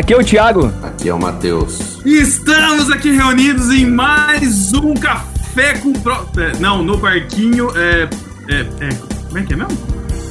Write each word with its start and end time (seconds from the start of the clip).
Aqui 0.00 0.14
é 0.14 0.16
o 0.16 0.24
Thiago. 0.24 0.72
Aqui 0.82 1.10
é 1.10 1.14
o 1.14 1.20
Matheus. 1.20 2.00
E 2.06 2.22
estamos 2.22 2.90
aqui 2.90 3.10
reunidos 3.10 3.70
em 3.70 3.84
mais 3.84 4.72
um 4.72 4.94
café 4.94 5.74
com 5.74 5.92
pro... 5.92 6.26
é, 6.38 6.58
não, 6.58 6.82
no 6.82 6.96
barquinho. 6.96 7.68
É, 7.76 8.08
é, 8.48 8.60
é, 8.80 8.88
como 9.26 9.38
é 9.38 9.42
que 9.42 9.52
é 9.52 9.56
mesmo? 9.56 9.76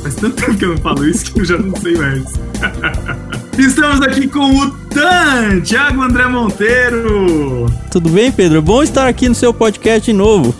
Faz 0.02 0.16
tanto 0.16 0.38
tempo 0.38 0.58
que 0.58 0.66
eu 0.66 0.70
não 0.70 0.78
falo 0.80 1.08
isso 1.08 1.32
que 1.32 1.42
eu 1.42 1.46
já 1.46 1.58
não 1.60 1.76
sei 1.76 1.96
mais. 1.96 2.24
Estamos 3.60 4.02
aqui 4.02 4.28
com 4.28 4.58
o 4.58 4.72
Tan, 4.72 5.62
Thiago 5.62 6.02
André 6.02 6.26
Monteiro. 6.26 7.68
Tudo 7.92 8.10
bem, 8.10 8.32
Pedro? 8.32 8.64
Bom 8.64 8.82
estar 8.82 9.08
aqui 9.08 9.30
no 9.30 9.36
seu 9.36 9.54
podcast 9.54 10.04
de 10.04 10.18
novo. 10.18 10.56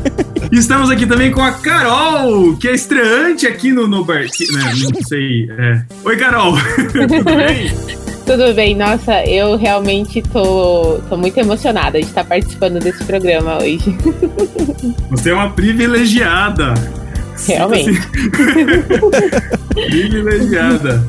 Estamos 0.50 0.88
aqui 0.88 1.04
também 1.04 1.30
com 1.30 1.42
a 1.42 1.52
Carol, 1.52 2.56
que 2.56 2.68
é 2.68 2.74
estreante 2.74 3.46
aqui 3.46 3.72
no, 3.72 3.86
no 3.86 4.04
barquinho. 4.06 4.54
Né, 4.54 4.72
não 4.90 5.02
sei. 5.02 5.50
É. 5.50 5.82
Oi, 6.02 6.16
Carol. 6.16 6.54
Tudo 6.92 7.24
bem? 7.24 7.70
Tudo 8.26 8.54
bem, 8.54 8.74
nossa, 8.74 9.22
eu 9.24 9.56
realmente 9.56 10.22
tô, 10.22 10.98
tô 11.08 11.16
muito 11.16 11.38
emocionada 11.38 12.00
de 12.00 12.06
estar 12.06 12.24
participando 12.24 12.78
desse 12.78 13.04
programa 13.04 13.58
hoje. 13.58 13.96
Você 15.10 15.30
é 15.30 15.34
uma 15.34 15.50
privilegiada. 15.50 16.72
Realmente. 17.46 18.00
privilegiada. 19.74 21.04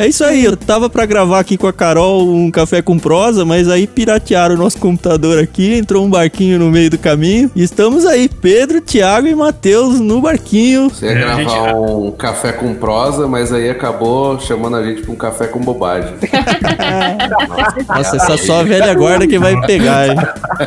É 0.00 0.06
isso 0.06 0.22
aí, 0.22 0.44
eu 0.44 0.56
tava 0.56 0.88
pra 0.88 1.04
gravar 1.04 1.40
aqui 1.40 1.56
com 1.56 1.66
a 1.66 1.72
Carol 1.72 2.32
um 2.32 2.52
café 2.52 2.80
com 2.80 2.96
prosa, 2.96 3.44
mas 3.44 3.68
aí 3.68 3.84
piratearam 3.84 4.54
o 4.54 4.58
nosso 4.58 4.78
computador 4.78 5.40
aqui, 5.42 5.74
entrou 5.74 6.04
um 6.06 6.08
barquinho 6.08 6.56
no 6.56 6.70
meio 6.70 6.88
do 6.88 6.96
caminho. 6.96 7.50
E 7.56 7.64
estamos 7.64 8.06
aí, 8.06 8.28
Pedro, 8.28 8.80
Thiago 8.80 9.26
e 9.26 9.34
Matheus 9.34 9.98
no 9.98 10.20
barquinho. 10.20 10.88
Você 10.88 11.06
ia 11.06 11.10
É, 11.10 11.14
gravar 11.16 11.40
gente- 11.40 11.74
um 11.74 12.12
café 12.12 12.52
com 12.52 12.72
prosa, 12.74 13.26
mas 13.26 13.52
aí 13.52 13.68
acabou 13.68 14.38
chamando 14.38 14.76
a 14.76 14.84
gente 14.84 15.02
pra 15.02 15.10
um 15.10 15.16
café 15.16 15.48
com 15.48 15.58
bobagem. 15.58 16.14
Nossa, 17.88 18.16
essa 18.18 18.36
só 18.36 18.60
a 18.60 18.62
velha 18.62 18.94
guarda 18.94 19.26
que 19.26 19.36
vai 19.36 19.60
pegar, 19.66 20.10
hein? 20.10 20.16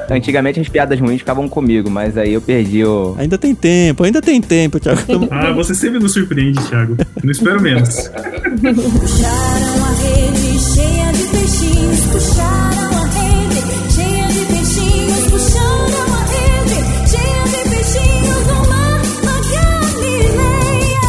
Antigamente 0.10 0.60
as 0.60 0.68
piadas 0.68 1.00
ruins 1.00 1.20
ficavam 1.20 1.48
comigo, 1.48 1.90
mas 1.90 2.18
aí 2.18 2.34
eu 2.34 2.42
perdi 2.42 2.84
o. 2.84 3.16
Ainda 3.18 3.38
tem 3.38 3.56
tempo, 3.56 4.04
ainda 4.04 4.22
tem 4.22 4.42
tempo, 4.42 4.78
Thiago. 4.78 5.02
Ah, 5.32 5.54
você 5.54 5.74
sempre 5.74 6.00
nos 6.00 6.12
surpreende, 6.12 6.60
Thiago. 6.68 6.98
Não 7.24 7.32
espero 7.32 7.62
menos. 7.62 8.12
Puxaram 9.22 9.86
a 9.86 9.92
rede 10.02 10.60
cheia 10.60 11.12
de 11.14 11.26
peixinhos, 11.28 12.00
puxaram 12.12 12.90
a 12.90 13.06
rede 13.06 13.62
cheia 13.94 14.28
de 14.30 14.46
peixinhos, 14.48 15.30
puxaram 15.30 16.08
a 16.16 16.26
rede 16.26 16.82
cheia 17.08 17.44
de 17.46 17.62
peixinhos 17.70 18.42
no 18.48 18.56
mar 18.68 19.02
na 19.24 19.38
Galileia. 20.02 21.06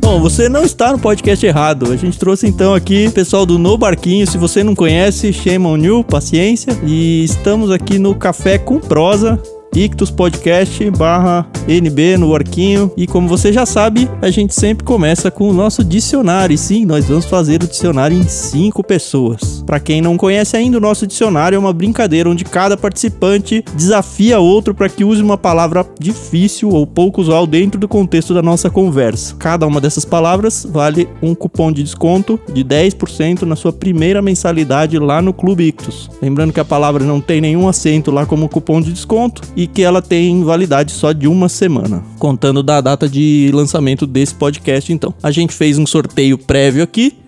Bom, 0.00 0.20
você 0.20 0.48
não 0.48 0.64
está 0.64 0.90
no 0.90 0.98
podcast 0.98 1.46
errado. 1.46 1.92
A 1.92 1.96
gente 1.96 2.18
trouxe 2.18 2.48
então 2.48 2.74
aqui 2.74 3.08
pessoal 3.10 3.46
do 3.46 3.56
No 3.56 3.78
Barquinho. 3.78 4.26
Se 4.26 4.36
você 4.36 4.64
não 4.64 4.74
conhece, 4.74 5.32
shame 5.32 5.86
you, 5.86 6.02
paciência. 6.02 6.76
E 6.84 7.22
estamos 7.22 7.70
aqui 7.70 8.00
no 8.00 8.16
Café 8.16 8.58
com 8.58 8.80
Prosa. 8.80 9.40
Ictus 9.74 10.10
Podcast 10.10 10.90
barra 10.90 11.46
NB 11.68 12.16
no 12.16 12.34
Arquinho. 12.34 12.92
E 12.96 13.06
como 13.06 13.28
você 13.28 13.52
já 13.52 13.64
sabe, 13.64 14.10
a 14.20 14.28
gente 14.28 14.52
sempre 14.52 14.84
começa 14.84 15.30
com 15.30 15.48
o 15.48 15.52
nosso 15.52 15.84
dicionário. 15.84 16.54
E 16.54 16.58
sim, 16.58 16.84
nós 16.84 17.06
vamos 17.06 17.24
fazer 17.24 17.62
o 17.62 17.68
dicionário 17.68 18.16
em 18.16 18.24
cinco 18.24 18.82
pessoas. 18.82 19.62
Para 19.64 19.78
quem 19.78 20.00
não 20.00 20.16
conhece 20.16 20.56
ainda, 20.56 20.78
o 20.78 20.80
nosso 20.80 21.06
dicionário 21.06 21.54
é 21.54 21.58
uma 21.58 21.72
brincadeira 21.72 22.28
onde 22.28 22.44
cada 22.44 22.76
participante 22.76 23.64
desafia 23.74 24.40
outro 24.40 24.74
para 24.74 24.88
que 24.88 25.04
use 25.04 25.22
uma 25.22 25.38
palavra 25.38 25.86
difícil 26.00 26.70
ou 26.70 26.84
pouco 26.84 27.20
usual 27.20 27.46
dentro 27.46 27.78
do 27.78 27.86
contexto 27.86 28.34
da 28.34 28.42
nossa 28.42 28.68
conversa. 28.68 29.36
Cada 29.38 29.66
uma 29.66 29.80
dessas 29.80 30.04
palavras 30.04 30.66
vale 30.68 31.08
um 31.22 31.34
cupom 31.34 31.70
de 31.70 31.84
desconto 31.84 32.40
de 32.52 32.64
10% 32.64 33.42
na 33.42 33.54
sua 33.54 33.72
primeira 33.72 34.20
mensalidade 34.20 34.98
lá 34.98 35.22
no 35.22 35.32
Clube 35.32 35.64
Ictus. 35.64 36.10
Lembrando 36.20 36.52
que 36.52 36.60
a 36.60 36.64
palavra 36.64 37.04
não 37.04 37.20
tem 37.20 37.40
nenhum 37.40 37.68
acento 37.68 38.10
lá 38.10 38.26
como 38.26 38.48
cupom 38.48 38.80
de 38.80 38.92
desconto 38.92 39.42
e 39.60 39.66
que 39.66 39.82
ela 39.82 40.00
tem 40.00 40.42
validade 40.42 40.90
só 40.90 41.12
de 41.12 41.28
uma 41.28 41.46
semana, 41.46 42.02
contando 42.18 42.62
da 42.62 42.80
data 42.80 43.06
de 43.06 43.50
lançamento 43.52 44.06
desse 44.06 44.34
podcast. 44.34 44.90
Então, 44.90 45.12
a 45.22 45.30
gente 45.30 45.52
fez 45.52 45.76
um 45.76 45.84
sorteio 45.84 46.38
prévio 46.38 46.82
aqui 46.82 47.18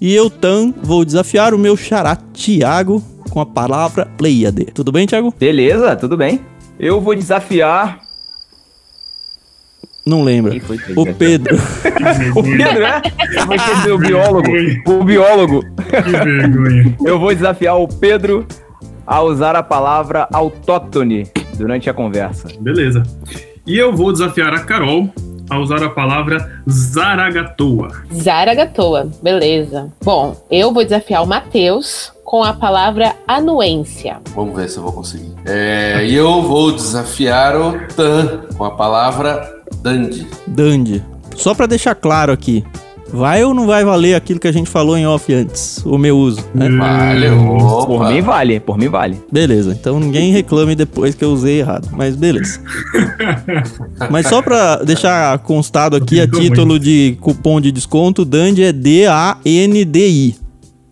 e 0.00 0.14
eu, 0.14 0.30
Tan, 0.30 0.72
vou 0.82 1.04
desafiar 1.04 1.52
o 1.52 1.58
meu 1.58 1.76
xará 1.76 2.16
Thiago 2.16 3.04
com 3.28 3.42
a 3.42 3.44
palavra 3.44 4.06
Pleiade. 4.06 4.64
Tudo 4.72 4.90
bem, 4.90 5.06
Thiago? 5.06 5.34
Beleza, 5.38 5.94
tudo 5.94 6.16
bem. 6.16 6.40
Eu 6.80 6.98
vou 6.98 7.14
desafiar. 7.14 8.00
Não 10.06 10.24
lembra. 10.24 10.58
Que 10.58 10.98
O? 10.98 11.14
Pedro. 11.14 11.58
O 12.34 12.42
Pedro, 12.42 12.80
né? 12.80 13.02
Vai 13.46 13.58
ser 13.82 13.92
o 13.92 13.98
biólogo. 13.98 14.50
O 14.86 15.04
biólogo. 15.04 15.62
Que 15.62 16.10
vergonha. 16.10 16.96
Eu 17.04 17.20
vou 17.20 17.34
desafiar 17.34 17.78
o 17.78 17.86
Pedro 17.86 18.46
a 19.06 19.20
usar 19.22 19.54
a 19.54 19.62
palavra 19.62 20.26
autóctone 20.32 21.30
durante 21.62 21.88
a 21.88 21.94
conversa. 21.94 22.48
Beleza. 22.58 23.04
E 23.64 23.78
eu 23.78 23.94
vou 23.94 24.12
desafiar 24.12 24.52
a 24.52 24.64
Carol 24.64 25.08
a 25.48 25.58
usar 25.60 25.80
a 25.80 25.88
palavra 25.88 26.60
zaragatoa. 26.68 28.02
Zaragatoa, 28.12 29.08
beleza. 29.22 29.92
Bom, 30.02 30.36
eu 30.50 30.72
vou 30.72 30.82
desafiar 30.82 31.22
o 31.22 31.26
Matheus 31.26 32.12
com 32.24 32.42
a 32.42 32.52
palavra 32.52 33.14
anuência. 33.28 34.20
Vamos 34.34 34.56
ver 34.56 34.68
se 34.68 34.78
eu 34.78 34.82
vou 34.82 34.92
conseguir. 34.92 35.32
É, 35.46 36.04
e 36.04 36.14
eu 36.14 36.42
vou 36.42 36.72
desafiar 36.72 37.54
o 37.54 37.78
Tan 37.94 38.40
com 38.56 38.64
a 38.64 38.72
palavra 38.72 39.62
Dandy. 39.82 40.26
Dandy. 40.48 41.04
Só 41.36 41.54
pra 41.54 41.66
deixar 41.66 41.94
claro 41.94 42.32
aqui, 42.32 42.64
vai 43.12 43.44
ou 43.44 43.52
não 43.52 43.66
vai 43.66 43.84
valer 43.84 44.14
aquilo 44.14 44.40
que 44.40 44.48
a 44.48 44.52
gente 44.52 44.70
falou 44.70 44.96
em 44.96 45.06
off 45.06 45.32
antes, 45.32 45.82
o 45.84 45.98
meu 45.98 46.16
uso, 46.18 46.42
né? 46.54 46.68
Vale, 46.70 47.28
Por 47.28 48.00
opa. 48.00 48.10
mim 48.10 48.20
vale, 48.22 48.60
por 48.60 48.78
mim 48.78 48.88
vale. 48.88 49.20
Beleza, 49.30 49.76
então 49.78 50.00
ninguém 50.00 50.32
reclame 50.32 50.74
depois 50.74 51.14
que 51.14 51.24
eu 51.24 51.30
usei 51.30 51.60
errado, 51.60 51.88
mas 51.92 52.16
beleza. 52.16 52.60
mas 54.10 54.26
só 54.26 54.40
pra 54.40 54.76
deixar 54.76 55.38
constado 55.40 55.96
aqui 55.96 56.20
a 56.20 56.26
título 56.26 56.78
de 56.78 57.16
cupom 57.20 57.60
de 57.60 57.70
desconto, 57.70 58.24
Dandy 58.24 58.64
é 58.64 58.72
D-A-N-D-I, 58.72 60.36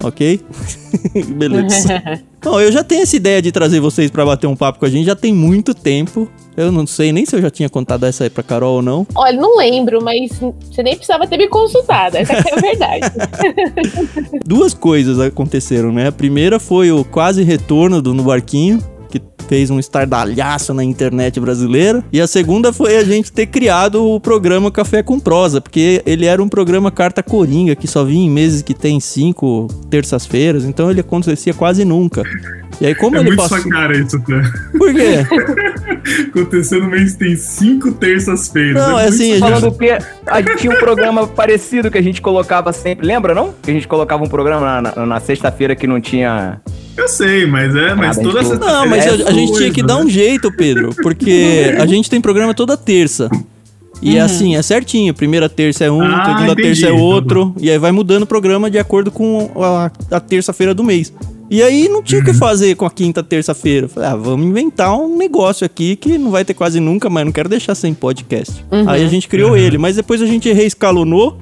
ok? 0.03 0.41
beleza. 1.37 2.21
Bom, 2.43 2.59
eu 2.59 2.73
já 2.73 2.83
tenho 2.83 3.03
essa 3.03 3.17
ideia 3.17 3.43
de 3.43 3.53
trazer 3.53 3.81
vocês 3.81 4.11
pra 4.11 4.25
bater 4.25 4.47
um 4.47 4.57
papo 4.57 4.79
com 4.79 4.87
a 4.87 4.91
gente 4.91 5.05
já 5.05 5.15
tem 5.15 5.33
muito 5.33 5.75
tempo. 5.75 6.27
Eu 6.57 6.73
não 6.73 6.87
sei 6.87 7.13
nem 7.13 7.27
se 7.27 7.37
eu 7.37 7.43
já 7.43 7.51
tinha 7.51 7.69
contado 7.69 8.05
essa 8.05 8.25
aí 8.25 8.31
pra 8.31 8.43
Carol 8.43 8.77
ou 8.77 8.83
não. 8.83 9.07
Olha, 9.15 9.39
não 9.39 9.59
lembro, 9.59 10.03
mas 10.03 10.31
você 10.39 10.83
nem 10.83 10.97
precisava 10.97 11.27
ter 11.27 11.37
me 11.37 11.49
consultado, 11.49 12.17
essa 12.17 12.33
é 12.33 12.39
a 12.39 12.61
verdade. 12.61 13.13
Duas 14.45 14.73
coisas 14.73 15.21
aconteceram, 15.21 15.93
né? 15.93 16.09
A 16.09 16.13
primeira 16.13 16.59
foi 16.59 16.91
o 16.91 17.05
quase 17.05 17.43
retorno 17.43 18.01
do 18.01 18.15
No 18.15 18.23
Barquinho, 18.23 18.79
que 19.11 19.21
fez 19.51 19.69
um 19.69 19.81
estardalhaço 19.81 20.73
na 20.73 20.85
internet 20.85 21.41
brasileira. 21.41 22.05
E 22.13 22.21
a 22.21 22.27
segunda 22.29 22.73
foi 22.73 22.97
a 22.97 23.03
gente 23.03 23.33
ter 23.33 23.47
criado 23.47 24.07
o 24.09 24.21
programa 24.21 24.71
Café 24.71 25.03
com 25.03 25.19
Prosa, 25.19 25.61
porque 25.61 26.01
ele 26.07 26.25
era 26.25 26.41
um 26.41 26.49
programa 26.49 26.89
carta 26.89 27.21
coringa, 27.21 27.75
que 27.75 27.89
só 27.89 28.05
vinha 28.05 28.27
em 28.27 28.31
meses 28.31 28.63
que 28.63 28.73
tem 28.73 29.01
cinco 29.01 29.67
terças-feiras, 29.91 30.65
então 30.65 30.89
ele 30.89 31.01
acontecia 31.01 31.53
quase 31.53 31.85
nunca. 31.85 32.23
E 32.81 32.87
aí, 32.87 32.95
como 32.95 33.17
é 33.17 33.19
ele 33.19 33.31
muito 33.31 33.41
passou. 33.43 33.59
sua 33.59 33.71
cara 33.73 33.99
isso, 33.99 34.19
Tan. 34.21 34.41
Por 34.79 34.95
quê? 34.95 35.27
Aconteceu 36.31 36.81
no 36.81 36.89
mês 36.89 37.15
tem 37.15 37.35
cinco 37.37 37.93
terças-feiras. 37.93 38.75
Não, 38.81 38.99
é 38.99 39.03
muito 39.03 39.15
assim, 39.15 39.25
gente-. 39.35 39.41
Falando 39.41 39.73
que 39.73 39.91
a 40.27 40.41
gente 40.41 40.57
tinha 40.59 40.73
um 40.73 40.79
programa 40.79 41.27
parecido 41.27 41.91
que 41.91 41.99
a 41.99 42.03
gente 42.03 42.23
colocava 42.23 42.73
sempre. 42.73 43.05
Lembra, 43.07 43.35
não? 43.35 43.53
Que 43.63 43.71
a 43.71 43.75
gente 43.75 43.89
colocava 43.89 44.23
um 44.25 44.29
programa 44.29 44.81
na, 44.81 44.95
na- 44.97 45.07
na 45.07 45.21
sexta-feira 45.21 45.75
que 45.75 45.87
não 45.87 46.01
tinha. 46.01 46.61
Eu 46.97 47.09
sei, 47.09 47.47
mas 47.47 47.75
é, 47.75 47.95
mas 47.95 48.17
Nada, 48.17 48.23
toda 48.29 48.41
essa. 48.41 48.57
Não, 48.59 48.87
mas 48.87 49.07
É 49.07 49.11
a, 49.11 49.29
a 49.29 49.33
gente 49.33 49.40
tinha 49.47 49.71
que 49.73 49.83
dar 49.83 49.97
um 49.99 50.09
jeito, 50.09 50.51
Pedro, 50.53 50.95
porque 51.03 51.75
a 51.79 51.87
gente 51.87 52.09
tem 52.11 52.21
programa 52.21 52.55
toda 52.55 52.77
terça. 52.77 53.29
E 54.03 54.17
é 54.17 54.21
assim, 54.21 54.57
é 54.57 54.63
certinho. 54.63 55.13
Primeira 55.13 55.49
terça 55.49 55.85
é 55.85 55.91
um, 55.91 56.01
Ah, 56.03 56.25
segunda 56.25 56.53
entendi, 56.53 56.63
terça 56.81 56.87
é 56.89 56.93
outro. 56.93 57.55
e 57.61 57.71
aí 57.71 57.79
vai 57.79 57.93
mudando 57.93 58.23
o 58.23 58.27
programa 58.27 58.71
de 58.71 58.79
acordo 58.79 59.11
com 59.11 59.51
a, 59.57 59.91
a 60.11 60.21
terça-feira 60.21 60.73
do 60.75 60.83
mês. 60.83 61.13
E 61.51 61.63
aí 61.63 61.89
não 61.89 62.01
tinha 62.03 62.21
o 62.21 62.25
Uhum. 62.25 62.33
que 62.33 62.39
fazer 62.39 62.77
com 62.77 62.87
a 62.87 62.91
quinta 62.91 63.23
terça-feira. 63.23 63.89
Falei, 63.89 64.09
ah, 64.09 64.17
vamos 64.17 64.47
inventar 64.47 64.97
um 64.97 65.19
negócio 65.19 65.67
aqui 65.67 65.97
que 65.97 66.17
não 66.17 66.31
vai 66.31 66.45
ter 66.45 66.55
quase 66.55 66.79
nunca, 66.81 67.11
mas 67.11 67.25
não 67.25 67.33
quero 67.33 67.49
deixar 67.49 67.75
sem 67.75 67.93
podcast. 67.93 68.65
Aí 68.87 69.05
a 69.05 69.09
gente 69.09 69.29
criou 69.29 69.51
Uhum. 69.51 69.57
ele, 69.57 69.77
mas 69.77 69.97
depois 69.97 70.23
a 70.23 70.27
gente 70.27 70.51
reescalonou 70.51 71.37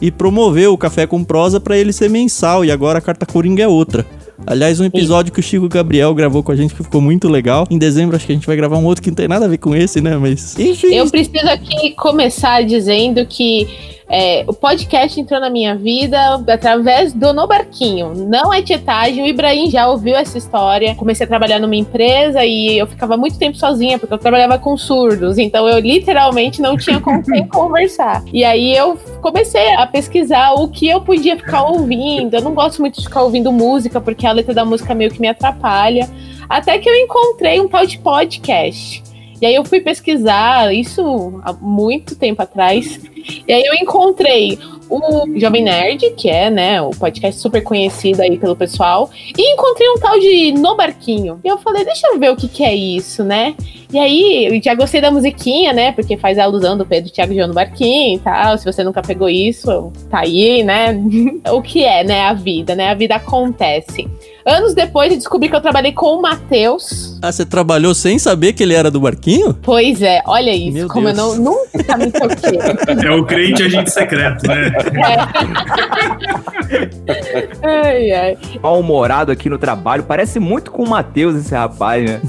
e 0.00 0.10
promoveu 0.10 0.72
o 0.72 0.78
Café 0.78 1.06
com 1.06 1.24
Prosa 1.24 1.58
pra 1.58 1.76
ele 1.78 1.92
ser 1.92 2.10
mensal. 2.10 2.64
E 2.64 2.70
agora 2.70 2.98
a 2.98 3.02
Carta 3.02 3.24
Coringa 3.26 3.62
é 3.62 3.68
outra. 3.68 4.06
Aliás, 4.46 4.80
um 4.80 4.84
episódio 4.84 5.32
que 5.32 5.40
o 5.40 5.42
Chico 5.42 5.68
Gabriel 5.68 6.14
gravou 6.14 6.42
com 6.42 6.52
a 6.52 6.56
gente 6.56 6.74
que 6.74 6.82
ficou 6.82 7.00
muito 7.00 7.28
legal. 7.28 7.66
Em 7.70 7.78
dezembro 7.78 8.16
acho 8.16 8.26
que 8.26 8.32
a 8.32 8.34
gente 8.34 8.46
vai 8.46 8.56
gravar 8.56 8.76
um 8.76 8.84
outro 8.84 9.02
que 9.02 9.10
não 9.10 9.14
tem 9.14 9.28
nada 9.28 9.44
a 9.44 9.48
ver 9.48 9.58
com 9.58 9.74
esse, 9.74 10.00
né? 10.00 10.16
Mas. 10.16 10.58
Enfim. 10.58 10.94
Eu 10.94 11.08
preciso 11.08 11.48
aqui 11.48 11.92
começar 11.92 12.64
dizendo 12.64 13.24
que 13.26 13.66
é, 14.08 14.44
o 14.46 14.52
podcast 14.52 15.18
entrou 15.18 15.40
na 15.40 15.48
minha 15.48 15.74
vida 15.74 16.18
através 16.46 17.12
do 17.12 17.32
No 17.32 17.46
Barquinho. 17.46 18.12
Não 18.14 18.52
é 18.52 18.60
tietagem, 18.60 19.24
o 19.24 19.26
Ibrahim 19.26 19.70
já 19.70 19.88
ouviu 19.88 20.14
essa 20.14 20.36
história. 20.36 20.94
Comecei 20.94 21.24
a 21.24 21.28
trabalhar 21.28 21.58
numa 21.58 21.74
empresa 21.74 22.44
e 22.44 22.78
eu 22.78 22.86
ficava 22.86 23.16
muito 23.16 23.38
tempo 23.38 23.56
sozinha, 23.56 23.98
porque 23.98 24.12
eu 24.12 24.18
trabalhava 24.18 24.58
com 24.58 24.76
surdos. 24.76 25.38
Então 25.38 25.66
eu 25.66 25.78
literalmente 25.78 26.60
não 26.60 26.76
tinha 26.76 27.00
com 27.00 27.22
quem 27.22 27.46
conversar. 27.48 28.22
E 28.32 28.44
aí 28.44 28.76
eu 28.76 28.98
comecei 29.22 29.74
a 29.74 29.86
pesquisar 29.86 30.52
o 30.52 30.68
que 30.68 30.88
eu 30.88 31.00
podia 31.00 31.36
ficar 31.36 31.62
ouvindo. 31.62 32.34
Eu 32.34 32.42
não 32.42 32.54
gosto 32.54 32.80
muito 32.80 32.98
de 32.98 33.06
ficar 33.06 33.22
ouvindo 33.22 33.50
música, 33.50 34.00
porque 34.00 34.26
a 34.26 34.32
letra 34.32 34.52
da 34.52 34.64
música 34.64 34.94
meio 34.94 35.10
que 35.10 35.20
me 35.20 35.28
atrapalha. 35.28 36.08
Até 36.48 36.78
que 36.78 36.88
eu 36.88 36.94
encontrei 36.94 37.58
um 37.60 37.68
tal 37.68 37.86
de 37.86 37.98
podcast. 37.98 39.02
E 39.44 39.46
aí 39.46 39.56
eu 39.56 39.64
fui 39.66 39.78
pesquisar 39.78 40.74
isso 40.74 41.38
há 41.44 41.52
muito 41.52 42.16
tempo 42.16 42.40
atrás. 42.40 42.98
E 43.46 43.52
aí 43.52 43.62
eu 43.62 43.74
encontrei 43.74 44.58
o 44.88 45.38
Jovem 45.38 45.62
Nerd, 45.62 46.14
que 46.16 46.30
é, 46.30 46.48
né, 46.48 46.80
o 46.80 46.92
podcast 46.92 47.38
super 47.38 47.62
conhecido 47.62 48.22
aí 48.22 48.38
pelo 48.38 48.56
pessoal, 48.56 49.10
e 49.36 49.52
encontrei 49.52 49.86
um 49.90 49.98
tal 49.98 50.18
de 50.18 50.52
No 50.52 50.74
Barquinho. 50.74 51.40
E 51.44 51.48
eu 51.48 51.58
falei, 51.58 51.84
deixa 51.84 52.06
eu 52.06 52.18
ver 52.18 52.30
o 52.30 52.36
que 52.36 52.48
que 52.48 52.64
é 52.64 52.74
isso, 52.74 53.22
né? 53.22 53.54
E 53.92 53.98
aí, 53.98 54.46
eu 54.46 54.62
já 54.62 54.74
gostei 54.74 55.02
da 55.02 55.10
musiquinha, 55.10 55.74
né? 55.74 55.92
Porque 55.92 56.16
faz 56.16 56.38
a 56.38 56.44
alusão 56.44 56.78
do 56.78 56.86
Pedro 56.86 57.12
Thiago 57.12 57.34
João 57.34 57.48
no 57.48 57.54
Barquinho 57.54 58.16
e 58.16 58.20
tal. 58.20 58.56
Se 58.56 58.64
você 58.64 58.82
nunca 58.82 59.02
pegou 59.02 59.28
isso, 59.28 59.92
tá 60.08 60.20
aí, 60.20 60.62
né? 60.62 60.98
o 61.52 61.60
que 61.60 61.84
é, 61.84 62.02
né, 62.02 62.22
a 62.22 62.32
vida, 62.32 62.74
né? 62.74 62.88
A 62.88 62.94
vida 62.94 63.16
acontece. 63.16 64.08
Anos 64.46 64.74
depois, 64.74 65.10
eu 65.10 65.16
descobri 65.16 65.48
que 65.48 65.56
eu 65.56 65.60
trabalhei 65.60 65.92
com 65.92 66.06
o 66.18 66.20
Matheus. 66.22 67.18
Ah, 67.22 67.32
você 67.32 67.46
trabalhou 67.46 67.94
sem 67.94 68.18
saber 68.18 68.52
que 68.52 68.62
ele 68.62 68.74
era 68.74 68.90
do 68.90 69.00
barquinho? 69.00 69.54
Pois 69.62 70.02
é, 70.02 70.20
olha 70.26 70.54
isso, 70.54 70.72
Meu 70.72 70.88
como 70.88 71.10
Deus. 71.10 71.18
eu 71.18 71.36
não, 71.36 71.54
nunca 71.74 71.96
me 71.96 72.10
toquei. 72.10 72.58
É 73.06 73.10
o 73.10 73.24
crente 73.24 73.62
agente 73.62 73.90
secreto, 73.90 74.46
né? 74.46 74.70
ai, 77.62 78.10
ai. 78.10 78.38
Mal-humorado 78.62 79.32
aqui 79.32 79.48
no 79.48 79.58
trabalho. 79.58 80.02
Parece 80.02 80.38
muito 80.38 80.70
com 80.70 80.82
o 80.84 80.88
Matheus, 80.88 81.36
esse 81.36 81.54
rapaz, 81.54 82.04
né? 82.04 82.20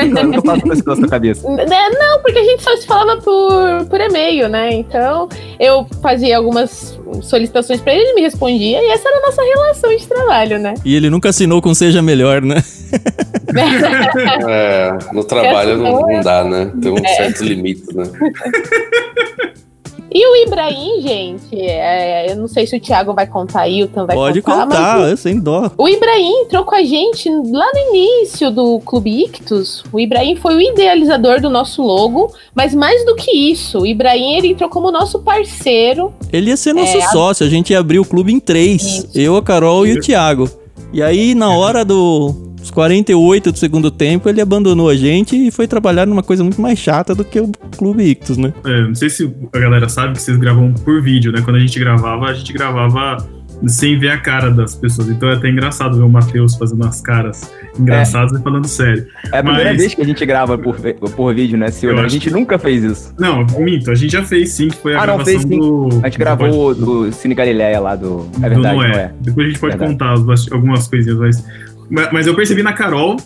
Eu 0.00 0.24
nunca 0.26 0.42
faço 0.42 0.72
isso 0.72 0.96
sua 0.96 1.08
cabeça. 1.08 1.48
Né, 1.48 1.64
Não, 1.66 2.22
porque 2.22 2.38
a 2.38 2.44
gente 2.44 2.62
só 2.62 2.76
se 2.76 2.86
falava 2.86 3.20
por, 3.20 3.86
por 3.88 4.00
e-mail, 4.00 4.48
né? 4.48 4.72
Então 4.74 5.28
eu 5.60 5.86
fazia 6.00 6.36
algumas 6.36 6.98
solicitações 7.20 7.80
pra 7.80 7.92
ele, 7.92 8.02
ele 8.02 8.14
me 8.14 8.22
respondia, 8.22 8.80
e 8.82 8.90
essa 8.90 9.06
era 9.08 9.18
a 9.18 9.20
nossa 9.22 9.42
relação 9.42 9.96
de 9.96 10.06
trabalho, 10.06 10.58
né? 10.58 10.74
E 10.84 10.94
ele 10.94 11.10
nunca 11.10 11.28
assinou 11.28 11.51
com 11.60 11.74
Seja 11.74 12.00
Melhor, 12.00 12.40
né? 12.42 12.62
É, 14.48 14.92
no 15.12 15.24
trabalho 15.24 15.76
não, 15.76 16.00
não 16.02 16.20
dá, 16.20 16.44
né? 16.44 16.70
Tem 16.80 16.92
uns 16.92 17.10
certos 17.16 17.40
limites, 17.42 17.86
né? 17.94 18.04
E 20.14 20.26
o 20.26 20.46
Ibrahim, 20.46 21.00
gente, 21.00 21.58
é, 21.58 22.30
eu 22.30 22.36
não 22.36 22.46
sei 22.46 22.66
se 22.66 22.76
o 22.76 22.80
Thiago 22.80 23.14
vai 23.14 23.26
contar 23.26 23.62
aí, 23.62 23.82
o 23.82 23.88
Tan 23.88 24.04
vai 24.04 24.14
Pode 24.14 24.42
contar, 24.42 24.66
contar, 24.66 24.98
mas 24.98 25.10
eu 25.12 25.16
sem 25.16 25.40
dó. 25.40 25.70
o 25.78 25.88
Ibrahim 25.88 26.42
entrou 26.42 26.64
com 26.64 26.74
a 26.74 26.82
gente 26.82 27.30
lá 27.30 27.66
no 27.72 27.78
início 27.96 28.50
do 28.50 28.78
Clube 28.80 29.24
Ictus. 29.24 29.82
O 29.90 29.98
Ibrahim 29.98 30.36
foi 30.36 30.54
o 30.54 30.60
idealizador 30.60 31.40
do 31.40 31.48
nosso 31.48 31.80
logo, 31.82 32.30
mas 32.54 32.74
mais 32.74 33.02
do 33.06 33.14
que 33.14 33.30
isso, 33.34 33.78
o 33.80 33.86
Ibrahim 33.86 34.34
ele 34.34 34.48
entrou 34.48 34.68
como 34.68 34.90
nosso 34.90 35.18
parceiro. 35.20 36.12
Ele 36.30 36.50
ia 36.50 36.58
ser 36.58 36.74
nosso 36.74 36.94
É, 36.98 37.02
a- 37.04 37.08
sócio, 37.08 37.46
a 37.46 37.48
gente 37.48 37.70
ia 37.70 37.78
abrir 37.78 37.98
o 37.98 38.04
clube 38.04 38.34
em 38.34 38.38
três. 38.38 38.82
Isso. 38.82 39.08
Eu, 39.14 39.34
a 39.38 39.42
Carol 39.42 39.86
e 39.86 39.94
o 39.94 40.00
Thiago. 40.02 40.46
E 40.92 41.02
aí, 41.02 41.34
na 41.34 41.50
hora 41.50 41.84
do- 41.84 42.50
dos 42.56 42.70
48 42.70 43.50
do 43.50 43.58
segundo 43.58 43.90
tempo, 43.90 44.28
ele 44.28 44.40
abandonou 44.40 44.88
a 44.88 44.94
gente 44.94 45.34
e 45.36 45.50
foi 45.50 45.66
trabalhar 45.66 46.06
numa 46.06 46.22
coisa 46.22 46.44
muito 46.44 46.60
mais 46.60 46.78
chata 46.78 47.14
do 47.14 47.24
que 47.24 47.40
o 47.40 47.50
Clube 47.76 48.04
Ictus, 48.04 48.36
né? 48.36 48.52
É, 48.64 48.82
não 48.86 48.94
sei 48.94 49.10
se 49.10 49.28
a 49.52 49.58
galera 49.58 49.88
sabe 49.88 50.12
que 50.14 50.22
vocês 50.22 50.36
gravam 50.36 50.72
por 50.72 51.02
vídeo, 51.02 51.32
né? 51.32 51.40
Quando 51.42 51.56
a 51.56 51.60
gente 51.60 51.78
gravava, 51.80 52.26
a 52.26 52.34
gente 52.34 52.52
gravava 52.52 53.16
sem 53.66 53.98
ver 53.98 54.08
a 54.10 54.18
cara 54.18 54.50
das 54.50 54.74
pessoas. 54.74 55.08
Então 55.08 55.28
é 55.28 55.34
até 55.34 55.48
engraçado 55.48 55.96
ver 55.96 56.02
o 56.02 56.08
Matheus 56.08 56.56
fazendo 56.56 56.84
as 56.86 57.00
caras 57.00 57.50
engraçadas 57.78 58.38
e 58.38 58.42
falando 58.42 58.66
sério. 58.66 59.06
É 59.32 59.38
a 59.38 59.42
primeira 59.42 59.70
Mas- 59.70 59.78
vez 59.78 59.94
que 59.94 60.02
a 60.02 60.04
gente 60.04 60.24
grava 60.26 60.58
por, 60.58 60.76
por 61.14 61.34
vídeo, 61.34 61.56
né, 61.58 61.70
Silvio? 61.70 62.00
A 62.00 62.08
gente 62.08 62.28
que- 62.28 62.34
nunca 62.34 62.58
fez 62.58 62.82
isso. 62.84 63.14
Não, 63.18 63.44
minto, 63.58 63.90
a 63.90 63.94
gente 63.94 64.12
já 64.12 64.22
fez 64.24 64.52
sim, 64.52 64.68
que 64.68 64.76
foi 64.76 64.94
a 64.94 64.98
Ah, 65.02 65.06
não, 65.06 65.16
gravação 65.16 65.32
fez 65.32 65.42
sim. 65.42 65.58
do. 65.58 65.88
A 66.02 66.08
gente 66.08 66.16
do 66.16 66.18
gravou 66.18 66.68
o 66.70 66.74
do 66.74 67.12
Cine 67.12 67.34
Galileia 67.34 67.80
lá 67.80 67.94
do. 67.96 68.26
É 68.42 68.48
do 68.48 68.54
verdade, 68.54 68.76
Noé. 68.76 68.88
não 68.88 68.94
é? 68.98 69.12
Depois 69.20 69.46
a 69.46 69.50
gente 69.50 69.60
pode 69.60 69.76
Verdade. 69.78 69.92
contar 69.92 70.54
algumas 70.54 70.88
coisinhas, 70.88 71.18
mas. 71.18 71.44
mas 72.12 72.26
eu 72.26 72.34
percebi 72.34 72.62
na 72.62 72.72
Carol, 72.72 73.16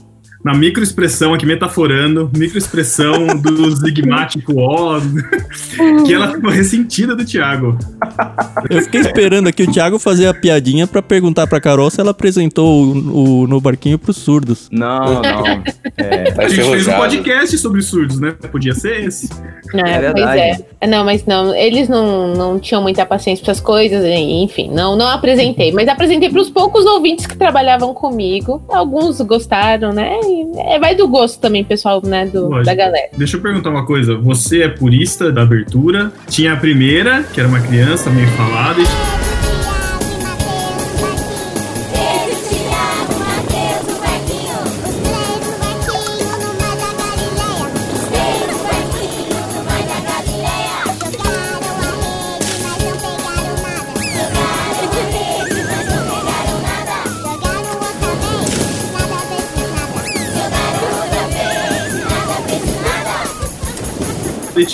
na 0.45 0.55
microexpressão 0.55 1.35
aqui, 1.35 1.47
metaforando, 1.47 2.31
microexpressão 2.37 3.27
do 3.39 3.71
Zigmático 3.75 4.53
O, 4.55 5.01
que 6.05 6.15
ela 6.15 6.33
ficou 6.33 6.51
ressentida 6.51 7.15
do 7.17 7.25
Thiago. 7.25 7.79
Eu 8.71 8.83
fiquei 8.83 9.01
esperando 9.01 9.49
aqui 9.49 9.63
o 9.63 9.73
Thiago 9.73 9.99
fazer 9.99 10.27
a 10.27 10.35
piadinha 10.35 10.87
pra 10.87 11.03
perguntar 11.03 11.47
pra 11.47 11.61
Carol 11.61 11.91
se 11.91 12.01
ela 12.01 12.11
apresentou 12.11 12.85
o, 12.85 13.43
o 13.43 13.47
No 13.47 13.61
Barquinho 13.61 13.99
pros 13.99 14.17
surdos. 14.17 14.69
Não, 14.71 15.23
não. 15.23 15.63
É, 15.97 16.27
Tá 16.33 16.43
A 16.47 16.49
gente 16.49 16.71
fez 16.71 16.89
um 16.89 16.93
podcast 16.93 17.59
sobre 17.59 17.83
surdos, 17.83 18.21
né? 18.21 18.35
Podia 18.51 18.75
ser 18.75 19.05
esse. 19.05 19.29
É, 19.75 20.01
verdade. 20.01 20.23
Pois 20.23 20.81
é. 20.81 20.87
Não, 20.87 21.05
mas 21.05 21.25
não, 21.25 21.55
eles 21.55 21.89
não, 21.89 22.35
não 22.35 22.59
tinham 22.59 22.83
muita 22.83 23.05
paciência 23.05 23.45
para 23.45 23.53
essas 23.53 23.65
coisas, 23.65 24.05
enfim, 24.05 24.71
não, 24.71 24.97
não 24.97 25.07
apresentei. 25.07 25.73
Mas 25.73 25.89
apresentei 25.89 26.31
para 26.31 26.41
os 26.41 26.51
poucos 26.51 26.85
ouvintes 26.85 27.27
que 27.27 27.37
trabalhavam 27.37 27.93
comigo. 27.93 28.63
Alguns 28.69 29.21
gostaram, 29.23 29.93
né? 29.93 30.21
É, 30.69 30.79
vai 30.79 30.95
do 30.95 31.09
gosto 31.09 31.41
também, 31.41 31.65
pessoal, 31.65 32.03
né? 32.05 32.27
Do, 32.27 32.49
Lógico. 32.49 32.65
da 32.65 32.75
galera. 32.75 33.09
Deixa 33.17 33.37
eu 33.37 33.41
perguntar 33.43 33.71
uma 33.71 33.87
coisa. 33.87 34.17
Você 34.17 34.63
é 34.63 34.69
purista 34.69 35.31
da 35.33 35.43
abertura? 35.43 36.13
Tinha 36.29 36.53
a 36.53 36.57
primeira, 36.57 37.23
que 37.23 37.41
era 37.41 37.49
uma 37.49 37.61
criança 37.61 38.11
meio 38.11 38.29
falada, 38.29 38.81
e 38.81 39.26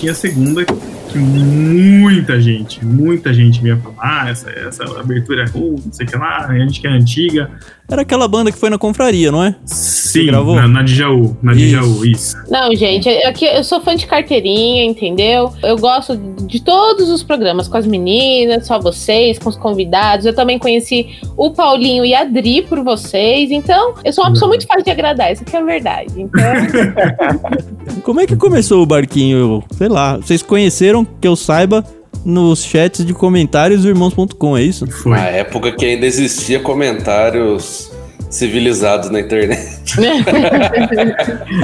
tinha 0.02 0.10
a 0.10 0.16
segunda, 0.16 0.64
que 0.64 1.16
muita 1.16 2.40
gente, 2.40 2.84
muita 2.84 3.32
gente 3.32 3.62
vinha 3.62 3.76
falar, 3.76 4.24
ah, 4.24 4.30
essa, 4.30 4.50
essa 4.50 4.82
abertura 4.98 5.44
é 5.44 5.46
ruim, 5.46 5.80
não 5.86 5.92
sei 5.92 6.04
o 6.04 6.08
que 6.08 6.16
lá, 6.16 6.44
a 6.44 6.58
gente 6.58 6.80
que 6.80 6.88
é 6.88 6.90
antiga. 6.90 7.48
Era 7.92 8.02
aquela 8.02 8.26
banda 8.26 8.50
que 8.50 8.58
foi 8.58 8.70
na 8.70 8.78
confraria, 8.78 9.30
não 9.30 9.44
é? 9.44 9.54
Sim, 9.66 10.26
gravou? 10.26 10.54
na, 10.56 10.66
na 10.66 10.82
Djaú, 10.82 11.36
na 11.42 11.52
Isso. 11.52 11.66
Djaú, 11.68 12.04
isso. 12.06 12.36
Não, 12.50 12.74
gente, 12.74 13.08
eu- 13.08 13.28
aqui 13.28 13.44
eu 13.44 13.62
sou 13.62 13.80
fã 13.82 13.94
de 13.94 14.06
carteirinha, 14.06 14.84
entendeu? 14.84 15.52
Eu 15.62 15.76
gosto 15.76 16.16
de 16.16 16.62
todos 16.62 17.10
os 17.10 17.22
programas, 17.22 17.68
com 17.68 17.76
as 17.76 17.86
meninas, 17.86 18.66
só 18.66 18.78
vocês, 18.80 19.38
com 19.38 19.48
os 19.50 19.56
convidados. 19.56 20.24
Eu 20.24 20.34
também 20.34 20.58
conheci 20.58 21.06
o 21.36 21.50
Paulinho 21.50 22.04
e 22.04 22.14
a 22.14 22.24
Dri 22.24 22.62
por 22.62 22.82
vocês. 22.82 23.50
Então, 23.50 23.94
eu 24.04 24.12
sou 24.12 24.24
uma 24.24 24.32
pessoa 24.32 24.48
muito 24.48 24.66
fácil 24.66 24.84
de 24.84 24.90
agradar, 24.90 25.32
isso 25.32 25.42
aqui 25.42 25.54
é 25.54 25.58
a 25.60 25.64
verdade. 25.64 26.12
Então, 26.16 26.40
Como 28.02 28.20
é 28.20 28.26
que 28.26 28.36
começou 28.36 28.82
o 28.82 28.86
Barquinho? 28.86 29.62
Sei 29.76 29.88
lá, 29.88 30.16
vocês 30.16 30.42
conheceram, 30.42 31.04
que 31.04 31.26
eu 31.28 31.36
saiba, 31.36 31.84
nos 32.24 32.64
chats 32.64 33.04
de 33.04 33.12
comentários 33.12 33.82
do 33.82 33.88
irmãos.com, 33.88 34.56
é 34.56 34.62
isso? 34.62 34.86
Foi. 34.86 35.12
Na 35.12 35.26
época 35.26 35.72
que 35.72 35.84
ainda 35.84 36.06
existia 36.06 36.60
comentários 36.60 37.90
civilizados 38.30 39.10
na 39.10 39.20
internet. 39.20 39.68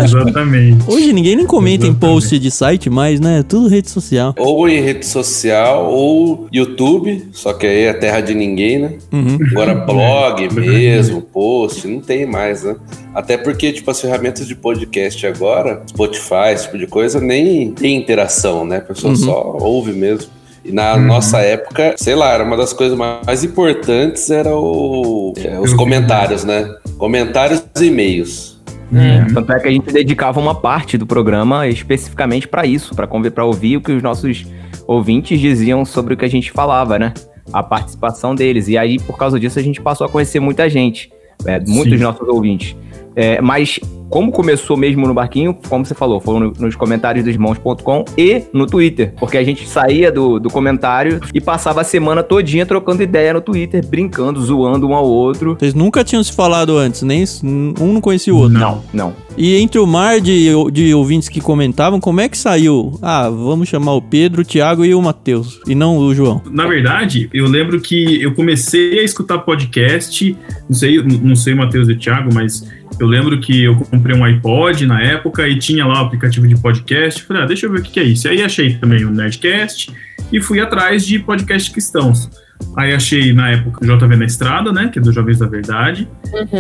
Exatamente. 0.05 0.85
Hoje 0.87 1.13
ninguém 1.13 1.37
nem 1.37 1.47
comenta 1.47 1.87
em 1.87 1.91
Exatamente. 1.91 2.15
post 2.15 2.39
de 2.39 2.51
site 2.51 2.91
mais, 2.91 3.21
né? 3.21 3.43
Tudo 3.43 3.69
rede 3.69 3.89
social. 3.91 4.35
Ou 4.39 4.69
em 4.69 4.81
rede 4.83 5.07
social, 5.07 5.91
ou 5.91 6.47
YouTube, 6.53 7.27
só 7.33 7.53
que 7.53 7.67
aí 7.67 7.85
é 7.85 7.93
terra 7.95 8.21
de 8.21 8.35
ninguém, 8.35 8.79
né? 8.79 8.99
Uhum. 9.13 9.39
Agora 9.51 9.75
blog 9.75 10.49
mesmo, 10.55 11.23
post, 11.23 11.87
não 11.89 12.01
tem 12.01 12.27
mais, 12.27 12.63
né? 12.63 12.77
Até 13.15 13.37
porque, 13.39 13.73
tipo, 13.73 13.91
as 13.91 14.01
ferramentas 14.01 14.47
de 14.47 14.55
podcast 14.55 15.27
agora, 15.27 15.83
Spotify, 15.89 16.53
esse 16.53 16.65
tipo 16.65 16.79
de 16.79 16.87
coisa, 16.87 17.21
nem 17.21 17.73
tem 17.73 17.97
interação, 17.97 18.65
né? 18.65 18.77
A 18.77 18.81
pessoa 18.83 19.13
Uhum. 19.13 19.17
só 19.19 19.57
ouve 19.61 19.93
mesmo. 19.93 20.31
E 20.69 20.73
na 20.73 20.99
nossa 20.99 21.39
época, 21.39 21.95
sei 21.97 22.15
lá, 22.15 22.33
era 22.33 22.45
uma 22.45 22.57
das 22.57 22.75
coisas 22.75 22.97
mais 22.97 23.43
importantes 23.43 24.31
era 24.31 24.55
o, 24.55 25.33
é, 25.43 25.59
os 25.59 25.73
comentários, 25.73 26.45
né? 26.45 26.69
Comentários 26.99 27.65
e 27.81 27.87
e-mails. 27.87 28.59
É, 28.95 29.33
tanto 29.33 29.53
é 29.53 29.61
que 29.61 29.69
a 29.69 29.71
gente 29.71 29.93
dedicava 29.93 30.39
uma 30.41 30.55
parte 30.55 30.97
do 30.97 31.07
programa 31.07 31.67
especificamente 31.67 32.47
pra 32.47 32.67
isso, 32.67 32.95
pra 32.95 33.45
ouvir 33.45 33.77
o 33.79 33.81
que 33.81 33.93
os 33.93 34.03
nossos 34.03 34.47
ouvintes 34.87 35.41
diziam 35.41 35.85
sobre 35.85 36.15
o 36.15 36.17
que 36.17 36.25
a 36.25 36.31
gente 36.31 36.51
falava, 36.51 36.99
né? 36.99 37.15
A 37.53 37.63
participação 37.63 38.35
deles. 38.35 38.69
E 38.69 38.77
aí, 38.77 38.99
por 38.99 39.17
causa 39.17 39.41
disso, 39.41 39.59
a 39.59 39.63
gente 39.63 39.81
passou 39.81 40.07
a 40.07 40.11
conhecer 40.11 40.41
muita 40.41 40.69
gente, 40.69 41.11
é, 41.47 41.59
muitos 41.61 41.99
Sim. 41.99 42.05
nossos 42.05 42.29
ouvintes. 42.29 42.77
É, 43.17 43.41
mas 43.41 43.81
como 44.09 44.33
começou 44.33 44.77
mesmo 44.77 45.07
no 45.07 45.15
barquinho, 45.15 45.57
como 45.69 45.85
você 45.85 45.95
falou, 45.95 46.21
foi 46.21 46.39
no- 46.41 46.53
nos 46.59 46.75
comentários 46.77 47.25
dos 47.25 47.33
irmãos.com 47.35 48.05
e 48.17 48.43
no 48.53 48.67
Twitter. 48.67 49.13
Porque 49.19 49.37
a 49.39 49.45
gente 49.45 49.69
saía 49.69 50.11
do, 50.11 50.39
do 50.39 50.49
comentário 50.51 51.21
e 51.35 51.41
passava 51.41 51.81
a 51.81 51.85
semana 51.85 52.23
todinha 52.23 52.65
trocando 52.67 53.03
ideia 53.03 53.33
no 53.35 53.41
Twitter, 53.41 53.85
brincando, 53.87 54.41
zoando 54.41 54.87
um 54.89 54.95
ao 54.95 55.07
outro. 55.07 55.57
Vocês 55.59 55.75
nunca 55.75 56.03
tinham 56.05 56.23
se 56.23 56.33
falado 56.33 56.77
antes, 56.77 57.03
nem 57.03 57.25
um 57.43 57.93
não 57.95 58.01
conhecia 58.01 58.35
o 58.35 58.39
outro. 58.39 58.59
Não, 58.59 58.83
não. 58.93 59.13
E 59.37 59.57
entre 59.57 59.79
o 59.79 59.87
mar 59.87 60.21
de, 60.21 60.49
de 60.73 60.93
ouvintes 60.95 61.29
que 61.29 61.41
comentavam, 61.41 62.01
como 62.01 62.21
é 62.21 62.29
que 62.29 62.37
saiu? 62.37 62.99
Ah, 63.01 63.29
vamos 63.31 63.69
chamar 63.69 63.95
o 63.95 64.03
Pedro, 64.03 64.43
o 64.43 64.45
Thiago 64.45 64.85
e 64.85 64.95
o 64.95 65.01
Matheus, 65.03 65.61
e 65.69 65.75
não 65.77 65.97
o 65.99 66.13
João. 66.15 66.43
Na 66.51 66.67
verdade, 66.67 67.29
eu 67.33 67.47
lembro 67.47 67.81
que 67.81 68.21
eu 68.21 68.35
comecei 68.35 68.99
a 68.99 69.03
escutar 69.05 69.39
podcast, 69.39 70.37
não 70.69 70.77
sei, 70.77 71.01
não 71.03 71.37
sei 71.37 71.55
o 71.55 71.57
Matheus 71.57 71.89
e 71.89 71.93
o 71.93 71.99
Thiago, 71.99 72.31
mas 72.35 72.67
eu 73.01 73.07
lembro 73.07 73.39
que 73.41 73.65
eu 73.65 73.77
comprei 73.77 74.17
um 74.17 74.25
iPod 74.25 74.87
na 74.87 75.03
época 75.03 75.47
e 75.49 75.59
tinha 75.59 75.87
lá 75.87 76.03
o 76.03 76.07
aplicativo 76.07 76.47
de 76.49 76.57
podcast. 76.57 77.23
Falei, 77.23 77.43
ah, 77.43 77.47
deixa 77.47 77.67
eu 77.67 77.73
ver 77.73 77.81
o 77.81 77.83
que 77.83 77.99
é 78.01 78.05
isso. 78.05 78.27
E 78.27 78.31
aí 78.31 78.43
achei 78.43 78.75
também 78.75 79.05
o 79.05 79.11
Nerdcast 79.11 79.93
e 80.33 80.41
fui 80.41 80.61
atrás 80.61 81.07
de 81.07 81.19
podcast 81.19 81.71
cristãos. 81.71 82.29
Aí 82.77 82.93
achei 82.93 83.33
na 83.33 83.51
época 83.51 83.85
o 83.85 83.87
JV 83.99 84.17
na 84.17 84.25
Estrada, 84.25 84.73
né? 84.73 84.89
Que 84.93 84.99
é 84.99 85.03
dos 85.03 85.15
Jovens 85.15 85.39
da 85.39 85.47
Verdade. 85.47 86.09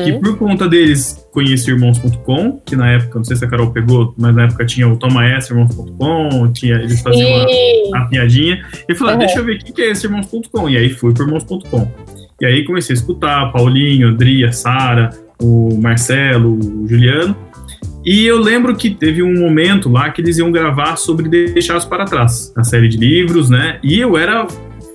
E 0.06 0.12
Uhum. 0.12 0.20
por 0.20 0.38
conta 0.38 0.68
deles, 0.68 1.26
conheci 1.32 1.70
irmãos.com, 1.72 2.60
que 2.64 2.76
na 2.76 2.92
época, 2.92 3.18
não 3.18 3.24
sei 3.24 3.36
se 3.36 3.44
a 3.44 3.48
Carol 3.48 3.72
pegou, 3.72 4.14
mas 4.16 4.32
na 4.34 4.44
época 4.44 4.64
tinha 4.64 4.86
o 4.88 4.96
Toma 4.96 5.26
Essa, 5.26 5.52
irmãos.com, 5.52 6.52
tinha, 6.52 6.76
eles 6.76 7.00
faziam 7.02 7.28
a, 7.28 7.46
E... 7.50 7.90
a 7.96 8.00
piadinha. 8.06 8.64
E 8.88 8.94
falei, 8.94 9.14
ah, 9.14 9.16
Uhum. 9.16 9.24
deixa 9.26 9.38
eu 9.40 9.44
ver 9.44 9.56
o 9.56 9.58
que 9.58 9.72
que 9.72 9.82
é 9.82 9.90
esse 9.90 10.06
irmãos.com. 10.06 10.68
E 10.70 10.76
aí 10.76 10.88
fui 10.88 11.12
pro 11.12 11.24
irmãos.com. 11.24 11.90
E 12.40 12.46
aí 12.46 12.64
comecei 12.64 12.94
a 12.94 12.98
escutar 12.98 13.50
Paulinho, 13.50 14.06
Andria, 14.08 14.52
Sara, 14.52 15.10
o 15.40 15.78
Marcelo, 15.80 16.58
o 16.58 16.86
Juliano. 16.88 17.36
E 18.04 18.24
eu 18.24 18.38
lembro 18.38 18.74
que 18.74 18.90
teve 18.90 19.22
um 19.22 19.38
momento 19.38 19.88
lá 19.88 20.10
que 20.10 20.20
eles 20.20 20.38
iam 20.38 20.50
gravar 20.50 20.96
sobre 20.96 21.28
Deixados 21.28 21.84
para 21.84 22.04
Trás, 22.04 22.52
a 22.56 22.64
série 22.64 22.88
de 22.88 22.96
livros, 22.96 23.50
né? 23.50 23.78
E 23.82 23.98
eu 23.98 24.16
era 24.16 24.46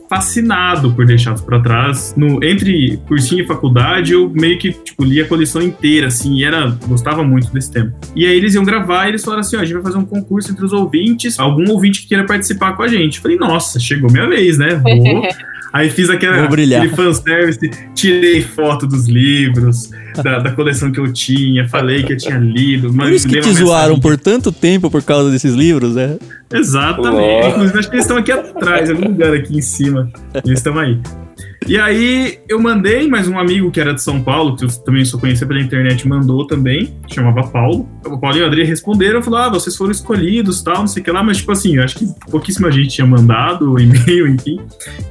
fascinado 0.09 0.91
por 0.93 1.05
Deixados 1.05 1.41
para 1.41 1.59
Trás. 1.59 2.13
No, 2.15 2.43
entre 2.43 2.97
cursinho 3.07 3.43
e 3.43 3.47
faculdade, 3.47 4.13
eu 4.13 4.29
meio 4.29 4.57
que 4.57 4.71
tipo, 4.71 5.03
li 5.03 5.21
a 5.21 5.27
coleção 5.27 5.62
inteira, 5.62 6.07
assim, 6.07 6.35
e 6.35 6.43
era, 6.43 6.75
gostava 6.88 7.23
muito 7.23 7.51
desse 7.51 7.71
tema. 7.71 7.93
E 8.15 8.25
aí 8.25 8.35
eles 8.35 8.55
iam 8.55 8.63
gravar 8.63 9.05
e 9.05 9.09
eles 9.09 9.23
falaram 9.23 9.41
assim: 9.41 9.57
ó, 9.57 9.59
a 9.59 9.65
gente 9.65 9.73
vai 9.75 9.83
fazer 9.83 9.97
um 9.97 10.05
concurso 10.05 10.51
entre 10.51 10.63
os 10.65 10.73
ouvintes, 10.73 11.39
algum 11.39 11.69
ouvinte 11.71 12.01
que 12.01 12.07
queira 12.07 12.25
participar 12.25 12.75
com 12.75 12.83
a 12.83 12.88
gente. 12.88 13.19
Falei, 13.19 13.38
nossa, 13.38 13.79
chegou 13.79 14.12
minha 14.12 14.27
vez, 14.27 14.57
né? 14.57 14.75
Vou. 14.75 15.23
Aí 15.74 15.89
fiz 15.89 16.08
aquela, 16.08 16.46
aquele 16.46 16.89
fanservice, 16.89 17.68
tirei 17.96 18.44
foto 18.44 18.86
dos 18.86 19.08
livros, 19.08 19.89
da, 20.24 20.38
da 20.38 20.51
coleção 20.51 20.92
que 20.92 21.00
eu 21.00 21.12
tinha, 21.12 21.68
falei 21.68 22.03
que 22.03 22.13
eu 22.13 22.18
tinha 22.18 22.38
lido. 22.38 22.94
Por 22.94 23.12
isso 23.12 23.27
que 23.27 23.42
te 23.42 23.51
zoaram 23.51 24.00
por 24.00 24.15
tanto 24.15 24.51
tempo 24.51 24.92
por 24.92 25.01
causa 25.01 25.32
desses 25.32 25.56
livros, 25.56 25.96
né? 25.96 26.20
Exatamente. 26.51 27.15
Nossa. 27.18 27.50
Inclusive, 27.50 27.80
acho 27.80 27.89
que 27.89 27.96
eles 27.96 28.06
estão 28.06 28.18
aqui 28.18 28.32
atrás, 28.32 28.88
em 28.88 28.94
algum 28.94 29.08
lugar 29.08 29.34
aqui 29.34 29.58
em 29.58 29.62
cima. 29.62 30.12
Eles 30.46 30.60
estão 30.60 30.77
aí. 30.77 31.00
E 31.67 31.77
aí, 31.77 32.39
eu 32.48 32.60
mandei, 32.60 33.08
mas 33.08 33.27
um 33.27 33.39
amigo 33.39 33.72
que 33.72 33.79
era 33.79 33.93
de 33.93 34.01
São 34.01 34.22
Paulo, 34.22 34.55
que 34.55 34.65
eu 34.65 34.70
também 34.84 35.05
só 35.05 35.17
conhecia 35.17 35.48
pela 35.48 35.60
internet, 35.60 36.08
mandou 36.08 36.46
também, 36.46 36.93
chamava 37.08 37.48
Paulo. 37.48 37.88
O 38.05 38.17
Paulo 38.17 38.38
e 38.38 38.41
o 38.41 38.46
André 38.46 38.63
responderam, 38.63 39.22
falaram, 39.22 39.46
ah, 39.46 39.50
vocês 39.50 39.75
foram 39.75 39.91
escolhidos, 39.91 40.62
tal, 40.62 40.79
não 40.79 40.88
sei 40.88 41.01
o 41.01 41.05
que 41.05 41.12
lá, 41.12 41.24
mas 41.24 41.38
tipo 41.38 41.51
assim, 41.51 41.77
eu 41.77 41.84
acho 41.84 41.98
que 41.98 42.08
pouquíssima 42.29 42.72
gente 42.72 42.89
tinha 42.89 43.08
mandado 43.08 43.72
o 43.72 43.79
e-mail, 43.82 44.27
enfim. 44.27 44.60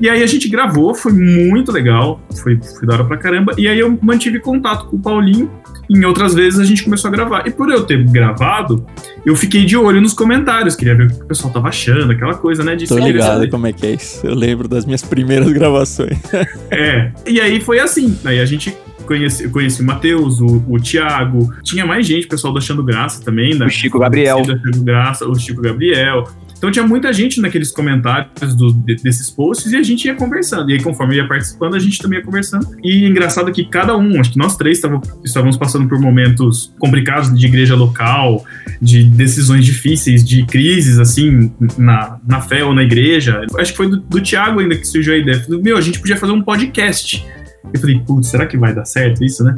E 0.00 0.08
aí 0.08 0.22
a 0.22 0.26
gente 0.26 0.48
gravou, 0.48 0.94
foi 0.94 1.12
muito 1.12 1.72
legal, 1.72 2.20
foi, 2.42 2.58
foi 2.78 2.86
da 2.86 2.94
hora 2.94 3.04
pra 3.04 3.16
caramba. 3.16 3.54
E 3.56 3.66
aí 3.68 3.78
eu 3.78 3.98
mantive 4.02 4.40
contato 4.40 4.86
com 4.86 4.96
o 4.96 5.00
Paulinho, 5.00 5.50
em 5.90 6.04
outras 6.04 6.34
vezes 6.34 6.58
a 6.58 6.64
gente 6.64 6.84
começou 6.84 7.08
a 7.08 7.12
gravar. 7.12 7.46
E 7.46 7.50
por 7.50 7.70
eu 7.70 7.84
ter 7.84 8.02
gravado, 8.04 8.86
eu 9.24 9.36
fiquei 9.36 9.64
de 9.64 9.76
olho 9.76 10.00
nos 10.00 10.14
comentários, 10.14 10.74
queria 10.74 10.94
ver 10.94 11.06
o 11.06 11.08
que 11.10 11.22
o 11.22 11.26
pessoal 11.26 11.52
tava 11.52 11.68
achando, 11.68 12.12
aquela 12.12 12.34
coisa, 12.34 12.64
né? 12.64 12.74
De 12.74 12.86
Tô 12.86 12.98
ligado 12.98 13.48
como 13.48 13.66
é 13.66 13.72
que 13.72 13.86
é 13.86 13.90
isso. 13.94 14.26
Eu 14.26 14.34
lembro 14.34 14.68
das 14.68 14.84
minhas 14.84 15.02
primeiras 15.02 15.50
gravações. 15.52 16.18
É. 16.70 17.10
E 17.26 17.40
aí 17.40 17.60
foi 17.60 17.78
assim. 17.78 18.18
Aí 18.24 18.40
a 18.40 18.46
gente 18.46 18.76
conheci, 19.06 19.48
conheci 19.48 19.82
o 19.82 19.84
Matheus, 19.84 20.40
o, 20.40 20.64
o 20.68 20.80
Thiago, 20.80 21.52
tinha 21.62 21.84
mais 21.84 22.06
gente, 22.06 22.26
o 22.26 22.28
pessoal 22.28 22.52
do 22.52 22.58
Achando 22.58 22.82
Graça 22.82 23.22
também, 23.22 23.56
da 23.56 23.66
O 23.66 23.70
Chico 23.70 23.98
Gabriel. 23.98 24.42
Graça, 24.82 25.26
o 25.26 25.34
Chico 25.34 25.60
Gabriel. 25.60 26.28
Então 26.62 26.70
tinha 26.70 26.86
muita 26.86 27.12
gente 27.12 27.40
naqueles 27.40 27.72
comentários 27.72 28.54
do- 28.54 28.72
de- 28.72 28.94
desses 29.02 29.28
posts 29.28 29.72
e 29.72 29.76
a 29.76 29.82
gente 29.82 30.04
ia 30.04 30.14
conversando. 30.14 30.70
E 30.70 30.74
aí, 30.74 30.80
conforme 30.80 31.16
ia 31.16 31.26
participando, 31.26 31.74
a 31.74 31.78
gente 31.80 31.98
também 31.98 32.20
ia 32.20 32.24
conversando. 32.24 32.64
E 32.84 33.04
engraçado 33.04 33.50
que 33.50 33.64
cada 33.64 33.96
um, 33.96 34.20
acho 34.20 34.30
que 34.30 34.38
nós 34.38 34.56
três 34.56 34.80
estávamos 35.24 35.56
passando 35.56 35.88
por 35.88 35.98
momentos 35.98 36.72
complicados 36.78 37.36
de 37.36 37.44
igreja 37.46 37.74
local, 37.74 38.44
de 38.80 39.02
decisões 39.02 39.64
difíceis, 39.64 40.24
de 40.24 40.46
crises, 40.46 41.00
assim, 41.00 41.52
na, 41.76 42.18
na 42.24 42.40
fé 42.40 42.62
ou 42.64 42.72
na 42.72 42.84
igreja. 42.84 43.44
Acho 43.58 43.72
que 43.72 43.76
foi 43.76 43.90
do, 43.90 43.96
do 43.96 44.20
Thiago 44.20 44.60
ainda 44.60 44.76
que 44.76 44.84
surgiu 44.86 45.14
a 45.14 45.16
ideia. 45.16 45.40
Falei, 45.42 45.60
Meu, 45.60 45.76
a 45.76 45.80
gente 45.80 45.98
podia 45.98 46.16
fazer 46.16 46.32
um 46.32 46.42
podcast. 46.42 47.26
Eu 47.72 47.80
falei, 47.80 48.00
putz, 48.00 48.28
será 48.28 48.46
que 48.46 48.56
vai 48.56 48.74
dar 48.74 48.84
certo 48.84 49.24
isso, 49.24 49.44
né? 49.44 49.54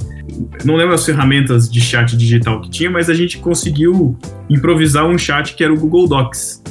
Não 0.65 0.77
lembro 0.77 0.95
as 0.95 1.05
ferramentas 1.05 1.71
de 1.71 1.81
chat 1.81 2.17
digital 2.17 2.61
que 2.61 2.71
tinha, 2.71 2.91
mas 2.91 3.09
a 3.09 3.15
gente 3.15 3.39
conseguiu 3.39 4.17
improvisar 4.49 5.07
um 5.07 5.17
chat 5.17 5.55
que 5.55 5.65
era 5.65 5.73
o 5.73 5.77
Google 5.77 6.07
Docs. 6.07 6.63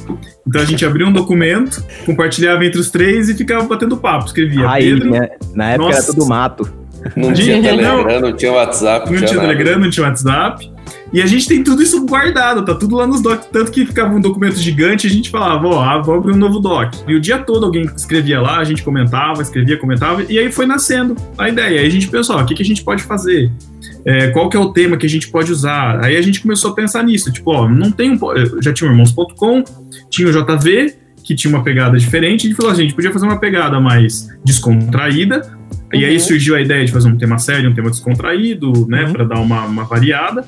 Então 0.46 0.60
a 0.60 0.64
gente 0.64 0.84
abria 0.84 1.06
um 1.06 1.12
documento, 1.12 1.84
compartilhava 2.06 2.64
entre 2.64 2.78
os 2.78 2.90
três 2.90 3.28
e 3.28 3.34
ficava 3.34 3.64
batendo 3.64 3.96
papo. 3.96 4.26
Escrevia 4.26 4.68
Aí, 4.70 4.90
Pedro, 4.92 5.10
né? 5.10 5.30
Na 5.54 5.70
época 5.70 5.88
Nossa. 5.88 5.98
era 5.98 6.06
tudo 6.06 6.26
mato. 6.26 6.84
Não 7.16 7.32
tinha 7.32 7.56
Não. 7.56 7.62
Telegram, 7.62 8.20
não 8.20 8.36
tinha 8.36 8.52
WhatsApp, 8.52 9.10
não 9.10 9.18
tinha 9.18 9.34
nada. 9.34 9.40
Telegram, 9.40 9.78
não 9.78 9.90
tinha 9.90 10.06
WhatsApp. 10.06 10.73
E 11.12 11.22
a 11.22 11.26
gente 11.26 11.46
tem 11.46 11.62
tudo 11.62 11.82
isso 11.82 12.04
guardado, 12.04 12.64
tá 12.64 12.74
tudo 12.74 12.96
lá 12.96 13.06
nos 13.06 13.22
docs. 13.22 13.46
Tanto 13.52 13.70
que 13.70 13.86
ficava 13.86 14.14
um 14.14 14.20
documento 14.20 14.56
gigante 14.56 15.06
a 15.06 15.10
gente 15.10 15.30
falava, 15.30 15.66
ó, 15.66 15.80
ah, 15.80 15.94
abrir 15.94 16.32
um 16.32 16.36
novo 16.36 16.58
doc. 16.58 16.94
E 17.06 17.14
o 17.14 17.20
dia 17.20 17.38
todo 17.38 17.64
alguém 17.64 17.88
escrevia 17.96 18.40
lá, 18.40 18.58
a 18.58 18.64
gente 18.64 18.82
comentava, 18.82 19.40
escrevia, 19.40 19.76
comentava, 19.76 20.24
e 20.28 20.38
aí 20.38 20.50
foi 20.50 20.66
nascendo 20.66 21.14
a 21.38 21.48
ideia. 21.48 21.80
Aí 21.80 21.86
a 21.86 21.90
gente 21.90 22.08
pensou, 22.08 22.36
ó, 22.36 22.42
o 22.42 22.46
que, 22.46 22.54
que 22.54 22.62
a 22.62 22.66
gente 22.66 22.82
pode 22.82 23.02
fazer? 23.02 23.50
É, 24.04 24.28
qual 24.28 24.48
que 24.48 24.56
é 24.56 24.60
o 24.60 24.72
tema 24.72 24.96
que 24.96 25.06
a 25.06 25.08
gente 25.08 25.28
pode 25.28 25.52
usar? 25.52 26.04
Aí 26.04 26.16
a 26.16 26.22
gente 26.22 26.40
começou 26.40 26.72
a 26.72 26.74
pensar 26.74 27.02
nisso, 27.04 27.30
tipo, 27.32 27.52
ó, 27.52 27.68
não 27.68 27.90
tem 27.90 28.12
um. 28.12 28.18
Já 28.60 28.72
tinha 28.72 28.90
o 28.90 28.92
irmãos.com, 28.92 29.64
tinha 30.10 30.28
o 30.28 30.32
JV, 30.32 30.94
que 31.22 31.34
tinha 31.34 31.54
uma 31.54 31.64
pegada 31.64 31.96
diferente, 31.96 32.50
e 32.50 32.54
falou 32.54 32.72
assim, 32.72 32.82
a 32.82 32.84
gente 32.84 32.94
podia 32.94 33.10
fazer 33.10 33.24
uma 33.24 33.38
pegada 33.38 33.80
mais 33.80 34.28
descontraída, 34.44 35.56
e 35.94 36.04
aí 36.04 36.14
Uhum. 36.14 36.20
surgiu 36.20 36.56
a 36.56 36.60
ideia 36.60 36.84
de 36.84 36.92
fazer 36.92 37.08
um 37.08 37.16
tema 37.16 37.38
sério, 37.38 37.70
um 37.70 37.74
tema 37.74 37.90
descontraído, 37.90 38.86
né, 38.88 39.04
Uhum. 39.04 39.12
Pra 39.12 39.24
dar 39.24 39.40
uma, 39.40 39.64
uma 39.64 39.84
variada. 39.84 40.44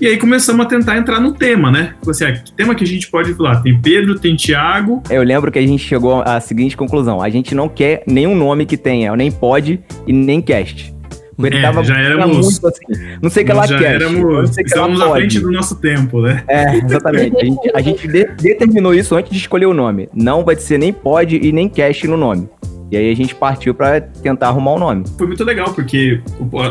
E 0.00 0.06
aí 0.06 0.16
começamos 0.16 0.64
a 0.64 0.68
tentar 0.68 0.96
entrar 0.96 1.20
no 1.20 1.32
tema, 1.32 1.70
né? 1.70 1.94
Falei 2.04 2.10
Assim, 2.10 2.24
ah, 2.24 2.32
que 2.32 2.52
tema 2.52 2.74
que 2.74 2.84
a 2.84 2.86
gente 2.86 3.10
pode 3.10 3.34
falar? 3.34 3.60
Tem 3.62 3.78
Pedro, 3.80 4.18
tem 4.18 4.36
Tiago. 4.36 5.02
Eu 5.10 5.22
lembro 5.22 5.50
que 5.50 5.58
a 5.58 5.66
gente 5.66 5.82
chegou 5.84 6.22
à 6.24 6.38
seguinte 6.40 6.76
conclusão: 6.76 7.20
a 7.20 7.28
gente 7.28 7.54
não 7.54 7.68
quer 7.68 8.02
nenhum 8.06 8.36
nome 8.36 8.64
que 8.64 8.76
tenha, 8.76 9.14
nem 9.16 9.30
pod 9.32 9.80
e 10.06 10.12
nem 10.12 10.40
cast. 10.40 10.94
Porque 11.36 11.56
É, 11.56 11.62
tava 11.62 11.84
já 11.84 11.96
éramos- 11.96 12.36
muito 12.46 12.66
assim. 12.66 12.84
Não 13.22 13.30
sei 13.30 13.44
o 13.44 13.46
que 13.46 13.52
lá 13.52 13.64
já 13.66 13.78
cast. 13.78 13.94
éramos, 13.94 14.20
não 14.20 14.46
sei 14.52 14.64
o 14.64 14.66
que 14.66 14.74
lá 14.74 14.86
estávamos 14.88 15.00
à 15.00 15.10
frente 15.12 15.38
do 15.40 15.52
nosso 15.52 15.76
tempo, 15.76 16.20
né? 16.20 16.42
É, 16.48 16.76
exatamente. 16.78 17.36
A 17.36 17.44
gente, 17.44 17.70
a 17.74 17.80
gente 17.80 18.08
de- 18.08 18.24
determinou 18.40 18.92
isso 18.92 19.14
antes 19.14 19.30
de 19.32 19.38
escolher 19.38 19.66
o 19.66 19.74
nome. 19.74 20.08
Não 20.12 20.44
vai 20.44 20.56
ser 20.56 20.78
nem 20.78 20.92
pod 20.92 21.36
e 21.40 21.52
nem 21.52 21.68
cast 21.68 22.06
no 22.08 22.16
nome. 22.16 22.48
E 22.90 22.96
aí 22.96 23.10
a 23.10 23.16
gente 23.16 23.34
partiu 23.34 23.74
pra 23.74 24.00
tentar 24.00 24.48
arrumar 24.48 24.72
o 24.72 24.78
nome. 24.78 25.04
Foi 25.16 25.26
muito 25.26 25.44
legal, 25.44 25.72
porque, 25.74 26.20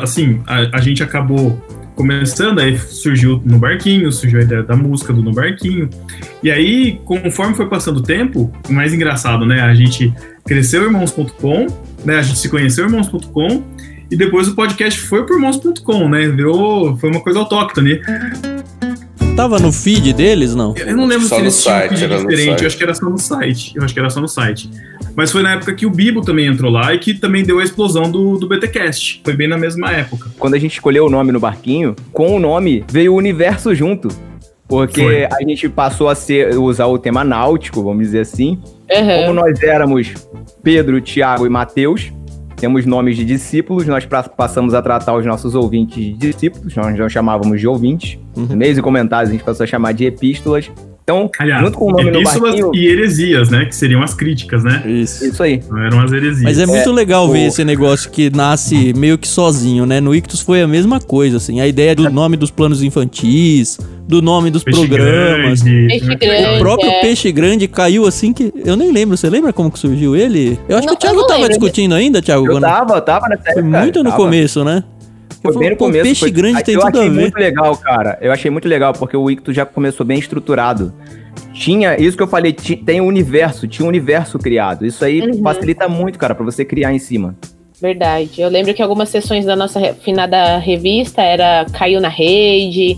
assim, 0.01 0.41
a, 0.47 0.77
a 0.77 0.81
gente 0.81 1.03
acabou 1.03 1.61
começando, 1.97 2.59
aí 2.59 2.77
surgiu 2.77 3.41
no 3.43 3.57
barquinho, 3.57 4.11
surgiu 4.11 4.39
a 4.39 4.43
ideia 4.43 4.61
da 4.61 4.75
música 4.75 5.11
do 5.11 5.21
No 5.21 5.33
Barquinho. 5.33 5.89
E 6.43 6.51
aí, 6.51 7.01
conforme 7.03 7.55
foi 7.55 7.67
passando 7.67 7.97
o 7.97 8.03
tempo, 8.03 8.53
o 8.69 8.71
mais 8.71 8.93
engraçado, 8.93 9.45
né? 9.45 9.61
A 9.61 9.73
gente 9.73 10.13
cresceu 10.45 10.83
irmãos.com, 10.83 11.65
né? 12.05 12.17
A 12.17 12.21
gente 12.21 12.37
se 12.37 12.49
conheceu 12.49 12.85
irmãos.com. 12.85 13.63
E 14.09 14.15
depois 14.15 14.47
o 14.47 14.55
podcast 14.55 15.01
foi 15.01 15.25
pro 15.25 15.35
irmãos.com, 15.35 16.07
né? 16.07 16.29
Virou. 16.29 16.95
Foi 16.97 17.09
uma 17.09 17.19
coisa 17.19 17.39
autóctone. 17.39 17.99
Tava 19.37 19.59
no 19.59 19.71
feed 19.71 20.13
deles, 20.13 20.55
não? 20.55 20.73
Eu 20.75 20.97
não 20.97 21.05
lembro 21.05 21.27
Só 21.27 21.35
se 21.35 21.41
eles 21.41 21.61
tinham 21.61 21.75
um 21.75 21.79
site, 21.79 21.89
feed 21.89 22.07
diferente. 22.07 22.47
site. 22.47 22.61
Eu 22.63 22.67
acho 22.67 22.77
que 22.77 22.83
era 22.83 22.93
só 22.95 23.05
no 23.09 23.17
site. 23.19 23.71
Eu 23.75 23.83
acho 23.83 23.93
que 23.93 23.99
era 23.99 24.09
só 24.09 24.19
no 24.19 24.27
site. 24.27 24.69
Mas 25.15 25.31
foi 25.31 25.43
na 25.43 25.53
época 25.53 25.75
que 25.75 25.85
o 25.85 25.91
Bibo 25.91 26.21
também 26.21 26.47
entrou 26.47 26.71
lá 26.71 26.91
e 26.93 26.97
que 26.97 27.13
também 27.13 27.43
deu 27.43 27.59
a 27.59 27.63
explosão 27.63 28.09
do, 28.09 28.35
do 28.39 28.47
BTcast. 28.47 29.21
Foi 29.23 29.35
bem 29.35 29.47
na 29.47 29.55
mesma 29.55 29.91
época. 29.91 30.31
Quando 30.39 30.55
a 30.55 30.59
gente 30.59 30.73
escolheu 30.73 31.05
o 31.05 31.09
nome 31.09 31.31
no 31.31 31.39
barquinho, 31.39 31.95
com 32.11 32.35
o 32.35 32.39
nome 32.39 32.83
veio 32.91 33.13
o 33.13 33.15
universo 33.15 33.75
junto. 33.75 34.07
Porque 34.67 35.01
Foi. 35.03 35.25
a 35.25 35.37
gente 35.47 35.69
passou 35.69 36.09
a 36.09 36.15
ser, 36.15 36.57
usar 36.57 36.87
o 36.87 36.97
tema 36.97 37.23
náutico, 37.23 37.83
vamos 37.83 38.05
dizer 38.07 38.21
assim. 38.21 38.59
Como 38.89 39.27
Uhum. 39.27 39.33
nós 39.33 39.61
éramos 39.61 40.13
Pedro, 40.63 40.99
Tiago 40.99 41.45
e 41.45 41.49
Mateus, 41.49 42.11
temos 42.57 42.85
nomes 42.85 43.15
de 43.15 43.23
discípulos, 43.23 43.85
nós 43.85 44.05
passamos 44.35 44.73
a 44.73 44.81
tratar 44.81 45.15
os 45.15 45.25
nossos 45.25 45.55
ouvintes 45.55 45.95
de 45.95 46.13
discípulos, 46.13 46.75
nós 46.75 46.97
não 46.97 47.07
chamávamos 47.07 47.59
de 47.59 47.67
ouvintes. 47.67 48.17
Uhum. 48.35 48.55
Meios 48.55 48.77
e 48.77 48.81
comentários 48.81 49.29
a 49.29 49.31
gente 49.33 49.43
passou 49.43 49.63
a 49.63 49.67
chamar 49.67 49.93
de 49.93 50.05
epístolas. 50.05 50.69
Então, 51.03 51.29
Aliás, 51.39 51.63
junto 51.63 51.77
com 51.77 51.85
o 51.85 51.91
nome 51.91 52.11
no 52.11 52.19
epístolas 52.19 52.59
barquinho... 52.59 52.71
e 52.75 52.87
heresias, 52.87 53.49
né? 53.49 53.63
Que 53.63 53.73
seriam 53.73 54.03
as 54.03 54.13
críticas, 54.13 54.61
né? 54.65 54.83
Isso. 54.85 55.25
Isso 55.25 55.41
aí. 55.41 55.63
Não 55.69 55.79
eram 55.81 56.01
as 56.01 56.11
heresias. 56.11 56.41
Mas 56.43 56.59
é 56.59 56.65
muito 56.65 56.91
legal 56.91 57.29
o- 57.29 57.31
ver 57.31 57.45
esse 57.45 57.63
negócio 57.63 58.11
que 58.11 58.29
nasce 58.29 58.91
meio 58.93 59.17
que 59.17 59.25
sozinho, 59.27 59.85
né? 59.85 60.01
No 60.01 60.13
Ictus 60.13 60.41
foi 60.41 60.61
a 60.61 60.67
mesma 60.67 60.99
coisa, 60.99 61.37
assim. 61.37 61.61
A 61.61 61.67
ideia 61.67 61.95
do 61.95 62.09
nome 62.09 62.35
dos 62.35 62.51
planos 62.51 62.83
infantis, 62.83 63.79
do 64.07 64.21
nome 64.21 64.49
dos 64.49 64.63
Peixe 64.63 64.87
programas. 64.87 65.61
grande, 65.61 65.87
Peixe 65.87 66.15
grande. 66.15 66.55
O 66.55 66.59
próprio 66.59 66.89
é. 66.89 67.01
Peixe 67.01 67.31
Grande 67.31 67.67
caiu 67.67 68.05
assim 68.05 68.31
que. 68.31 68.53
Eu 68.65 68.75
nem 68.77 68.91
lembro. 68.91 69.17
Você 69.17 69.29
lembra 69.29 69.51
como 69.51 69.69
que 69.69 69.77
surgiu 69.77 70.15
ele? 70.15 70.57
Eu 70.69 70.77
acho 70.77 70.87
Não, 70.87 70.95
que 70.95 70.97
o 70.97 70.99
Thiago 71.01 71.19
eu 71.19 71.27
tava 71.27 71.39
lembro. 71.41 71.49
discutindo 71.49 71.93
ainda, 71.93 72.21
Thiago. 72.21 72.45
Eu 72.45 72.51
quando- 72.53 72.63
tava, 72.63 72.95
eu 72.95 73.01
tava 73.01 73.27
nessa 73.27 73.43
Foi 73.53 73.61
época, 73.61 73.79
muito 73.81 73.97
no 74.03 74.09
tava. 74.11 74.15
começo, 74.23 74.63
né? 74.63 74.83
Foi 75.43 75.53
Eu 75.53 75.59
bem 75.59 75.69
no 75.71 75.75
começo. 75.77 76.03
Peixe 76.03 76.19
foi- 76.21 76.31
Grande 76.31 76.63
tem 76.63 76.75
eu 76.75 76.81
tudo 76.81 76.97
a 76.97 77.01
achei 77.01 77.09
ver. 77.11 77.19
muito 77.21 77.35
legal, 77.37 77.77
cara. 77.77 78.17
Eu 78.21 78.31
achei 78.31 78.49
muito 78.49 78.67
legal, 78.67 78.93
porque 78.93 79.15
o 79.17 79.29
Ictus 79.29 79.55
já 79.55 79.65
começou 79.65 80.05
bem 80.05 80.17
estruturado. 80.17 80.93
Tinha, 81.53 81.95
isso 82.01 82.15
que 82.15 82.23
eu 82.23 82.27
falei, 82.27 82.53
ti- 82.53 82.75
tem 82.77 83.01
um 83.01 83.05
universo, 83.07 83.67
tinha 83.67 83.85
um 83.85 83.89
universo 83.89 84.39
criado. 84.39 84.85
Isso 84.85 85.03
aí 85.03 85.21
Uhum. 85.21 85.41
facilita 85.43 85.87
muito, 85.87 86.17
cara, 86.17 86.33
pra 86.33 86.45
você 86.45 86.63
criar 86.63 86.93
em 86.93 86.99
cima. 86.99 87.35
Verdade. 87.79 88.31
Eu 88.41 88.49
lembro 88.49 88.73
que 88.73 88.81
algumas 88.81 89.09
sessões 89.09 89.45
da 89.45 89.55
nossa 89.55 89.79
finada 90.03 90.57
revista 90.57 91.21
era 91.21 91.65
caiu 91.71 92.01
na 92.01 92.09
rede, 92.09 92.95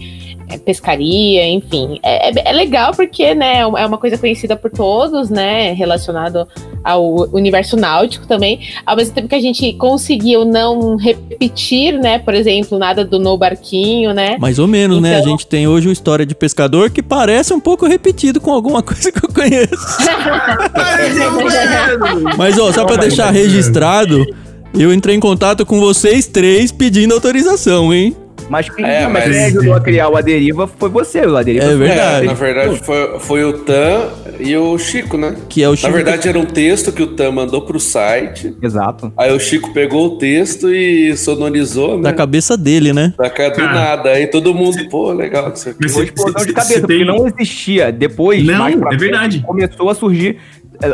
é, 0.50 0.58
pescaria, 0.58 1.48
enfim. 1.48 2.00
É, 2.03 2.29
é- 2.29 2.50
é 2.50 2.51
legal 2.51 2.94
porque, 2.94 3.34
né, 3.36 3.60
é 3.60 3.65
uma 3.65 3.98
coisa 3.98 4.18
conhecida 4.18 4.56
por 4.56 4.72
todos, 4.72 5.29
né, 5.29 5.74
relacionado 5.74 6.48
ao 6.84 7.03
universo 7.34 7.75
náutico 7.77 8.25
também. 8.27 8.60
Ao 8.86 8.96
mesmo 8.96 9.13
tempo 9.13 9.27
que 9.27 9.36
a 9.36 9.41
gente 9.41 9.72
conseguiu 9.74 10.44
não 10.46 10.96
repetir, 10.96 11.94
né, 12.00 12.18
por 12.20 12.34
exemplo, 12.34 12.77
nada 12.79 13.03
do 13.06 13.20
No 13.20 13.38
Barquinho, 13.38 14.13
né? 14.13 14.38
Mais 14.39 14.58
ou 14.60 14.68
menos, 14.68 15.01
né? 15.01 15.15
A 15.15 15.20
Então- 15.20 15.32
gente 15.32 15.46
tem 15.48 15.68
hoje 15.68 15.88
o 15.88 15.91
História 15.91 16.25
de 16.25 16.34
Pescador 16.36 16.89
que 16.89 17.01
parece 17.03 17.53
um 17.53 17.60
pouco 17.60 17.86
repetido 17.88 18.39
com 18.41 18.51
alguma 18.51 18.82
coisa 18.84 19.12
que 19.12 19.24
eu 19.24 19.29
conheço. 19.34 19.98
Mas, 22.38 22.58
ó, 22.58 22.72
só 22.72 22.86
pra 22.86 22.96
deixar 22.98 23.27
mas- 23.34 23.44
registrado, 23.44 24.25
eu 24.74 24.94
entrei 24.94 25.15
em 25.15 25.20
contato 25.20 25.65
com 25.65 25.79
vocês 25.79 26.27
três 26.27 26.72
pedindo 26.72 27.13
autorização, 27.13 27.94
hein? 27.94 28.15
Mas 28.50 28.70
quem, 28.70 28.84
É, 28.86 29.08
mas 29.08 29.36
ajudou 29.36 29.74
a 29.74 29.79
criar 29.82 30.10
o 30.10 30.18
Aderiva 30.18 30.68
foi 30.68 30.89
você, 30.89 31.22
o 31.22 31.38
Aderiva. 31.38 31.65
É 31.65 31.75
verdade. 31.75 32.24
É, 32.25 32.27
na 32.27 32.34
verdade 32.34 32.79
foi, 32.84 33.20
foi 33.20 33.44
o 33.44 33.53
Tan 33.60 34.10
e 34.39 34.56
o 34.58 34.77
Chico, 34.77 35.18
né? 35.18 35.36
Que 35.48 35.63
é 35.63 35.68
o 35.68 35.72
Na 35.72 35.77
Chico. 35.77 35.91
verdade 35.94 36.27
era 36.29 36.39
um 36.39 36.46
texto 36.46 36.91
que 36.91 37.03
o 37.03 37.08
Tan 37.08 37.32
mandou 37.32 37.62
pro 37.62 37.79
site. 37.79 38.56
Exato. 38.62 39.12
Aí 39.18 39.32
o 39.34 39.39
Chico 39.39 39.72
pegou 39.74 40.08
o 40.08 40.18
texto 40.18 40.70
e 40.74 41.15
sonorizou, 41.15 41.98
né? 41.98 42.03
Da 42.03 42.13
cabeça 42.13 42.58
dele, 42.58 42.91
né? 42.94 43.13
Da 43.18 43.29
cara 43.29 43.50
do 43.51 43.56
Cara, 43.58 43.74
nada. 43.74 44.10
Aí 44.12 44.27
todo 44.27 44.53
mundo, 44.53 44.77
pô, 44.89 45.12
legal 45.13 45.51
isso 45.53 45.70
aqui. 45.70 45.79
Mas 45.82 45.91
Foi 45.94 46.06
explosão 46.06 46.46
de 46.46 46.53
cabeça, 46.53 46.74
tem- 46.88 47.00
porque 47.00 47.06
não 47.06 47.27
existia. 47.27 47.91
Depois, 47.91 48.44
Não, 48.46 48.58
mais 48.60 48.75
pra 48.75 48.88
é 48.88 48.98
frente, 48.98 49.01
verdade. 49.12 49.44
começou 49.46 49.89
a 49.89 49.96
surgir 49.96 50.38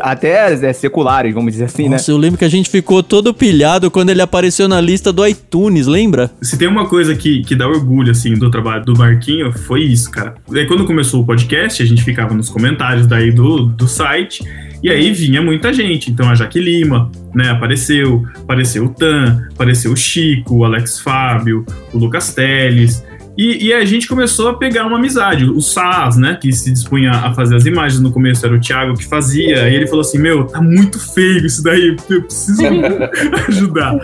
até 0.02 0.54
é, 0.54 0.74
seculares, 0.74 1.34
vamos 1.34 1.52
dizer 1.52 1.66
assim, 1.66 1.84
né? 1.84 1.92
Nossa, 1.92 2.12
eu 2.12 2.18
lembro 2.18 2.38
que 2.38 2.46
a 2.46 2.50
gente 2.50 2.70
ficou 2.70 3.04
todo 3.04 3.34
pilhado 3.34 3.92
quando 3.92 4.10
ele 4.10 4.22
apareceu 4.22 4.68
na 4.68 4.82
lista 4.82 5.12
do 5.14 5.26
iTunes, 5.26 5.88
lembra? 5.88 6.32
Se 6.42 6.58
tem 6.58 6.68
uma 6.68 6.88
coisa 6.88 7.16
que, 7.16 7.42
que 7.42 7.56
dá 7.56 7.68
orgulho, 7.68 8.12
assim, 8.12 8.34
do 8.34 8.50
trabalho 8.50 8.84
do 8.84 8.98
Marquinho, 8.98 9.52
foi 9.52 9.84
isso, 9.84 10.10
cara. 10.12 10.36
Aí 10.52 10.66
quando 10.66 10.86
começou 10.86 11.22
o 11.22 11.26
podcast, 11.26 11.82
a 11.82 11.86
gente 11.86 12.04
ficava 12.04 12.34
nos 12.34 12.50
comentários 12.50 13.08
daí 13.08 13.32
do, 13.32 13.66
do 13.66 13.88
site, 13.88 14.44
e 14.82 14.90
aí 14.90 15.12
vinha 15.12 15.42
muita 15.42 15.74
gente. 15.74 16.12
Então 16.12 16.30
a 16.30 16.36
Jaque 16.36 16.60
Lima, 16.60 17.12
né, 17.34 17.50
apareceu, 17.50 18.24
apareceu 18.36 18.86
o 18.86 18.90
Tan, 18.90 19.48
apareceu 19.54 19.92
o 19.92 19.98
Chico, 19.98 20.58
o 20.58 20.66
Alex 20.66 21.00
Fábio, 21.00 21.66
o 21.94 21.98
Lucas 21.98 22.34
Teles. 22.34 23.04
E, 23.38 23.68
e 23.68 23.74
a 23.74 23.84
gente 23.84 24.08
começou 24.08 24.48
a 24.48 24.54
pegar 24.54 24.86
uma 24.86 24.98
amizade. 24.98 25.46
O 25.46 25.60
Saz, 25.60 26.16
né, 26.16 26.38
que 26.42 26.52
se 26.54 26.72
dispunha 26.72 27.12
a 27.12 27.34
fazer 27.34 27.56
as 27.56 27.66
imagens 27.66 28.02
no 28.02 28.12
começo, 28.12 28.46
era 28.46 28.56
o 28.56 28.60
Thiago 28.60 28.98
que 28.98 29.06
fazia. 29.06 29.70
E 29.70 29.76
ele 29.76 29.88
falou 29.88 30.02
assim: 30.02 30.18
Meu, 30.18 30.46
tá 30.46 30.62
muito 30.62 31.00
feio 31.14 31.46
isso 31.46 31.62
daí, 31.62 31.96
eu 32.10 32.22
preciso 32.22 32.64
ajudar. 33.50 33.98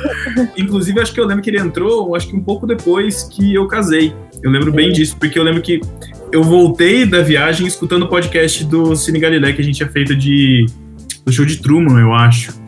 Inclusive, 0.57 0.99
acho 0.99 1.13
que 1.13 1.19
eu 1.19 1.25
lembro 1.25 1.41
que 1.43 1.49
ele 1.49 1.59
entrou, 1.59 2.15
acho 2.15 2.27
que 2.27 2.35
um 2.35 2.43
pouco 2.43 2.67
depois 2.67 3.23
que 3.23 3.53
eu 3.53 3.67
casei. 3.67 4.13
Eu 4.43 4.51
lembro 4.51 4.71
bem 4.71 4.91
disso, 4.91 5.15
porque 5.17 5.37
eu 5.37 5.43
lembro 5.43 5.61
que 5.61 5.79
eu 6.31 6.43
voltei 6.43 7.05
da 7.05 7.21
viagem 7.21 7.67
escutando 7.67 8.03
o 8.03 8.07
podcast 8.07 8.63
do 8.65 8.95
Cine 8.95 9.19
Galilé 9.19 9.53
que 9.53 9.61
a 9.61 9.63
gente 9.63 9.75
tinha 9.75 9.89
feito 9.89 10.15
de. 10.15 10.65
do 11.25 11.31
show 11.31 11.45
de 11.45 11.57
Truman, 11.57 11.99
eu 11.99 12.13
acho. 12.13 12.59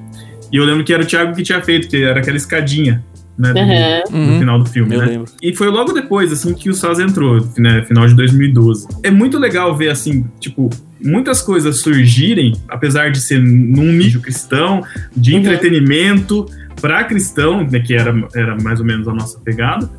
E 0.52 0.58
eu 0.58 0.64
lembro 0.64 0.84
que 0.84 0.94
era 0.94 1.02
o 1.02 1.06
Thiago 1.06 1.36
que 1.36 1.42
tinha 1.42 1.62
feito, 1.62 1.88
que 1.88 2.04
era 2.04 2.20
aquela 2.20 2.38
escadinha, 2.38 3.04
né? 3.38 3.52
Aham. 3.52 4.04
no 4.12 4.18
Uhum. 4.34 4.40
final 4.40 4.60
do 4.60 4.66
filme, 4.70 4.94
Eu 4.96 5.00
né? 5.02 5.06
lembro. 5.08 5.32
E 5.42 5.56
foi 5.56 5.68
logo 5.68 5.92
depois, 5.92 6.32
assim, 6.32 6.54
que 6.54 6.70
o 6.70 6.74
Saz 6.74 7.00
entrou, 7.00 7.46
né? 7.58 7.84
Final 7.84 8.08
de 8.08 8.16
2012. 8.16 8.88
É 9.04 9.10
muito 9.12 9.40
legal 9.40 9.76
ver, 9.76 9.90
assim, 9.90 10.26
tipo, 10.40 10.70
muitas 11.04 11.42
coisas 11.42 11.78
surgirem, 11.78 12.54
apesar 12.70 13.10
de 13.12 13.20
ser 13.20 13.40
num 13.40 13.92
nicho 13.92 14.22
cristão, 14.22 14.84
de 15.16 15.34
Uhum. 15.34 15.40
entretenimento 15.40 16.46
para 16.82 17.04
cristão, 17.06 17.66
né? 17.70 17.80
Que 17.80 17.94
era, 17.96 18.14
era 18.36 18.56
mais 18.62 18.80
ou 18.80 18.86
menos 18.86 19.08
a 19.08 19.14
nossa 19.14 19.40
pegada. 19.40 19.90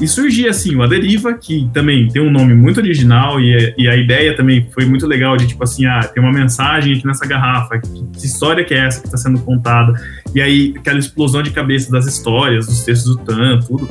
E 0.00 0.06
surgia, 0.06 0.50
assim, 0.50 0.76
o 0.76 0.82
A 0.82 0.86
Deriva, 0.86 1.32
que 1.34 1.68
também 1.74 2.06
tem 2.06 2.22
um 2.22 2.30
nome 2.30 2.54
muito 2.54 2.78
original 2.78 3.40
e, 3.40 3.74
e 3.76 3.88
a 3.88 3.96
ideia 3.96 4.36
também 4.36 4.68
foi 4.72 4.84
muito 4.84 5.04
legal 5.08 5.36
de, 5.36 5.48
tipo 5.48 5.64
assim, 5.64 5.86
ah, 5.86 6.00
tem 6.00 6.22
uma 6.22 6.30
mensagem 6.32 6.94
aqui 6.96 7.04
nessa 7.04 7.26
garrafa, 7.26 7.78
que, 7.80 7.88
que 8.16 8.26
história 8.26 8.64
que 8.64 8.74
é 8.74 8.86
essa 8.86 9.00
que 9.00 9.06
está 9.08 9.16
sendo 9.18 9.40
contada? 9.40 9.92
E 10.34 10.40
aí, 10.40 10.74
aquela 10.76 10.98
explosão 10.98 11.42
de 11.42 11.50
cabeça 11.50 11.90
das 11.90 12.06
histórias, 12.06 12.66
dos 12.66 12.84
textos 12.84 13.16
do 13.16 13.22
Tan, 13.24 13.60
tudo. 13.60 13.88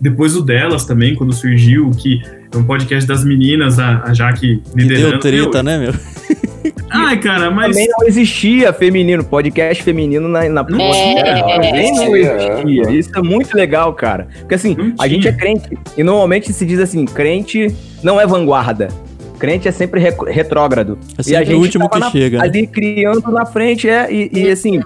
Depois 0.00 0.36
o 0.36 0.42
delas 0.42 0.84
também, 0.84 1.14
quando 1.14 1.32
surgiu, 1.32 1.90
que 1.90 2.20
é 2.52 2.56
um 2.56 2.62
podcast 2.64 3.06
das 3.08 3.24
meninas, 3.24 3.78
a, 3.78 4.02
a 4.04 4.14
Jaque 4.14 4.58
Que 4.58 4.76
liderando. 4.80 5.10
deu 5.10 5.18
treta, 5.20 5.62
Meu, 5.62 5.64
né, 5.64 5.78
meu? 5.78 5.94
Ai, 6.90 7.18
cara, 7.20 7.50
mas. 7.50 7.68
Também 7.72 7.88
não 7.88 8.06
existia 8.06 8.72
feminino, 8.72 9.22
podcast 9.24 9.82
feminino 9.82 10.28
na, 10.28 10.48
na 10.48 10.62
Não 10.62 10.78
tinha. 10.92 11.44
Também 11.44 11.92
não 11.94 12.14
É. 12.16 12.20
existia. 12.20 12.90
Isso 12.90 13.10
é 13.16 13.22
muito 13.22 13.54
legal, 13.56 13.92
cara. 13.94 14.28
Porque 14.40 14.54
assim, 14.54 14.74
Não 14.76 14.94
a 14.98 15.06
gente 15.08 15.26
é 15.28 15.32
crente. 15.32 15.68
E 15.96 16.02
normalmente 16.02 16.52
se 16.52 16.64
diz 16.66 16.78
assim, 16.80 17.04
crente 17.04 17.74
não 18.02 18.20
é 18.20 18.26
vanguarda. 18.26 18.88
Crente 19.38 19.68
é 19.68 19.72
sempre 19.72 20.00
re- 20.00 20.14
retrógrado. 20.32 20.98
É 21.12 21.14
e 21.16 21.20
a 21.20 21.22
sempre 21.24 21.44
gente 21.46 21.54
o 21.54 21.60
último 21.60 21.88
que 21.88 21.98
na- 21.98 22.10
chega. 22.10 22.38
né? 22.38 22.44
ali 22.44 22.66
criando 22.66 23.30
na 23.30 23.46
frente, 23.46 23.88
é, 23.88 24.12
e, 24.12 24.30
e, 24.32 24.50
assim, 24.50 24.80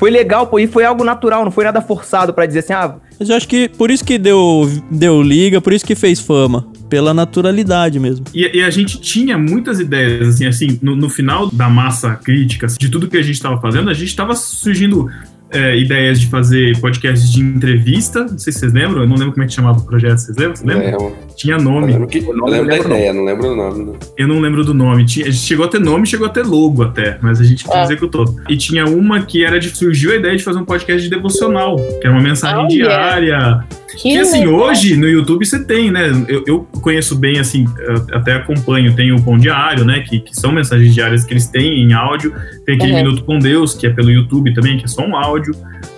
foi 0.00 0.10
legal, 0.10 0.46
pô, 0.46 0.58
e 0.58 0.66
foi 0.66 0.82
algo 0.82 1.04
natural, 1.04 1.44
não 1.44 1.52
foi 1.52 1.62
nada 1.62 1.82
forçado 1.82 2.32
pra 2.32 2.46
dizer 2.46 2.60
assim, 2.60 2.72
ah, 2.72 2.96
Mas 3.18 3.28
eu 3.28 3.36
acho 3.36 3.46
que 3.46 3.68
por 3.68 3.90
isso 3.90 4.02
que 4.02 4.16
deu, 4.16 4.66
deu 4.90 5.20
liga, 5.20 5.60
por 5.60 5.74
isso 5.74 5.84
que 5.84 5.94
fez 5.94 6.18
fama. 6.18 6.66
Pela 6.88 7.12
naturalidade 7.12 8.00
mesmo. 8.00 8.24
E, 8.34 8.56
e 8.56 8.62
a 8.62 8.70
gente 8.70 8.98
tinha 8.98 9.36
muitas 9.36 9.78
ideias, 9.78 10.26
assim, 10.26 10.46
assim, 10.46 10.78
no, 10.80 10.96
no 10.96 11.10
final 11.10 11.50
da 11.50 11.68
massa 11.68 12.16
crítica, 12.16 12.64
assim, 12.64 12.78
de 12.80 12.88
tudo 12.88 13.08
que 13.08 13.16
a 13.18 13.22
gente 13.22 13.34
estava 13.34 13.60
fazendo, 13.60 13.90
a 13.90 13.94
gente 13.94 14.08
estava 14.08 14.34
surgindo 14.34 15.06
é, 15.52 15.76
ideias 15.78 16.20
de 16.20 16.26
fazer 16.28 16.78
podcasts 16.80 17.30
de 17.32 17.40
entrevista. 17.40 18.20
Não 18.24 18.38
sei 18.38 18.52
se 18.52 18.60
vocês 18.60 18.72
lembram, 18.72 19.02
eu 19.02 19.08
não 19.08 19.16
lembro 19.16 19.32
como 19.32 19.44
é 19.44 19.46
que 19.46 19.52
chamava 19.54 19.78
o 19.78 19.84
projeto, 19.84 20.18
vocês 20.18 20.36
lembram? 20.36 20.56
Você 20.56 20.64
lembra? 20.66 20.84
Lembro. 20.90 21.16
Tinha 21.36 21.54
Eu 21.56 21.62
nome. 21.62 21.86
lembro, 21.92 22.06
que, 22.06 22.18
eu 22.18 22.32
lembro 22.32 22.46
eu 22.54 22.66
da 22.66 22.72
lembro, 22.74 22.88
ideia, 22.92 23.12
não 23.12 23.24
lembro 23.24 23.52
o 23.52 23.56
nome. 23.56 23.96
Eu 24.16 24.28
não 24.28 24.40
lembro 24.40 24.64
do 24.64 24.74
nome. 24.74 25.04
Tinha, 25.06 25.30
chegou 25.32 25.64
a 25.66 25.68
ter 25.68 25.80
nome, 25.80 26.06
chegou 26.06 26.26
a 26.26 26.30
ter 26.30 26.44
logo 26.44 26.82
até, 26.82 27.18
mas 27.22 27.40
a 27.40 27.44
gente 27.44 27.64
Ah. 27.72 27.82
executou. 27.82 28.36
E 28.48 28.56
tinha 28.56 28.84
uma 28.86 29.22
que 29.22 29.44
era 29.44 29.58
de. 29.58 29.70
Surgiu 29.70 30.12
a 30.12 30.16
ideia 30.16 30.36
de 30.36 30.42
fazer 30.42 30.58
um 30.58 30.64
podcast 30.64 31.02
de 31.02 31.08
devocional, 31.08 31.76
que 31.76 32.06
era 32.06 32.10
uma 32.12 32.22
mensagem 32.22 32.58
Olha. 32.58 32.68
diária. 32.68 33.64
Que 34.00 34.10
E 34.14 34.18
assim, 34.18 34.44
legal. 34.44 34.54
hoje 34.54 34.96
no 34.96 35.08
YouTube 35.08 35.44
você 35.44 35.64
tem, 35.64 35.90
né? 35.90 36.10
Eu, 36.28 36.44
eu 36.46 36.60
conheço 36.80 37.16
bem, 37.16 37.40
assim, 37.40 37.66
eu 37.78 37.94
até 38.16 38.34
acompanho, 38.34 38.94
tem 38.94 39.10
o 39.10 39.20
Pão 39.20 39.36
Diário, 39.36 39.84
né? 39.84 40.00
Que, 40.08 40.20
que 40.20 40.34
são 40.36 40.52
mensagens 40.52 40.94
diárias 40.94 41.24
que 41.24 41.32
eles 41.32 41.46
têm 41.48 41.82
em 41.82 41.92
áudio. 41.92 42.32
Tem 42.64 42.76
aquele 42.76 42.92
Uhum. 42.92 42.98
Minuto 42.98 43.24
com 43.24 43.38
Deus, 43.38 43.74
que 43.74 43.86
é 43.86 43.90
pelo 43.90 44.10
YouTube 44.10 44.52
também, 44.54 44.78
que 44.78 44.84
é 44.84 44.88
só 44.88 45.02
um 45.04 45.16
áudio. 45.16 45.39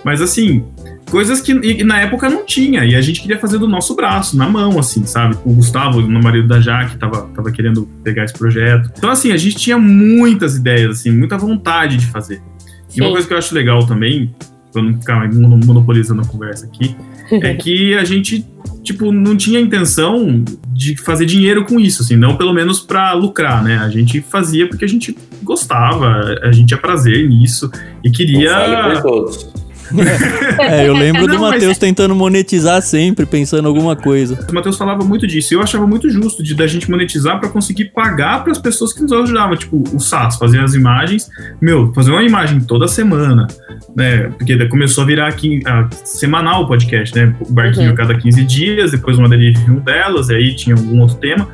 Mas 0.03 0.21
assim, 0.21 0.63
coisas 1.09 1.41
que 1.41 1.51
e- 1.53 1.83
na 1.83 1.99
época 2.01 2.29
não 2.29 2.45
tinha. 2.45 2.83
E 2.85 2.95
a 2.95 3.01
gente 3.01 3.21
queria 3.21 3.37
fazer 3.39 3.57
do 3.57 3.67
nosso 3.67 3.95
braço, 3.95 4.35
na 4.37 4.47
mão, 4.49 4.77
assim, 4.79 5.05
sabe? 5.05 5.37
O 5.45 5.53
Gustavo, 5.53 5.99
o 5.99 6.23
marido 6.23 6.47
da 6.47 6.59
Jaque, 6.59 6.97
tava, 6.97 7.23
tava 7.35 7.51
querendo 7.51 7.87
pegar 8.03 8.25
esse 8.25 8.33
projeto. 8.33 8.91
Então, 8.97 9.09
assim, 9.09 9.31
a 9.31 9.37
gente 9.37 9.55
tinha 9.55 9.77
muitas 9.77 10.55
ideias, 10.55 10.99
assim, 10.99 11.11
muita 11.11 11.37
vontade 11.37 11.97
de 11.97 12.05
fazer. 12.07 12.41
E 12.95 12.99
uma 13.01 13.07
Sim. 13.07 13.11
coisa 13.13 13.27
que 13.27 13.33
eu 13.33 13.37
acho 13.37 13.55
legal 13.55 13.85
também, 13.85 14.33
pra 14.71 14.81
não 14.81 14.93
ficar 14.99 15.31
mono- 15.33 15.59
monopolizando 15.65 16.21
a 16.21 16.25
conversa 16.25 16.65
aqui, 16.65 16.95
é 17.41 17.53
que 17.53 17.95
a 17.95 18.03
gente, 18.03 18.45
tipo, 18.83 19.11
não 19.11 19.35
tinha 19.35 19.59
intenção 19.59 20.43
de 20.73 20.95
fazer 20.97 21.25
dinheiro 21.25 21.65
com 21.65 21.79
isso, 21.79 22.01
assim, 22.01 22.15
não 22.15 22.35
pelo 22.35 22.53
menos 22.53 22.79
pra 22.79 23.13
lucrar, 23.13 23.63
né? 23.63 23.77
A 23.77 23.89
gente 23.89 24.21
fazia 24.21 24.67
porque 24.67 24.85
a 24.85 24.87
gente 24.87 25.15
gostava, 25.41 26.37
a 26.41 26.51
gente 26.51 26.67
tinha 26.67 26.79
prazer 26.79 27.27
nisso 27.27 27.71
e 28.03 28.09
queria. 28.09 28.49
por 28.93 29.01
todos. 29.01 29.62
É, 30.59 30.87
eu 30.87 30.93
lembro 30.93 31.21
do 31.27 31.33
Não, 31.33 31.41
mas- 31.41 31.53
Matheus 31.53 31.77
tentando 31.77 32.13
monetizar 32.15 32.81
sempre, 32.81 33.25
pensando 33.25 33.67
alguma 33.67 33.95
coisa. 33.95 34.37
O 34.49 34.53
Matheus 34.53 34.77
falava 34.77 35.03
muito 35.03 35.25
disso, 35.27 35.53
e 35.53 35.55
eu 35.55 35.61
achava 35.61 35.85
muito 35.87 36.09
justo 36.09 36.43
de 36.43 36.53
da 36.55 36.67
gente 36.67 36.89
monetizar 36.89 37.39
pra 37.39 37.49
conseguir 37.49 37.85
pagar 37.85 38.43
pras 38.43 38.59
pessoas 38.59 38.93
que 38.93 39.01
nos 39.01 39.11
ajudavam, 39.11 39.55
tipo, 39.57 39.83
o 39.93 39.99
SAS 39.99 40.37
fazia 40.37 40.63
as 40.63 40.73
imagens, 40.73 41.29
meu, 41.61 41.91
fazer 41.93 42.11
uma 42.11 42.23
imagem 42.23 42.59
toda 42.61 42.87
semana, 42.87 43.47
né? 43.95 44.29
Porque 44.37 44.63
começou 44.67 45.03
a 45.03 45.07
virar 45.07 45.27
aqui 45.27 45.61
a, 45.65 45.87
semanal 46.03 46.63
o 46.63 46.67
podcast, 46.67 47.15
né? 47.15 47.33
O 47.41 47.51
barquinho 47.51 47.87
Uhum. 47.87 47.93
a 47.93 47.97
cada 47.97 48.15
15 48.17 48.43
dias, 48.43 48.91
depois 48.91 49.17
uma 49.17 49.27
deriva 49.27 49.59
um 49.71 49.79
delas, 49.79 50.29
e 50.29 50.35
aí 50.35 50.55
tinha 50.55 50.75
algum 50.75 51.01
outro 51.01 51.17
tema. 51.17 51.47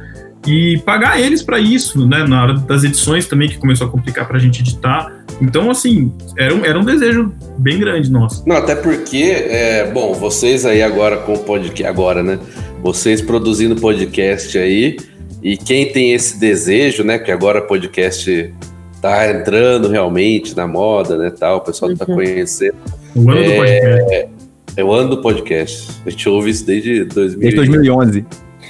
E 0.48 0.82
pagar 0.86 1.20
eles 1.20 1.42
para 1.44 1.60
isso, 1.60 2.08
né? 2.08 2.26
Na 2.28 2.44
hora 2.44 2.54
das 2.54 2.84
edições 2.84 3.28
também, 3.28 3.50
que 3.50 3.58
começou 3.58 3.88
a 3.88 3.90
complicar 3.90 4.28
pra 4.28 4.40
gente 4.40 4.62
editar. 4.62 5.14
Então, 5.42 5.70
assim, 5.70 6.12
era 6.38 6.54
um, 6.56 6.66
era 6.66 6.80
um 6.80 6.84
desejo 6.84 7.32
bem 7.58 7.80
grande 7.80 8.12
nosso. 8.12 8.44
Não, 8.48 8.56
até 8.58 8.76
porque, 8.76 9.18
é, 9.48 9.90
bom, 9.92 10.14
vocês 10.14 10.66
aí 10.66 10.82
agora 10.82 11.18
com 11.18 11.34
o 11.34 11.40
podcast, 11.40 11.86
agora, 11.86 12.24
né? 12.24 12.40
Vocês 12.82 13.22
produzindo 13.22 13.76
podcast 13.76 14.58
aí, 14.58 14.98
e 15.44 15.56
quem 15.58 15.92
tem 15.92 16.14
esse 16.14 16.40
desejo, 16.40 17.04
né? 17.04 17.20
Que 17.20 17.32
agora 17.32 17.62
podcast 17.62 18.54
tá 19.02 19.32
entrando 19.32 19.88
realmente 19.88 20.56
na 20.56 20.68
moda, 20.68 21.18
né? 21.18 21.30
Tal, 21.38 21.58
o 21.58 21.62
pessoal 21.62 21.94
tá 21.96 22.06
Uhum. 22.08 22.16
conhecendo. 22.16 22.76
O 23.16 23.30
ano 23.30 23.44
do 23.44 23.50
É, 23.52 23.56
podcast. 23.58 24.30
É 24.78 24.84
o 24.84 24.92
ano 24.94 25.10
do 25.10 25.22
podcast. 25.22 25.88
A 26.06 26.10
gente 26.10 26.28
ouve 26.30 26.50
isso 26.52 26.66
desde 26.66 27.04
2000. 27.06 27.40
Desde 27.40 27.56
2011. 27.58 28.26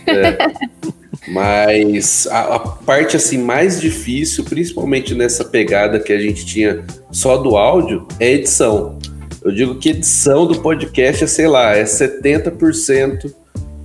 Mas 1.28 2.28
a, 2.32 2.56
a 2.56 2.60
parte 2.60 3.18
assim 3.18 3.38
mais 3.38 3.80
difícil, 3.80 4.44
principalmente 4.44 5.14
nessa 5.14 5.44
pegada 5.44 6.00
que 6.00 6.14
a 6.14 6.20
gente 6.20 6.46
tinha 6.46 6.84
só 7.12 7.38
do 7.38 7.58
áudio, 7.58 8.08
é 8.20 8.32
edição. 8.34 8.98
Eu 9.44 9.52
digo 9.52 9.76
que 9.76 9.90
edição 9.90 10.46
do 10.46 10.60
podcast 10.62 11.24
é, 11.24 11.28
sei 11.28 11.48
lá, 11.48 11.76
é 11.76 11.84
70%, 11.84 13.32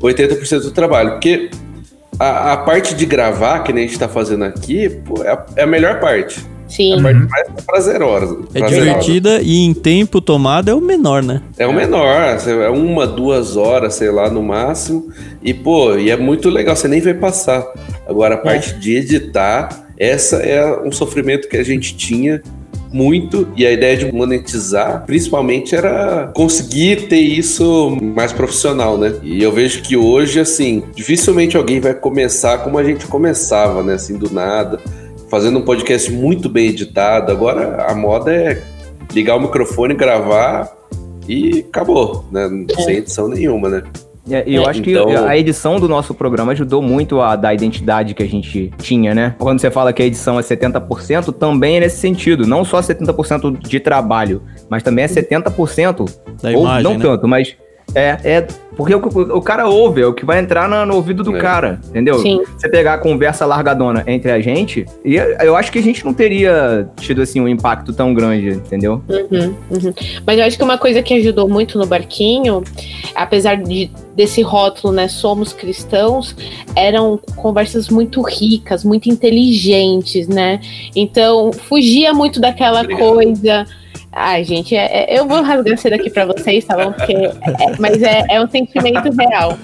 80% 0.01 0.61
do 0.61 0.71
trabalho. 0.71 1.13
Porque 1.13 1.51
a, 2.19 2.53
a 2.53 2.57
parte 2.59 2.95
de 2.95 3.07
gravar, 3.07 3.61
que 3.61 3.73
nem 3.73 3.85
a 3.85 3.87
gente 3.87 3.99
tá 3.99 4.09
fazendo 4.09 4.45
aqui, 4.45 4.89
pô, 4.89 5.23
é, 5.23 5.31
a, 5.31 5.47
é 5.57 5.63
a 5.63 5.67
melhor 5.67 6.01
parte. 6.01 6.45
Sim. 6.69 6.99
A 6.99 7.03
parte 7.03 7.29
mais 7.29 7.49
prazerosa. 7.67 8.39
É 8.55 8.59
prazerosa. 8.59 8.85
divertida 8.85 9.41
e 9.43 9.59
em 9.61 9.75
tempo 9.75 10.21
tomado 10.21 10.71
é 10.71 10.75
o 10.75 10.81
menor, 10.81 11.23
né? 11.23 11.43
É 11.59 11.67
o 11.67 11.73
menor, 11.73 12.39
é 12.47 12.69
uma, 12.71 13.07
duas 13.07 13.57
horas, 13.57 13.95
sei 13.95 14.11
lá, 14.11 14.31
no 14.31 14.43
máximo. 14.43 15.09
E, 15.43 15.53
pô, 15.53 15.97
e 15.97 16.11
é 16.11 16.17
muito 16.17 16.49
legal, 16.49 16.75
você 16.75 16.89
nem 16.89 17.01
vai 17.01 17.15
passar. 17.15 17.65
Agora, 18.09 18.35
a 18.35 18.39
parte 18.39 18.75
de 18.75 18.97
editar, 18.97 19.87
essa 19.99 20.37
é 20.37 20.81
um 20.81 20.91
sofrimento 20.91 21.49
que 21.49 21.57
a 21.57 21.65
gente 21.65 21.97
tinha 21.97 22.43
muito. 22.95 23.49
E 23.57 23.67
a 23.67 23.73
ideia 23.73 23.97
de 23.97 24.13
monetizar, 24.13 25.05
principalmente, 25.05 25.75
era 25.75 26.31
conseguir 26.35 27.09
ter 27.09 27.19
isso 27.19 27.99
mais 28.01 28.33
profissional, 28.33 28.97
né? 28.97 29.15
E 29.23 29.43
eu 29.43 29.51
vejo 29.51 29.83
que 29.83 29.97
hoje, 29.97 30.39
assim, 30.39 30.85
dificilmente 30.95 31.57
alguém 31.57 31.81
vai 31.81 31.93
começar 31.93 32.59
como 32.59 32.79
a 32.79 32.85
gente 32.85 33.07
começava, 33.07 33.83
né? 33.83 33.95
Assim, 33.95 34.17
do 34.17 34.33
nada. 34.33 34.79
Fazendo 35.35 35.59
um 35.59 35.63
podcast 35.63 36.13
muito 36.13 36.49
bem 36.49 36.69
editado. 36.69 37.33
Agora, 37.33 37.87
a 37.91 37.93
moda 37.93 38.33
é 38.33 38.63
ligar 39.13 39.35
o 39.35 39.41
microfone, 39.41 39.93
gravar 39.93 40.73
e 41.29 41.65
acabou, 41.69 42.25
né? 42.31 42.49
Sem 42.85 42.99
edição 42.99 43.27
nenhuma, 43.27 43.69
né? 43.69 43.83
É, 44.31 44.45
E 44.49 44.55
eu 44.55 44.63
É, 44.63 44.71
acho 44.71 44.81
que 44.81 44.93
então- 44.93 45.27
a 45.27 45.37
edição 45.37 45.81
do 45.81 45.89
nosso 45.89 46.15
programa 46.15 46.53
ajudou 46.53 46.81
muito 46.81 47.21
a 47.21 47.35
dar 47.35 47.49
a 47.49 47.55
identidade 47.55 48.15
que 48.15 48.23
a 48.23 48.29
gente 48.29 48.73
tinha, 48.79 49.13
né? 49.13 49.35
Quando 49.37 49.61
você 49.61 49.73
fala 49.73 49.93
que 49.93 50.01
a 50.05 50.07
edição 50.07 50.39
é 50.39 50.43
70%, 50.45 51.33
também 51.33 51.79
é 51.79 51.81
nesse 51.81 51.97
sentido. 51.97 52.47
Não 52.47 52.65
só 52.65 52.81
70% 52.81 53.51
de 53.59 53.81
trabalho, 53.81 54.41
mas 54.71 54.85
também 54.85 55.05
é 55.05 55.09
70%. 55.09 56.05
Da 56.41 56.51
ou 56.51 56.61
imagem, 56.61 56.83
não 56.85 56.93
né? 56.97 57.05
tanto, 57.05 57.27
mas 57.27 57.57
é, 57.95 58.19
é 58.25 58.47
porque 58.77 58.93
o, 58.93 58.99
o 59.37 59.41
cara 59.41 59.69
ouve, 59.69 60.03
é 60.03 60.07
o 60.07 60.13
que 60.13 60.25
vai 60.25 60.41
entrar 60.41 60.69
na- 60.69 60.85
no 60.85 60.97
ouvido 60.97 61.23
do 61.23 61.37
É. 61.37 61.41
cara, 61.41 61.79
entendeu? 61.89 62.19
Sim. 62.19 62.43
Você 62.59 62.69
pegar 62.69 62.95
a 62.95 62.99
conversa 62.99 63.47
largadona 63.47 64.03
entre 64.07 64.33
a 64.33 64.41
gente, 64.41 64.85
e 65.05 65.15
eu 65.15 65.55
acho 65.55 65.71
que 65.71 65.79
a 65.79 65.83
gente 65.83 66.05
não 66.05 66.13
teria 66.13 66.89
tido 66.97 67.23
assim 67.23 67.41
um 67.41 67.47
impacto 67.47 67.93
tão 67.93 68.13
grande, 68.13 68.49
entendeu? 68.51 69.01
Uhum, 69.09 69.55
uhum. 69.71 69.95
Mas 70.27 70.39
eu 70.39 70.45
acho 70.45 70.57
que 70.59 70.65
uma 70.65 70.77
coisa 70.77 71.03
que 71.03 71.15
ajudou 71.15 71.49
muito 71.49 71.79
no 71.79 71.87
barquinho, 71.87 72.65
apesar 73.15 73.57
de, 73.63 73.89
desse 74.17 74.43
rótulo, 74.43 74.93
né, 74.93 75.07
somos 75.07 75.53
cristãos, 75.53 76.35
eram 76.75 77.17
conversas 77.37 77.89
muito 77.89 78.21
ricas, 78.23 78.83
muito 78.83 79.09
inteligentes, 79.09 80.27
né? 80.27 80.61
Então 80.97 81.53
fugia 81.53 82.13
muito 82.13 82.41
daquela 82.41 82.81
Obrigado. 82.81 83.09
coisa. 83.15 83.67
Ai, 84.15 84.45
gente, 84.45 84.77
é- 84.77 85.15
é- 85.15 85.19
eu 85.19 85.27
vou 85.27 85.43
rasgar 85.43 85.77
cedo 85.77 85.95
aqui 85.95 86.09
pra 86.09 86.25
vocês, 86.25 86.65
tá 86.65 86.77
bom? 86.77 86.93
Porque, 86.93 87.13
é- 87.13 87.33
mas 87.79 88.01
é, 88.03 88.25
é 88.31 88.41
um 88.41 88.49
sentimento 88.49 89.11
real. 89.17 89.59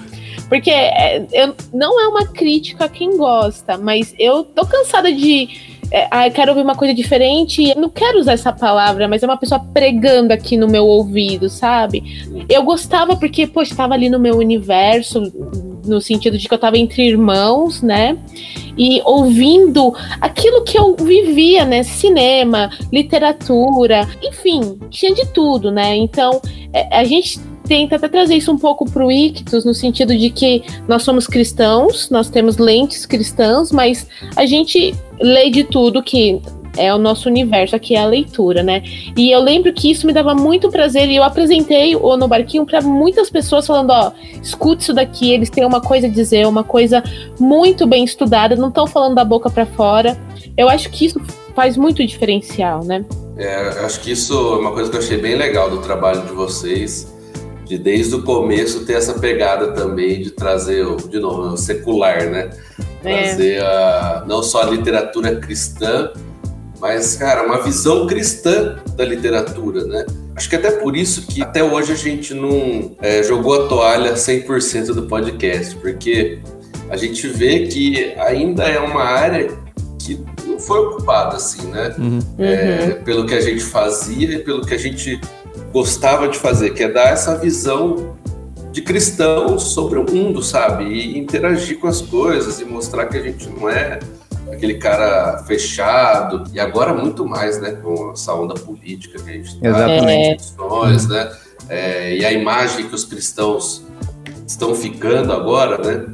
Porque 0.49 0.69
é, 0.69 1.25
eu, 1.31 1.55
não 1.73 1.97
é 2.01 2.07
uma 2.09 2.27
crítica 2.27 2.85
a 2.85 2.89
quem 2.89 3.15
gosta, 3.15 3.77
mas 3.77 4.13
eu 4.19 4.43
tô 4.43 4.65
cansada 4.65 5.11
de. 5.11 5.47
É, 5.89 6.07
ah, 6.11 6.29
quero 6.29 6.51
ouvir 6.51 6.61
uma 6.63 6.75
coisa 6.75 6.93
diferente. 6.93 7.69
Eu 7.69 7.81
não 7.81 7.89
quero 7.89 8.19
usar 8.19 8.33
essa 8.33 8.51
palavra, 8.51 9.07
mas 9.07 9.23
é 9.23 9.25
uma 9.25 9.37
pessoa 9.37 9.61
pregando 9.73 10.33
aqui 10.33 10.57
no 10.57 10.67
meu 10.67 10.85
ouvido, 10.85 11.49
sabe? 11.49 12.03
Eu 12.49 12.63
gostava 12.63 13.15
porque, 13.15 13.47
poxa, 13.47 13.75
tava 13.75 13.93
ali 13.93 14.09
no 14.09 14.19
meu 14.19 14.37
universo, 14.37 15.21
no 15.85 16.01
sentido 16.01 16.37
de 16.37 16.47
que 16.47 16.53
eu 16.53 16.57
tava 16.57 16.77
entre 16.77 17.07
irmãos, 17.07 17.81
né? 17.81 18.17
E 18.77 19.01
ouvindo 19.05 19.93
aquilo 20.19 20.63
que 20.63 20.77
eu 20.77 20.95
vivia, 20.95 21.65
né? 21.65 21.83
Cinema, 21.83 22.69
literatura, 22.91 24.07
enfim, 24.21 24.79
tinha 24.89 25.13
de 25.13 25.27
tudo, 25.27 25.71
né? 25.71 25.95
Então, 25.95 26.41
é, 26.73 26.95
a 26.97 27.03
gente 27.03 27.39
tenta 27.67 27.95
até 27.95 28.07
trazer 28.07 28.35
isso 28.35 28.51
um 28.51 28.57
pouco 28.57 28.89
pro 28.89 29.11
Ictus, 29.11 29.63
no 29.63 29.73
sentido 29.73 30.17
de 30.17 30.29
que 30.29 30.63
nós 30.87 31.03
somos 31.03 31.25
cristãos, 31.27 32.09
nós 32.09 32.29
temos 32.29 32.57
lentes 32.57 33.05
cristãs, 33.05 33.71
mas 33.71 34.07
a 34.35 34.45
gente 34.45 34.93
lê 35.19 35.49
de 35.49 35.63
tudo 35.63 36.03
que 36.03 36.41
é 36.77 36.93
o 36.93 36.97
nosso 36.97 37.27
universo, 37.27 37.75
aqui 37.75 37.95
é 37.95 37.99
a 37.99 38.05
leitura, 38.05 38.63
né? 38.63 38.83
E 39.15 39.31
eu 39.31 39.39
lembro 39.41 39.73
que 39.73 39.91
isso 39.91 40.07
me 40.07 40.13
dava 40.13 40.33
muito 40.33 40.69
prazer 40.69 41.09
e 41.09 41.15
eu 41.15 41.23
apresentei 41.23 41.95
o 41.95 42.15
No 42.17 42.27
Barquinho 42.27 42.65
para 42.65 42.81
muitas 42.81 43.29
pessoas 43.29 43.67
falando, 43.67 43.91
ó, 43.91 44.11
escute 44.41 44.83
isso 44.83 44.93
daqui, 44.93 45.31
eles 45.31 45.49
têm 45.49 45.65
uma 45.65 45.81
coisa 45.81 46.07
a 46.07 46.09
dizer, 46.09 46.47
uma 46.47 46.63
coisa 46.63 47.03
muito 47.39 47.85
bem 47.85 48.03
estudada, 48.03 48.55
não 48.55 48.69
estão 48.69 48.87
falando 48.87 49.15
da 49.15 49.25
boca 49.25 49.49
para 49.49 49.65
fora. 49.65 50.17
Eu 50.57 50.69
acho 50.69 50.89
que 50.89 51.05
isso 51.05 51.19
faz 51.55 51.75
muito 51.75 52.05
diferencial, 52.05 52.83
né? 52.83 53.05
É, 53.37 53.79
eu 53.79 53.85
acho 53.85 53.99
que 54.01 54.11
isso 54.11 54.33
é 54.33 54.59
uma 54.59 54.71
coisa 54.71 54.89
que 54.89 54.95
eu 54.95 55.01
achei 55.01 55.17
bem 55.17 55.35
legal 55.35 55.69
do 55.69 55.77
trabalho 55.77 56.21
de 56.21 56.31
vocês, 56.31 57.11
de 57.65 57.77
desde 57.77 58.15
o 58.15 58.23
começo 58.23 58.85
ter 58.85 58.93
essa 58.93 59.13
pegada 59.13 59.71
também 59.73 60.21
de 60.21 60.31
trazer, 60.31 60.85
de 61.09 61.19
novo, 61.19 61.53
o 61.53 61.57
secular, 61.57 62.29
né? 62.29 62.49
É. 63.03 63.23
Trazer 63.23 63.63
a, 63.63 64.23
não 64.27 64.43
só 64.43 64.61
a 64.63 64.65
literatura 64.65 65.35
cristã, 65.37 66.11
mas, 66.81 67.15
cara, 67.15 67.45
uma 67.45 67.61
visão 67.61 68.07
cristã 68.07 68.77
da 68.95 69.05
literatura, 69.05 69.85
né? 69.85 70.03
Acho 70.35 70.49
que 70.49 70.55
até 70.55 70.71
por 70.71 70.97
isso 70.97 71.27
que 71.27 71.39
até 71.39 71.63
hoje 71.63 71.93
a 71.93 71.95
gente 71.95 72.33
não 72.33 72.95
é, 72.99 73.21
jogou 73.21 73.53
a 73.53 73.67
toalha 73.67 74.15
100% 74.15 74.87
do 74.87 75.03
podcast, 75.03 75.75
porque 75.75 76.39
a 76.89 76.97
gente 76.97 77.27
vê 77.27 77.67
que 77.67 78.15
ainda 78.17 78.63
é 78.63 78.79
uma 78.79 79.03
área 79.03 79.55
que 79.99 80.19
não 80.43 80.59
foi 80.59 80.79
ocupada 80.79 81.35
assim, 81.35 81.67
né? 81.67 81.93
Uhum. 81.99 82.19
É, 82.39 82.89
pelo 83.05 83.27
que 83.27 83.35
a 83.35 83.41
gente 83.41 83.63
fazia 83.63 84.37
e 84.37 84.39
pelo 84.39 84.65
que 84.65 84.73
a 84.73 84.79
gente 84.79 85.21
gostava 85.71 86.27
de 86.27 86.39
fazer, 86.39 86.71
que 86.71 86.81
é 86.81 86.89
dar 86.91 87.09
essa 87.09 87.37
visão 87.37 88.17
de 88.71 88.81
cristão 88.81 89.59
sobre 89.59 89.99
o 89.99 90.11
mundo, 90.11 90.41
sabe? 90.41 90.85
E 90.85 91.19
interagir 91.19 91.77
com 91.77 91.87
as 91.87 92.01
coisas 92.01 92.59
e 92.59 92.65
mostrar 92.65 93.05
que 93.05 93.17
a 93.17 93.21
gente 93.21 93.47
não 93.49 93.69
é 93.69 93.99
aquele 94.51 94.75
cara 94.75 95.43
fechado. 95.45 96.43
E 96.53 96.59
agora 96.59 96.93
muito 96.93 97.25
mais, 97.25 97.59
né? 97.59 97.71
Com 97.71 98.11
essa 98.11 98.33
onda 98.33 98.53
política 98.53 99.21
que 99.21 99.29
a 99.29 99.33
gente 99.33 99.59
tá, 99.59 99.67
Exatamente. 99.67 101.07
né? 101.09 101.31
É, 101.69 102.17
e 102.17 102.25
a 102.25 102.31
imagem 102.31 102.87
que 102.87 102.95
os 102.95 103.05
cristãos 103.05 103.85
estão 104.45 104.75
ficando 104.75 105.31
agora, 105.31 105.77
né? 105.77 106.05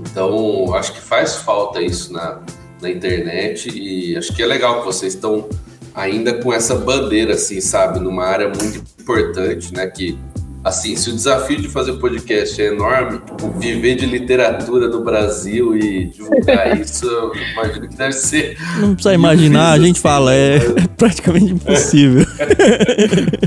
Então, 0.00 0.74
acho 0.74 0.92
que 0.92 1.00
faz 1.00 1.36
falta 1.36 1.80
isso 1.80 2.12
na, 2.12 2.40
na 2.80 2.90
internet 2.90 3.70
e 3.72 4.16
acho 4.16 4.34
que 4.34 4.42
é 4.42 4.46
legal 4.46 4.80
que 4.80 4.86
vocês 4.86 5.14
estão 5.14 5.48
ainda 5.94 6.34
com 6.34 6.52
essa 6.52 6.74
bandeira, 6.74 7.34
assim, 7.34 7.60
sabe? 7.60 8.00
Numa 8.00 8.24
área 8.24 8.48
muito 8.48 8.82
importante, 9.00 9.72
né? 9.72 9.86
Que, 9.86 10.18
assim, 10.64 10.94
se 10.96 11.10
o 11.10 11.12
desafio 11.12 11.60
de 11.60 11.68
fazer 11.68 11.94
podcast 11.94 12.60
é 12.60 12.66
enorme, 12.66 13.20
viver 13.58 13.96
de 13.96 14.06
literatura 14.06 14.88
no 14.88 15.02
Brasil 15.02 15.76
e 15.76 16.06
divulgar 16.06 16.78
isso, 16.80 17.06
eu 17.06 17.32
imagino 17.52 17.88
que 17.88 17.96
deve 17.96 18.12
ser 18.12 18.56
Não 18.78 18.94
precisa 18.94 19.14
imaginar, 19.14 19.72
a 19.72 19.78
gente 19.78 19.92
assim, 19.92 20.00
fala, 20.00 20.34
é 20.34 20.58
né? 20.58 20.86
praticamente 20.96 21.52
impossível. 21.52 22.24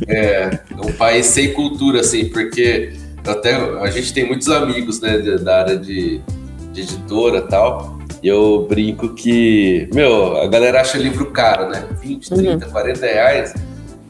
É, 0.07 0.59
um 0.83 0.91
país 0.93 1.25
sem 1.25 1.51
cultura, 1.53 2.01
assim, 2.01 2.29
porque 2.29 2.93
até 3.25 3.55
a 3.55 3.89
gente 3.89 4.13
tem 4.13 4.25
muitos 4.25 4.49
amigos, 4.49 5.01
né, 5.01 5.17
da 5.17 5.59
área 5.59 5.77
de, 5.77 6.21
de 6.71 6.81
editora 6.81 7.39
e 7.39 7.41
tal. 7.41 7.99
E 8.21 8.27
eu 8.27 8.65
brinco 8.69 9.09
que, 9.13 9.89
meu, 9.93 10.37
a 10.37 10.47
galera 10.47 10.81
acha 10.81 10.97
livro 10.97 11.31
caro, 11.31 11.69
né? 11.69 11.85
20, 12.01 12.29
30, 12.29 12.65
40 12.67 13.05
reais. 13.05 13.53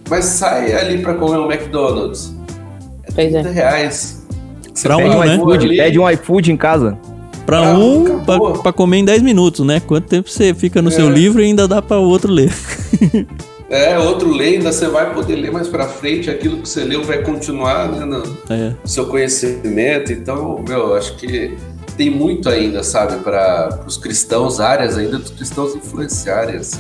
Mas 0.09 0.25
sai 0.25 0.73
ali 0.73 1.01
pra 1.01 1.15
comer 1.15 1.37
um 1.37 1.51
McDonald's. 1.51 2.34
Pois 3.15 3.33
é. 3.33 3.41
30 3.41 3.49
reais. 3.49 4.25
Você 4.73 4.87
Pra 4.87 4.97
Pede 4.97 5.09
um, 5.09 5.17
um 5.17 5.23
né? 5.23 5.35
iFood, 5.35 5.67
pede 5.69 5.99
um 5.99 6.09
iFood 6.09 6.51
em 6.51 6.57
casa. 6.57 6.97
Pra 7.45 7.59
Ah, 7.59 7.77
um, 7.77 8.19
pra, 8.25 8.39
pra 8.61 8.73
comer 8.73 8.97
em 8.97 9.05
10 9.05 9.21
minutos, 9.21 9.65
né? 9.65 9.79
Quanto 9.79 10.07
tempo 10.07 10.29
você 10.29 10.53
fica 10.53 10.81
no 10.81 10.89
É. 10.89 10.91
seu 10.91 11.09
livro 11.09 11.41
e 11.41 11.45
ainda 11.45 11.67
dá 11.67 11.81
pra 11.81 11.97
o 11.99 12.03
outro 12.09 12.31
ler. 12.31 12.51
É, 13.67 13.97
outro 13.97 14.31
lê, 14.31 14.49
ainda 14.49 14.71
você 14.71 14.87
vai 14.87 15.11
poder 15.11 15.35
ler 15.37 15.51
mais 15.51 15.67
pra 15.67 15.87
frente, 15.87 16.29
aquilo 16.29 16.57
que 16.59 16.69
você 16.69 16.83
leu 16.83 17.03
vai 17.03 17.23
continuar 17.23 17.91
né, 17.91 18.05
no 18.05 18.21
É. 18.47 18.73
seu 18.85 19.07
conhecimento. 19.07 20.13
Então, 20.13 20.63
meu, 20.67 20.95
acho 20.95 21.15
que 21.15 21.57
tem 21.97 22.11
muito 22.11 22.47
ainda, 22.47 22.83
sabe, 22.83 23.17
para 23.23 23.79
os 23.87 23.97
cristãos, 23.97 24.59
áreas 24.59 24.95
ainda 24.99 25.17
dos 25.17 25.31
cristãos 25.31 25.73
influenciarem. 25.75 26.57
Assim. 26.57 26.79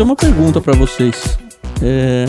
Tenho 0.00 0.08
uma 0.08 0.16
pergunta 0.16 0.62
pra 0.62 0.74
vocês. 0.74 1.38
É, 1.82 2.24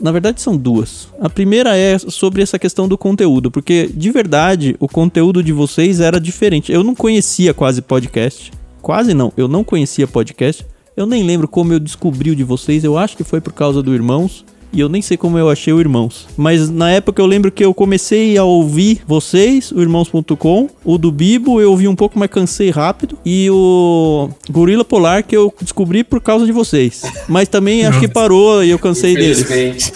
Na 0.00 0.10
verdade, 0.10 0.40
são 0.40 0.56
duas. 0.56 1.06
A 1.20 1.30
primeira 1.30 1.76
é 1.76 1.96
sobre 1.96 2.42
essa 2.42 2.58
questão 2.58 2.88
do 2.88 2.98
conteúdo, 2.98 3.48
porque 3.48 3.88
de 3.94 4.10
verdade 4.10 4.74
o 4.80 4.88
conteúdo 4.88 5.40
de 5.40 5.52
vocês 5.52 6.00
era 6.00 6.20
diferente. 6.20 6.72
Eu 6.72 6.82
não 6.82 6.96
conhecia 6.96 7.54
quase 7.54 7.80
podcast. 7.80 8.50
Quase 8.80 9.14
não, 9.14 9.32
eu 9.36 9.46
não 9.46 9.62
conhecia 9.62 10.08
podcast. 10.08 10.66
Eu 10.96 11.06
nem 11.06 11.22
lembro 11.22 11.46
como 11.46 11.72
eu 11.72 11.78
descobri 11.78 12.30
o 12.32 12.36
de 12.36 12.42
vocês. 12.42 12.82
Eu 12.82 12.98
acho 12.98 13.16
que 13.16 13.22
foi 13.22 13.40
por 13.40 13.52
causa 13.52 13.80
do 13.80 13.94
Irmãos. 13.94 14.44
E 14.72 14.80
eu 14.80 14.88
nem 14.88 15.02
sei 15.02 15.16
como 15.16 15.38
eu 15.38 15.50
achei 15.50 15.72
o 15.72 15.80
Irmãos. 15.80 16.26
Mas 16.36 16.70
na 16.70 16.90
época 16.90 17.20
eu 17.20 17.26
lembro 17.26 17.50
que 17.50 17.64
eu 17.64 17.74
comecei 17.74 18.38
a 18.38 18.44
ouvir 18.44 19.02
vocês, 19.06 19.70
o 19.70 19.80
Irmãos.com. 19.80 20.68
O 20.84 20.96
do 20.96 21.12
Bibo 21.12 21.60
eu 21.60 21.70
ouvi 21.70 21.86
um 21.86 21.94
pouco, 21.94 22.18
mas 22.18 22.30
cansei 22.30 22.70
rápido. 22.70 23.18
E 23.24 23.50
o 23.50 24.30
Gorila 24.50 24.84
Polar 24.84 25.24
que 25.24 25.36
eu 25.36 25.52
descobri 25.60 26.02
por 26.02 26.20
causa 26.20 26.46
de 26.46 26.52
vocês. 26.52 27.02
Mas 27.28 27.48
também 27.48 27.84
acho 27.84 28.00
que 28.00 28.08
parou 28.08 28.64
e 28.64 28.70
eu 28.70 28.78
cansei 28.78 29.14
deles. 29.14 29.40
Infelizmente. 29.40 29.92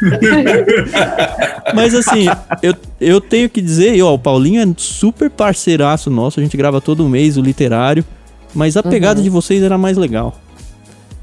Mas 1.74 1.94
assim, 1.94 2.26
eu, 2.62 2.74
eu 3.00 3.20
tenho 3.20 3.48
que 3.48 3.60
dizer, 3.60 3.94
e, 3.94 4.02
ó, 4.02 4.14
o 4.14 4.18
Paulinho 4.18 4.60
é 4.60 4.66
super 4.76 5.30
parceiraço 5.30 6.10
nosso, 6.10 6.40
a 6.40 6.42
gente 6.42 6.56
grava 6.56 6.80
todo 6.80 7.08
mês 7.08 7.36
o 7.36 7.40
literário, 7.40 8.04
mas 8.54 8.76
a 8.76 8.82
pegada 8.82 9.22
de 9.22 9.30
vocês 9.30 9.62
era 9.62 9.78
mais 9.78 9.96
legal. 9.96 10.39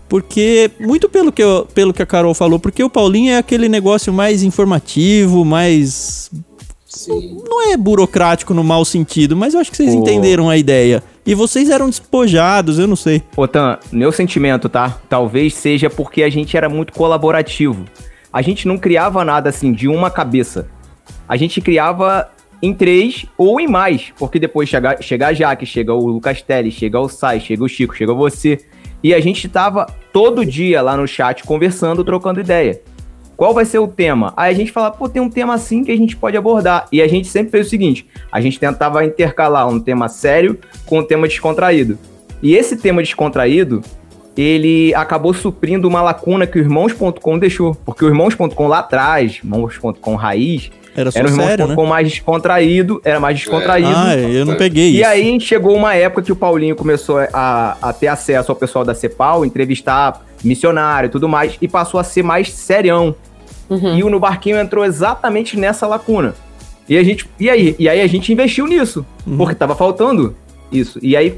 Porque, 0.10 0.72
muito 0.80 1.10
pelo 1.10 1.32
que, 1.32 1.43
eu- 1.43 1.67
pelo 1.74 1.93
que 1.93 2.02
a 2.02 2.06
Carol 2.06 2.34
falou, 2.34 2.60
porque 2.60 2.84
o 2.84 2.89
Paulinho 2.89 3.32
é 3.32 3.38
aquele 3.38 3.67
negócio 3.67 4.13
mais 4.13 4.41
informativo, 4.43 5.43
mais. 5.43 6.32
Sim. 6.86 7.41
Não 7.48 7.72
é 7.72 7.78
burocrático 7.78 8.54
no 8.54 8.63
mau 8.63 8.84
sentido, 8.86 9.36
mas 9.36 9.54
eu 9.54 9.60
acho 9.60 9.70
que 9.70 9.78
vocês 9.78 9.93
Pô. 9.93 10.00
entenderam 10.02 10.50
a 10.50 10.58
ideia. 10.58 11.04
E 11.26 11.36
vocês 11.36 11.70
eram 11.70 11.89
despojados, 11.89 12.80
eu 12.80 12.88
não 12.88 12.96
sei. 12.96 13.22
Otan, 13.36 13.78
meu 13.91 14.12
sentimento, 14.12 14.70
tá? 14.70 14.98
Talvez 15.10 15.54
seja 15.54 15.89
porque 15.89 16.24
a 16.24 16.30
gente 16.30 16.56
era 16.56 16.70
muito 16.70 16.93
colaborativo. 16.93 17.84
A 18.32 18.41
gente 18.41 18.67
não 18.67 18.78
criava 18.78 19.26
nada 19.26 19.50
assim 19.50 19.74
de 19.74 19.88
uma 19.89 20.10
cabeça. 20.10 20.70
A 21.28 21.36
gente 21.36 21.60
criava 21.60 22.30
em 22.62 22.74
três 22.74 23.26
ou 23.38 23.60
em 23.60 23.67
mais. 23.67 24.13
Porque 24.17 24.39
depois 24.39 24.70
chega, 24.70 25.00
chega 25.02 25.28
a 25.28 25.34
Jaque, 25.34 25.65
chega 25.65 25.93
o 25.93 26.08
Lucas 26.08 26.41
Teles, 26.41 26.74
chega 26.74 27.00
o 27.00 27.10
Sai, 27.10 27.41
chega 27.41 27.63
o 27.63 27.67
Chico, 27.67 27.96
chega 27.96 28.13
você. 28.13 28.60
E 29.03 29.13
a 29.13 29.19
gente 29.19 29.47
tava 29.47 29.86
todo 30.12 30.45
dia 30.45 30.81
lá 30.81 30.97
no 30.97 31.07
chat 31.07 31.43
conversando, 31.43 32.03
trocando 32.03 32.39
ideia. 32.39 32.81
Qual 33.36 33.53
vai 33.53 33.65
ser 33.65 33.77
o 33.77 33.88
tema? 33.88 34.33
Aí 34.36 34.51
a 34.51 34.55
gente 34.55 34.71
fala, 34.71 34.89
pô, 34.89 35.07
tem 35.07 35.21
um 35.21 35.29
tema 35.29 35.53
assim 35.53 35.83
que 35.83 35.91
a 35.91 35.95
gente 35.95 36.17
pode 36.17 36.36
abordar. 36.36 36.88
E 36.91 37.03
a 37.03 37.07
gente 37.07 37.27
sempre 37.27 37.51
fez 37.51 37.67
o 37.67 37.69
seguinte: 37.69 38.07
a 38.31 38.41
gente 38.41 38.60
tentava 38.60 39.05
intercalar 39.05 39.69
um 39.69 39.79
tema 39.79 40.10
sério 40.10 40.60
com 40.88 40.99
um 40.99 41.03
tema 41.03 41.27
descontraído. 41.27 41.99
E 42.41 42.55
esse 42.55 42.75
tema 42.77 43.01
descontraído, 43.01 43.83
ele 44.36 44.93
acabou 44.95 45.33
suprindo 45.33 45.88
uma 45.88 46.01
lacuna 46.01 46.47
que 46.47 46.57
o 46.57 46.62
Irmãos.com 46.62 47.38
deixou. 47.38 47.75
Porque 47.75 48.03
o 48.03 48.07
Irmãos.com 48.07 48.67
lá 48.67 48.79
atrás, 48.79 49.39
Irmãos.com 49.43 50.15
raiz, 50.15 50.71
Era 50.97 51.12
só 51.12 51.19
era 51.19 51.27
o 51.27 51.31
sério, 51.31 51.67
né? 51.67 51.75
Mais 51.88 52.10
descontraído, 52.10 52.99
era 53.05 53.19
mais 53.19 53.38
descontraído. 53.39 53.89
Ah, 53.95 54.15
eu 54.17 54.45
não 54.45 54.55
peguei 54.55 54.89
E 54.89 55.01
isso. 55.01 55.05
aí 55.10 55.39
chegou 55.39 55.75
uma 55.75 55.93
época 55.93 56.23
que 56.23 56.31
o 56.31 56.36
Paulinho 56.36 56.75
começou 56.75 57.19
a, 57.31 57.77
a 57.81 57.93
ter 57.93 58.07
acesso 58.07 58.51
ao 58.51 58.55
pessoal 58.55 58.83
da 58.83 58.95
CEPAL, 58.95 59.45
entrevistar 59.45 60.25
missionário 60.43 61.07
e 61.07 61.10
tudo 61.12 61.29
mais, 61.29 61.55
e 61.62 61.67
passou 61.67 61.99
a 61.99 62.03
ser 62.03 62.23
mais 62.23 62.51
serião. 62.51 63.15
E 63.95 64.03
o 64.03 64.10
No 64.10 64.19
Barquinho 64.19 64.57
entrou 64.57 64.83
exatamente 64.83 65.57
nessa 65.60 65.86
lacuna. 65.86 66.33
E 66.89 66.97
a 66.97 67.03
gente. 67.03 67.29
E 67.39 67.49
aí? 67.49 67.75
E 67.77 67.88
aí 67.88 68.01
a 68.01 68.07
gente 68.07 68.31
investiu 68.33 68.65
nisso. 68.65 69.05
Porque 69.38 69.53
tava 69.53 69.75
faltando 69.75 70.33
isso. 70.71 70.97
E 71.01 71.15
aí, 71.17 71.38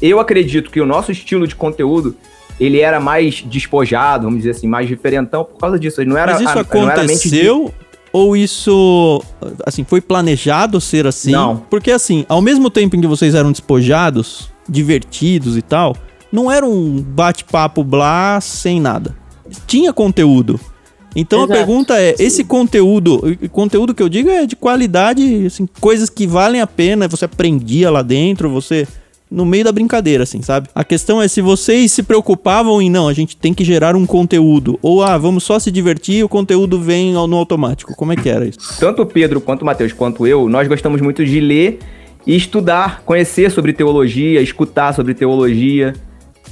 eu 0.00 0.20
acredito 0.20 0.70
que 0.70 0.80
o 0.80 0.86
nosso 0.86 1.10
estilo 1.10 1.46
de 1.48 1.54
conteúdo. 1.56 2.14
Ele 2.60 2.78
era 2.78 3.00
mais 3.00 3.40
despojado, 3.40 4.24
vamos 4.24 4.40
dizer 4.40 4.50
assim, 4.50 4.66
mais 4.66 4.86
diferentão 4.86 5.42
por 5.44 5.56
causa 5.58 5.78
disso. 5.78 5.98
Ele 6.02 6.10
não 6.10 6.18
era, 6.18 6.32
Mas 6.32 6.42
isso 6.42 6.50
a- 6.58 6.66
não 6.74 6.90
era 6.90 7.02
mente 7.04 7.30
de- 7.30 7.40
aconteceu 7.40 7.74
ou 8.12 8.36
isso, 8.36 9.22
assim, 9.64 9.84
foi 9.84 10.00
planejado 10.00 10.80
ser 10.80 11.06
assim? 11.06 11.32
Não. 11.32 11.56
Porque 11.70 11.90
assim, 11.90 12.24
ao 12.28 12.40
mesmo 12.40 12.70
tempo 12.70 12.96
em 12.96 13.00
que 13.00 13.06
vocês 13.06 13.34
eram 13.34 13.52
despojados, 13.52 14.50
divertidos 14.68 15.56
e 15.56 15.62
tal, 15.62 15.96
não 16.32 16.50
era 16.50 16.66
um 16.66 17.00
bate-papo 17.00 17.84
blá 17.84 18.40
sem 18.40 18.80
nada. 18.80 19.16
Tinha 19.66 19.92
conteúdo. 19.92 20.58
Então 21.14 21.40
Exato. 21.40 21.52
a 21.52 21.56
pergunta 21.56 22.00
é, 22.00 22.14
esse 22.18 22.44
conteúdo, 22.44 23.36
conteúdo 23.50 23.94
que 23.94 24.02
eu 24.02 24.08
digo 24.08 24.30
é 24.30 24.46
de 24.46 24.54
qualidade, 24.54 25.46
assim, 25.46 25.68
coisas 25.80 26.08
que 26.08 26.26
valem 26.26 26.60
a 26.60 26.66
pena, 26.66 27.08
você 27.08 27.24
aprendia 27.24 27.90
lá 27.90 28.02
dentro, 28.02 28.48
você 28.48 28.86
no 29.30 29.44
meio 29.46 29.62
da 29.64 29.70
brincadeira, 29.72 30.24
assim, 30.24 30.42
sabe? 30.42 30.68
A 30.74 30.82
questão 30.82 31.22
é 31.22 31.28
se 31.28 31.40
vocês 31.40 31.92
se 31.92 32.02
preocupavam 32.02 32.82
em 32.82 32.90
não, 32.90 33.06
a 33.06 33.12
gente 33.12 33.36
tem 33.36 33.54
que 33.54 33.62
gerar 33.62 33.94
um 33.94 34.04
conteúdo, 34.04 34.78
ou 34.82 35.02
ah, 35.04 35.16
vamos 35.16 35.44
só 35.44 35.58
se 35.58 35.70
divertir 35.70 36.16
e 36.16 36.24
o 36.24 36.28
conteúdo 36.28 36.80
vem 36.80 37.12
no 37.12 37.36
automático. 37.36 37.94
Como 37.94 38.12
é 38.12 38.16
que 38.16 38.28
era 38.28 38.44
isso? 38.46 38.58
tanto 38.80 39.02
o 39.02 39.06
Pedro 39.06 39.40
quanto 39.40 39.62
o 39.62 39.64
Matheus 39.64 39.92
quanto 39.92 40.26
eu, 40.26 40.48
nós 40.48 40.66
gostamos 40.66 41.00
muito 41.00 41.24
de 41.24 41.38
ler 41.40 41.78
e 42.26 42.34
estudar, 42.34 43.02
conhecer 43.04 43.50
sobre 43.50 43.72
teologia, 43.72 44.40
escutar 44.42 44.92
sobre 44.94 45.14
teologia. 45.14 45.94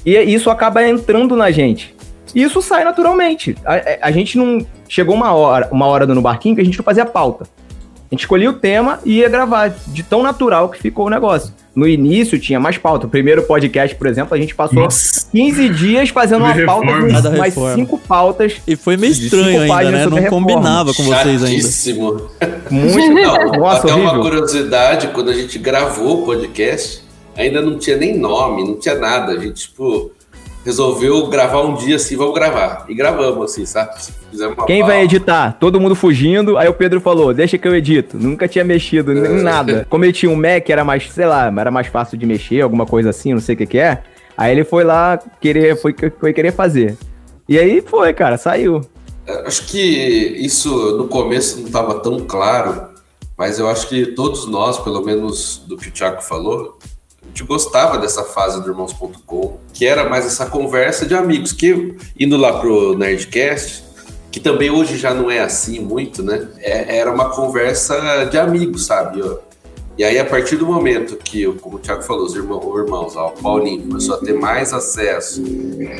E 0.07 0.14
isso 0.17 0.49
acaba 0.49 0.87
entrando 0.87 1.35
na 1.37 1.51
gente. 1.51 1.95
E 2.35 2.43
isso 2.43 2.62
sai 2.62 2.85
naturalmente. 2.85 3.57
A, 3.64 3.75
a- 3.75 3.83
a 4.03 4.11
gente 4.12 4.38
não. 4.38 4.64
Chegou 4.88 5.14
uma 5.14 5.33
hora, 5.33 5.69
uma 5.73 5.87
hora 5.87 6.07
no 6.07 6.23
barquinho 6.23 6.55
que 6.55 6.61
a 6.61 6.64
gente 6.64 6.79
não 6.79 6.85
fazia 6.85 7.05
pauta. 7.05 7.45
A 7.45 8.14
gente 8.14 8.21
escolhia 8.21 8.49
o 8.49 8.55
tema 8.55 9.01
e 9.05 9.19
ia 9.19 9.29
gravar, 9.29 9.69
de 9.88 10.03
tão 10.03 10.23
natural 10.23 10.69
que 10.71 10.79
ficou 10.81 11.07
o 11.07 11.11
negócio. 11.11 11.53
No 11.79 11.87
início 11.87 12.41
tinha 12.41 12.59
mais 12.59 12.77
pauta. 12.77 13.07
O 13.07 13.09
primeiro 13.09 13.45
podcast, 13.45 13.95
por 13.95 14.09
exemplo, 14.09 14.35
a 14.35 14.37
gente 14.37 14.53
passou 14.53 14.83
Nossa. 14.83 15.29
15 15.31 15.69
dias 15.69 16.09
fazendo 16.09 16.43
uma 16.43 16.53
pauta 16.67 16.88
com 17.23 17.38
mais 17.38 17.55
cinco 17.77 17.97
pautas. 17.99 18.55
E 18.67 18.75
foi 18.75 18.97
meio 18.97 19.12
estranho 19.12 19.73
ainda, 19.73 19.91
né? 19.93 20.07
Não 20.07 20.25
combinava 20.25 20.93
com 20.93 21.05
vocês 21.05 21.45
ainda. 21.45 21.69
Muito. 22.69 23.14
Não, 23.14 23.53
Nossa, 23.61 23.85
até 23.85 23.95
uma 23.95 24.11
horrível. 24.11 24.23
curiosidade, 24.23 25.07
quando 25.14 25.31
a 25.31 25.35
gente 25.35 25.57
gravou 25.61 26.23
o 26.23 26.27
podcast, 26.27 27.05
ainda 27.37 27.62
não 27.62 27.79
tinha 27.79 27.97
nem 27.97 28.19
nome, 28.19 28.64
não 28.64 28.77
tinha 28.77 28.97
nada. 28.97 29.35
A 29.35 29.38
gente, 29.38 29.69
tipo, 29.69 30.11
resolveu 30.64 31.27
gravar 31.29 31.62
um 31.62 31.75
dia 31.75 31.97
assim, 31.97 32.16
vamos 32.16 32.35
gravar. 32.35 32.85
E 32.88 32.94
gravamos, 32.94 33.53
assim, 33.53 33.64
sabe? 33.64 33.90
Quem 34.66 34.83
vai 34.83 35.03
editar? 35.05 35.57
Todo 35.59 35.81
mundo 35.81 35.94
fugindo. 35.94 36.59
Aí 36.59 36.68
o 36.68 36.75
Pedro 36.75 37.01
falou: 37.01 37.33
Deixa 37.33 37.57
que 37.57 37.66
eu 37.66 37.75
edito. 37.75 38.16
Nunca 38.18 38.47
tinha 38.47 38.64
mexido 38.64 39.12
É. 39.12 39.33
em 39.38 39.42
nada. 39.42 39.87
Como 39.90 40.05
ele 40.05 40.12
tinha 40.12 40.31
um 40.31 40.37
Mac, 40.37 40.68
era 40.68 40.85
mais, 40.85 41.11
sei 41.11 41.27
lá, 41.27 41.47
era 41.57 41.71
mais 41.71 41.87
fácil 41.87 42.18
de 42.18 42.27
mexer, 42.27 42.61
alguma 42.61 42.85
coisa 42.87 43.11
assim, 43.11 43.33
não 43.33 43.40
sei 43.40 43.55
o 43.55 43.59
que, 43.59 43.66
que 43.66 43.79
é. 43.79 44.03
Aí 44.37 44.53
ele 44.53 44.64
foi 44.64 44.85
lá 44.85 45.18
querer, 45.40 45.77
foi, 45.81 45.94
foi 46.21 46.33
querer 46.33 46.53
fazer. 46.53 46.97
E 47.49 47.59
aí 47.59 47.81
foi, 47.81 48.12
cara, 48.12 48.37
saiu. 48.37 48.83
Acho 49.47 49.66
que 49.66 49.79
isso 49.79 50.97
no 50.97 51.09
começo 51.09 51.59
não 51.61 51.66
estava 51.66 52.01
tão 52.01 52.21
claro, 52.21 52.88
mas 53.37 53.59
eu 53.59 53.68
acho 53.68 53.88
que 53.88 54.07
todos 54.07 54.47
nós, 54.47 54.79
pelo 54.79 55.05
menos 55.05 55.62
do 55.66 55.77
que 55.77 55.88
o 55.88 55.90
Thiago 55.90 56.23
falou, 56.23 56.79
gente 57.38 57.44
gostava 57.44 57.98
dessa 57.98 58.24
fase 58.24 58.61
do 58.61 58.68
Irmãos.com, 58.68 59.59
que 59.72 59.87
era 59.87 60.09
mais 60.09 60.27
essa 60.27 60.46
conversa 60.46 61.07
de 61.07 61.14
amigos, 61.14 61.53
que 61.53 61.94
indo 62.18 62.37
lá 62.37 62.59
pro 62.59 62.98
Nerdcast, 62.98 63.85
que 64.31 64.40
também 64.40 64.70
hoje 64.70 64.96
já 64.96 65.14
não 65.14 65.31
é 65.31 65.38
assim 65.38 65.79
muito, 65.79 66.22
né? 66.22 66.48
É- 66.59 66.98
era 66.98 67.12
uma 67.12 67.31
conversa 67.31 68.24
de 68.24 68.37
amigos, 68.37 68.87
sabe? 68.87 69.22
E 69.96 70.05
aí, 70.05 70.18
a 70.18 70.24
partir 70.24 70.57
do 70.57 70.66
momento 70.66 71.16
que, 71.16 71.46
como 71.61 71.77
o 71.77 71.79
Thiago 71.79 72.03
falou, 72.03 72.24
os 72.24 72.35
irmãos, 72.35 72.64
os 72.64 72.79
irmãos 72.81 73.16
ó, 73.16 73.29
o 73.29 73.42
Paulinho 73.42 73.83
começou 73.83 74.16
a 74.16 74.18
ter 74.18 74.33
mais 74.33 74.72
acesso, 74.72 75.42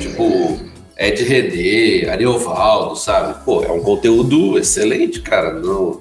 tipo, 0.01 0.59
Ed 0.97 1.23
René, 1.23 2.11
Ariovaldo, 2.11 2.97
sabe? 2.97 3.45
Pô, 3.45 3.63
é 3.63 3.71
um 3.71 3.81
conteúdo 3.81 4.59
excelente, 4.59 5.21
cara. 5.21 5.53
Não, 5.53 6.01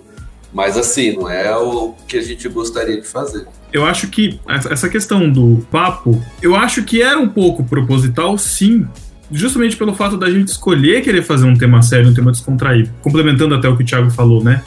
mas 0.54 0.78
assim, 0.78 1.14
não 1.16 1.30
é 1.30 1.56
o 1.56 1.94
que 2.08 2.18
a 2.18 2.22
gente 2.22 2.48
gostaria 2.50 3.00
de 3.00 3.08
fazer. 3.08 3.46
Eu 3.72 3.86
acho 3.86 4.08
que 4.08 4.40
essa 4.48 4.88
questão 4.90 5.30
do 5.30 5.66
papo, 5.70 6.24
eu 6.42 6.56
acho 6.56 6.84
que 6.84 7.02
era 7.02 7.20
um 7.20 7.28
pouco 7.28 7.64
proposital, 7.64 8.38
sim. 8.38 8.88
Justamente 9.30 9.76
pelo 9.76 9.94
fato 9.94 10.16
da 10.16 10.30
gente 10.30 10.48
escolher 10.48 11.02
querer 11.02 11.22
fazer 11.22 11.46
um 11.46 11.54
tema 11.56 11.82
sério, 11.82 12.10
um 12.10 12.14
tema 12.14 12.32
descontraído. 12.32 12.90
Complementando 13.02 13.54
até 13.56 13.68
o 13.68 13.76
que 13.76 13.84
o 13.84 13.86
Thiago 13.86 14.10
falou, 14.10 14.42
né? 14.42 14.64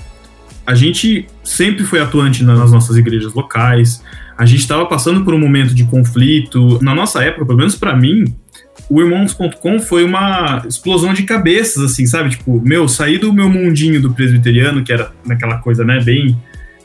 A 0.66 0.75
gente 0.75 1.27
sempre 1.43 1.83
foi 1.85 1.99
atuante 1.99 2.45
na- 2.45 2.55
nas 2.55 2.71
nossas 2.71 2.97
igrejas 2.97 3.33
locais. 3.33 4.03
A 4.37 4.45
gente 4.45 4.61
estava 4.61 4.85
passando 4.87 5.25
por 5.25 5.33
um 5.33 5.38
momento 5.38 5.75
de 5.75 5.85
conflito. 5.85 6.79
Na 6.83 6.95
nossa 6.95 7.25
época, 7.25 7.47
pelo 7.47 7.59
menos 7.59 7.75
para 7.75 7.97
mim, 7.97 8.25
o 8.90 9.00
irmãos.com 9.00 9.79
foi 9.79 10.03
uma 10.03 10.64
explosão 10.68 11.14
de 11.14 11.22
cabeças, 11.22 11.83
assim, 11.85 12.05
sabe? 12.07 12.31
Tipo, 12.31 12.61
meu, 12.61 12.88
saí 12.88 13.18
do 13.18 13.33
meu 13.33 13.48
mundinho 13.48 14.03
do 14.03 14.12
presbiteriano, 14.12 14.83
que 14.83 14.92
era 14.92 15.12
naquela 15.24 15.59
coisa, 15.59 15.85
né, 15.85 16.00
bem 16.00 16.37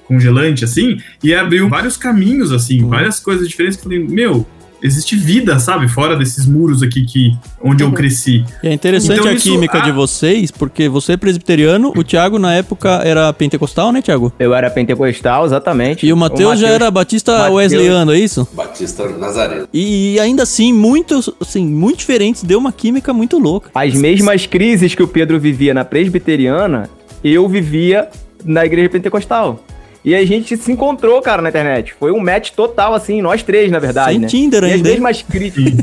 congelante, 0.07 0.63
assim, 0.63 0.99
e 1.23 1.33
abriu 1.33 1.67
vários 1.67 1.97
caminhos, 1.97 2.51
assim, 2.51 2.83
Uhum. 2.83 2.89
várias 2.89 3.19
coisas 3.19 3.49
diferentes 3.49 3.75
que 3.75 3.87
eu 3.87 3.91
falei, 3.91 4.07
meu, 4.07 4.45
existe 4.85 5.15
vida, 5.15 5.59
sabe? 5.59 5.87
Fora 5.87 6.15
desses 6.15 6.45
muros 6.45 6.83
aqui 6.83 7.03
que, 7.05 7.35
onde 7.61 7.83
eu 7.83 7.91
cresci. 7.91 8.45
E 8.63 8.67
é 8.67 8.73
interessante 8.73 9.19
Então 9.19 9.31
a 9.31 9.33
isso- 9.33 9.49
química 9.51 9.79
ah- 9.79 9.81
de 9.81 9.91
vocês, 9.91 10.51
porque 10.51 10.87
você 10.87 11.13
é 11.13 11.17
presbiteriano, 11.17 11.91
o 11.95 12.03
Thiago 12.03 12.37
na 12.39 12.53
época 12.53 13.01
era 13.03 13.31
pentecostal, 13.33 13.91
né, 13.91 14.01
Thiago? 14.01 14.31
Eu 14.39 14.53
era 14.53 14.69
pentecostal, 14.69 15.45
exatamente. 15.45 16.05
E 16.05 16.13
o 16.13 16.17
Matheus 16.17 16.59
já 16.59 16.69
era 16.69 16.89
batista 16.91 17.31
Mateus- 17.37 17.55
wesleyano, 17.55 18.13
é 18.13 18.19
isso? 18.19 18.47
Batista 18.53 19.07
Nazareno. 19.09 19.67
E, 19.73 20.19
ainda 20.19 20.43
assim, 20.43 20.71
muitos, 20.71 21.29
assim, 21.41 21.65
muito 21.65 21.97
diferentes, 21.99 22.43
deu 22.43 22.59
uma 22.59 22.71
química 22.71 23.13
muito 23.13 23.37
louca. 23.39 23.69
As 23.73 23.93
mesmas 23.93 24.45
crises 24.45 24.93
que 24.93 25.01
o 25.03 25.07
Pedro 25.07 25.39
vivia 25.39 25.73
na 25.73 25.83
presbiteriana, 25.85 26.89
eu 27.23 27.47
vivia 27.49 28.07
na 28.43 28.65
igreja 28.65 28.89
pentecostal. 28.89 29.63
E 30.05 30.13
a 30.13 30.23
gente 30.23 30.55
se 30.55 30.71
encontrou, 30.71 31.19
cara, 31.19 31.41
na 31.41 31.49
internet. 31.49 31.95
Foi 31.99 32.11
um 32.11 32.19
match 32.19 32.51
total, 32.51 32.93
assim, 32.93 33.23
nós 33.23 33.41
três, 33.41 33.71
na 33.71 33.79
verdade, 33.79 34.11
Sem 34.11 34.19
né? 34.19 34.27
Tinder 34.27 34.63
E 34.63 34.67
as 34.67 34.73
ainda, 34.73 34.89
hein? 34.89 34.93
mesmas 34.93 35.21
críticas. 35.23 35.73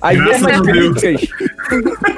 As 0.00 0.16
Graças 0.16 0.42
mesmas 0.42 0.60
críticas. 0.60 1.28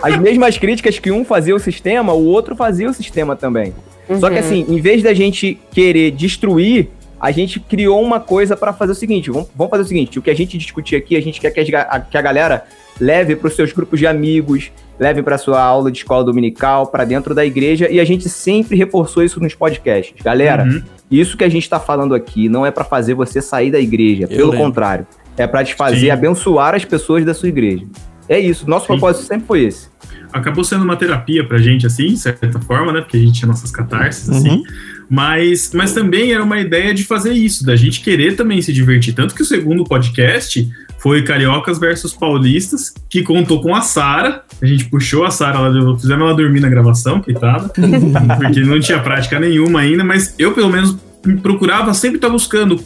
As 0.03 0.19
mesmas 0.19 0.59
críticas 0.59 0.99
que 0.99 1.11
um 1.11 1.25
fazia 1.25 1.55
o 1.55 1.59
sistema, 1.59 2.13
o 2.15 2.25
outro 2.25 2.57
fazia 2.57 2.89
o 2.89 2.95
sistema 2.95 3.37
também. 3.37 3.75
Só 4.19 4.29
que 4.29 4.39
assim, 4.39 4.65
em 4.69 4.81
vez 4.81 5.03
da 5.03 5.15
gente 5.15 5.59
querer 5.71 6.11
destruir, 6.11 6.89
a 7.21 7.31
gente 7.31 7.61
criou 7.61 8.03
uma 8.03 8.19
coisa 8.19 8.57
pra 8.57 8.73
fazer 8.73 8.93
o 8.93 8.95
seguinte: 8.95 9.31
vamos, 9.31 9.49
vamos 9.55 9.71
fazer 9.71 9.83
o 9.83 9.87
seguinte, 9.87 10.19
o 10.19 10.23
que 10.23 10.31
a 10.31 10.35
gente 10.35 10.57
discutir 10.57 10.97
aqui, 10.97 11.17
a 11.17 11.23
gente 11.23 11.41
quer 11.41 11.51
que, 11.51 11.61
as 11.61 11.69
a, 11.75 12.01
que 12.01 12.17
a 12.17 12.23
galera 12.23 12.65
leve 12.99 13.37
pros 13.37 13.55
seus 13.55 13.73
grupos 13.73 13.99
de 13.99 14.07
amigos, 14.07 14.73
leve 15.01 15.23
pra 15.23 15.39
sua 15.39 15.61
aula 15.61 15.91
de 15.91 15.99
escola 15.99 16.23
dominical, 16.23 16.87
pra 16.89 17.05
dentro 17.07 17.35
da 17.35 17.45
igreja, 17.45 17.91
e 17.91 17.99
a 17.99 18.05
gente 18.05 18.29
sempre 18.29 18.77
reforçou 18.77 19.25
isso 19.25 19.41
nos 19.41 19.55
podcasts. 19.55 20.15
Galera, 20.23 20.63
Uhum. 20.65 20.83
isso 21.11 21.37
que 21.37 21.43
a 21.45 21.49
gente 21.49 21.69
tá 21.69 21.81
falando 21.81 22.15
aqui 22.15 22.49
não 22.51 22.67
é 22.67 22.71
pra 22.71 22.85
fazer 22.85 23.15
você 23.15 23.41
sair 23.41 23.71
da 23.71 23.81
igreja, 23.81 24.25
Eu 24.25 24.29
pelo 24.37 24.51
lembro. 24.51 24.67
contrário. 24.67 25.07
É 25.39 25.47
pra 25.47 25.65
te 25.65 25.75
fazer 25.75 26.01
Sim. 26.01 26.11
abençoar 26.11 26.75
as 26.75 26.85
pessoas 26.85 27.25
da 27.25 27.33
sua 27.33 27.49
igreja. 27.49 27.85
É 28.29 28.39
isso, 28.39 28.69
nosso 28.69 28.83
Sim. 28.87 28.93
propósito 28.93 29.25
sempre 29.27 29.47
foi 29.47 29.65
esse. 29.65 29.89
acabou 30.33 30.63
sendo 30.63 30.85
uma 30.85 30.95
terapia 30.95 31.45
pra 31.45 31.59
gente, 31.59 31.85
assim, 31.89 32.07
de 32.09 32.17
certa 32.19 32.61
forma, 32.61 32.93
né? 32.93 33.01
Porque 33.01 33.17
a 33.17 33.21
gente 33.21 33.33
tinha 33.33 33.49
nossas 33.49 33.73
catarses, 33.73 34.29
assim. 34.31 34.49
Uhum. 34.59 34.63
Mas, 35.09 35.73
mas 35.75 35.93
também 35.93 36.33
era 36.33 36.45
uma 36.45 36.61
ideia 36.61 36.95
de 36.95 37.03
fazer 37.03 37.33
isso, 37.33 37.67
da 37.67 37.75
gente 37.75 38.01
querer 38.01 38.37
também 38.37 38.63
se 38.63 38.73
divertir. 38.73 39.13
Tanto 39.13 39.35
que 39.35 39.43
o 39.43 39.45
segundo 39.45 39.83
podcast 39.83 40.69
foi 41.01 41.23
Cariocas 41.23 41.79
versus 41.79 42.15
Paulistas, 42.15 42.95
que 43.09 43.23
contou 43.23 43.61
com 43.63 43.75
a 43.75 43.81
Sara. 43.81 44.43
A 44.61 44.67
gente 44.67 44.85
puxou 44.85 45.25
a 45.25 45.31
Sara 45.31 45.59
lá, 45.59 45.97
fizemos 45.97 46.25
ela 46.25 46.35
dormir 46.35 46.61
na 46.61 46.69
gravação, 46.69 47.21
coitada, 47.21 47.71
porque 48.39 48.61
não 48.61 48.79
tinha 48.79 49.01
prática 49.01 49.41
nenhuma 49.41 49.81
ainda, 49.81 50.05
mas 50.05 50.35
eu, 50.39 50.53
pelo 50.53 50.69
menos, 50.69 50.97
procurava 51.43 51.95
sempre 51.95 52.19
estar 52.19 52.29
buscando 52.29 52.79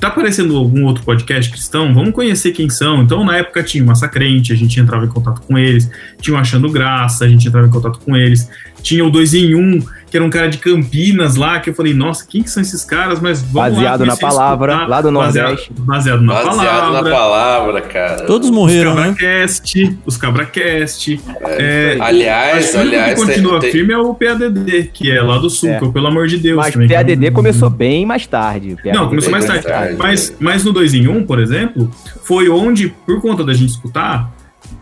tá 0.00 0.08
aparecendo 0.08 0.56
algum 0.56 0.84
outro 0.84 1.02
podcast 1.02 1.50
cristão? 1.50 1.92
Vamos 1.92 2.12
conhecer 2.12 2.52
quem 2.52 2.70
são. 2.70 3.02
Então, 3.02 3.24
na 3.24 3.36
época 3.36 3.62
tinha 3.62 3.82
o 3.82 3.86
Massacrente, 3.86 4.52
a 4.52 4.56
gente 4.56 4.78
entrava 4.78 5.04
em 5.04 5.08
contato 5.08 5.42
com 5.42 5.58
eles. 5.58 5.90
Tinha 6.20 6.36
o 6.36 6.40
Achando 6.40 6.70
Graça, 6.70 7.24
a 7.24 7.28
gente 7.28 7.48
entrava 7.48 7.66
em 7.66 7.70
contato 7.70 7.98
com 7.98 8.16
eles. 8.16 8.48
Tinha 8.80 9.04
o 9.04 9.10
2 9.10 9.34
em 9.34 9.54
1, 9.54 9.58
um, 9.58 9.82
que 10.10 10.16
era 10.16 10.24
um 10.24 10.30
cara 10.30 10.48
de 10.48 10.58
Campinas 10.58 11.36
lá, 11.36 11.60
que 11.60 11.70
eu 11.70 11.74
falei, 11.74 11.92
nossa, 11.94 12.26
quem 12.26 12.42
que 12.42 12.50
são 12.50 12.60
esses 12.62 12.84
caras? 12.84 13.20
Mas 13.20 13.42
vamos 13.42 13.54
lá 13.54 13.68
Baseado 13.70 14.00
na 14.00 14.06
conhecer 14.06 14.18
e 14.18 14.28
palavra, 14.28 14.72
escutar. 14.72 14.88
lá 14.90 15.00
do 15.02 15.12
Baseado- 15.12 15.46
Nordeste. 15.46 15.72
Baseado 15.78 16.20
na 16.22 16.32
Baseado 16.34 16.56
palavra. 16.56 17.10
na 17.10 17.16
palavra, 17.16 17.80
cara. 17.82 18.26
Todos 18.26 18.48
Os 18.48 18.54
morreram, 18.54 18.94
né? 18.94 19.14
Cabracast, 19.18 19.98
os 20.06 20.16
Cabracast. 20.16 21.20
É, 21.42 21.96
Aliás, 22.00 22.56
acho 22.64 22.72
que 22.72 22.76
o 22.76 22.80
aliás, 22.80 23.14
que 23.20 23.26
continua 23.26 23.50
tem- 23.52 23.60
tem- 23.60 23.72
firme 23.72 23.92
é 23.92 23.98
o 23.98 24.14
PADD, 24.14 24.90
que 24.92 25.10
é 25.10 25.20
lá 25.20 25.38
do 25.38 25.50
Sul, 25.50 25.68
É. 25.70 25.78
que 25.78 25.84
eu, 25.84 25.92
pelo 25.92 26.06
amor 26.06 26.26
de 26.26 26.38
Deus. 26.38 26.56
Mas 26.56 26.74
o 26.74 26.82
é 26.82 26.86
PADD 26.88 27.30
começou 27.30 27.68
bem 27.70 28.06
mais 28.06 28.26
tarde. 28.26 28.76
Não, 28.84 29.08
começou 29.08 29.30
mais 29.30 29.44
tarde. 29.44 29.66
mais 29.68 29.78
tarde. 29.78 29.96
Mas, 29.98 30.36
mas 30.40 30.64
no 30.64 30.72
2 30.72 30.94
em 30.94 31.06
1, 31.08 31.18
um, 31.18 31.24
por 31.24 31.38
exemplo, 31.38 31.90
foi 32.24 32.48
onde, 32.48 32.88
por 33.06 33.20
conta 33.20 33.44
da 33.44 33.52
gente 33.52 33.70
escutar, 33.70 34.32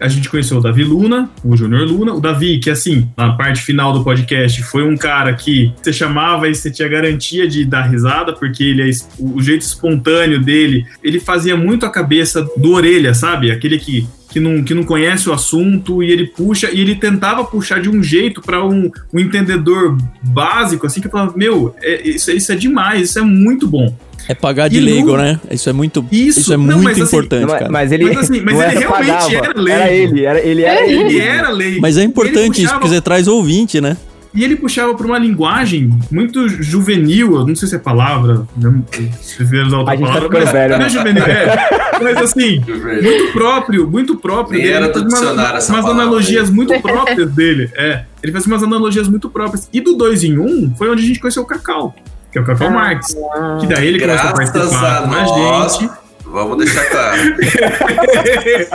a 0.01 0.09
gente 0.09 0.29
conheceu 0.29 0.59
o 0.59 0.61
Davi 0.61 0.85
Luna, 0.85 1.31
o 1.45 1.57
Júnior 1.57 1.83
Luna. 1.83 2.13
O 2.15 2.21
Davi, 2.21 2.59
que 2.59 2.71
assim, 2.71 3.09
na 3.17 3.33
parte 3.33 3.63
final 3.63 3.93
do 3.93 4.05
podcast, 4.05 4.63
foi 4.63 4.83
um 4.83 4.97
cara 4.97 5.33
que 5.35 5.73
você 5.83 5.93
chamava 5.93 6.49
e 6.49 6.55
você 6.55 6.71
tinha 6.71 6.89
garantia 6.89 7.49
de 7.49 7.65
dar 7.65 7.83
risada, 7.83 8.33
porque 8.33 8.63
ele 8.63 8.91
é 8.91 8.95
o 9.19 9.41
jeito 9.41 9.63
espontâneo 9.63 10.41
dele, 10.41 10.87
ele 11.03 11.19
fazia 11.19 11.57
muito 11.57 11.87
a 11.87 11.91
cabeça 11.91 12.47
do 12.57 12.73
orelha, 12.73 13.15
sabe? 13.15 13.51
Aquele 13.51 13.79
que. 13.79 14.07
Que 14.37 14.41
não, 14.41 14.63
que 14.63 14.75
não 14.75 14.85
conhece 14.85 15.31
o 15.31 15.33
assunto 15.33 16.03
e 16.03 16.11
ele 16.13 16.27
puxa, 16.27 16.69
e 16.71 16.79
ele 16.79 16.95
tentava 16.95 17.43
puxar 17.43 17.81
de 17.81 17.89
um 17.89 18.03
jeito 18.03 18.43
para 18.43 18.63
um, 18.63 18.91
um 19.15 19.19
entendedor 19.19 19.97
básico, 20.23 20.87
assim, 20.87 21.01
que 21.01 21.09
falava: 21.09 21.33
Meu, 21.35 21.75
é- 21.83 22.07
isso, 22.07 22.31
isso 22.31 22.53
é 22.53 22.55
demais, 22.55 23.09
isso 23.09 23.19
é 23.19 23.23
muito 23.23 23.67
bom. 23.67 23.97
É 24.29 24.35
pagar 24.35 24.69
de 24.69 24.79
leigo, 24.79 25.17
né? 25.17 25.41
Isso 25.51 25.71
é 25.71 25.73
muito, 25.73 26.05
Isso, 26.13 26.41
isso 26.41 26.53
é 26.53 26.57
não, 26.59 26.65
muito 26.65 26.83
mas 26.83 27.01
assim, 27.01 27.17
importante, 27.17 27.47
Mas, 27.47 27.59
cara. 27.61 27.71
mas 27.73 27.93
ele, 27.93 28.05
Mas 28.05 28.19
assim, 28.19 28.41
mas 28.43 28.55
ele 28.57 28.63
era 28.65 28.79
realmente 28.79 29.07
pagava, 29.09 29.35
era 29.37 29.61
leigo. 29.61 29.71
Era 29.71 29.91
ele, 29.91 30.25
era, 30.27 30.41
ele 30.41 30.63
era 30.63 30.87
Ele 30.87 31.19
era 31.19 31.49
leigo. 31.49 31.81
Mas 31.81 31.97
é 31.97 32.03
importante 32.03 32.37
Ele 32.39 32.45
isso, 32.51 32.57
puxava- 32.65 32.81
porque 32.81 32.89
você 32.95 33.01
traz 33.01 33.27
ouvinte, 33.29 33.81
né? 33.81 33.97
E 34.37 34.45
ele 34.45 34.55
puxava 34.57 34.95
para 34.95 35.07
uma 35.07 35.19
linguagem 35.19 35.91
muito 36.13 36.47
juvenil, 36.49 37.37
eu 37.37 37.47
não 37.47 37.57
sei 37.57 37.67
se 37.69 37.75
é 37.75 37.79
palavra, 37.79 38.47
não- 38.57 38.85
se 39.21 39.43
vier 39.43 39.67
usar 39.67 39.79
outra 39.79 39.95
A 39.95 39.97
gente 39.97 40.07
tá 40.07 40.13
palavra, 40.13 40.29
ficando 40.29 40.45
mas, 40.45 40.53
velho, 40.53 40.73
não 40.73 40.79
né? 40.79 40.87
é 40.87 40.89
juvenil, 40.91 41.23
é, 41.25 41.69
mas 42.05 42.17
assim, 42.19 42.61
muito 43.03 43.33
próprio, 43.33 43.91
muito 43.91 44.17
próprio 44.17 44.59
Nem 44.59 44.63
dele. 44.67 44.77
era 44.77 44.85
Ele 44.87 44.93
do 44.93 45.01
umas, 45.01 45.15
essa 45.23 45.73
umas 45.73 45.83
palavra 45.83 45.91
analogias 45.91 46.51
muito 46.51 46.81
próprias 46.81 47.31
dele. 47.33 47.71
É, 47.75 48.05
ele 48.23 48.31
faz 48.33 48.47
umas 48.47 48.63
analogias 48.63 49.09
muito 49.09 49.31
próprias. 49.31 49.69
E 49.73 49.81
do 49.81 49.97
2 49.97 50.23
em 50.25 50.39
1 50.39 50.45
um, 50.45 50.75
foi 50.77 50.91
onde 50.91 51.03
a 51.03 51.07
gente 51.07 51.19
conheceu 51.19 51.43
o 51.43 51.47
Cacau, 51.47 51.95
que 52.31 52.39
é 52.39 52.43
o 52.43 52.45
Cacau 52.45 52.71
Marques. 52.71 53.17
Que 53.61 53.67
daí 53.67 53.87
ele 53.87 53.99
começou 53.99 54.29
a 54.31 54.33
participar 54.35 54.99
a 54.99 55.09
com 55.09 55.15
a 55.15 55.69
gente. 55.69 55.91
vamos 56.27 56.59
deixar 56.59 56.85
claro. 56.91 57.17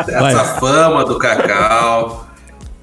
Essa 0.08 0.43
fama 0.60 1.06
do 1.06 1.17
Cacau, 1.19 2.31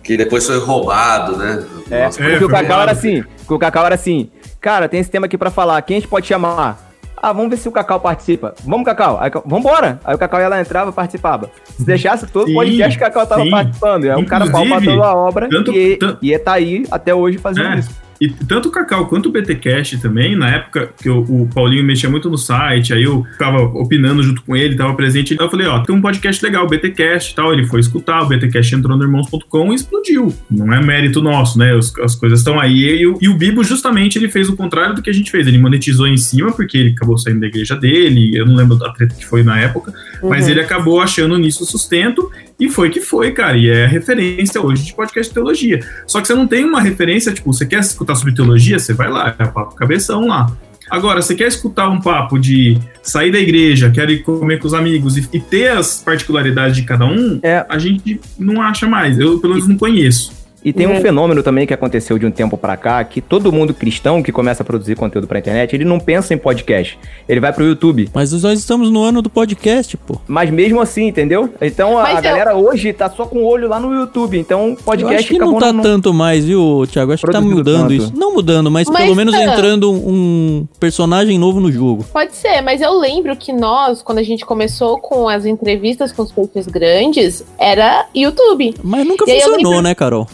que 0.09 0.17
depois 0.17 0.47
foi 0.47 0.59
roubado, 0.59 1.37
né? 1.37 1.63
É, 1.91 2.05
Nossa, 2.05 2.19
porque 2.19 2.43
É, 2.43 2.47
o 2.47 2.49
Cacau 2.49 2.81
era 2.81 2.93
assim, 2.93 3.23
porque 3.41 3.53
o 3.55 3.59
Cacau 3.59 3.85
era 3.85 3.95
assim, 3.95 4.31
cara, 4.59 4.89
tem 4.89 5.01
esse 5.01 5.11
tema 5.11 5.27
aqui 5.27 5.37
pra 5.37 5.51
falar, 5.51 5.83
quem 5.83 5.99
a 5.99 6.01
gente 6.01 6.09
pode 6.09 6.27
chamar? 6.27 6.79
Ah, 7.15 7.31
vamos 7.33 7.51
ver 7.51 7.57
se 7.59 7.69
o 7.69 7.73
Cacau 7.73 8.01
participa. 8.01 8.55
Vamos, 8.65 8.85
Cacau. 8.87 9.19
Aí, 9.21 9.29
vambora. 9.45 9.99
Aí 10.05 10.15
o 10.15 10.19
Cacau 10.19 10.41
ia 10.41 10.49
lá, 10.49 10.61
entrava 10.61 10.91
e 10.91 10.95
participava. 10.95 11.51
Se 11.77 11.85
deixasse 11.85 12.27
todo 12.29 12.47
Sim, 12.47 12.55
podcast, 12.55 12.97
o 12.97 13.01
Cacau 13.01 13.27
tava 13.27 13.43
sim. 13.43 13.51
participando. 13.51 14.05
É 14.05 14.17
um 14.17 14.25
cara 14.25 14.49
palpatando 14.51 15.03
a 15.03 15.15
obra 15.15 15.49
tanto- 15.49 15.73
e 15.73 15.97
tan- 15.97 16.17
ia 16.23 16.39
tá 16.39 16.53
aí 16.53 16.85
até 16.91 17.13
hoje 17.15 17.37
fazendo 17.37 17.67
É. 17.71 17.79
isso. 17.81 17.91
E 18.21 18.29
tanto 18.29 18.69
o 18.69 18.73
Cacau 18.73 19.07
quanto 19.07 19.29
o 19.29 19.33
BTcast 19.33 19.99
também, 19.99 20.35
na 20.35 20.51
época 20.51 20.91
que 21.01 21.09
o, 21.09 21.21
o 21.21 21.49
Paulinho 21.55 21.85
mexia 21.85 22.11
muito 22.11 22.29
no 22.29 22.37
site, 22.37 22.93
aí 22.93 23.05
eu 23.05 23.25
ficava 23.33 23.59
opinando 23.63 24.23
junto 24.23 24.43
com 24.43 24.57
ele, 24.57 24.75
tava 24.77 24.93
presente. 24.95 25.37
Eu 25.39 25.49
falei, 25.49 25.67
ó, 25.69 25.79
tem 25.81 25.95
um 25.95 26.01
podcast 26.01 26.45
legal, 26.45 26.65
o 26.65 26.69
BTcast 26.69 27.33
e 27.33 27.35
tal. 27.37 27.53
Ele 27.53 27.65
foi 27.67 27.79
escutar, 27.81 28.23
o 28.23 28.27
BTcast 28.27 28.75
entrou 28.75 28.97
no 28.97 29.05
irmãos.com 29.05 29.73
e 29.73 29.75
explodiu. 29.77 30.35
Não 30.51 30.73
é 30.75 30.83
mérito 30.83 31.23
nosso, 31.23 31.59
né? 31.59 31.75
Os- 31.75 31.97
as 32.01 32.15
coisas 32.17 32.41
estão 32.41 32.59
aí. 32.59 33.01
E, 33.01 33.07
o- 33.07 33.19
e 33.21 33.29
o 33.29 33.35
Bibo, 33.35 33.63
justamente, 33.63 34.19
ele 34.19 34.29
fez 34.29 34.49
o 34.49 34.57
contrário 34.57 34.95
do 34.97 35.03
que 35.03 35.11
a 35.11 35.15
gente 35.15 35.31
fez. 35.31 35.47
Ele 35.47 35.59
monetizou 35.59 36.07
em 36.09 36.17
cima, 36.17 36.51
porque 36.53 36.77
ele 36.77 36.91
acabou 36.91 37.17
saindo 37.19 37.41
da 37.41 37.47
igreja 37.47 37.77
dele. 37.77 38.37
Eu 38.37 38.45
não 38.47 38.55
lembro 38.57 38.77
da 38.77 38.91
treta 38.91 39.15
que 39.15 39.25
foi 39.25 39.43
na 39.45 39.61
época, 39.61 39.93
mas 40.23 40.45
Uhum. 40.47 40.51
ele 40.51 40.61
acabou 40.61 41.01
achando 41.01 41.39
nisso 41.39 41.65
sustento. 41.65 42.31
E 42.59 42.69
foi 42.69 42.91
que 42.91 43.01
foi, 43.01 43.31
cara. 43.33 43.57
E 43.57 43.69
é 43.69 43.87
referência 43.87 44.61
hoje 44.61 44.85
de 44.85 44.95
podcast 44.95 45.31
de 45.31 45.35
teologia. 45.35 45.81
Só 46.07 46.21
que 46.21 46.27
você 46.27 46.35
não 46.35 46.47
tem 46.47 46.65
uma 46.65 46.81
referência, 46.81 47.33
tipo, 47.33 47.53
você 47.53 47.65
quer 47.65 47.81
escutar 47.81 48.15
sobre 48.17 48.35
teologia, 48.35 48.79
você 48.79 48.93
vai 48.93 49.09
lá, 49.09 49.35
é 49.39 49.47
papo 49.47 49.75
cabeção 49.77 50.27
lá. 50.27 50.51
Agora, 50.91 51.21
você 51.21 51.35
quer 51.35 51.49
escutar 51.49 51.89
um 51.91 52.01
papo 52.01 52.39
de 52.39 52.79
sair 53.03 53.31
da 53.31 53.39
igreja, 53.39 53.91
quer 53.91 54.09
ir 54.09 54.23
comer 54.23 54.59
com 54.59 54.67
os 54.67 54.73
amigos 54.75 55.19
e, 55.19 55.29
e 55.35 55.39
ter 55.39 55.69
as 55.69 56.03
particularidades 56.03 56.77
de 56.77 56.83
cada 56.83 57.05
um, 57.05 57.39
É. 57.43 57.65
a 57.69 57.79
gente 57.79 58.19
não 58.39 58.63
acha 58.63 58.87
mais. 58.87 59.19
Eu, 59.19 59.39
pelo 59.39 59.53
menos, 59.55 59.69
não 59.69 59.77
conheço. 59.77 60.33
E 60.69 60.73
tem 60.73 60.87
um 60.87 60.93
É. 60.93 61.01
fenômeno 61.01 61.43
também 61.43 61.67
que 61.67 61.73
aconteceu 61.73 62.19
de 62.19 62.27
um 62.27 62.31
tempo 62.31 62.57
pra 62.59 62.77
cá, 62.77 63.03
que 63.05 63.21
todo 63.21 63.51
mundo 63.53 63.73
cristão 63.73 64.23
que 64.23 64.31
começa 64.31 64.63
a 64.63 64.67
produzir 64.67 64.97
conteúdo 64.97 65.27
pra 65.27 65.39
internet, 65.39 65.75
ele 65.75 65.85
não 65.85 65.99
pensa 65.99 66.35
em 66.35 66.39
podcast. 66.39 66.99
Ele 67.29 67.41
vai 67.41 67.53
pro 67.53 67.65
YouTube. 67.65 68.09
Mas 68.13 68.33
nós 68.43 68.59
estamos 68.59 68.91
no 68.91 69.03
ano 69.03 69.23
do 69.23 69.31
podcast, 69.31 69.97
pô. 69.97 70.17
Mas 70.27 70.51
mesmo 70.51 70.81
assim, 70.81 71.07
entendeu? 71.07 71.49
Então 71.61 71.99
a, 71.99 72.03
Mas 72.03 72.17
a 72.17 72.19
eu- 72.19 72.23
galera 72.23 72.57
hoje 72.57 72.93
tá 72.93 73.09
só 73.09 73.25
com 73.25 73.39
o 73.39 73.45
olho 73.47 73.69
lá 73.69 73.81
no 73.81 73.93
YouTube. 73.95 74.39
Então 74.39 74.71
Eu 74.71 74.77
podcast 74.77 75.17
acho 75.17 75.27
que 75.29 75.35
fica 75.35 75.45
não 75.47 75.59
tá 75.59 75.73
no- 75.73 75.83
tanto 75.83 76.13
mais, 76.13 76.45
viu, 76.45 76.85
Thiago? 76.91 77.13
Acho 77.13 77.25
que 77.27 77.33
tá 77.33 77.39
Produzido 77.41 77.57
mudando 77.59 77.89
tanto. 77.89 77.95
isso. 77.95 78.13
Não 78.15 78.35
mudando, 78.35 78.71
mas, 78.71 78.89
Mas 78.89 79.03
pelo 79.05 79.17
menos 79.17 79.35
tá. 79.35 79.43
entrando 79.43 79.91
um 79.93 80.67
personagem 80.79 81.39
novo 81.39 81.61
no 81.61 81.73
jogo. 81.73 82.05
Pode 82.13 82.35
ser, 82.37 82.61
mas 82.61 82.81
eu 82.81 82.99
lembro 82.99 83.35
que 83.37 83.53
nós, 83.53 84.03
quando 84.03 84.19
a 84.19 84.23
gente 84.23 84.45
começou 84.45 84.99
com 85.01 85.29
as 85.29 85.47
entrevistas 85.47 86.13
com 86.13 86.23
os 86.23 86.33
peixes 86.33 86.67
grandes, 86.67 87.45
era 87.59 88.07
YouTube. 88.15 88.75
Mas 88.83 89.07
nunca 89.07 89.25
E 89.27 89.31
eu 89.35 89.41
funcionou, 89.41 89.71
lembro- 89.73 89.83
né, 89.83 89.95
Carol? 89.95 90.27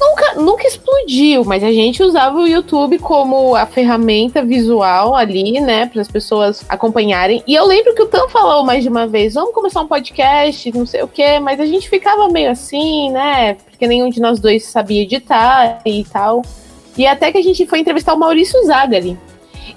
Nunca, 0.00 0.34
nunca 0.34 0.66
explodiu, 0.66 1.44
mas 1.44 1.62
a 1.62 1.72
gente 1.72 2.02
usava 2.02 2.38
o 2.38 2.46
YouTube 2.46 2.98
como 2.98 3.54
a 3.54 3.64
ferramenta 3.64 4.44
visual 4.44 5.14
ali, 5.14 5.60
né, 5.60 5.86
para 5.86 6.02
as 6.02 6.08
pessoas 6.08 6.64
acompanharem. 6.68 7.42
E 7.46 7.54
eu 7.54 7.64
lembro 7.64 7.94
que 7.94 8.02
o 8.02 8.06
Tan 8.06 8.28
falou 8.28 8.64
mais 8.64 8.82
de 8.82 8.88
uma 8.88 9.06
vez: 9.06 9.34
vamos 9.34 9.54
começar 9.54 9.80
um 9.80 9.86
podcast, 9.86 10.70
não 10.76 10.84
sei 10.84 11.02
o 11.02 11.08
quê, 11.08 11.38
mas 11.38 11.60
a 11.60 11.66
gente 11.66 11.88
ficava 11.88 12.28
meio 12.28 12.50
assim, 12.50 13.10
né, 13.10 13.54
porque 13.54 13.86
nenhum 13.86 14.10
de 14.10 14.20
nós 14.20 14.40
dois 14.40 14.64
sabia 14.64 15.02
editar 15.02 15.80
e 15.86 16.04
tal. 16.04 16.42
E 16.96 17.06
até 17.06 17.32
que 17.32 17.38
a 17.38 17.42
gente 17.42 17.66
foi 17.66 17.80
entrevistar 17.80 18.14
o 18.14 18.18
Maurício 18.18 18.64
Zagari. 18.66 19.18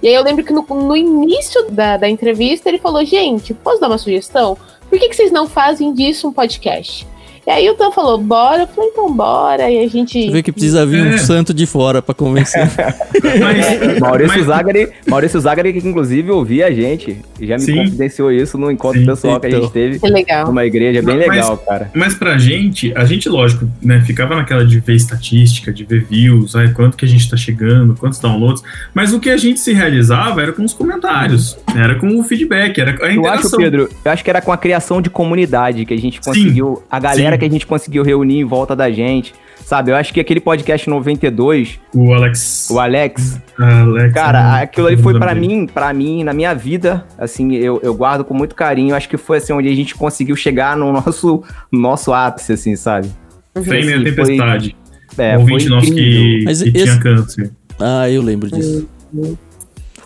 E 0.02 0.08
aí 0.08 0.14
eu 0.14 0.24
lembro 0.24 0.44
que 0.44 0.54
no, 0.54 0.62
no 0.62 0.96
início 0.96 1.70
da, 1.72 1.98
da 1.98 2.10
entrevista 2.10 2.70
ele 2.70 2.80
falou: 2.80 3.04
gente, 3.06 3.54
posso 3.54 3.80
dar 3.80 3.88
uma 3.88 3.98
sugestão? 3.98 4.58
Por 4.90 4.98
que, 5.00 5.10
que 5.10 5.16
vocês 5.16 5.32
não 5.32 5.48
fazem 5.48 5.94
disso 5.94 6.28
um 6.28 6.34
podcast? 6.34 7.06
E 7.48 7.50
aí 7.50 7.70
o 7.70 7.76
Tan 7.76 7.92
falou, 7.92 8.18
bora. 8.18 8.64
Eu 8.64 8.68
falei, 8.68 8.90
então 8.90 9.10
bora. 9.14 9.72
E 9.72 9.80
a 9.86 9.88
gente. 9.88 10.26
Você 10.26 10.32
vê 10.32 10.44
que 10.44 10.52
precisa 10.52 10.86
vir 10.86 11.02
um 11.02 11.14
É. 11.14 11.18
santo 11.18 11.54
de 11.54 11.66
fora 11.66 12.02
pra 12.02 12.14
convencer. 12.14 12.68
Mas, 13.24 14.00
Maurício 14.00 14.38
mas- 14.38 14.46
Zagari, 14.46 14.90
Maurício 15.08 15.40
Zagari, 15.40 15.74
que 15.74 15.88
inclusive 15.88 16.30
ouvia 16.32 16.68
a 16.68 16.72
gente, 16.72 17.18
já 17.40 17.56
me 17.56 17.62
Sim. 17.62 17.76
confidenciou 17.78 18.32
isso 18.32 18.58
no 18.58 18.70
encontro 18.70 19.00
Sim. 19.00 19.06
pessoal 19.06 19.40
que 19.40 19.46
a 19.46 19.50
Então. 19.50 19.62
gente 19.62 19.72
teve 19.72 20.00
Que 20.00 20.08
legal. 20.10 20.48
numa 20.48 20.66
igreja 20.66 21.02
bem 21.02 21.18
Mas- 21.20 21.30
legal, 21.30 21.58
cara. 21.58 21.90
Mas 21.94 22.16
pra 22.16 22.38
gente, 22.38 22.92
a 22.96 23.06
gente, 23.06 23.30
lógico, 23.30 23.66
né, 23.82 24.02
ficava 24.02 24.36
naquela 24.36 24.66
de 24.66 24.80
ver 24.80 24.96
estatística, 24.96 25.72
de 25.72 25.86
ver 25.86 26.04
views, 26.04 26.56
aí 26.56 26.74
quanto 26.74 26.98
que 26.98 27.06
a 27.06 27.08
gente 27.08 27.30
tá 27.30 27.38
chegando, 27.38 27.96
quantos 27.96 28.20
downloads, 28.20 28.62
mas 28.94 29.14
o 29.14 29.20
que 29.22 29.30
a 29.30 29.38
gente 29.38 29.60
se 29.62 29.72
realizava 29.74 30.42
era 30.42 30.52
com 30.52 30.64
os 30.66 30.74
comentários, 30.74 31.58
era 31.76 31.96
com 31.96 32.20
o 32.20 32.24
feedback, 32.24 32.78
era 32.80 32.92
a 32.92 32.94
Eu 32.94 33.26
acho, 33.26 33.36
interação. 33.38 33.60
Pedro, 33.60 33.90
eu 34.04 34.12
acho 34.12 34.24
que 34.24 34.30
era 34.30 34.42
com 34.42 34.52
a 34.52 34.58
criação 34.58 35.02
de 35.02 35.10
comunidade 35.10 35.86
que 35.86 35.94
a 35.94 35.98
gente 35.98 36.20
conseguiu, 36.20 36.84
a 36.92 37.00
galera 37.00 37.37
que 37.38 37.46
a 37.46 37.50
gente 37.50 37.66
conseguiu 37.68 38.04
reunir 38.04 38.40
em 38.40 38.44
volta 38.44 38.76
da 38.76 38.90
gente, 38.92 39.34
sabe? 39.64 39.92
Eu 39.92 39.96
acho 39.96 40.14
que 40.14 40.20
aquele 40.20 40.40
podcast 40.40 40.90
92, 40.90 41.80
O 41.94 42.14
Alex. 42.14 42.68
o 42.72 42.80
Alex, 42.80 43.42
Alex 43.58 44.14
cara, 44.14 44.54
né, 44.58 44.64
aquilo 44.64 44.88
ali 44.88 44.98
foi 44.98 45.14
mundo 45.14 45.20
mim, 45.36 45.68
pra 45.68 45.94
mim, 45.94 46.24
na 46.24 46.34
minha 46.34 46.54
vida, 46.54 47.06
assim, 47.18 47.54
eu, 47.56 47.80
eu 47.84 47.94
guardo 47.94 48.24
com 48.24 48.34
muito 48.34 48.56
carinho, 48.56 48.96
acho 48.96 49.08
que 49.10 49.18
foi 49.18 49.38
assim 49.38 49.54
onde 49.54 49.68
a 49.70 49.76
gente 49.76 49.96
conseguiu 49.96 50.36
chegar 50.36 50.76
no 50.78 50.92
nosso, 50.94 51.44
nosso 51.72 52.14
ápice, 52.14 52.54
assim, 52.54 52.76
sabe? 52.76 53.10
Frame 53.54 53.94
Assim, 53.94 54.02
a 54.02 54.04
tempestade. 54.04 54.76
É, 55.18 55.36
um 55.38 55.42
foi 55.44 55.52
ouvinte 55.54 55.70
nosso 55.70 55.94
que, 55.94 56.42
Mas 56.46 56.62
que 56.62 56.70
esse- 56.70 56.84
tinha 56.84 57.00
câncer. 57.00 57.52
ah, 57.80 58.10
eu 58.10 58.22
lembro 58.22 58.50
disso. 58.52 58.88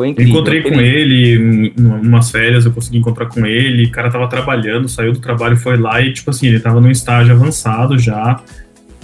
Foi 0.01 0.09
incrível. 0.09 0.33
encontrei 0.33 0.61
com 0.63 0.81
ele 0.81 1.35
em 1.35 1.73
umas 1.77 2.31
férias, 2.31 2.65
eu 2.65 2.71
consegui 2.71 2.97
encontrar 2.97 3.27
com 3.27 3.45
ele, 3.45 3.85
o 3.85 3.91
cara 3.91 4.09
tava 4.09 4.27
trabalhando, 4.27 4.89
saiu 4.89 5.13
do 5.13 5.19
trabalho, 5.19 5.55
foi 5.55 5.77
lá 5.77 6.01
e, 6.01 6.11
tipo 6.11 6.31
assim, 6.31 6.47
ele 6.47 6.59
tava 6.59 6.81
num 6.81 6.89
estágio 6.89 7.35
avançado 7.35 7.99
já, 7.99 8.41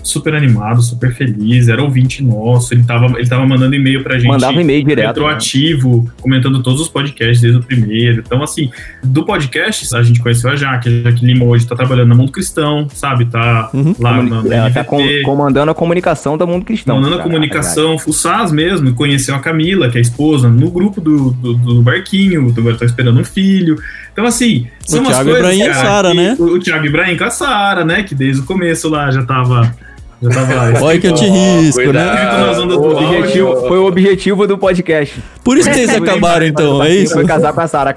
super 0.08 0.34
animado, 0.36 0.82
super 0.82 1.14
feliz, 1.14 1.68
era 1.70 1.82
ouvinte 1.84 2.24
nosso, 2.24 2.74
ele 2.74 2.84
tava, 2.84 3.05
ele 3.20 3.28
tava 3.28 3.45
mandando 3.45 3.76
e-mail 3.76 4.03
pra 4.03 4.18
gente. 4.18 4.28
Mandava 4.28 4.60
e-mail 4.62 4.84
direto. 4.84 5.03
né? 5.05 5.08
retroativo, 5.08 6.10
comentando 6.22 6.62
todos 6.64 6.82
os 6.82 6.88
podcasts 6.88 7.41
desde 7.41 7.60
o 7.60 7.64
primeiro. 7.64 8.24
Então, 8.26 8.41
assim, 8.41 8.70
do 9.03 9.26
podcast, 9.26 9.95
a 9.95 10.01
gente 10.03 10.20
conheceu 10.20 10.49
a 10.49 10.55
Jaque, 10.55 10.89
a 10.89 11.10
Jaque 11.10 11.26
Lima 11.26 11.45
hoje 11.45 11.66
tá 11.68 11.76
trabalhando 11.76 12.10
na 12.10 12.16
Mundo 12.16 12.32
Cristão, 12.32 12.88
sabe? 12.93 13.26
Tá 13.26 13.70
Uhum. 13.74 13.93
lá 13.99 14.16
Comuni- 14.18 14.30
na, 14.30 14.41
na 14.43 14.55
ela 14.55 14.72
tá 14.72 14.84
com- 14.84 15.01
comandando 15.24 15.72
a 15.72 15.76
comunicação 15.76 16.38
do 16.38 16.47
mundo 16.47 16.66
cristão. 16.66 16.95
Mandando 16.95 17.16
a 17.16 17.18
cara, 17.18 17.30
comunicação, 17.30 17.95
o 18.08 18.14
SAS 18.14 18.51
mesmo, 18.51 18.93
conheceu 18.93 19.36
a 19.36 19.39
Camila, 19.39 19.89
que 19.89 19.97
é 19.97 19.99
a 19.99 20.01
esposa, 20.01 20.49
no 20.49 20.70
grupo 20.72 21.01
do, 21.01 21.32
do, 21.32 21.53
do 21.55 21.82
barquinho, 21.82 22.53
agora 22.58 22.76
tá 22.78 22.86
esperando 22.86 23.20
um 23.20 23.24
filho. 23.24 23.76
Então, 24.14 24.26
assim, 24.26 24.68
são 24.86 24.99
O 24.99 25.03
umas 25.03 25.14
Thiago 25.14 25.30
coisas, 25.30 25.53
Ibrahim 25.53 25.60
e 25.60 25.64
a 25.70 25.74
cara, 25.74 25.88
Sara, 25.88 26.10
que- 26.12 26.16
né? 26.16 26.36
O, 26.39 26.43
o 26.43 26.60
Thiago 26.60 26.86
Ibrahim 26.86 27.18
com 27.18 27.24
a 27.26 27.30
Sara, 27.30 27.86
né? 27.86 28.03
Que 28.03 28.16
desde 28.16 28.41
o 28.41 28.45
começo 28.45 28.89
lá 28.89 29.12
já 29.12 29.24
tava. 29.24 29.76
Já 30.22 30.30
tava 30.32 30.84
Olha 30.84 30.99
que 30.99 31.07
eu 31.07 31.13
te 31.13 31.26
risco, 31.26 31.80
né? 31.80 31.86
Cuidado. 31.86 32.61
ondas 32.63 32.78
O 32.78 32.82
objetivo, 32.91 33.55
foi 33.68 33.78
o 33.78 33.86
objetivo 33.86 34.47
do 34.47 34.57
podcast. 34.57 35.24
Por 35.43 35.57
isso 35.57 35.70
que 35.70 35.78
eles 35.78 35.93
acabaram, 35.95 36.45
então, 36.45 36.82
é 36.84 36.95
isso? 36.95 37.13
Foi 37.13 37.26
casar 37.26 37.53
com 37.53 37.61
a 37.61 37.68
Sara. 37.68 37.95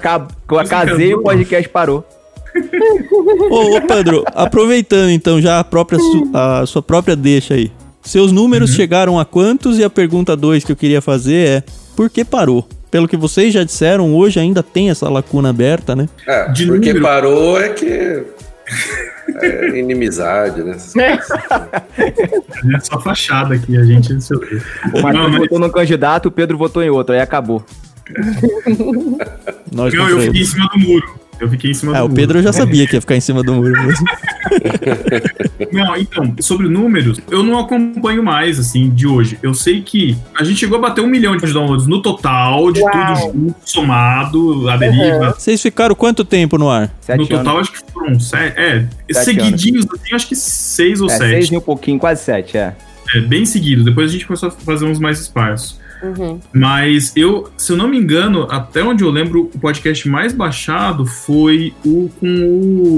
Eu 0.49 0.63
casei 0.67 1.09
e 1.09 1.15
o 1.15 1.21
podcast 1.23 1.67
parou. 1.69 2.05
Ô, 3.49 3.77
ô, 3.77 3.81
Pedro, 3.81 4.23
aproveitando 4.35 5.09
então 5.09 5.41
já 5.41 5.59
a, 5.59 5.63
própria 5.63 5.97
su- 5.97 6.29
a 6.33 6.65
sua 6.65 6.81
própria 6.81 7.15
deixa 7.15 7.53
aí. 7.53 7.71
Seus 8.03 8.31
números 8.31 8.71
chegaram 8.73 9.19
a 9.19 9.23
quantos? 9.25 9.79
E 9.79 9.83
a 9.83 9.89
pergunta 9.89 10.35
2 10.35 10.63
que 10.63 10.71
eu 10.71 10.75
queria 10.75 11.01
fazer 11.01 11.47
é: 11.47 11.63
por 11.95 12.09
que 12.09 12.25
parou? 12.25 12.67
Pelo 12.89 13.07
que 13.07 13.15
vocês 13.15 13.53
já 13.53 13.63
disseram, 13.63 14.13
hoje 14.13 14.37
ainda 14.39 14.61
tem 14.61 14.89
essa 14.89 15.07
lacuna 15.09 15.49
aberta, 15.49 15.95
né? 15.95 16.09
É, 16.27 16.49
De 16.49 16.65
porque 16.67 16.87
número. 16.93 17.01
parou 17.05 17.59
é 17.61 17.69
que. 17.69 18.23
É 19.41 19.79
inimizade, 19.79 20.63
né? 20.63 20.71
Essas 20.71 20.93
coisas. 20.93 21.29
É 22.75 22.79
só 22.81 22.99
fachada 22.99 23.55
aqui, 23.55 23.77
a 23.77 23.83
gente. 23.83 24.13
O 24.13 24.17
Matheus 25.01 25.13
Não, 25.13 25.29
mas- 25.29 25.37
votou 25.39 25.59
num 25.59 25.69
candidato, 25.69 26.27
o 26.27 26.31
Pedro 26.31 26.57
votou 26.57 26.83
em 26.83 26.89
outro, 26.89 27.13
aí 27.13 27.21
acabou. 27.21 27.63
Nós 29.71 29.93
Não, 29.93 30.09
eu 30.09 30.19
fiquei 30.21 30.41
em 30.41 30.45
cima 30.45 30.67
do 30.73 30.79
muro. 30.79 31.20
Eu 31.41 31.49
fiquei 31.49 31.71
em 31.71 31.73
cima 31.73 31.91
Ah, 31.93 31.99
do 31.99 32.05
o 32.05 32.07
muro. 32.09 32.15
Pedro 32.15 32.39
eu 32.39 32.43
já 32.43 32.53
sabia 32.53 32.85
que 32.87 32.95
ia 32.95 33.01
ficar 33.01 33.15
em 33.15 33.19
cima 33.21 33.41
do 33.43 33.53
muro 33.55 33.71
mesmo. 33.83 34.05
Não, 35.71 35.95
então, 35.97 36.35
sobre 36.39 36.67
números, 36.67 37.19
eu 37.29 37.41
não 37.43 37.57
acompanho 37.59 38.21
mais, 38.23 38.59
assim, 38.59 38.89
de 38.89 39.07
hoje. 39.07 39.37
Eu 39.41 39.53
sei 39.53 39.81
que 39.81 40.17
a 40.37 40.43
gente 40.43 40.59
chegou 40.59 40.77
a 40.77 40.81
bater 40.81 41.01
um 41.01 41.07
milhão 41.07 41.35
de 41.37 41.51
downloads 41.53 41.87
no 41.87 42.01
total, 42.01 42.71
de 42.71 42.81
Uau. 42.81 42.91
tudo 42.91 43.31
junto, 43.33 43.55
somado, 43.65 44.69
a 44.69 44.75
deriva. 44.77 45.33
Vocês 45.37 45.61
ficaram 45.61 45.95
quanto 45.95 46.23
tempo 46.25 46.57
no 46.57 46.69
ar? 46.69 46.91
Sete 46.99 47.17
No 47.17 47.23
anos. 47.23 47.37
total, 47.37 47.59
acho 47.59 47.71
que 47.71 47.79
foram 47.91 48.19
sete. 48.19 48.59
É, 48.59 48.85
Sete 49.11 49.25
seguidinhos, 49.25 49.85
assim, 49.91 50.13
acho 50.15 50.27
que 50.27 50.35
seis 50.35 50.99
ou 51.01 51.07
É, 51.07 51.11
sete. 51.11 51.29
seis 51.29 51.45
e 51.51 51.57
um 51.57 51.61
pouquinho, 51.61 51.97
quase 51.99 52.21
sete, 52.23 52.57
é. 52.57 52.75
É, 53.15 53.19
bem 53.21 53.45
seguido. 53.45 53.83
Depois 53.83 54.09
a 54.09 54.13
gente 54.13 54.25
começou 54.25 54.49
a 54.49 54.51
fazer 54.51 54.85
uns 54.85 54.99
mais 54.99 55.19
esparsos. 55.19 55.79
Uhum. 56.03 56.39
Mas 56.53 57.13
eu, 57.15 57.49
se 57.57 57.71
eu 57.71 57.77
não 57.77 57.87
me 57.87 57.97
engano, 57.97 58.47
até 58.49 58.83
onde 58.83 59.03
eu 59.03 59.09
lembro, 59.09 59.49
o 59.53 59.59
podcast 59.59 60.07
mais 60.09 60.33
baixado 60.33 61.05
foi 61.05 61.73
o 61.85 62.09
com 62.19 62.27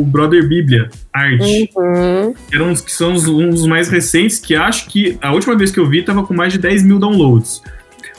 o 0.01 0.05
Brother 0.05 0.47
Bíblia, 0.47 0.89
Arte. 1.13 1.69
Uhum. 1.75 2.33
Que 2.49 2.55
eram 2.55 2.71
os 2.71 2.81
que 2.81 2.91
são 2.91 3.13
os, 3.13 3.27
uns 3.27 3.55
dos 3.55 3.67
mais 3.67 3.89
recentes, 3.89 4.39
que 4.39 4.55
acho 4.55 4.87
que 4.89 5.17
a 5.21 5.31
última 5.33 5.55
vez 5.55 5.71
que 5.71 5.79
eu 5.79 5.87
vi 5.87 6.01
tava 6.03 6.23
com 6.23 6.33
mais 6.33 6.53
de 6.53 6.59
10 6.59 6.83
mil 6.83 6.99
downloads. 6.99 7.61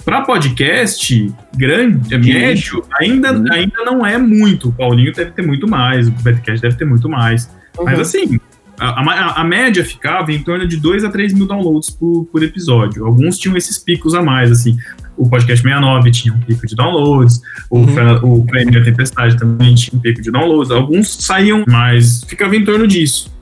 Para 0.04 0.20
podcast 0.20 1.32
grande, 1.56 2.10
De 2.10 2.18
médio, 2.18 2.84
ainda, 3.00 3.32
Uhum. 3.32 3.44
ainda 3.50 3.84
não 3.86 4.04
é 4.06 4.18
muito. 4.18 4.68
O 4.68 4.72
Paulinho 4.72 5.12
deve 5.14 5.30
ter 5.30 5.40
muito 5.46 5.66
mais, 5.66 6.08
o 6.08 6.10
Betcast 6.10 6.60
deve 6.60 6.76
ter 6.76 6.84
muito 6.84 7.08
mais. 7.08 7.50
Mas 7.82 7.94
Uhum. 7.94 8.00
assim, 8.02 8.40
a, 8.78 9.00
a- 9.00 9.40
a 9.40 9.44
média 9.44 9.84
ficava 9.84 10.32
em 10.32 10.42
torno 10.42 10.66
de 10.66 10.76
2 10.76 11.04
a 11.04 11.10
3 11.10 11.32
mil 11.32 11.46
downloads 11.46 11.90
por, 11.90 12.24
por 12.30 12.42
episódio. 12.42 13.06
Alguns 13.06 13.38
tinham 13.38 13.56
esses 13.56 13.78
picos 13.78 14.14
a 14.14 14.22
mais, 14.22 14.50
assim. 14.50 14.76
O 15.16 15.28
podcast 15.28 15.62
69 15.62 16.10
tinha 16.10 16.34
um 16.34 16.40
pico 16.40 16.66
de 16.66 16.74
downloads, 16.74 17.40
o, 17.70 17.78
Uhum. 17.78 17.88
Fra- 17.88 18.20
o 18.24 18.44
Prêmio 18.44 18.82
Tempestade 18.82 19.36
também 19.38 19.74
tinha 19.74 19.96
um 19.96 20.00
pico 20.00 20.20
de 20.20 20.30
downloads. 20.30 20.70
Alguns 20.72 21.14
saíam, 21.24 21.64
mas 21.68 22.24
ficava 22.26 22.56
em 22.56 22.64
torno 22.64 22.86
disso. 22.88 23.32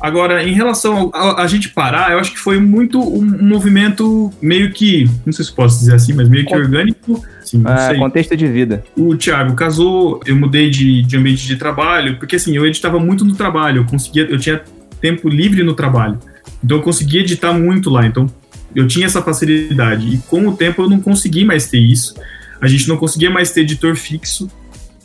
Agora, 0.00 0.44
em 0.44 0.52
relação 0.52 1.10
a, 1.12 1.42
a 1.42 1.46
gente 1.46 1.70
parar, 1.70 2.12
eu 2.12 2.18
acho 2.18 2.32
que 2.32 2.38
foi 2.38 2.58
muito 2.60 3.00
um, 3.00 3.18
um 3.22 3.48
movimento 3.48 4.30
meio 4.40 4.70
que, 4.70 5.10
não 5.26 5.32
sei 5.32 5.44
se 5.44 5.52
posso 5.52 5.80
dizer 5.80 5.94
assim, 5.94 6.12
mas 6.12 6.28
meio 6.28 6.46
que 6.46 6.54
orgânico. 6.54 7.22
Assim, 7.42 7.62
sei 7.88 7.98
contexto 7.98 8.36
de 8.36 8.46
vida. 8.46 8.84
o 8.96 9.16
Thiago 9.16 9.54
casou, 9.54 10.20
eu 10.26 10.36
mudei 10.36 10.70
de, 10.70 11.02
de 11.02 11.16
ambiente 11.16 11.46
de 11.46 11.56
trabalho, 11.56 12.16
porque 12.18 12.36
assim, 12.36 12.54
eu 12.54 12.64
editava 12.66 12.98
muito 13.00 13.24
no 13.24 13.34
trabalho, 13.34 13.78
eu 13.80 13.84
conseguia, 13.86 14.24
eu 14.30 14.38
tinha 14.38 14.60
tempo 15.00 15.28
livre 15.28 15.62
no 15.62 15.74
trabalho. 15.74 16.18
Então 16.62 16.78
eu 16.78 16.82
conseguia 16.82 17.20
editar 17.20 17.52
muito 17.52 17.88
lá, 17.90 18.06
então 18.06 18.26
eu 18.74 18.86
tinha 18.86 19.06
essa 19.06 19.22
facilidade. 19.22 20.14
E 20.14 20.18
com 20.18 20.46
o 20.48 20.56
tempo 20.56 20.82
eu 20.82 20.90
não 20.90 21.00
consegui 21.00 21.44
mais 21.44 21.68
ter 21.68 21.78
isso. 21.78 22.14
A 22.60 22.66
gente 22.66 22.88
não 22.88 22.96
conseguia 22.96 23.30
mais 23.30 23.50
ter 23.50 23.60
editor 23.60 23.94
fixo. 23.94 24.50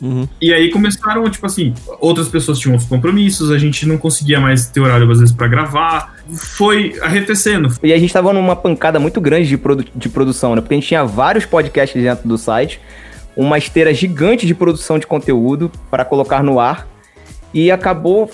Uhum. 0.02 0.28
E 0.40 0.52
aí 0.52 0.70
começaram, 0.70 1.28
tipo 1.30 1.46
assim, 1.46 1.72
outras 2.00 2.28
pessoas 2.28 2.58
tinham 2.58 2.72
outros 2.72 2.88
compromissos, 2.90 3.50
a 3.50 3.56
gente 3.56 3.86
não 3.86 3.96
conseguia 3.96 4.40
mais 4.40 4.66
ter 4.66 4.80
horário 4.80 5.10
às 5.10 5.20
vezes 5.20 5.34
para 5.34 5.46
gravar. 5.46 6.14
Foi 6.56 6.96
arrefecendo. 7.00 7.72
E 7.82 7.92
a 7.92 7.98
gente 7.98 8.12
tava 8.12 8.32
numa 8.32 8.56
pancada 8.56 8.98
muito 8.98 9.20
grande 9.20 9.48
de, 9.48 9.56
produ- 9.56 9.86
de 9.94 10.08
produção, 10.08 10.54
né? 10.54 10.60
Porque 10.60 10.74
a 10.74 10.76
gente 10.76 10.88
tinha 10.88 11.04
vários 11.04 11.46
podcasts 11.46 12.02
dentro 12.02 12.28
do 12.28 12.36
site, 12.36 12.80
uma 13.36 13.56
esteira 13.56 13.94
gigante 13.94 14.46
de 14.46 14.54
produção 14.54 14.98
de 14.98 15.06
conteúdo 15.06 15.70
para 15.90 16.04
colocar 16.04 16.42
no 16.42 16.58
ar. 16.58 16.88
E 17.54 17.70
acabou. 17.70 18.30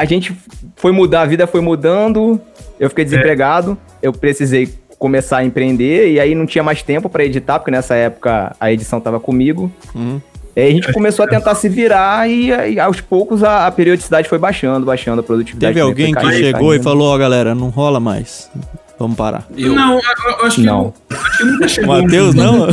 A 0.00 0.06
gente 0.06 0.34
foi 0.76 0.92
mudar, 0.92 1.20
a 1.20 1.26
vida 1.26 1.46
foi 1.46 1.60
mudando. 1.60 2.40
Eu 2.78 2.88
fiquei 2.88 3.04
desempregado, 3.04 3.76
eu 4.02 4.14
precisei 4.14 4.72
começar 4.98 5.36
a 5.38 5.44
empreender 5.44 6.10
e 6.10 6.18
aí 6.18 6.34
não 6.34 6.46
tinha 6.46 6.64
mais 6.64 6.82
tempo 6.82 7.10
para 7.10 7.22
editar, 7.22 7.58
porque 7.58 7.70
nessa 7.70 7.94
época 7.94 8.56
a 8.58 8.72
edição 8.72 8.98
tava 8.98 9.20
comigo. 9.20 9.70
Uhum. 9.94 10.18
E 10.56 10.60
aí 10.62 10.70
a 10.70 10.72
gente 10.72 10.90
começou 10.90 11.26
a 11.26 11.28
tentar 11.28 11.54
se 11.54 11.68
virar 11.68 12.30
e, 12.30 12.50
aí, 12.50 12.80
aos 12.80 13.02
poucos 13.02 13.44
a, 13.44 13.66
a 13.66 13.70
periodicidade 13.70 14.26
foi 14.26 14.38
baixando, 14.38 14.86
baixando 14.86 15.20
a 15.20 15.22
produtividade. 15.22 15.74
Teve 15.74 15.80
também 15.86 15.90
alguém 15.90 16.14
que 16.14 16.20
caindo, 16.26 16.44
chegou 16.44 16.72
e 16.74 16.78
caindo. 16.78 16.82
falou: 16.82 17.08
Ó, 17.14 17.18
galera, 17.18 17.54
não 17.54 17.68
rola 17.68 18.00
mais. 18.00 18.50
Vamos 18.98 19.18
parar. 19.18 19.46
Eu 19.54 19.74
Não, 19.74 19.96
eu, 19.96 20.00
eu 20.40 20.46
acho 20.46 20.56
que 20.56 20.66
Não. 20.66 20.94
eu- 21.10 21.16
acho 21.18 21.36
que 21.38 21.44
nunca 21.44 21.68
chegou. 21.68 22.02
Matheus, 22.02 22.34
não? 22.34 22.68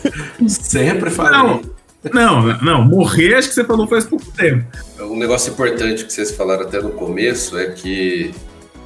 sempre 0.48 1.10
falei. 1.10 1.32
Não, 1.32 1.60
não, 2.12 2.42
não, 2.62 2.82
morrer 2.84 3.34
acho 3.34 3.48
que 3.48 3.54
você 3.54 3.64
falou 3.64 3.86
faz 3.86 4.04
pouco 4.06 4.24
tempo. 4.32 4.64
Um 5.00 5.18
negócio 5.18 5.52
importante 5.52 6.04
que 6.04 6.12
vocês 6.12 6.30
falaram 6.30 6.62
até 6.62 6.80
no 6.80 6.90
começo 6.90 7.58
é 7.58 7.66
que 7.66 8.32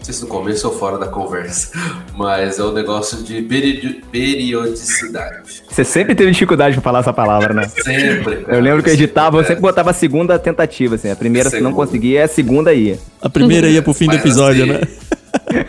sei 0.03 0.13
se 0.13 0.21
no 0.23 0.29
começo 0.29 0.69
ou 0.69 0.75
fora 0.79 0.99
da 0.99 1.07
conversa, 1.07 1.71
mas 2.15 2.59
é 2.59 2.63
o 2.63 2.73
negócio 2.73 3.23
de 3.23 3.41
peri- 3.41 4.03
periodicidade. 4.13 5.63
Você 5.71 5.83
sempre 5.83 6.15
teve 6.15 6.31
dificuldade 6.31 6.75
pra 6.75 6.83
falar 6.83 6.99
essa 7.01 7.13
palavra, 7.13 7.55
né? 7.55 7.69
Sempre. 7.69 8.37
cara. 8.43 8.57
Eu 8.59 8.61
lembro 8.61 8.83
que 8.83 8.91
eu 8.91 8.95
editava, 8.95 9.39
eu 9.39 9.41
É. 9.41 9.45
sempre 9.45 9.63
botava 9.63 9.91
a 9.91 9.95
segunda 9.95 10.39
tentativa, 10.39 10.97
assim. 10.97 11.11
A 11.11 11.17
primeira, 11.17 11.49
se 11.49 11.61
não 11.61 11.73
conseguia, 11.73 12.25
a 12.25 12.29
segunda 12.29 12.75
ia. 12.75 12.99
A 13.23 13.31
primeira 13.31 13.67
ia 13.69 13.81
pro 13.81 13.95
fim 13.95 14.07
do 14.09 14.15
episódio, 14.17 14.65
assim, 14.65 14.73
né? 14.75 14.81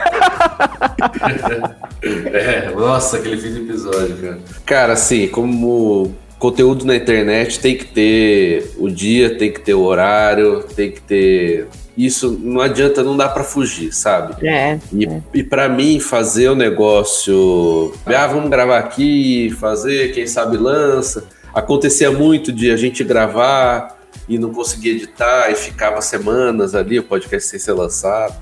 É, 2.34 2.72
nossa, 2.76 3.18
aquele 3.18 3.38
fim 3.38 3.52
do 3.52 3.60
episódio, 3.72 4.16
cara. 4.18 4.40
Cara, 4.66 4.94
assim, 4.94 5.28
como 5.28 6.14
conteúdo 6.46 6.86
na 6.86 6.96
internet 6.96 7.60
tem 7.60 7.76
que 7.76 7.86
ter 7.86 8.72
o 8.78 8.88
dia, 8.88 9.36
tem 9.36 9.52
que 9.52 9.60
ter 9.60 9.74
o 9.74 9.82
horário, 9.82 10.62
tem 10.76 10.92
que 10.92 11.02
ter. 11.02 11.68
Isso 11.98 12.38
não 12.40 12.62
adianta, 12.62 13.04
não 13.04 13.18
dá 13.18 13.28
pra 13.28 13.44
fugir, 13.44 13.92
sabe? 13.92 14.48
É. 14.48 14.78
E, 14.94 15.08
e 15.34 15.44
para 15.44 15.68
mim, 15.68 16.00
fazer 16.00 16.50
o 16.50 16.56
negócio. 16.56 17.92
Ah, 18.06 18.28
vamos 18.28 18.52
gravar 18.52 18.78
aqui, 18.78 19.50
fazer, 19.60 20.14
quem 20.14 20.28
sabe 20.28 20.56
lança. 20.56 21.26
Acontecia 21.52 22.12
muito 22.12 22.52
de 22.52 22.70
a 22.70 22.78
gente 22.78 23.04
gravar 23.04 23.98
e 24.30 24.38
não 24.38 24.54
conseguir 24.54 24.90
editar 24.90 25.50
e 25.50 25.56
ficava 25.56 26.00
semanas 26.00 26.76
ali, 26.76 27.00
o 27.00 27.04
podcast 27.04 27.50
sem 27.50 27.58
ser 27.58 27.74
lançado. 27.74 28.36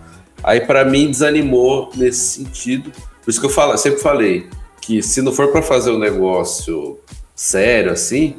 Aí, 0.43 0.59
para 0.59 0.83
mim, 0.83 1.09
desanimou 1.09 1.89
nesse 1.95 2.43
sentido. 2.43 2.91
Por 3.23 3.31
isso 3.31 3.39
que 3.39 3.45
eu 3.45 3.51
falo, 3.51 3.73
eu 3.73 3.77
sempre 3.77 4.01
falei 4.01 4.49
que 4.81 5.01
se 5.01 5.21
não 5.21 5.31
for 5.31 5.53
para 5.53 5.61
fazer 5.61 5.91
um 5.91 5.99
negócio 5.99 6.99
sério 7.35 7.91
assim, 7.91 8.35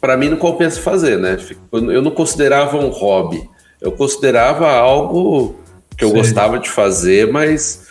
para 0.00 0.16
mim 0.16 0.28
não 0.28 0.36
compensa 0.36 0.80
fazer, 0.80 1.18
né? 1.18 1.36
Eu 1.72 2.02
não 2.02 2.10
considerava 2.10 2.76
um 2.76 2.88
hobby. 2.88 3.48
Eu 3.80 3.92
considerava 3.92 4.70
algo 4.70 5.56
que 5.96 6.04
eu 6.04 6.10
Sei. 6.10 6.18
gostava 6.18 6.58
de 6.58 6.70
fazer, 6.70 7.30
mas, 7.30 7.86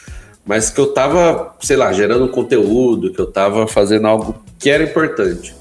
mas 0.46 0.70
que 0.70 0.80
eu 0.80 0.88
tava, 0.88 1.56
sei 1.62 1.76
lá, 1.76 1.92
gerando 1.92 2.28
conteúdo, 2.30 3.12
que 3.12 3.20
eu 3.20 3.30
tava 3.30 3.68
fazendo 3.68 4.08
algo 4.08 4.36
que 4.58 4.70
era 4.70 4.84
importante. 4.84 5.56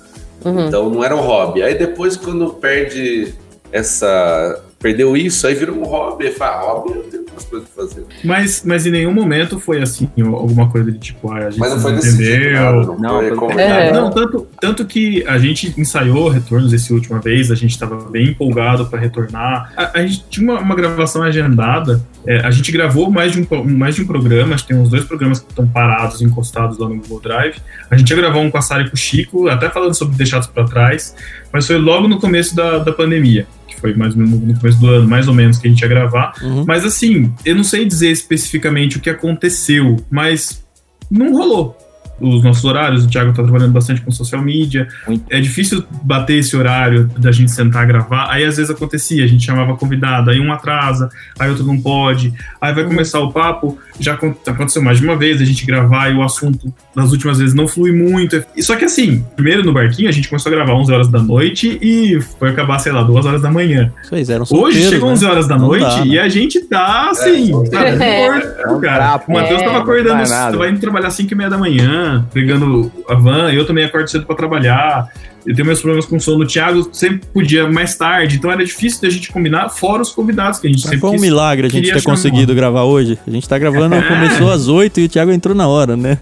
Uhum. 0.44 0.66
Então 0.66 0.90
não 0.90 1.02
era 1.02 1.14
um 1.14 1.20
hobby. 1.20 1.62
Aí 1.62 1.76
depois, 1.76 2.16
quando 2.16 2.54
perde 2.54 3.34
essa. 3.72 4.62
Perdeu 4.78 5.16
isso, 5.16 5.46
aí 5.46 5.54
virou 5.54 5.76
um 5.78 5.84
hobby. 5.84 6.30
Fala, 6.32 6.56
ah, 6.56 6.60
hobby 6.72 6.92
eu 6.96 7.02
tenho 7.04 7.24
umas 7.32 7.44
coisas 7.44 7.68
pra 7.68 7.84
fazer. 7.84 8.04
Mas, 8.22 8.62
mas 8.64 8.86
em 8.86 8.90
nenhum 8.90 9.12
momento 9.12 9.58
foi 9.58 9.80
assim, 9.82 10.08
alguma 10.18 10.68
coisa 10.70 10.92
de 10.92 10.98
tipo, 10.98 11.30
ah, 11.32 11.38
a 11.46 11.50
gente 11.50 11.58
Mas 11.58 11.72
não 11.72 11.80
foi 11.80 11.92
não 11.92 11.98
desse 12.00 12.16
jeito, 12.24 12.40
entendeu. 12.44 12.82
não, 12.86 12.98
Não, 12.98 13.18
foi 13.20 13.28
foi- 13.30 13.36
como- 13.38 13.58
É. 13.60 13.92
Não, 13.92 14.10
tanto, 14.10 14.46
tanto 14.60 14.84
que 14.84 15.24
a 15.26 15.38
gente 15.38 15.74
ensaiou 15.80 16.28
retornos 16.28 16.72
esse 16.74 16.92
última 16.92 17.18
vez, 17.20 17.50
a 17.50 17.54
gente 17.54 17.70
estava 17.70 17.96
bem 18.10 18.28
empolgado 18.28 18.86
para 18.86 19.00
retornar. 19.00 19.72
A, 19.76 19.98
a 19.98 20.06
gente 20.06 20.24
tinha 20.28 20.52
uma, 20.52 20.60
uma 20.60 20.74
gravação 20.74 21.22
agendada, 21.22 22.02
é, 22.26 22.38
a 22.40 22.50
gente 22.50 22.70
gravou 22.70 23.10
mais 23.10 23.32
de, 23.32 23.40
um, 23.40 23.64
mais 23.64 23.94
de 23.94 24.02
um 24.02 24.06
programa, 24.06 24.54
acho 24.54 24.66
que 24.66 24.72
tem 24.74 24.80
uns 24.82 24.90
dois 24.90 25.04
programas 25.04 25.40
que 25.40 25.48
estão 25.48 25.66
parados, 25.66 26.20
encostados 26.20 26.76
lá 26.78 26.86
no 26.88 26.96
Google 26.96 27.20
Drive. 27.22 27.56
A 27.90 27.96
gente 27.96 28.10
ia 28.10 28.16
gravar 28.16 28.38
um 28.40 28.50
com 28.50 28.58
a 28.58 28.62
Sara 28.62 28.82
e 28.82 28.88
com 28.88 28.94
o 28.94 28.98
Chico, 28.98 29.48
até 29.48 29.70
falando 29.70 29.94
sobre 29.94 30.16
Deixados 30.16 30.46
para 30.48 30.64
Trás, 30.64 31.14
mas 31.52 31.66
foi 31.66 31.76
logo 31.78 32.06
no 32.06 32.20
começo 32.20 32.54
da, 32.54 32.78
da 32.78 32.92
pandemia. 32.92 33.46
Que 33.76 33.80
foi 33.80 33.94
mais 33.94 34.14
ou 34.14 34.20
menos 34.20 34.40
no 34.40 34.58
começo 34.58 34.80
do 34.80 34.88
ano, 34.88 35.08
mais 35.08 35.28
ou 35.28 35.34
menos, 35.34 35.58
que 35.58 35.68
a 35.68 35.70
gente 35.70 35.80
ia 35.80 35.88
gravar. 35.88 36.32
Uhum. 36.42 36.64
Mas 36.66 36.84
assim, 36.84 37.32
eu 37.44 37.54
não 37.54 37.64
sei 37.64 37.84
dizer 37.84 38.10
especificamente 38.10 38.96
o 38.96 39.00
que 39.00 39.08
aconteceu, 39.08 39.96
mas 40.10 40.64
não 41.10 41.32
rolou. 41.32 41.76
Os 42.20 42.42
nossos 42.42 42.64
horários, 42.64 43.04
o 43.04 43.08
Thiago 43.08 43.32
tá 43.32 43.42
trabalhando 43.42 43.72
bastante 43.72 44.00
com 44.00 44.10
social 44.10 44.40
media. 44.42 44.88
Muito. 45.06 45.24
É 45.30 45.38
difícil 45.40 45.84
bater 46.02 46.38
esse 46.38 46.56
horário 46.56 47.10
da 47.18 47.30
gente 47.30 47.50
sentar 47.50 47.86
gravar. 47.86 48.28
Aí 48.30 48.44
às 48.44 48.56
vezes 48.56 48.70
acontecia, 48.70 49.22
a 49.24 49.26
gente 49.26 49.44
chamava 49.44 49.76
convidado, 49.76 50.30
aí 50.30 50.40
um 50.40 50.52
atrasa, 50.52 51.08
aí 51.38 51.48
outro 51.50 51.64
não 51.66 51.78
pode. 51.80 52.32
Aí 52.60 52.72
vai 52.72 52.84
começar 52.84 53.20
o 53.20 53.30
papo, 53.32 53.78
já 54.00 54.14
acon- 54.14 54.34
aconteceu 54.46 54.80
mais 54.82 54.98
de 54.98 55.04
uma 55.04 55.16
vez, 55.16 55.40
a 55.40 55.44
gente 55.44 55.66
gravar 55.66 56.08
e 56.10 56.14
o 56.14 56.22
assunto 56.22 56.72
das 56.94 57.12
últimas 57.12 57.38
vezes 57.38 57.54
não 57.54 57.68
flui 57.68 57.92
muito. 57.92 58.42
Só 58.60 58.76
que 58.76 58.84
assim, 58.86 59.24
primeiro 59.34 59.62
no 59.62 59.72
barquinho 59.72 60.08
a 60.08 60.12
gente 60.12 60.28
começou 60.28 60.50
a 60.50 60.54
gravar 60.54 60.72
11 60.74 60.92
horas 60.92 61.08
da 61.08 61.20
noite 61.22 61.78
e 61.82 62.18
foi 62.38 62.50
acabar, 62.50 62.78
sei 62.78 62.92
lá, 62.92 63.02
2 63.02 63.26
horas 63.26 63.42
da 63.42 63.50
manhã. 63.50 63.92
Vocês 64.02 64.30
eram 64.30 64.44
Hoje 64.50 64.82
chegou 64.88 65.08
né? 65.08 65.14
11 65.14 65.26
horas 65.26 65.46
da 65.48 65.58
Não 65.58 65.68
noite 65.68 65.84
dá, 65.84 66.06
e 66.06 66.10
né? 66.14 66.18
a 66.20 66.28
gente 66.28 66.60
tá 66.62 67.10
assim, 67.10 67.50
sabe, 67.66 68.02
É. 68.02 68.28
morto, 68.30 68.80
cara. 68.80 68.96
trapo. 68.96 69.30
O 69.30 69.34
Matheus 69.34 69.60
É. 69.60 69.64
tava 69.66 69.78
acordando, 69.78 70.28
tava 70.28 70.68
indo 70.70 70.80
trabalhar 70.80 71.08
às 71.08 71.14
5 71.14 71.32
e 71.32 71.36
meia 71.36 71.50
da 71.50 71.58
manhã, 71.58 72.05
pegando 72.32 72.90
a 73.08 73.14
van, 73.14 73.50
eu 73.52 73.66
também 73.66 73.84
acordo 73.84 74.08
cedo 74.10 74.26
pra 74.26 74.34
trabalhar. 74.36 75.08
Eu 75.46 75.54
tenho 75.54 75.64
meus 75.66 75.80
problemas 75.80 76.06
com 76.06 76.18
sono. 76.18 76.42
O 76.42 76.46
Thiago 76.46 76.88
sempre 76.92 77.20
podia 77.32 77.68
mais 77.70 77.94
tarde, 77.96 78.36
então 78.36 78.50
era 78.50 78.64
difícil 78.64 79.00
da 79.02 79.08
gente 79.10 79.30
combinar, 79.32 79.68
fora 79.68 80.02
os 80.02 80.10
convidados 80.10 80.58
que 80.58 80.66
a 80.66 80.70
gente 80.70 80.80
Mas 80.80 80.90
sempre 80.90 81.00
foi 81.00 81.10
um 81.10 81.12
quis. 81.12 81.22
milagre 81.22 81.66
a 81.68 81.70
gente 81.70 81.92
ter 81.92 82.02
conseguido 82.02 82.52
gravar 82.54 82.82
hoje. 82.82 83.16
A 83.26 83.30
gente 83.30 83.48
tá 83.48 83.56
gravando, 83.56 83.94
É. 83.94 84.02
começou 84.02 84.50
às 84.50 84.66
8 84.66 84.98
e 85.00 85.04
o 85.04 85.08
Thiago 85.08 85.30
entrou 85.30 85.54
na 85.54 85.68
hora, 85.68 85.96
né? 85.96 86.18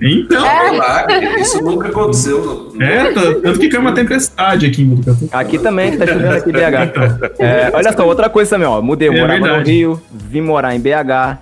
Então, 0.00 0.70
Milagre, 0.70 1.40
isso 1.40 1.60
nunca 1.60 1.88
aconteceu. 1.88 2.70
no- 2.72 2.80
é, 2.80 3.10
tá- 3.12 3.20
tanto 3.42 3.58
que 3.58 3.68
caiu 3.68 3.80
uma 3.80 3.90
tempestade 3.92 4.64
aqui 4.66 4.82
em 4.82 4.86
Botucatu. 4.86 5.28
Aqui 5.32 5.58
também, 5.58 5.96
tá 5.98 6.06
chovendo 6.06 6.34
aqui 6.36 6.50
em 6.50 6.52
BH. 6.52 6.92
É, 7.40 7.70
olha 7.74 7.92
só, 7.92 8.06
outra 8.06 8.28
coisa 8.30 8.50
também, 8.50 8.68
ó. 8.68 8.80
Mudei, 8.80 9.08
eu 9.08 9.12
É 9.14 9.20
morava 9.20 9.40
no 9.40 9.44
verdade. 9.46 9.72
Rio, 9.72 10.00
vim 10.12 10.40
morar 10.40 10.76
em 10.76 10.78
BH, 10.78 11.38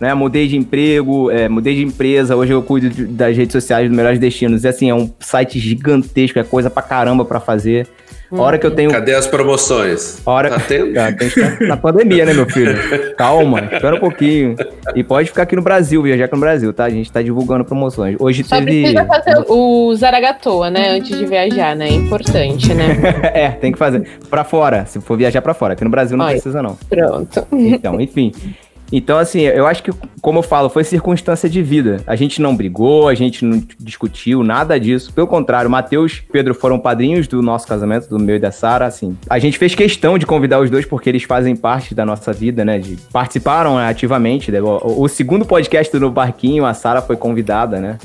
né? 0.00 0.12
Mudei 0.14 0.46
de 0.48 0.56
emprego, 0.56 1.30
é, 1.30 1.48
mudei 1.48 1.74
de 1.76 1.82
empresa. 1.82 2.36
Hoje 2.36 2.52
eu 2.52 2.62
cuido 2.62 2.88
de- 2.90 3.06
das 3.06 3.36
redes 3.36 3.52
sociais 3.52 3.88
do 3.88 3.94
Melhores 3.96 4.18
Destinos. 4.18 4.64
E 4.64 4.68
assim, 4.68 4.90
é 4.90 4.94
um 4.94 5.10
site 5.20 5.58
gigantesco, 5.58 6.38
é 6.38 6.44
coisa 6.44 6.68
pra 6.70 6.82
caramba 6.82 7.24
pra 7.24 7.40
fazer. 7.40 7.86
A 8.28 8.40
hora 8.42 8.58
que 8.58 8.66
eu 8.66 8.72
tenho. 8.72 8.90
Cadê 8.90 9.14
as 9.14 9.24
promoções? 9.28 10.20
A 10.26 10.30
hora... 10.32 10.50
Tá 10.50 10.58
tendo? 10.58 10.92
Tem 10.92 11.14
que 11.16 11.30
ficar 11.30 11.60
na 11.60 11.76
pandemia, 11.76 12.24
né, 12.24 12.34
meu 12.34 12.44
filho? 12.50 12.74
Calma, 13.16 13.60
espera 13.72 13.94
um 13.94 14.00
pouquinho. 14.00 14.56
E 14.96 15.04
pode 15.04 15.28
ficar 15.28 15.44
aqui 15.44 15.54
no 15.54 15.62
Brasil, 15.62 16.02
viajar 16.02 16.24
aqui 16.24 16.34
no 16.34 16.40
Brasil, 16.40 16.72
tá? 16.72 16.86
A 16.86 16.90
gente 16.90 17.10
tá 17.12 17.22
divulgando 17.22 17.64
promoções. 17.64 18.16
Hoje 18.18 18.42
Só 18.42 18.56
teve. 18.56 18.80
precisa 18.82 19.04
fazer 19.04 19.44
o 19.48 19.94
Zaragatoa, 19.94 20.70
né? 20.70 20.90
Antes 20.90 21.16
de 21.16 21.24
viajar, 21.24 21.76
né? 21.76 21.86
É 21.88 21.92
importante, 21.92 22.74
né? 22.74 22.96
é, 23.32 23.48
tem 23.50 23.70
que 23.70 23.78
fazer. 23.78 24.04
Pra 24.28 24.42
fora, 24.42 24.84
se 24.86 25.00
for 25.00 25.16
viajar 25.16 25.40
pra 25.40 25.54
fora. 25.54 25.74
Aqui 25.74 25.84
no 25.84 25.90
Brasil 25.90 26.16
não 26.16 26.24
Olha. 26.24 26.32
precisa, 26.34 26.60
não. 26.60 26.76
Pronto. 26.88 27.46
Então, 27.52 28.00
enfim. 28.00 28.32
Então, 28.92 29.18
assim, 29.18 29.40
eu 29.40 29.66
acho 29.66 29.82
que, 29.82 29.90
como 30.20 30.38
eu 30.38 30.42
falo, 30.42 30.68
foi 30.68 30.84
circunstância 30.84 31.48
de 31.48 31.62
vida. 31.62 32.02
A 32.06 32.14
gente 32.14 32.40
não 32.40 32.56
brigou, 32.56 33.08
a 33.08 33.14
gente 33.14 33.44
não 33.44 33.62
discutiu, 33.78 34.42
nada 34.42 34.78
disso. 34.78 35.12
Pelo 35.12 35.26
contrário, 35.26 35.70
Matheus 35.70 36.22
e 36.26 36.32
Pedro 36.32 36.54
foram 36.54 36.78
padrinhos 36.78 37.26
do 37.26 37.42
nosso 37.42 37.66
casamento, 37.66 38.08
do 38.08 38.18
meu 38.18 38.36
e 38.36 38.38
da 38.38 38.52
Sara, 38.52 38.86
assim. 38.86 39.16
A 39.28 39.38
gente 39.38 39.58
fez 39.58 39.74
questão 39.74 40.18
de 40.18 40.26
convidar 40.26 40.60
os 40.60 40.70
dois 40.70 40.86
porque 40.86 41.08
eles 41.08 41.24
fazem 41.24 41.56
parte 41.56 41.94
da 41.94 42.04
nossa 42.04 42.32
vida, 42.32 42.64
né? 42.64 42.78
De, 42.78 42.96
participaram 43.12 43.76
né, 43.76 43.88
ativamente. 43.88 44.52
né? 44.52 44.60
O, 44.60 45.02
o 45.02 45.08
segundo 45.08 45.44
podcast 45.44 45.96
do 45.98 46.10
Barquinho, 46.10 46.64
a 46.64 46.74
Sara 46.74 47.02
foi 47.02 47.16
convidada, 47.16 47.80
né? 47.80 47.98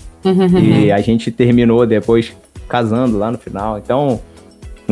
E 0.60 0.92
a 0.92 1.00
gente 1.00 1.32
terminou 1.32 1.86
depois 1.86 2.34
casando 2.68 3.18
lá 3.18 3.32
no 3.32 3.38
final. 3.38 3.78
Então, 3.78 4.22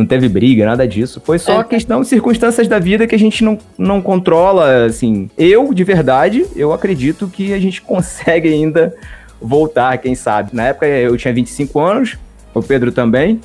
não 0.00 0.06
teve 0.06 0.28
briga, 0.28 0.66
nada 0.66 0.86
disso. 0.86 1.20
Foi 1.24 1.38
só 1.38 1.60
É. 1.60 1.64
questão 1.64 2.00
de 2.00 2.08
circunstâncias 2.08 2.66
da 2.66 2.78
vida 2.78 3.06
que 3.06 3.14
a 3.14 3.18
gente 3.18 3.44
não, 3.44 3.58
não 3.78 4.00
controla, 4.00 4.84
assim. 4.84 5.30
Eu, 5.38 5.72
de 5.72 5.84
verdade, 5.84 6.44
eu 6.56 6.72
acredito 6.72 7.28
que 7.28 7.52
a 7.52 7.58
gente 7.58 7.80
consegue 7.82 8.48
ainda 8.48 8.94
voltar, 9.40 9.96
quem 9.98 10.14
sabe. 10.14 10.50
Na 10.52 10.68
época 10.68 10.86
eu 10.86 11.16
tinha 11.16 11.32
25 11.32 11.78
anos, 11.80 12.18
o 12.52 12.62
Pedro 12.62 12.92
também. 12.92 13.40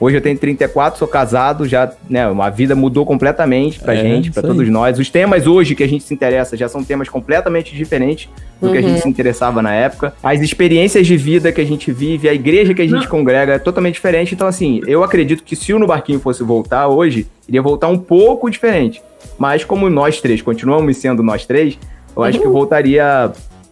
Hoje 0.00 0.16
eu 0.16 0.20
tenho 0.22 0.38
34, 0.38 0.98
sou 0.98 1.06
casado, 1.06 1.68
já, 1.68 1.92
né, 2.08 2.22
a 2.24 2.48
vida 2.48 2.74
mudou 2.74 3.04
completamente 3.04 3.78
pra 3.78 3.92
É, 3.94 3.98
gente, 3.98 4.30
pra 4.30 4.40
isso 4.40 4.50
aí. 4.50 4.56
todos 4.56 4.68
nós. 4.70 4.98
Os 4.98 5.10
temas 5.10 5.46
hoje 5.46 5.74
que 5.74 5.82
a 5.82 5.86
gente 5.88 6.02
se 6.04 6.14
interessa 6.14 6.56
já 6.56 6.68
são 6.70 6.82
temas 6.82 7.06
completamente 7.10 7.74
diferentes 7.76 8.26
do 8.58 8.70
que 8.72 8.78
a 8.78 8.80
Uhum. 8.80 8.88
gente 8.88 9.02
se 9.02 9.08
interessava 9.08 9.60
na 9.60 9.74
época. 9.74 10.14
As 10.22 10.40
experiências 10.40 11.06
de 11.06 11.16
vida 11.18 11.52
que 11.52 11.60
a 11.60 11.66
gente 11.66 11.92
vive, 11.92 12.30
a 12.30 12.34
igreja 12.34 12.72
que 12.72 12.80
a 12.80 12.86
gente 12.86 13.02
Não. 13.02 13.06
congrega 13.08 13.52
é 13.52 13.58
totalmente 13.58 13.94
diferente. 13.96 14.34
Então, 14.34 14.46
assim, 14.48 14.80
eu 14.86 15.04
acredito 15.04 15.44
que 15.44 15.54
se 15.54 15.72
o 15.74 15.78
No 15.78 15.86
Barquinho 15.86 16.18
fosse 16.18 16.42
voltar 16.42 16.88
hoje, 16.88 17.26
iria 17.46 17.60
voltar 17.60 17.88
um 17.88 17.98
pouco 17.98 18.48
diferente. 18.50 19.02
Mas 19.38 19.64
como 19.64 19.90
nós 19.90 20.18
três 20.18 20.40
continuamos 20.40 20.96
sendo 20.96 21.22
nós 21.22 21.44
três, 21.44 21.78
eu 22.16 22.22
acho 22.22 22.40
que 22.40 22.48
voltaria 22.48 23.30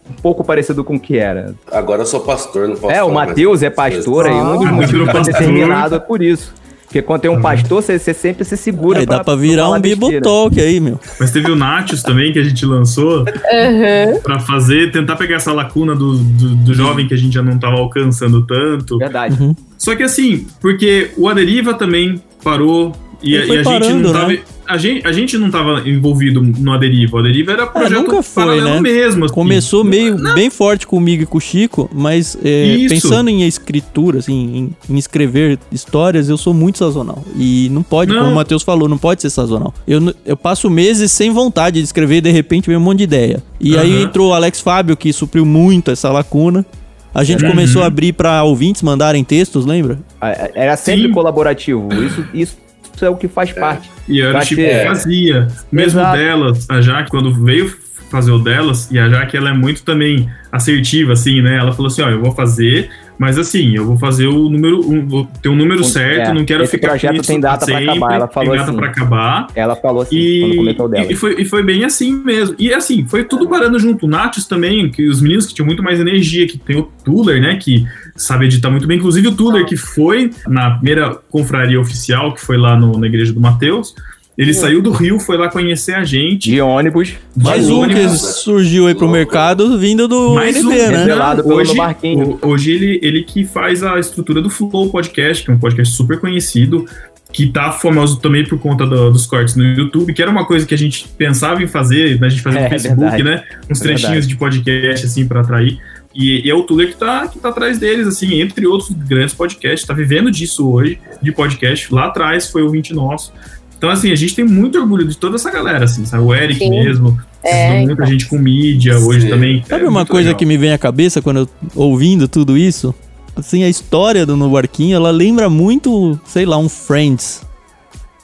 um 0.09 0.21
pouco 0.21 0.43
parecido 0.43 0.83
com 0.83 0.95
o 0.95 0.99
que 0.99 1.17
era. 1.17 1.53
Agora 1.71 2.01
eu 2.01 2.05
sou 2.05 2.21
pastor, 2.21 2.67
não 2.67 2.75
posso 2.75 2.93
É, 2.93 3.03
o 3.03 3.11
Matheus 3.13 3.61
é 3.63 3.69
pastor 3.69 4.25
aí, 4.27 4.33
um 4.33 4.57
dos 4.57 4.67
Ah, 4.67 4.71
motivos 4.71 4.91
virou 4.91 5.05
pra 5.07 5.23
ser 5.23 5.31
pastor. 5.31 5.47
terminado 5.47 5.95
é 5.95 5.99
por 5.99 6.21
isso. 6.21 6.53
Porque 6.85 7.03
quando 7.03 7.21
tem 7.21 7.29
um 7.29 7.39
pastor, 7.39 7.83
você, 7.83 7.99
você 7.99 8.15
sempre 8.15 8.43
se 8.43 8.57
segura. 8.57 8.97
Aí 9.01 9.05
dá 9.05 9.23
pra 9.23 9.35
virar 9.35 9.69
um 9.69 9.79
Bible. 9.79 10.19
Talk 10.21 10.59
aí, 10.59 10.79
meu. 10.79 10.99
Mas 11.19 11.29
teve 11.29 11.51
o 11.51 11.55
Natius 11.55 12.01
também 12.01 12.33
que 12.33 12.39
a 12.39 12.43
gente 12.43 12.65
lançou 12.65 13.19
Uhum. 13.19 14.19
pra 14.23 14.39
fazer, 14.39 14.91
tentar 14.91 15.15
pegar 15.15 15.35
essa 15.35 15.53
lacuna 15.53 15.95
do, 15.95 16.17
do, 16.17 16.55
do 16.55 16.73
jovem 16.73 17.07
que 17.07 17.13
a 17.13 17.17
gente 17.17 17.33
já 17.35 17.43
não 17.43 17.59
tava 17.59 17.75
alcançando 17.75 18.43
tanto. 18.43 18.97
Verdade. 18.97 19.39
Uhum. 19.39 19.55
Só 19.77 19.95
que 19.95 20.01
assim, 20.01 20.47
porque 20.59 21.11
o 21.15 21.29
Aderiva 21.29 21.75
também 21.75 22.19
parou 22.43 22.91
E, 23.21 23.35
a- 23.37 23.39
e 23.45 23.51
a 23.51 23.55
gente 23.55 23.63
parando, 23.63 23.99
não 24.03 24.13
tava. 24.13 24.27
né? 24.29 24.39
A 24.65 24.77
gente, 24.77 25.07
a 25.07 25.11
gente 25.11 25.35
não 25.37 25.49
tava 25.49 25.81
envolvido 25.89 26.41
no 26.43 26.71
Aderiva. 26.71 27.17
O 27.17 27.19
Aderiva 27.19 27.51
era 27.53 27.65
projeto 27.65 27.91
É, 27.91 27.95
nunca 28.01 28.21
foi, 28.21 28.43
paralelo 28.45 28.69
né? 28.75 28.81
mesmo. 28.81 29.25
assim. 29.25 29.33
Começou 29.33 29.83
meio 29.83 30.15
bem 30.35 30.51
forte 30.51 30.85
comigo 30.85 31.23
e 31.23 31.25
com 31.25 31.39
o 31.39 31.41
Chico, 31.41 31.89
mas 31.91 32.37
é, 32.43 32.85
pensando 32.87 33.29
em 33.31 33.41
escritura, 33.47 34.19
assim, 34.19 34.69
em, 34.87 34.93
em 34.93 34.97
escrever 34.99 35.57
histórias, 35.71 36.29
eu 36.29 36.37
sou 36.37 36.53
muito 36.53 36.77
sazonal. 36.77 37.23
E 37.35 37.67
não 37.71 37.81
pode, 37.81 38.11
Não. 38.13 38.19
como 38.19 38.31
o 38.31 38.35
Matheus 38.35 38.61
falou, 38.61 38.87
não 38.87 38.97
pode 38.99 39.23
ser 39.23 39.31
sazonal. 39.31 39.73
Eu, 39.87 40.13
eu 40.23 40.37
passo 40.37 40.69
meses 40.69 41.11
sem 41.11 41.31
vontade 41.31 41.79
de 41.79 41.85
escrever 41.85 42.17
e 42.17 42.21
de 42.21 42.31
repente 42.31 42.67
vem 42.67 42.77
um 42.77 42.81
monte 42.81 42.99
de 42.99 43.03
ideia. 43.05 43.41
E 43.59 43.75
aí 43.75 43.95
Aham. 43.95 44.03
entrou 44.03 44.29
o 44.29 44.33
Alex 44.35 44.61
Fábio, 44.61 44.95
que 44.95 45.11
supriu 45.11 45.45
muito 45.47 45.89
essa 45.89 46.11
lacuna. 46.11 46.63
A 47.11 47.23
gente 47.23 47.43
Uhum. 47.43 47.49
começou 47.49 47.81
a 47.81 47.87
abrir 47.87 48.13
pra 48.13 48.43
ouvintes 48.43 48.83
mandarem 48.83 49.23
textos, 49.23 49.65
lembra? 49.65 49.97
Ah, 50.21 50.49
Era 50.53 50.77
sempre 50.77 51.07
Sim. 51.07 51.11
colaborativo. 51.11 51.89
Isso, 52.05 52.23
isso 52.35 52.57
é 53.05 53.09
o 53.09 53.15
que 53.15 53.27
faz 53.27 53.51
parte. 53.51 53.89
E 54.07 54.21
era 54.21 54.39
tipo, 54.41 54.61
fazia. 54.85 55.47
Mesmo 55.71 55.99
Exato. 55.99 56.17
delas, 56.17 56.69
a 56.69 56.81
Jaque, 56.81 57.09
quando 57.09 57.33
veio 57.33 57.75
fazer 58.09 58.31
o 58.31 58.39
delas, 58.39 58.89
e 58.91 58.97
a 58.97 59.07
Jaque, 59.07 59.37
ela 59.37 59.49
é 59.49 59.53
muito 59.53 59.83
também 59.83 60.29
assertiva, 60.51 61.13
assim, 61.13 61.41
né? 61.41 61.57
Ela 61.57 61.71
falou 61.71 61.87
assim, 61.87 62.01
ó, 62.01 62.09
eu 62.09 62.21
vou 62.21 62.31
fazer, 62.31 62.89
mas 63.19 63.37
assim, 63.37 63.75
eu 63.75 63.85
vou 63.85 63.97
fazer 63.97 64.27
o 64.27 64.47
número, 64.49 64.79
um, 64.89 65.05
vou 65.05 65.27
ter 65.41 65.49
um 65.49 65.55
número 65.55 65.83
certo, 65.83 66.29
é, 66.29 66.33
não 66.33 66.45
quero 66.45 66.63
esse 66.63 66.71
ficar 66.71 66.89
projeto 66.89 67.15
com 67.15 67.21
isso 67.21 67.27
tem 67.27 67.39
data 67.39 67.65
sempre, 67.65 67.89
acabar, 67.89 68.13
ela 68.15 68.27
falou 68.29 68.49
tem 68.49 68.59
data 68.59 68.71
assim. 68.71 68.83
acabar. 68.85 69.47
Ela 69.53 69.75
falou 69.75 70.01
assim, 70.03 70.39
quando 70.39 70.53
E, 70.53 70.57
comentou 70.57 70.87
dela. 70.89 71.11
e, 71.11 71.15
foi, 71.15 71.41
e 71.41 71.45
foi 71.45 71.61
bem 71.61 71.83
assim 71.83 72.15
mesmo. 72.15 72.55
E 72.57 72.73
assim, 72.73 73.05
foi 73.05 73.25
tudo 73.25 73.47
parando 73.49 73.77
junto. 73.77 74.05
O 74.05 74.09
Natius 74.09 74.47
também, 74.47 74.89
que 74.89 75.05
os 75.07 75.21
meninos 75.21 75.45
que 75.45 75.53
tinham 75.53 75.65
muito 75.67 75.83
mais 75.83 75.99
energia, 75.99 76.47
que 76.47 76.57
tem 76.57 76.77
o 76.77 76.83
Tuller, 77.03 77.41
né? 77.41 77.57
Que 77.57 77.85
sabe 78.15 78.45
editar 78.45 78.69
muito 78.69 78.87
bem. 78.87 78.97
Inclusive 78.97 79.27
o 79.27 79.35
Tuller, 79.35 79.65
que 79.65 79.75
foi 79.75 80.31
na 80.47 80.71
primeira 80.71 81.13
confraria 81.29 81.79
oficial, 81.79 82.33
que 82.33 82.39
foi 82.41 82.57
lá 82.57 82.77
no- 82.77 82.97
na 82.97 83.07
igreja 83.07 83.33
do 83.33 83.41
Mateus. 83.41 83.93
Ele 84.41 84.53
saiu 84.53 84.81
do 84.81 84.91
Rio, 84.91 85.19
foi 85.19 85.37
lá 85.37 85.49
conhecer 85.49 85.93
a 85.95 86.03
gente. 86.05 86.49
De 86.49 86.61
ônibus, 86.61 87.13
Mais 87.35 87.65
de 87.67 87.73
um 87.73 87.85
que 87.87 87.93
ônibus. 87.95 88.21
surgiu 88.41 88.87
aí 88.87 88.95
pro 88.95 89.09
mercado 89.09 89.77
vindo 89.77 90.07
do 90.07 90.33
Mais 90.35 90.55
NB, 90.55 90.65
um, 90.67 90.69
né? 90.69 90.97
revelado 90.99 91.43
pelo 91.43 91.55
hoje, 91.55 91.75
Barquinho. 91.75 92.39
o- 92.41 92.47
hoje 92.47 92.71
ele, 92.71 92.99
ele 93.03 93.23
que 93.23 93.43
faz 93.43 93.83
a 93.83 93.99
estrutura 93.99 94.41
do 94.41 94.49
Flow 94.49 94.89
Podcast, 94.89 95.43
que 95.43 95.51
é 95.51 95.53
um 95.53 95.59
podcast 95.59 95.93
super 95.93 96.19
conhecido, 96.21 96.85
que 97.33 97.47
tá 97.47 97.71
famoso 97.73 98.17
também 98.21 98.45
por 98.45 98.57
conta 98.57 98.87
do- 98.87 99.11
dos 99.11 99.25
cortes 99.27 99.55
no 99.57 99.63
YouTube, 99.63 100.13
que 100.13 100.21
era 100.21 100.31
uma 100.31 100.45
coisa 100.45 100.65
que 100.65 100.73
a 100.73 100.77
gente 100.77 101.05
pensava 101.17 101.61
em 101.61 101.67
fazer, 101.67 102.17
né, 102.19 102.27
a 102.27 102.29
gente 102.29 102.41
fazia 102.41 102.61
É, 102.61 102.63
no 102.63 102.69
Facebook, 102.69 102.99
verdade. 103.01 103.23
né? 103.23 103.43
Uns 103.69 103.79
É 103.79 103.83
trechinhos 103.83 104.01
verdade. 104.11 104.27
de 104.27 104.35
podcast, 104.37 105.05
assim, 105.05 105.27
pra 105.27 105.41
atrair. 105.41 105.77
E, 106.15 106.47
e 106.47 106.49
é 106.49 106.55
o 106.55 106.63
Tuller 106.63 106.87
que 106.87 106.95
tá, 106.95 107.27
que 107.27 107.37
tá 107.39 107.49
atrás 107.49 107.77
deles, 107.77 108.07
assim, 108.07 108.39
entre 108.41 108.65
outros 108.65 108.89
grandes 108.89 109.33
podcasts, 109.35 109.85
tá 109.85 109.93
vivendo 109.93 110.31
disso 110.31 110.67
hoje, 110.71 110.97
de 111.21 111.31
podcast. 111.31 111.93
Lá 111.93 112.05
atrás 112.05 112.49
foi 112.49 112.61
ouvinte 112.63 112.93
nosso. 112.95 113.31
Então, 113.79 113.89
assim, 113.89 114.11
a 114.11 114.15
gente 114.15 114.35
tem 114.35 114.43
muito 114.45 114.77
orgulho 114.77 115.07
de 115.07 115.15
toda 115.17 115.37
essa 115.37 115.49
galera, 115.49 115.85
assim, 115.85 116.05
sabe? 116.05 116.21
O 116.21 116.35
Eric 116.35 116.59
Sim. 116.59 116.69
mesmo, 116.69 117.17
É, 117.41 117.77
muita 117.77 117.93
então. 117.93 118.05
gente 118.05 118.25
com 118.27 118.37
mídia 118.37 118.99
hoje 118.99 119.21
Sim. 119.21 119.29
também. 119.29 119.63
Sabe 119.67 119.85
É 119.85 119.89
uma 119.89 120.05
coisa 120.05 120.27
legal. 120.27 120.37
que 120.37 120.45
me 120.45 120.57
vem 120.57 120.73
à 120.73 120.77
cabeça 120.77 121.21
quando 121.21 121.37
eu 121.37 121.49
ouvindo 121.73 122.27
tudo 122.27 122.57
isso? 122.57 122.93
Assim, 123.37 123.63
a 123.63 123.69
história 123.69 124.25
do 124.25 124.35
No 124.35 124.49
Barquinho, 124.49 124.97
ela 124.97 125.11
lembra 125.11 125.49
muito, 125.49 126.19
sei 126.25 126.45
lá, 126.45 126.57
um 126.57 126.67
Friends. 126.67 127.41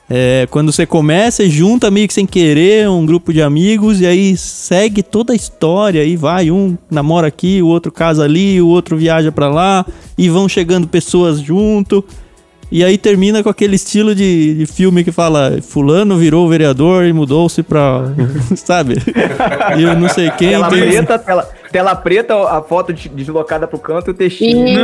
É, 0.09 0.45
quando 0.51 0.71
você 0.73 0.85
começa 0.85 1.41
e 1.41 1.49
junta 1.49 1.89
meio 1.89 2.07
que 2.07 2.13
sem 2.13 2.25
querer 2.27 2.87
um 2.89 3.05
grupo 3.05 3.33
de 3.33 3.41
amigos 3.41 4.01
e 4.01 4.05
aí 4.05 4.37
segue 4.37 5.01
toda 5.01 5.33
a 5.33 5.35
história 5.35 6.03
e 6.03 6.15
vai, 6.17 6.51
um 6.51 6.77
namora 6.91 7.25
aqui, 7.27 7.59
o 7.61 7.67
outro 7.67 7.91
casa 7.91 8.23
ali, 8.23 8.61
o 8.61 8.67
outro 8.67 8.95
viaja 8.97 9.31
pra 9.31 9.47
lá 9.47 9.83
e 10.17 10.29
vão 10.29 10.47
chegando 10.47 10.85
pessoas 10.87 11.39
junto. 11.39 12.03
E 12.71 12.83
aí 12.83 12.97
termina 12.97 13.43
com 13.43 13.49
aquele 13.49 13.75
estilo 13.75 14.13
de, 14.15 14.55
de 14.55 14.65
filme 14.65 15.03
que 15.03 15.11
fala 15.11 15.59
fulano 15.61 16.17
virou 16.17 16.49
vereador 16.49 17.05
e 17.05 17.13
mudou-se 17.13 17.61
pra, 17.63 18.03
sabe? 18.55 18.95
E 19.77 19.83
eu 19.83 19.95
não 19.97 20.09
sei 20.09 20.29
quem 20.31 20.49
Tela 20.49 20.69
tem- 20.69 20.81
preta, 20.81 21.19
tela, 21.19 21.43
tela 21.71 21.95
preta, 21.95 22.33
a 22.49 22.61
foto 22.61 22.91
de- 22.91 23.07
deslocada 23.09 23.67
pro 23.67 23.77
canto 23.77 24.09
e 24.09 24.11
o 24.11 24.13
textinho. 24.13 24.79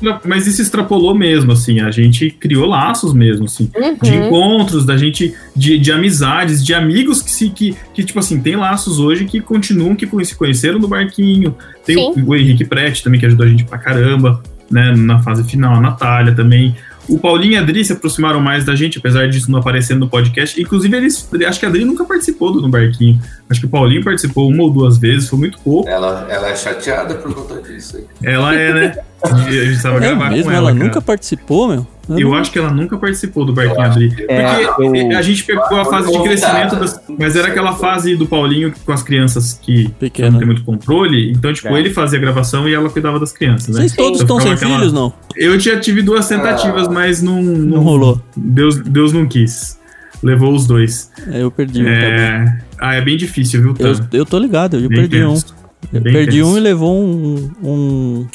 Não, 0.00 0.20
mas 0.24 0.46
isso 0.46 0.62
extrapolou 0.62 1.14
mesmo, 1.14 1.52
assim, 1.52 1.80
a 1.80 1.90
gente 1.90 2.30
criou 2.30 2.66
laços 2.66 3.12
mesmo, 3.12 3.44
assim, 3.46 3.68
de 4.02 4.10
Uhum. 4.12 4.26
encontros, 4.26 4.86
da 4.86 4.96
gente, 4.96 5.34
de, 5.56 5.78
de 5.78 5.90
amizades, 5.92 6.64
de 6.64 6.72
amigos 6.72 7.20
que 7.20 7.30
se, 7.30 7.50
que, 7.50 7.76
que, 7.92 8.04
tipo 8.04 8.18
assim, 8.18 8.40
tem 8.40 8.56
laços 8.56 8.98
hoje 9.00 9.24
que 9.24 9.40
continuam, 9.40 9.94
que 9.96 10.08
se 10.24 10.34
conheceram 10.36 10.78
no 10.78 10.86
barquinho, 10.88 11.54
tem 11.84 11.96
o, 11.96 12.14
o 12.28 12.36
Henrique 12.36 12.64
Prete 12.64 13.02
também, 13.02 13.18
que 13.20 13.26
ajudou 13.26 13.44
a 13.44 13.48
gente 13.48 13.64
pra 13.64 13.76
caramba, 13.78 14.40
né, 14.70 14.94
na 14.96 15.22
fase 15.22 15.44
final, 15.44 15.74
a 15.74 15.80
Natália 15.80 16.34
também, 16.34 16.74
o 17.08 17.18
Paulinho 17.18 17.52
e 17.52 17.56
a 17.56 17.60
Adri 17.60 17.84
se 17.84 17.92
aproximaram 17.92 18.40
mais 18.40 18.64
da 18.64 18.74
gente, 18.74 18.96
apesar 18.98 19.28
disso 19.28 19.50
não 19.50 19.58
aparecer 19.58 19.94
no 19.94 20.08
podcast. 20.08 20.58
Inclusive, 20.60 20.96
eles. 20.96 21.28
Acho 21.46 21.60
que 21.60 21.66
a 21.66 21.68
Adri 21.68 21.84
nunca 21.84 22.02
participou 22.04 22.50
do 22.50 22.62
No 22.62 22.68
Barquinho. 22.70 23.20
Acho 23.50 23.60
que 23.60 23.66
o 23.66 23.68
Paulinho 23.68 24.02
participou 24.02 24.48
uma 24.48 24.62
ou 24.62 24.70
duas 24.70 24.96
vezes, 24.96 25.28
foi 25.28 25.38
muito 25.38 25.58
pouco. 25.58 25.86
Ela, 25.88 26.26
ela 26.30 26.48
é 26.48 26.56
chateada 26.56 27.14
por 27.16 27.34
conta 27.34 27.60
disso. 27.60 27.98
Ela 28.22 28.54
é, 28.54 28.72
né? 28.72 28.94
A 29.22 29.28
gente 29.36 29.44
precisava 29.48 29.96
É 29.96 30.00
gravar 30.00 30.30
mesmo? 30.30 30.44
com 30.44 30.50
Ela, 30.50 30.58
ela. 30.70 30.72
cara. 30.72 30.84
nunca 30.84 31.00
participou, 31.02 31.68
meu? 31.68 31.86
Eu 32.08 32.28
não- 32.30 32.34
acho 32.34 32.50
que 32.52 32.58
ela 32.58 32.70
nunca 32.70 32.96
participou 32.98 33.44
do 33.44 33.52
Barquinho 33.52 33.76
Eu 33.76 33.82
acho 33.82 33.92
Adri. 33.92 34.14
que- 34.14 34.26
É, 34.28 34.66
Porque 34.66 34.82
eu- 34.98 35.18
a 35.18 35.22
gente 35.22 35.44
pegou 35.44 35.78
a 35.80 35.84
fase 35.84 36.12
de 36.12 36.22
crescimento, 36.22 36.76
das- 36.76 37.00
mas 37.18 37.34
era 37.36 37.48
aquela 37.48 37.72
fase 37.74 38.14
do 38.16 38.26
Paulinho 38.26 38.72
com 38.84 38.92
as 38.92 39.02
crianças 39.02 39.58
que 39.60 39.88
Pequena. 39.98 40.30
não 40.32 40.38
tem 40.38 40.46
muito 40.46 40.64
controle. 40.64 41.32
Então, 41.32 41.52
tipo, 41.52 41.68
É. 41.68 41.80
ele 41.80 41.90
fazia 41.90 42.18
a 42.18 42.22
gravação 42.22 42.68
e 42.68 42.74
ela 42.74 42.90
cuidava 42.90 43.18
das 43.18 43.32
crianças, 43.32 43.74
né? 43.74 43.80
Vocês 43.82 43.94
todos 43.94 44.20
Então 44.20 44.36
estão 44.36 44.40
sem 44.40 44.52
aquela- 44.52 44.78
filhos, 44.78 44.92
não? 44.92 45.12
Eu 45.36 45.58
já 45.58 45.78
tive 45.80 46.02
duas 46.02 46.28
tentativas, 46.28 46.86
Ah. 46.86 46.90
mas 46.90 47.22
não, 47.22 47.42
Não 47.42 47.80
rolou. 47.80 48.20
Deus, 48.36 48.76
Deus 48.76 49.12
não 49.12 49.26
quis. 49.26 49.78
Levou 50.22 50.54
os 50.54 50.66
dois. 50.66 51.10
É, 51.30 51.42
Eu 51.42 51.50
perdi 51.50 51.82
um. 51.82 51.88
É... 51.88 52.58
Ah, 52.80 52.94
é 52.94 53.00
bem 53.00 53.16
difícil, 53.16 53.60
viu. 53.62 53.74
Eu, 53.78 53.94
eu 54.12 54.26
tô 54.26 54.38
ligado, 54.38 54.76
eu 54.78 54.88
Bem 54.88 55.00
perdi 55.00 55.24
um. 55.24 55.30
tenso. 55.34 55.54
Eu 55.92 56.00
Bem 56.00 56.12
perdi 56.12 56.38
tenso. 56.38 56.50
um 56.50 56.56
e 56.56 56.60
levou 56.60 56.98
um, 57.04 57.50
um, 57.62 58.26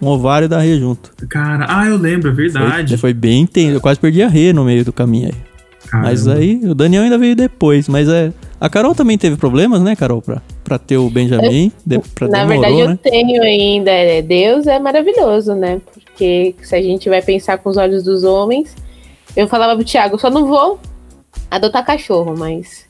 um 0.00 0.06
ovário 0.08 0.48
da 0.48 0.58
Rê 0.58 0.78
junto. 0.78 1.12
Cara, 1.28 1.66
ah, 1.68 1.86
eu 1.86 1.96
lembro, 1.96 2.30
é 2.30 2.34
Foi, 2.34 2.44
verdade. 2.44 2.96
foi 2.96 3.14
bem 3.14 3.42
intenso. 3.42 3.76
Eu 3.76 3.80
quase 3.80 3.98
perdi 3.98 4.22
a 4.22 4.28
Rê 4.28 4.52
no 4.52 4.64
meio 4.64 4.84
do 4.84 4.92
caminho 4.92 5.28
aí. 5.28 5.34
Mas 5.92 6.24
Caramba. 6.24 6.40
aí 6.42 6.60
o 6.64 6.74
Daniel 6.74 7.04
ainda 7.04 7.16
veio 7.16 7.36
depois. 7.36 7.88
Mas 7.88 8.08
é. 8.08 8.32
A 8.60 8.68
Carol 8.68 8.94
também 8.94 9.16
teve 9.16 9.36
problemas, 9.36 9.80
né, 9.82 9.94
Carol? 9.94 10.20
Pra, 10.20 10.42
pra 10.64 10.78
ter 10.78 10.96
o 10.96 11.08
Benjamin. 11.08 11.70
De, 11.84 11.98
pra 12.14 12.26
Na 12.26 12.38
demorou, 12.44 12.62
verdade, 12.62 12.80
eu 12.80 12.88
né? 12.88 12.98
tenho 13.02 13.42
ainda. 13.42 13.90
é, 13.90 14.22
Deus 14.22 14.66
é 14.66 14.78
maravilhoso, 14.78 15.54
né? 15.54 15.80
Porque 15.94 16.54
se 16.62 16.74
a 16.74 16.82
gente 16.82 17.08
vai 17.08 17.22
pensar 17.22 17.58
com 17.58 17.68
os 17.70 17.76
olhos 17.76 18.02
dos 18.02 18.24
homens, 18.24 18.74
eu 19.36 19.46
falava 19.46 19.76
pro 19.76 19.84
Thiago, 19.84 20.18
só 20.18 20.28
não 20.30 20.46
vou 20.46 20.80
adotar 21.50 21.84
cachorro, 21.84 22.34
mas 22.36 22.86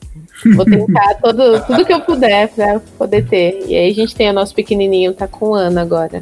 vou 0.55 0.65
tentar 0.65 1.15
todo, 1.21 1.61
tudo 1.67 1.85
que 1.85 1.93
eu 1.93 2.01
puder 2.01 2.47
pra 2.49 2.79
poder 2.97 3.27
ter. 3.27 3.63
E 3.67 3.75
aí 3.75 3.91
a 3.91 3.93
gente 3.93 4.15
tem 4.15 4.29
o 4.29 4.33
nosso 4.33 4.55
pequenininho, 4.55 5.13
tá 5.13 5.27
com 5.27 5.49
um 5.49 5.53
ano 5.53 5.79
agora. 5.79 6.21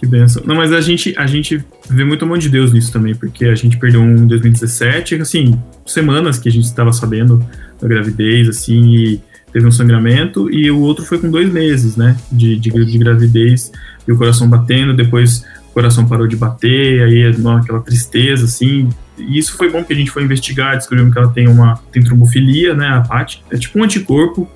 Que 0.00 0.06
benção. 0.06 0.42
Não, 0.46 0.54
mas 0.54 0.72
a 0.72 0.80
gente, 0.80 1.14
a 1.18 1.26
gente 1.26 1.62
vê 1.90 2.04
muito 2.04 2.24
a 2.24 2.28
mão 2.28 2.38
de 2.38 2.48
Deus 2.48 2.72
nisso 2.72 2.90
também, 2.90 3.14
porque 3.14 3.44
a 3.44 3.54
gente 3.54 3.76
perdeu 3.76 4.00
um 4.00 4.16
em 4.16 4.26
2017, 4.26 5.16
assim, 5.16 5.60
semanas 5.84 6.38
que 6.38 6.48
a 6.48 6.52
gente 6.52 6.64
estava 6.64 6.90
sabendo 6.90 7.46
da 7.78 7.86
gravidez, 7.86 8.48
assim, 8.48 8.94
e 8.94 9.20
teve 9.52 9.66
um 9.66 9.70
sangramento, 9.70 10.50
e 10.50 10.70
o 10.70 10.80
outro 10.80 11.04
foi 11.04 11.18
com 11.18 11.30
dois 11.30 11.52
meses, 11.52 11.96
né, 11.96 12.16
de, 12.32 12.56
de, 12.56 12.70
de 12.70 12.98
gravidez, 12.98 13.70
e 14.08 14.12
o 14.12 14.16
coração 14.16 14.48
batendo, 14.48 14.96
depois 14.96 15.44
o 15.68 15.74
coração 15.74 16.08
parou 16.08 16.26
de 16.26 16.34
bater, 16.34 17.02
aí 17.02 17.26
aquela 17.58 17.80
tristeza, 17.80 18.46
assim, 18.46 18.88
e 19.18 19.38
isso 19.38 19.54
foi 19.54 19.70
bom 19.70 19.80
porque 19.80 19.92
a 19.92 19.96
gente 19.96 20.10
foi 20.10 20.22
investigar, 20.22 20.76
descobrimos 20.76 21.12
que 21.12 21.18
ela 21.18 21.28
tem 21.28 21.46
uma 21.46 21.78
tem 21.92 22.02
trombofilia, 22.02 22.72
né, 22.72 22.88
a 22.88 23.02
Paty, 23.02 23.44
é 23.50 23.58
tipo 23.58 23.78
um 23.78 23.84
anticorpo, 23.84 24.48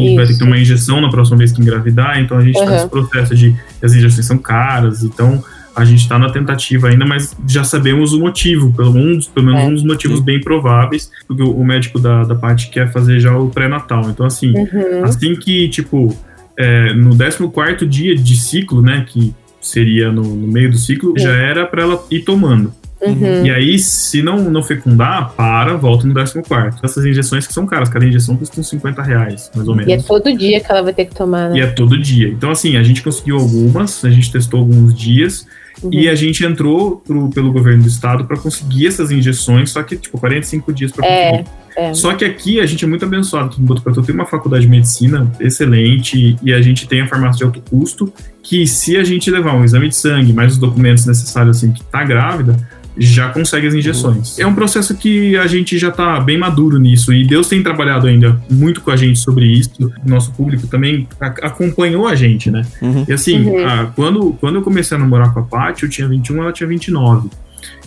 que 0.00 0.14
vai 0.14 0.24
ter 0.24 0.26
que 0.26 0.32
Isso. 0.32 0.38
ter 0.38 0.44
uma 0.46 0.58
injeção 0.58 1.00
na 1.00 1.08
próxima 1.10 1.36
vez 1.38 1.52
que 1.52 1.60
engravidar, 1.60 2.20
então 2.20 2.36
a 2.38 2.42
gente 2.42 2.54
tá 2.54 2.60
Uhum. 2.64 2.70
nesse 2.70 2.88
processo 2.88 3.34
de 3.34 3.54
as 3.82 3.94
injeções 3.94 4.26
são 4.26 4.38
caras, 4.38 5.02
então 5.02 5.42
a 5.74 5.84
gente 5.84 6.00
está 6.00 6.18
na 6.18 6.30
tentativa 6.30 6.88
ainda, 6.88 7.04
mas 7.04 7.36
já 7.46 7.62
sabemos 7.62 8.12
o 8.14 8.18
motivo, 8.20 8.72
pelo, 8.72 8.96
um 8.96 9.16
dos- 9.16 9.28
pelo 9.28 9.46
menos 9.46 9.60
É. 9.60 9.64
um 9.66 9.74
dos 9.74 9.84
motivos 9.84 10.20
bem 10.20 10.40
prováveis, 10.40 11.10
porque 11.28 11.42
o, 11.42 11.50
o 11.50 11.64
médico 11.64 11.98
da, 11.98 12.24
da 12.24 12.34
parte 12.34 12.70
quer 12.70 12.90
fazer 12.90 13.20
já 13.20 13.36
o 13.36 13.50
pré-natal. 13.50 14.08
Então, 14.08 14.24
assim, 14.24 14.54
Uhum. 14.56 15.04
assim 15.04 15.34
que, 15.36 15.68
tipo, 15.68 16.16
é, 16.58 16.94
no 16.94 17.14
14 17.14 17.84
dia 17.86 18.16
de 18.16 18.36
ciclo, 18.36 18.80
né, 18.80 19.04
que 19.06 19.34
seria 19.60 20.10
no, 20.10 20.22
no 20.22 20.46
meio 20.48 20.70
do 20.70 20.78
ciclo, 20.78 21.12
Sim. 21.18 21.24
já 21.24 21.32
era 21.32 21.66
para 21.66 21.82
ela 21.82 22.02
ir 22.10 22.20
tomando. 22.20 22.72
Uhum. 23.00 23.44
E 23.46 23.50
aí, 23.50 23.78
se 23.78 24.22
não, 24.22 24.38
não 24.50 24.62
fecundar, 24.62 25.30
para, 25.32 25.74
volta 25.76 26.06
no 26.06 26.14
14. 26.14 26.78
Essas 26.82 27.04
injeções 27.04 27.46
que 27.46 27.52
são 27.52 27.66
caras, 27.66 27.88
cada 27.88 28.06
injeção 28.06 28.36
custa 28.36 28.58
uns 28.60 28.68
50 28.68 29.02
reais, 29.02 29.50
mais 29.54 29.68
ou 29.68 29.74
menos. 29.74 29.90
E 29.90 29.94
é 29.94 30.00
todo 30.02 30.34
dia 30.36 30.60
que 30.60 30.70
ela 30.70 30.82
vai 30.82 30.94
ter 30.94 31.04
que 31.04 31.14
tomar, 31.14 31.50
E 31.50 31.54
né? 31.54 31.60
é 31.60 31.66
todo 31.66 31.98
dia. 31.98 32.28
Então, 32.28 32.50
assim, 32.50 32.76
a 32.76 32.82
gente 32.82 33.02
conseguiu 33.02 33.36
algumas, 33.36 34.04
a 34.04 34.10
gente 34.10 34.32
testou 34.32 34.60
alguns 34.60 34.94
dias 34.94 35.46
Uhum. 35.82 35.90
e 35.92 36.08
a 36.08 36.14
gente 36.14 36.42
entrou 36.42 37.02
pro- 37.06 37.28
pelo 37.28 37.52
governo 37.52 37.82
do 37.82 37.88
estado 37.88 38.24
para 38.24 38.38
conseguir 38.38 38.86
essas 38.86 39.10
injeções, 39.10 39.70
só 39.70 39.82
que, 39.82 39.94
tipo, 39.94 40.18
45 40.18 40.72
dias 40.72 40.90
para 40.90 41.06
É, 41.06 41.30
conseguir. 41.32 41.50
é. 41.76 41.92
Só 41.94 42.14
que 42.14 42.24
aqui 42.24 42.60
a 42.60 42.64
gente 42.64 42.82
é 42.82 42.88
muito 42.88 43.04
abençoado 43.04 43.48
aqui 43.50 43.60
em 43.60 43.64
Botucatu. 43.66 44.02
Tem 44.02 44.14
uma 44.14 44.24
faculdade 44.24 44.62
de 44.64 44.70
medicina 44.70 45.30
excelente 45.38 46.34
e 46.42 46.52
a 46.54 46.62
gente 46.62 46.88
tem 46.88 47.02
a 47.02 47.06
farmácia 47.06 47.38
de 47.38 47.44
alto 47.44 47.60
custo, 47.70 48.10
que 48.42 48.66
se 48.66 48.96
a 48.96 49.04
gente 49.04 49.30
levar 49.30 49.54
um 49.54 49.64
exame 49.64 49.88
de 49.90 49.96
sangue, 49.96 50.32
mais 50.32 50.52
os 50.52 50.58
documentos 50.58 51.04
necessários, 51.04 51.58
assim, 51.58 51.72
que 51.72 51.82
tá 51.84 52.02
grávida, 52.04 52.56
já 52.98 53.28
consegue 53.28 53.66
as 53.66 53.74
injeções. 53.74 54.38
É 54.38 54.46
um 54.46 54.54
processo 54.54 54.94
que 54.96 55.36
a 55.36 55.46
gente 55.46 55.76
já 55.78 55.90
tá 55.90 56.18
bem 56.20 56.38
maduro 56.38 56.78
nisso 56.78 57.12
e 57.12 57.26
Deus 57.26 57.48
tem 57.48 57.62
trabalhado 57.62 58.06
ainda 58.06 58.40
muito 58.50 58.80
com 58.80 58.90
a 58.90 58.96
gente 58.96 59.18
sobre 59.18 59.46
isso. 59.46 59.92
Nosso 60.04 60.32
público 60.32 60.66
também 60.66 61.06
a- 61.20 61.26
acompanhou 61.46 62.06
a 62.08 62.14
gente, 62.14 62.50
né? 62.50 62.62
Uhum. 62.80 63.04
E 63.08 63.12
assim, 63.12 63.44
Uhum. 63.44 63.66
ah, 63.66 63.90
quando, 63.94 64.32
quando 64.40 64.54
eu 64.56 64.62
comecei 64.62 64.96
a 64.96 65.00
namorar 65.00 65.32
com 65.34 65.40
a 65.40 65.42
Paty, 65.42 65.82
eu 65.84 65.90
tinha 65.90 66.08
21, 66.08 66.42
ela 66.42 66.52
tinha 66.52 66.66
29. 66.68 67.28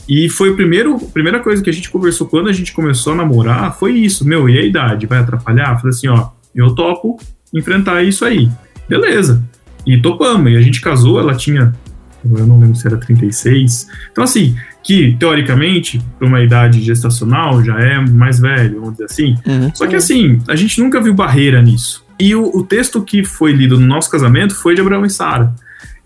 E 0.08 0.28
foi 0.30 0.50
o 0.52 0.56
primeiro, 0.56 0.96
a 0.96 1.00
primeira 1.12 1.40
coisa 1.40 1.62
que 1.64 1.70
a 1.70 1.74
gente 1.74 1.90
conversou 1.90 2.28
quando 2.28 2.50
a 2.50 2.54
gente 2.54 2.74
começou 2.74 3.14
a 3.14 3.16
namorar, 3.16 3.76
foi 3.78 3.94
isso. 3.94 4.26
Meu, 4.26 4.50
e 4.50 4.58
a 4.58 4.64
idade? 4.64 5.06
Vai 5.06 5.20
atrapalhar? 5.20 5.76
Falei 5.78 5.90
assim, 5.96 6.08
ó, 6.08 6.30
eu 6.56 6.74
topo 6.74 7.20
enfrentar 7.54 8.04
isso 8.04 8.26
aí. 8.26 8.50
Beleza. 8.88 9.44
E 9.86 10.00
topamos. 10.02 10.52
E 10.52 10.56
a 10.58 10.62
gente 10.62 10.82
casou, 10.82 11.20
ela 11.20 11.36
tinha, 11.36 11.74
eu 12.26 12.46
não 12.48 12.60
lembro 12.60 12.76
se 12.76 12.88
era 12.88 12.98
36. 12.98 13.88
Então 14.12 14.24
assim, 14.24 14.56
que 14.84 15.16
teoricamente, 15.20 16.02
para 16.18 16.28
uma 16.28 16.42
idade 16.42 16.82
gestacional, 16.82 17.64
já 17.64 17.80
é 17.80 18.00
mais 18.00 18.40
velho, 18.40 18.80
vamos 18.80 18.92
dizer 18.92 19.06
assim. 19.06 19.36
Uhum. 19.46 19.72
Só 19.74 19.88
que 19.88 19.96
assim, 19.96 20.40
a 20.48 20.56
gente 20.56 20.80
nunca 20.82 21.02
viu 21.02 21.14
barreira 21.14 21.62
nisso. 21.62 22.06
E 22.20 22.36
o, 22.36 22.58
o 22.58 22.64
texto 22.64 23.02
que 23.02 23.24
foi 23.24 23.52
lido 23.52 23.80
no 23.80 23.86
nosso 23.86 24.10
casamento 24.10 24.56
foi 24.56 24.76
de 24.76 24.82
Abraão 24.82 25.06
e 25.06 25.10
Sara. 25.10 25.54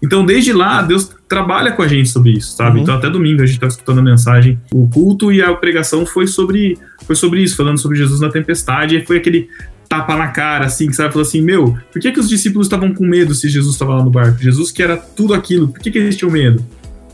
Então, 0.01 0.25
desde 0.25 0.51
lá, 0.51 0.81
Deus 0.81 1.09
trabalha 1.29 1.71
com 1.71 1.81
a 1.81 1.87
gente 1.87 2.09
sobre 2.09 2.31
isso, 2.31 2.57
sabe? 2.57 2.77
Uhum. 2.77 2.83
Então, 2.83 2.95
até 2.95 3.09
domingo 3.09 3.41
a 3.41 3.45
gente 3.45 3.55
estava 3.55 3.71
escutando 3.71 3.99
a 3.99 4.03
mensagem. 4.03 4.59
O 4.71 4.87
culto 4.89 5.31
e 5.31 5.41
a 5.41 5.53
pregação 5.55 6.05
foi 6.05 6.27
sobre, 6.27 6.77
foi 7.07 7.15
sobre 7.15 7.41
isso, 7.41 7.55
falando 7.55 7.79
sobre 7.79 7.97
Jesus 7.97 8.19
na 8.19 8.29
tempestade. 8.29 8.97
E 8.97 9.05
foi 9.05 9.17
aquele 9.17 9.49
tapa 9.87 10.17
na 10.17 10.27
cara, 10.27 10.65
assim, 10.65 10.87
que 10.87 10.93
sabe? 10.93 11.13
Falou 11.13 11.25
assim: 11.25 11.41
Meu, 11.41 11.77
por 11.91 12.01
que, 12.01 12.11
que 12.11 12.19
os 12.19 12.27
discípulos 12.27 12.67
estavam 12.67 12.93
com 12.93 13.05
medo 13.05 13.33
se 13.33 13.47
Jesus 13.47 13.73
estava 13.73 13.95
lá 13.95 14.03
no 14.03 14.09
barco? 14.09 14.41
Jesus, 14.41 14.71
que 14.71 14.83
era 14.83 14.97
tudo 14.97 15.33
aquilo, 15.33 15.69
por 15.69 15.79
que, 15.79 15.89
que 15.89 15.97
eles 15.97 16.17
tinham 16.17 16.31
medo? 16.31 16.63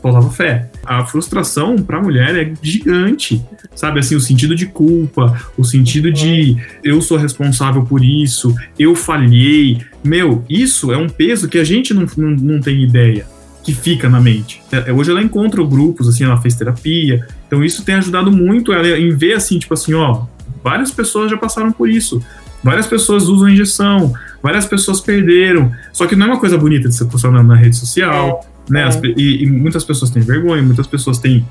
Faltava 0.02 0.30
fé. 0.30 0.70
A 0.84 1.04
frustração 1.04 1.76
para 1.76 1.98
a 1.98 2.02
mulher 2.02 2.34
é 2.34 2.52
gigante, 2.62 3.44
sabe? 3.74 4.00
Assim, 4.00 4.16
o 4.16 4.20
sentido 4.20 4.54
de 4.54 4.66
culpa, 4.66 5.38
o 5.56 5.64
sentido 5.64 6.10
de 6.10 6.56
eu 6.82 7.02
sou 7.02 7.18
responsável 7.18 7.82
por 7.84 8.02
isso, 8.02 8.54
eu 8.78 8.94
falhei. 8.94 9.78
Meu, 10.02 10.44
isso 10.48 10.90
é 10.92 10.96
um 10.96 11.08
peso 11.08 11.48
que 11.48 11.58
a 11.58 11.64
gente 11.64 11.92
não, 11.92 12.06
não, 12.16 12.30
não 12.30 12.60
tem 12.60 12.82
ideia 12.82 13.26
que 13.62 13.74
fica 13.74 14.08
na 14.08 14.20
mente. 14.20 14.62
É, 14.72 14.92
hoje 14.92 15.10
ela 15.10 15.22
encontra 15.22 15.62
grupos, 15.64 16.08
assim, 16.08 16.24
ela 16.24 16.40
fez 16.40 16.54
terapia, 16.54 17.26
então 17.46 17.62
isso 17.62 17.84
tem 17.84 17.94
ajudado 17.96 18.30
muito 18.32 18.72
ela 18.72 18.98
em 18.98 19.10
ver, 19.10 19.34
assim, 19.34 19.58
tipo 19.58 19.74
assim, 19.74 19.92
ó, 19.94 20.24
várias 20.62 20.90
pessoas 20.90 21.30
já 21.30 21.36
passaram 21.36 21.70
por 21.70 21.88
isso, 21.88 22.22
várias 22.62 22.86
pessoas 22.86 23.24
usam 23.28 23.48
injeção, 23.48 24.12
várias 24.42 24.66
pessoas 24.66 25.00
perderam, 25.00 25.72
só 25.92 26.06
que 26.06 26.16
não 26.16 26.26
é 26.26 26.28
uma 26.30 26.40
coisa 26.40 26.56
bonita 26.56 26.88
de 26.88 26.94
ser 26.94 27.04
postar 27.06 27.30
na, 27.30 27.42
na 27.42 27.54
rede 27.54 27.76
social, 27.76 28.44
né, 28.70 28.88
é. 28.88 29.06
E, 29.20 29.42
e 29.42 29.46
muitas 29.46 29.84
pessoas 29.84 30.10
têm 30.10 30.22
vergonha, 30.22 30.62
muitas 30.62 30.86
pessoas 30.86 31.18
têm, 31.18 31.44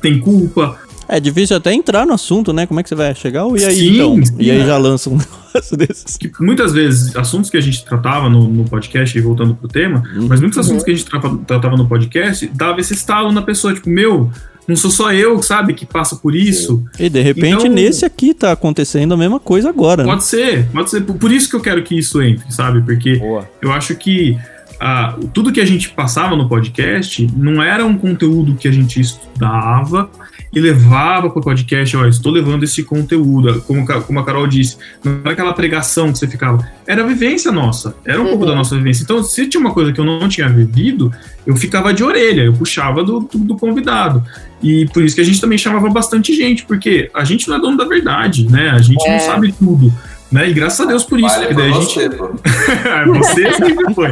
têm 0.00 0.18
culpa, 0.20 0.78
É 1.08 1.18
difícil 1.18 1.56
até 1.56 1.72
entrar 1.72 2.04
no 2.06 2.12
assunto, 2.12 2.52
né? 2.52 2.66
Como 2.66 2.78
é 2.78 2.82
que 2.82 2.88
você 2.90 2.94
vai 2.94 3.14
chegar? 3.14 3.46
E 3.56 3.64
aí, 3.64 3.74
Sim, 3.74 3.94
então? 3.94 4.24
sim, 4.26 4.34
e 4.38 4.50
aí 4.50 4.60
é. 4.60 4.66
já 4.66 4.76
lança 4.76 5.08
um 5.08 5.16
negócio 5.54 5.74
desses. 5.76 6.16
que 6.18 6.30
muitas 6.40 6.72
vezes 6.74 7.16
assuntos 7.16 7.48
que 7.48 7.56
a 7.56 7.60
gente 7.62 7.82
tratava 7.84 8.28
no, 8.28 8.46
no 8.46 8.64
podcast, 8.64 9.16
e 9.16 9.20
voltando 9.22 9.54
pro 9.54 9.66
tema, 9.68 10.02
mas 10.28 10.38
muitos 10.40 10.58
assuntos 10.58 10.84
que 10.84 10.90
a 10.90 10.94
gente 10.94 11.06
trava- 11.06 11.38
tratava 11.46 11.76
no 11.78 11.88
podcast 11.88 12.46
dava 12.54 12.78
esse 12.80 12.92
estalo 12.92 13.32
na 13.32 13.40
pessoa, 13.40 13.72
tipo, 13.72 13.88
meu, 13.88 14.30
não 14.68 14.76
sou 14.76 14.90
só 14.90 15.10
eu, 15.10 15.42
sabe, 15.42 15.72
que 15.72 15.86
passa 15.86 16.14
por 16.16 16.34
isso. 16.34 16.84
E 16.98 17.08
de 17.08 17.22
repente 17.22 17.60
Então- 17.64 17.72
nesse 17.72 18.04
aqui 18.04 18.34
tá 18.34 18.52
acontecendo 18.52 19.14
a 19.14 19.16
mesma 19.16 19.40
coisa 19.40 19.70
agora, 19.70 20.02
né? 20.04 20.10
Pode 20.10 20.24
ser, 20.24 20.66
pode 20.66 20.90
ser. 20.90 21.00
Por 21.00 21.16
por 21.16 21.32
isso 21.32 21.48
que 21.48 21.56
eu 21.56 21.60
quero 21.62 21.82
que 21.82 21.98
isso 21.98 22.20
entre, 22.20 22.52
sabe? 22.52 22.82
Porque 22.82 23.16
Boa. 23.16 23.48
eu 23.62 23.72
acho 23.72 23.94
que 23.96 24.36
ah, 24.80 25.16
tudo 25.32 25.52
que 25.52 25.60
a 25.60 25.64
gente 25.64 25.90
passava 25.90 26.36
no 26.36 26.48
podcast 26.48 27.28
não 27.36 27.62
era 27.62 27.84
um 27.84 27.96
conteúdo 27.98 28.54
que 28.54 28.68
a 28.68 28.72
gente 28.72 29.00
estudava 29.00 30.10
e 30.52 30.60
levava 30.60 31.28
para 31.28 31.40
o 31.40 31.42
podcast, 31.42 31.96
ó, 31.96 32.06
estou 32.06 32.32
levando 32.32 32.62
esse 32.62 32.82
conteúdo, 32.82 33.60
como, 33.62 33.86
como 33.86 34.18
a 34.18 34.24
Carol 34.24 34.46
disse, 34.46 34.78
não 35.04 35.20
era 35.22 35.32
aquela 35.32 35.52
pregação 35.52 36.10
que 36.10 36.18
você 36.18 36.26
ficava, 36.26 36.66
era 36.86 37.02
a 37.02 37.06
vivência 37.06 37.52
nossa, 37.52 37.94
era 38.04 38.20
um 38.20 38.26
pouco 38.28 38.46
da 38.46 38.54
nossa 38.54 38.74
vivência. 38.76 39.02
Então, 39.02 39.22
se 39.22 39.46
tinha 39.46 39.60
uma 39.60 39.72
coisa 39.74 39.92
que 39.92 40.00
eu 40.00 40.04
não 40.04 40.26
tinha 40.28 40.48
vivido, 40.48 41.12
eu 41.46 41.54
ficava 41.56 41.92
de 41.92 42.02
orelha, 42.02 42.42
eu 42.42 42.52
puxava 42.52 43.04
do, 43.04 43.20
do, 43.20 43.38
do 43.38 43.56
convidado. 43.56 44.24
E 44.62 44.86
por 44.86 45.02
isso 45.02 45.14
que 45.14 45.20
a 45.20 45.24
gente 45.24 45.40
também 45.40 45.58
chamava 45.58 45.88
bastante 45.90 46.34
gente, 46.34 46.64
porque 46.64 47.10
a 47.14 47.24
gente 47.24 47.48
não 47.48 47.56
é 47.56 47.60
dono 47.60 47.76
da 47.76 47.84
verdade, 47.84 48.50
né? 48.50 48.70
A 48.70 48.80
gente 48.80 49.06
É. 49.06 49.12
não 49.12 49.20
sabe 49.20 49.52
tudo. 49.52 49.92
Né? 50.30 50.50
E 50.50 50.52
graças 50.52 50.80
a 50.80 50.84
Deus 50.84 51.04
por 51.04 51.18
isso, 51.18 51.28
Vale 51.28 51.54
daí 51.54 51.70
a 51.70 51.74
gente 51.74 51.94
você, 51.94 52.10
pô. 52.10 52.28
você 53.16 53.52
sempre 53.52 53.94
foi. 53.94 54.08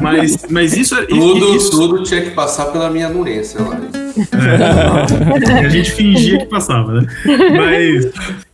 Mas, 0.00 0.46
mas 0.48 0.74
isso 0.74 0.94
é. 0.94 1.04
Tudo, 1.04 1.54
isso, 1.56 1.70
tudo 1.70 2.02
tinha 2.02 2.22
que 2.22 2.30
passar 2.30 2.66
pela 2.66 2.90
minha 2.90 3.08
anuência 3.08 3.60
lá. 3.60 3.78
é, 5.60 5.66
a 5.66 5.68
gente 5.68 5.90
fingia 5.90 6.38
que 6.38 6.46
passava, 6.46 7.02
né? 7.02 7.06
Mas. 7.54 8.12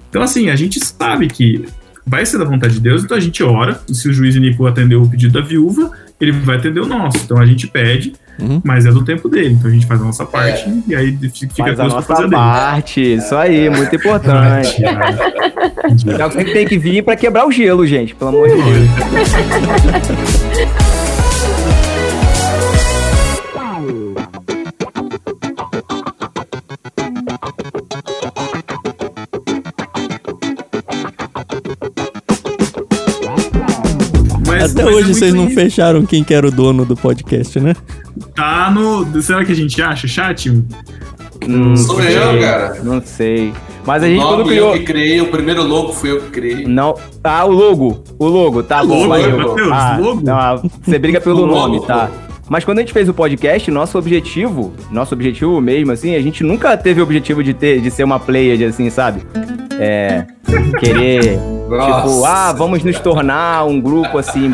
Então, 0.09 0.22
assim, 0.22 0.51
a 0.51 0.57
gente 0.57 0.84
sabe 0.84 1.28
que 1.28 1.66
vai 2.05 2.26
ser 2.26 2.38
da 2.38 2.44
vontade 2.44 2.74
de 2.74 2.80
Deus, 2.80 3.05
então 3.05 3.16
a 3.16 3.20
gente 3.20 3.42
ora. 3.44 3.80
E 3.88 3.94
se 3.94 4.09
o 4.09 4.12
juiz 4.12 4.34
Nico 4.34 4.66
atendeu 4.66 5.03
o 5.03 5.09
pedido 5.09 5.40
da 5.40 5.46
viúva, 5.46 5.92
ele 6.20 6.32
vai 6.32 6.56
atender 6.56 6.80
o 6.80 6.86
nosso. 6.86 7.18
Então 7.24 7.38
a 7.38 7.46
gente 7.46 7.66
pede, 7.66 8.12
Uhum. 8.38 8.60
mas 8.64 8.86
é 8.86 8.90
do 8.90 9.04
tempo 9.04 9.28
dele. 9.28 9.50
Então 9.58 9.70
a 9.70 9.74
gente 9.74 9.84
faz 9.86 10.00
a 10.00 10.04
nossa 10.04 10.24
parte 10.24 10.66
e 10.88 10.94
aí 10.96 11.14
fica 11.30 11.54
Faz 11.56 11.78
a 11.78 11.82
coisa 11.82 11.94
pra 11.96 12.02
fazer 12.02 12.22
nossa 12.22 12.28
dele. 12.28 12.30
parte, 12.30 13.14
isso 13.14 13.36
aí, 13.36 13.68
muito 13.68 13.94
importante. 13.96 14.82
É 16.18 16.24
o 16.26 16.30
que 16.30 16.44
tem 16.46 16.66
que 16.66 16.78
vir 16.78 17.02
pra 17.04 17.16
quebrar 17.16 17.46
o 17.46 17.52
gelo, 17.52 17.86
gente, 17.86 18.14
pelo 18.14 18.30
amor 18.30 18.48
de 18.48 18.54
Deus. 18.54 18.88
Mas- 34.61 34.72
Até 34.72 34.82
mas 34.84 34.92
é 34.92 34.94
hoje 34.96 35.04
muito 35.06 35.18
vocês 35.18 35.34
não 35.34 35.44
isso. 35.46 35.54
fecharam 35.54 36.04
quem 36.06 36.22
que 36.24 36.34
era 36.34 36.46
o 36.46 36.50
dono 36.50 36.84
do 36.84 36.96
podcast, 36.96 37.58
né? 37.61 37.74
Tá 38.34 38.70
no. 38.70 39.22
Será 39.22 39.44
que 39.44 39.52
a 39.52 39.56
gente 39.56 39.80
acha 39.82 40.06
chat? 40.06 40.50
Não 41.46 41.74
Sou 41.76 41.96
sei, 42.00 42.16
eu, 42.18 42.40
cara. 42.40 42.76
Não 42.82 43.00
sei. 43.02 43.52
Mas 43.86 44.02
a 44.02 44.06
O 44.06 44.08
gente 44.11 44.20
quando 44.20 44.30
logo 44.38 44.48
criou. 44.50 44.72
eu 44.74 44.78
que 44.78 44.84
criei, 44.84 45.20
o 45.22 45.26
primeiro 45.28 45.62
logo 45.62 45.92
fui 45.94 46.11
eu 46.11 46.20
que 46.20 46.28
criei. 46.30 46.66
Não. 46.66 46.94
Ah, 47.24 47.44
o 47.46 47.50
logo. 47.50 48.04
O 48.18 48.26
logo, 48.26 48.62
tá 48.62 48.84
bom. 48.84 49.06
logo, 49.06 49.08
valeu. 49.08 49.38
Matheus, 49.48 49.72
ah, 49.72 49.98
logo? 50.00 50.20
não, 50.22 50.36
ah, 50.38 50.62
você 50.82 50.98
briga 50.98 51.18
pelo 51.20 51.46
logo, 51.46 51.54
nome, 51.76 51.86
tá? 51.86 52.08
pô. 52.08 52.30
Mas 52.50 52.64
quando 52.64 52.78
a 52.78 52.80
gente 52.82 52.92
fez 52.92 53.08
o 53.08 53.14
podcast, 53.14 53.70
nosso 53.70 53.96
objetivo, 53.96 54.72
nosso 54.90 55.14
objetivo 55.14 55.58
mesmo, 55.61 55.92
assim, 55.92 56.14
a 56.14 56.20
gente 56.20 56.42
nunca 56.44 56.76
teve 56.76 57.00
o 57.00 57.04
objetivo 57.04 57.42
de 57.44 57.54
ter, 57.54 57.80
de 57.80 57.90
ser 57.90 58.02
uma 58.04 58.18
played, 58.20 58.64
assim, 58.64 58.90
sabe? 58.90 59.22
É. 59.78 60.26
Querer. 60.78 61.38
Tipo, 61.78 62.10
Nossa. 62.10 62.28
ah, 62.28 62.52
vamos 62.52 62.82
nos 62.82 62.98
tornar 62.98 63.64
um 63.64 63.80
grupo 63.80 64.18
assim, 64.18 64.50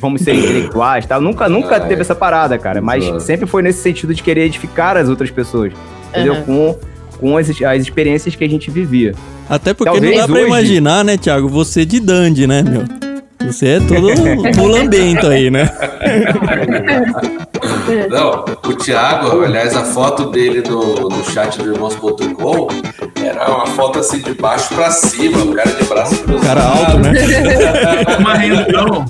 vamos 0.00 0.22
ser 0.22 0.34
intelectuais, 0.34 1.06
tal. 1.06 1.20
Nunca, 1.20 1.48
nunca 1.48 1.76
Ai. 1.76 1.88
teve 1.88 2.00
essa 2.02 2.14
parada, 2.14 2.58
cara. 2.58 2.80
Mas 2.82 3.04
Exato. 3.04 3.20
sempre 3.20 3.46
foi 3.46 3.62
nesse 3.62 3.80
sentido 3.82 4.14
de 4.14 4.22
querer 4.22 4.42
edificar 4.46 4.96
as 4.96 5.08
outras 5.08 5.30
pessoas, 5.30 5.72
entendeu? 6.10 6.34
Uhum. 6.34 6.42
Com, 6.44 6.78
com 7.18 7.36
as, 7.36 7.48
as 7.50 7.82
experiências 7.82 8.34
que 8.34 8.44
a 8.44 8.48
gente 8.48 8.70
vivia. 8.70 9.14
Até 9.48 9.72
porque 9.74 9.90
Talvez 9.92 10.12
não 10.14 10.20
dá 10.22 10.26
pra 10.26 10.36
hoje- 10.36 10.46
imaginar, 10.46 11.04
né, 11.04 11.16
Thiago? 11.16 11.48
Você 11.48 11.84
de 11.84 12.00
dandy, 12.00 12.46
né, 12.46 12.62
meu? 12.62 12.82
Você 13.46 13.66
é 13.68 13.80
todo 13.80 14.08
mulambento 14.56 15.26
aí, 15.26 15.50
né? 15.50 15.70
Não, 18.10 18.44
o 18.70 18.74
Thiago, 18.74 19.42
aliás, 19.42 19.74
a 19.76 19.84
foto 19.84 20.30
dele 20.30 20.62
no, 20.68 21.08
no 21.08 21.24
chat 21.30 21.58
do 21.62 21.72
irmãos.com 21.72 22.68
era 23.22 23.48
uma 23.50 23.66
foto 23.66 23.98
assim 23.98 24.18
de 24.20 24.34
baixo 24.34 24.74
pra 24.74 24.90
cima, 24.90 25.38
o 25.38 25.54
cara 25.54 25.70
de 25.70 25.84
braço 25.84 26.22
cruzado. 26.24 26.42
Cara 26.46 26.62
alto, 26.62 26.98
né? 26.98 27.12
Uma 28.18 28.34
rendão. 28.34 29.04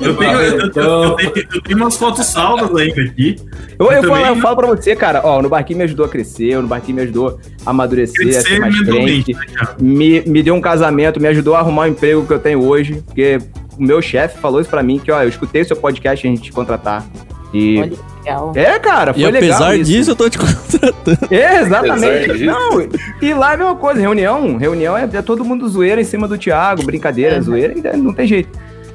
Eu 0.00 0.16
tenho, 0.16 0.32
eu, 0.32 0.40
eu- 0.40 0.56
Marrentão. 0.58 1.04
eu 1.04 1.16
tenho, 1.16 1.46
eu 1.54 1.62
tenho 1.62 1.76
umas 1.78 1.96
fotos 1.96 2.26
salvas 2.26 2.74
ainda 2.76 3.02
aqui. 3.02 3.36
Eu, 3.78 3.86
eu, 3.86 4.02
Eu 4.02 4.08
falo, 4.08 4.26
eu 4.26 4.36
falo 4.36 4.56
pra 4.56 4.66
você, 4.68 4.96
cara, 4.96 5.20
ó, 5.24 5.40
no 5.42 5.48
barquinho 5.48 5.78
me 5.78 5.84
ajudou 5.84 6.06
a 6.06 6.08
crescer, 6.08 6.56
no 6.60 6.66
barquinho 6.68 6.96
me 6.96 7.02
ajudou 7.02 7.38
a 7.64 7.70
amadurecer, 7.70 8.28
a 8.28 8.32
ser 8.32 8.42
Crescer 8.42 8.60
mais 8.60 8.80
crente, 8.80 9.32
né, 9.32 9.40
Thiago? 9.48 9.82
me, 9.82 10.20
me 10.22 10.42
deu 10.42 10.54
um 10.54 10.60
casamento, 10.60 11.20
me 11.20 11.28
ajudou 11.28 11.54
a 11.54 11.60
arrumar 11.60 11.82
o 11.82 11.86
emprego 11.88 12.26
que 12.26 12.32
eu 12.32 12.38
tenho 12.38 12.64
hoje, 12.66 13.02
porque 13.06 13.38
o 13.78 13.82
meu 13.82 14.00
chefe 14.02 14.38
falou 14.38 14.60
isso 14.60 14.70
pra 14.70 14.82
mim, 14.82 14.98
que, 14.98 15.10
ó, 15.10 15.22
eu 15.22 15.28
escutei 15.28 15.62
o 15.62 15.64
seu 15.64 15.76
podcast 15.76 16.26
e 16.26 16.30
a 16.30 16.34
gente 16.34 16.42
te 16.44 16.52
contratar. 16.52 17.04
E... 17.52 17.78
Olha, 17.80 17.92
legal. 18.24 18.52
É, 18.54 18.78
cara, 18.78 19.12
foi 19.12 19.22
E 19.22 19.26
legal 19.30 19.38
apesar 19.58 19.76
isso. 19.76 19.90
disso, 19.90 20.10
eu 20.12 20.16
tô 20.16 20.30
te 20.30 20.38
contratando. 20.40 21.18
É, 21.30 21.60
exatamente. 21.60 22.44
Não, 22.44 22.88
e 23.20 23.34
lá 23.34 23.50
é 23.50 23.54
a 23.54 23.58
mesma 23.58 23.76
coisa, 23.76 24.00
reunião, 24.00 24.56
reunião 24.56 24.96
é, 24.96 25.08
é 25.12 25.22
todo 25.22 25.44
mundo 25.44 25.68
zoeira 25.68 26.00
em 26.00 26.04
cima 26.04 26.26
do 26.26 26.38
Thiago, 26.38 26.82
brincadeira, 26.84 27.36
Uhum. 27.36 27.42
zoeira, 27.42 27.74
e 27.76 27.96
não 27.96 28.12
tem 28.14 28.26
jeito. 28.26 28.48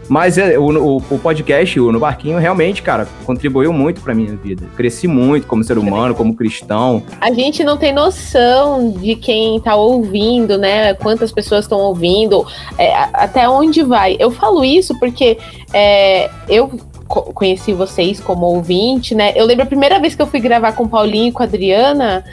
Mas 0.10 0.38
é, 0.38 0.58
o, 0.58 0.64
o, 0.66 0.98
o 0.98 1.20
podcast, 1.20 1.80
o 1.80 1.92
No 1.92 2.00
Barquinho, 2.00 2.38
realmente, 2.38 2.82
cara, 2.82 3.08
contribuiu 3.26 3.74
muito 3.74 4.02
pra 4.02 4.14
minha 4.16 4.36
vida. 4.36 4.66
Cresci 4.76 5.08
muito 5.08 5.48
como 5.48 5.64
ser 5.64 5.78
humano, 5.78 6.16
como 6.16 6.34
cristão. 6.36 7.04
A 7.20 7.32
gente 7.34 7.64
não 7.64 7.78
tem 7.78 7.94
noção 7.94 8.92
de 8.92 9.16
quem 9.16 9.60
tá 9.60 9.76
ouvindo, 9.76 10.58
né? 10.58 10.94
Quantas 10.94 11.32
pessoas 11.32 11.66
estão 11.66 11.80
ouvindo, 11.80 12.46
é, 12.78 12.94
até 13.14 13.48
onde 13.50 13.84
vai. 13.84 14.16
Eu 14.20 14.32
falo 14.32 14.64
isso 14.64 14.98
porque 15.00 15.38
é, 15.74 16.30
eu 16.48 16.72
co- 17.08 17.34
conheci 17.34 17.74
vocês 17.74 18.20
como 18.20 18.46
ouvinte, 18.46 19.14
né? 19.14 19.34
Eu 19.36 19.46
lembro 19.46 19.64
a 19.64 19.68
primeira 19.68 20.00
vez 20.00 20.16
que 20.16 20.22
eu 20.22 20.28
fui 20.28 20.40
gravar 20.40 20.72
com 20.74 20.84
o 20.84 20.90
Paulinho 20.90 21.28
e 21.28 21.32
com 21.32 21.44
a 21.44 21.46
Adriana. 21.46 22.24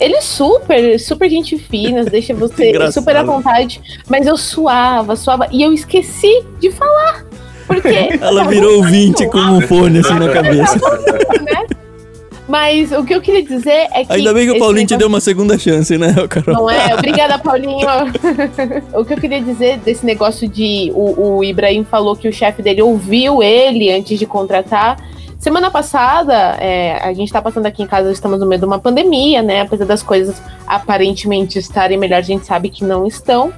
Eles 0.00 0.24
super, 0.24 0.98
super 1.00 1.28
gente 1.28 1.58
finas, 1.58 2.06
deixa 2.10 2.34
você 2.34 2.70
Engraçado. 2.70 2.94
super 3.02 3.16
à 3.16 3.22
vontade. 3.22 3.80
Mas 4.08 4.26
eu 4.26 4.36
suava, 4.36 5.16
suava. 5.16 5.48
E 5.50 5.62
eu 5.62 5.72
esqueci 5.72 6.44
de 6.60 6.70
falar. 6.70 7.24
Porque. 7.66 7.88
Ela 8.20 8.44
virou 8.44 8.76
ouvinte 8.76 9.26
com 9.28 9.38
um 9.38 9.60
fone 9.60 9.98
assim 9.98 10.14
na 10.14 10.28
cabeça. 10.30 10.78
Mas 12.48 12.90
o 12.92 13.04
que 13.04 13.14
eu 13.14 13.20
queria 13.20 13.42
dizer 13.42 13.88
é 13.92 14.04
que. 14.06 14.12
Ainda 14.14 14.32
bem 14.32 14.46
que 14.46 14.52
o 14.52 14.58
Paulinho 14.58 14.86
te 14.86 14.92
negócio- 14.92 14.98
deu 14.98 15.08
uma 15.08 15.20
segunda 15.20 15.58
chance, 15.58 15.98
né, 15.98 16.14
Carol? 16.30 16.54
Não 16.54 16.70
é? 16.70 16.94
Obrigada, 16.96 17.38
Paulinho. 17.38 17.86
o 18.94 19.04
que 19.04 19.12
eu 19.12 19.18
queria 19.18 19.42
dizer 19.42 19.76
desse 19.78 20.06
negócio 20.06 20.48
de. 20.48 20.90
O, 20.94 21.36
o 21.36 21.44
Ibrahim 21.44 21.84
falou 21.84 22.16
que 22.16 22.26
o 22.26 22.32
chefe 22.32 22.62
dele 22.62 22.80
ouviu 22.80 23.42
ele 23.42 23.92
antes 23.92 24.18
de 24.18 24.24
contratar. 24.24 24.96
Semana 25.38 25.70
passada, 25.70 26.34
é, 26.60 26.98
a 27.02 27.12
gente 27.12 27.32
tá 27.32 27.40
passando 27.40 27.66
aqui 27.66 27.82
em 27.82 27.86
casa, 27.86 28.10
estamos 28.10 28.40
no 28.40 28.46
meio 28.46 28.58
de 28.60 28.66
uma 28.66 28.78
pandemia, 28.80 29.40
né? 29.40 29.60
Apesar 29.60 29.84
das 29.84 30.02
coisas 30.02 30.42
aparentemente 30.66 31.58
estarem 31.58 31.96
melhor, 31.96 32.18
a 32.18 32.22
gente 32.22 32.44
sabe 32.44 32.68
que 32.68 32.84
não 32.84 33.06
estão. 33.06 33.52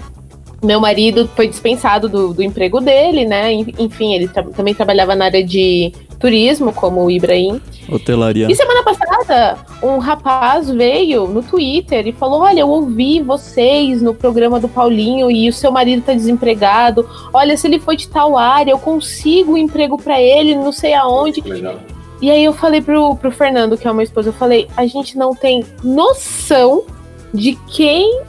Meu 0.63 0.79
marido 0.79 1.27
foi 1.35 1.49
dispensado 1.49 2.07
do, 2.07 2.35
do 2.35 2.43
emprego 2.43 2.81
dele, 2.83 3.25
né? 3.25 3.51
En- 3.55 3.75
Enfim, 3.79 4.13
ele 4.15 4.29
tra- 4.29 4.43
também 4.55 4.75
trabalhava 4.75 5.15
na 5.15 5.25
área 5.25 5.43
de 5.43 5.91
turismo, 6.21 6.73
como 6.73 7.03
o 7.03 7.11
Ibrahim. 7.11 7.61
Hotelaria. 7.89 8.47
E 8.49 8.55
semana 8.55 8.85
passada, 8.85 9.59
um 9.83 9.99
rapaz 9.99 10.71
veio 10.71 11.27
no 11.27 11.43
Twitter 11.43 12.07
e 12.07 12.13
falou: 12.13 12.43
Olha, 12.43 12.61
eu 12.61 12.69
ouvi 12.69 13.21
vocês 13.21 14.03
no 14.03 14.15
programa 14.15 14.61
do 14.61 14.69
Paulinho 14.69 15.31
e 15.31 15.49
o 15.49 15.53
seu 15.53 15.73
marido 15.73 16.03
tá 16.03 16.13
desempregado. 16.13 17.09
Olha, 17.33 17.57
se 17.57 17.67
ele 17.67 17.81
for 17.81 17.97
de 17.97 18.07
tal 18.07 18.37
área, 18.37 18.71
eu 18.71 18.79
consigo 18.79 19.53
um 19.53 19.57
emprego 19.57 19.97
pra 19.97 20.21
ele, 20.21 20.55
não 20.55 20.71
sei 20.71 20.95
aonde. 20.95 21.41
Legal. 21.41 21.81
E 22.21 22.31
aí 22.31 22.45
eu 22.45 22.53
falei 22.53 22.83
pro, 22.83 23.17
pro 23.17 23.31
Fernando, 23.31 23.79
que 23.79 23.89
é 23.89 23.91
o 23.91 23.95
meu 23.95 24.05
esposo, 24.05 24.29
eu 24.29 24.35
falei: 24.35 24.69
A 24.77 24.87
gente 24.87 25.17
não 25.17 25.35
tem 25.35 25.65
noção 25.83 26.85
de 27.33 27.59
quem 27.67 28.21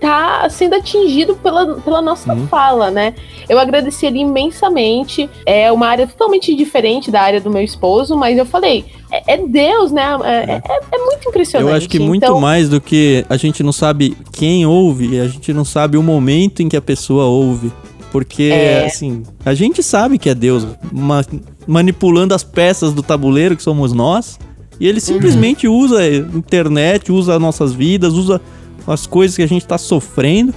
tá 0.00 0.48
sendo 0.50 0.74
atingido 0.76 1.34
pela, 1.36 1.74
pela 1.80 2.00
nossa 2.00 2.32
Uhum. 2.32 2.46
fala, 2.46 2.90
né? 2.90 3.14
Eu 3.48 3.58
agradeci 3.58 4.06
ele 4.06 4.20
imensamente. 4.20 5.28
É 5.44 5.70
uma 5.72 5.86
área 5.88 6.06
totalmente 6.06 6.54
diferente 6.54 7.10
da 7.10 7.20
área 7.20 7.40
do 7.40 7.50
meu 7.50 7.62
esposo, 7.62 8.16
mas 8.16 8.38
eu 8.38 8.46
falei, 8.46 8.84
é, 9.10 9.34
é 9.34 9.36
Deus, 9.46 9.90
né? 9.90 10.04
É, 10.24 10.52
é- 10.52 10.80
é 10.92 10.98
muito 10.98 11.28
impressionante. 11.28 11.70
Eu 11.70 11.76
acho 11.76 11.88
que 11.88 11.98
muito 11.98 12.24
Então, 12.24 12.40
mais 12.40 12.68
do 12.68 12.80
que 12.80 13.24
a 13.28 13.36
gente 13.36 13.62
não 13.62 13.72
sabe 13.72 14.16
quem 14.32 14.64
ouve, 14.66 15.18
a 15.20 15.26
gente 15.26 15.52
não 15.52 15.64
sabe 15.64 15.96
o 15.96 16.02
momento 16.02 16.62
em 16.62 16.68
que 16.68 16.76
a 16.76 16.82
pessoa 16.82 17.24
ouve. 17.24 17.72
Porque, 18.12 18.44
É. 18.44 18.86
assim, 18.86 19.22
a 19.44 19.52
gente 19.52 19.82
sabe 19.82 20.16
que 20.18 20.30
é 20.30 20.34
Deus 20.34 20.66
ma- 20.92 21.24
manipulando 21.66 22.34
as 22.34 22.42
peças 22.42 22.92
do 22.94 23.02
tabuleiro, 23.02 23.54
que 23.56 23.62
somos 23.62 23.92
nós, 23.92 24.38
e 24.80 24.86
ele 24.88 25.00
simplesmente 25.00 25.68
usa 25.68 25.98
a 26.00 26.06
internet, 26.36 27.12
usa 27.12 27.34
as 27.34 27.40
nossas 27.40 27.74
vidas, 27.74 28.14
usa 28.14 28.40
as 28.90 29.06
coisas 29.06 29.36
que 29.36 29.42
a 29.42 29.48
gente 29.48 29.66
tá 29.66 29.78
sofrendo 29.78 30.54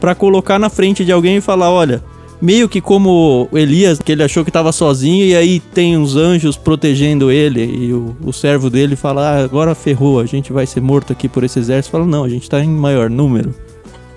pra 0.00 0.14
colocar 0.14 0.58
na 0.58 0.68
frente 0.68 1.04
de 1.04 1.12
alguém 1.12 1.36
e 1.36 1.40
falar: 1.40 1.70
olha. 1.70 2.02
Meio 2.42 2.70
que 2.70 2.80
como 2.80 3.50
Elias, 3.52 3.98
que 3.98 4.12
ele 4.12 4.22
achou 4.22 4.42
que 4.42 4.50
tava 4.50 4.72
sozinho, 4.72 5.26
e 5.26 5.36
aí 5.36 5.60
tem 5.60 5.98
uns 5.98 6.16
anjos 6.16 6.56
protegendo 6.56 7.30
ele, 7.30 7.62
e 7.62 7.92
o, 7.92 8.16
o 8.24 8.32
servo 8.32 8.70
dele 8.70 8.96
fala: 8.96 9.28
ah, 9.28 9.44
agora 9.44 9.74
ferrou, 9.74 10.18
a 10.18 10.24
gente 10.24 10.50
vai 10.50 10.64
ser 10.66 10.80
morto 10.80 11.12
aqui 11.12 11.28
por 11.28 11.44
esse 11.44 11.58
exército. 11.58 11.92
Fala: 11.92 12.06
não, 12.06 12.24
a 12.24 12.30
gente 12.30 12.48
tá 12.48 12.64
em 12.64 12.70
maior 12.70 13.10
número. 13.10 13.54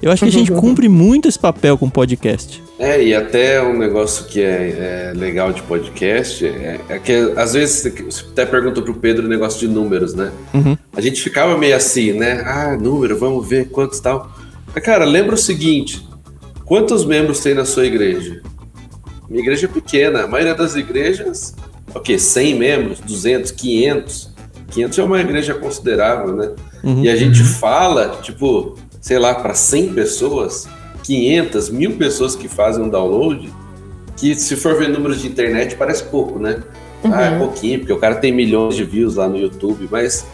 Eu 0.04 0.12
acho 0.12 0.24
que 0.24 0.30
a 0.30 0.32
gente 0.32 0.52
cumpre 0.60 0.90
muito 0.90 1.30
esse 1.30 1.40
papel 1.40 1.78
com 1.78 1.90
podcast. 1.90 2.62
É, 2.78 3.02
e 3.02 3.16
até 3.16 3.64
um 3.64 3.78
negócio 3.78 4.26
que 4.26 4.42
é, 4.42 5.12
é 5.12 5.14
legal 5.16 5.54
de 5.54 5.64
podcast 5.64 6.46
é, 6.46 6.82
é 6.90 7.00
que 7.00 7.14
às 7.38 7.54
vezes 7.54 7.94
você 8.04 8.26
até 8.32 8.46
perguntou 8.46 8.84
pro 8.84 8.96
Pedro 8.96 9.26
o 9.26 9.30
negócio 9.30 9.60
de 9.62 9.74
números, 9.74 10.14
né? 10.14 10.30
Uhum. 10.54 10.78
A 10.94 11.00
gente 11.00 11.22
ficava 11.22 11.58
meio 11.58 11.74
assim, 11.74 12.12
né? 12.12 12.44
Ah, 12.46 12.76
número, 12.76 13.18
vamos 13.18 13.48
ver 13.48 13.70
quantos 13.70 14.02
tal. 14.02 14.30
Mas, 14.76 14.84
cara, 14.84 15.06
lembra 15.06 15.36
o 15.36 15.38
seguinte: 15.38 16.06
quantos 16.66 17.06
membros 17.06 17.40
tem 17.40 17.54
na 17.54 17.64
sua 17.64 17.86
igreja? 17.86 18.42
Minha 19.30 19.42
igreja 19.42 19.68
é 19.68 19.70
pequena, 19.70 20.24
a 20.24 20.28
maioria 20.28 20.54
das 20.54 20.76
igrejas, 20.76 21.56
ok, 21.96 22.20
100 22.20 22.56
membros, 22.56 23.00
200, 23.00 23.52
500. 23.52 24.34
500 24.72 25.00
é 25.00 25.04
uma 25.04 25.22
igreja 25.22 25.54
considerável, 25.54 26.36
né? 26.36 26.52
Uhum. 26.84 27.04
E 27.04 27.10
a 27.10 27.16
gente 27.16 27.42
fala, 27.44 28.20
tipo, 28.22 28.76
sei 29.04 29.20
lá, 29.20 29.36
para 29.36 29.54
100 29.54 29.94
pessoas, 29.94 30.66
500, 31.04 31.70
mil 31.70 31.98
pessoas 31.98 32.38
que 32.38 32.48
fazem 32.48 32.86
um 32.86 32.90
download, 32.90 33.54
que 34.16 34.34
se 34.34 34.56
for 34.56 34.78
ver 34.80 34.88
números 34.88 35.22
de 35.22 35.28
internet 35.28 35.76
parece 35.76 36.06
pouco, 36.06 36.40
né? 36.40 36.64
Ah, 37.04 37.24
é 37.24 37.38
pouquinho, 37.38 37.80
porque 37.80 37.92
o 37.92 37.98
cara 38.00 38.16
tem 38.16 38.32
milhões 38.32 38.78
de 38.78 38.86
views 38.86 39.16
lá 39.16 39.28
no 39.28 39.38
YouTube, 39.38 39.90
mas, 39.92 40.26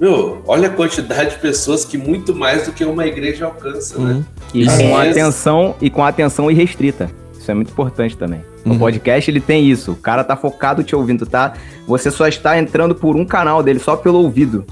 meu, 0.00 0.40
olha 0.46 0.68
a 0.68 0.70
quantidade 0.70 1.34
de 1.34 1.38
pessoas 1.38 1.84
que 1.84 1.98
muito 1.98 2.34
mais 2.34 2.64
do 2.64 2.72
que 2.72 2.82
uma 2.82 3.04
igreja 3.06 3.44
alcança, 3.44 3.98
né? 3.98 4.12
Uhum. 4.14 4.24
E 4.54 4.66
Às 4.66 4.72
com 4.78 4.78
vezes- 4.78 5.18
atenção 5.18 5.74
e 5.82 5.90
com 5.90 6.02
atenção 6.02 6.50
irrestrita. 6.50 7.10
Isso 7.38 7.50
é 7.50 7.54
muito 7.54 7.72
importante 7.72 8.16
também. 8.16 8.40
Uhum. 8.64 8.76
O 8.76 8.78
podcast 8.78 9.30
ele 9.30 9.40
tem 9.40 9.68
isso. 9.70 9.92
O 9.92 9.96
cara 9.96 10.24
tá 10.24 10.34
focado 10.34 10.82
te 10.82 10.96
ouvindo, 10.96 11.26
tá? 11.26 11.52
Você 11.86 12.10
só 12.10 12.26
está 12.26 12.58
entrando 12.58 12.94
por 12.94 13.16
um 13.16 13.26
canal 13.26 13.62
dele, 13.62 13.78
só 13.78 13.94
pelo 13.94 14.20
ouvido. 14.20 14.64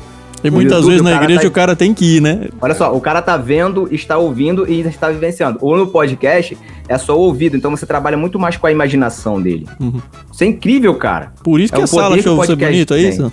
E 0.44 0.50
muitas 0.50 0.72
YouTube, 0.78 0.88
vezes 0.90 1.00
o 1.00 1.04
na 1.04 1.10
cara 1.12 1.24
igreja 1.24 1.40
tá- 1.42 1.48
o 1.48 1.50
cara 1.50 1.76
tem 1.76 1.94
que 1.94 2.16
ir, 2.16 2.20
né? 2.20 2.48
Olha 2.60 2.74
só, 2.74 2.94
o 2.94 3.00
cara 3.00 3.22
tá 3.22 3.36
vendo, 3.36 3.88
está 3.92 4.18
ouvindo 4.18 4.68
e 4.70 4.80
está 4.80 5.08
vivenciando. 5.08 5.58
Ou 5.60 5.76
no 5.76 5.86
podcast 5.86 6.56
é 6.88 6.98
só 6.98 7.16
o 7.16 7.20
ouvido, 7.20 7.56
então 7.56 7.70
você 7.70 7.86
trabalha 7.86 8.16
muito 8.16 8.38
mais 8.38 8.56
com 8.56 8.66
a 8.66 8.72
imaginação 8.72 9.40
dele. 9.40 9.66
Uhum. 9.80 10.00
Isso 10.32 10.42
é 10.44 10.46
incrível, 10.48 10.94
cara. 10.96 11.32
Por 11.44 11.60
isso 11.60 11.72
É 11.74 11.76
que 11.78 11.82
a 11.84 11.86
sala 11.86 12.16
achou 12.16 12.36
você 12.36 12.56
bonito, 12.56 12.94
é 12.94 12.96
tem. 12.98 13.08
isso? 13.08 13.32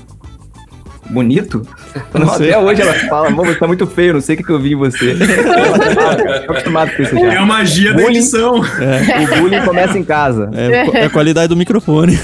Bonito? 1.10 1.66
Não 2.14 2.22
Não, 2.28 2.34
sei. 2.36 2.54
até 2.54 2.60
hoje 2.64 2.82
ela 2.84 2.94
fala, 3.10 3.28
amor, 3.30 3.48
você 3.48 3.56
tá 3.56 3.66
muito 3.66 3.88
feio, 3.88 4.14
não 4.14 4.22
sei 4.22 4.36
o 4.36 4.38
que, 4.38 4.44
que 4.44 4.52
eu 4.52 4.60
vi 4.60 4.74
em 4.74 4.76
você. 4.76 5.16
Tô 6.46 6.52
acostumado 6.52 6.96
com 6.96 7.02
isso 7.02 7.18
É 7.18 7.32
já. 7.32 7.42
a 7.42 7.46
magia 7.48 7.94
da 7.94 8.02
Bullying. 8.04 8.18
edição. 8.18 8.60
O 8.62 9.42
bullying 9.42 9.62
começa 9.66 9.98
em 9.98 10.04
casa. 10.04 10.52
É, 10.54 11.00
é 11.02 11.06
a 11.06 11.10
qualidade 11.10 11.48
do 11.48 11.56
microfone. 11.58 12.20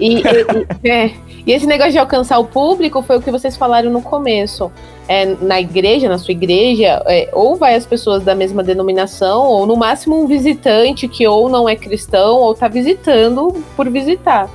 E, 0.00 0.16
e- 0.16 0.22
e- 0.82 0.88
é. 0.88 1.10
E 1.46 1.52
esse 1.52 1.66
negócio 1.66 1.92
de 1.92 1.98
alcançar 1.98 2.38
o 2.38 2.44
público 2.44 3.02
foi 3.02 3.18
o 3.18 3.22
que 3.22 3.30
vocês 3.30 3.56
falaram 3.56 3.90
no 3.90 4.00
começo. 4.00 4.72
É, 5.06 5.26
na 5.26 5.60
igreja, 5.60 6.08
na 6.08 6.16
sua 6.16 6.32
igreja, 6.32 7.02
é, 7.06 7.28
ou 7.32 7.56
vai 7.56 7.74
as 7.74 7.84
pessoas 7.84 8.24
da 8.24 8.34
mesma 8.34 8.62
denominação, 8.62 9.46
ou 9.46 9.66
no 9.66 9.76
máximo 9.76 10.18
um 10.18 10.26
visitante 10.26 11.06
que 11.06 11.26
ou 11.26 11.50
não 11.50 11.68
é 11.68 11.76
cristão, 11.76 12.38
ou 12.38 12.54
tá 12.54 12.68
visitando 12.68 13.62
por 13.76 13.90
visitar. 13.90 14.48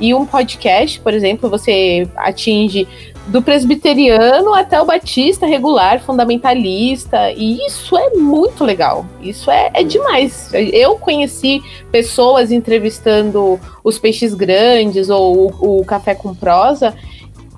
E 0.00 0.14
um 0.14 0.24
podcast, 0.24 0.98
por 1.00 1.12
exemplo, 1.12 1.50
você 1.50 2.08
atinge 2.16 2.88
do 3.26 3.40
presbiteriano 3.42 4.52
até 4.54 4.80
o 4.80 4.84
batista 4.84 5.46
regular, 5.46 6.00
fundamentalista, 6.00 7.30
e 7.32 7.64
isso 7.66 7.96
é 7.96 8.10
muito 8.10 8.64
legal. 8.64 9.06
Isso 9.22 9.50
é, 9.50 9.70
é 9.74 9.82
demais. 9.84 10.50
Eu 10.52 10.96
conheci 10.96 11.62
pessoas 11.92 12.50
entrevistando 12.50 13.60
os 13.84 13.98
peixes 13.98 14.34
grandes 14.34 15.08
ou 15.10 15.52
o, 15.60 15.80
o 15.80 15.84
café 15.84 16.14
com 16.14 16.34
prosa, 16.34 16.94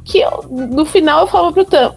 que 0.05 0.19
eu- 0.21 0.45
no 0.51 0.85
final 0.85 1.21
eu 1.23 1.27
falava 1.27 1.53
pro 1.53 1.65
Tam, 1.65 1.95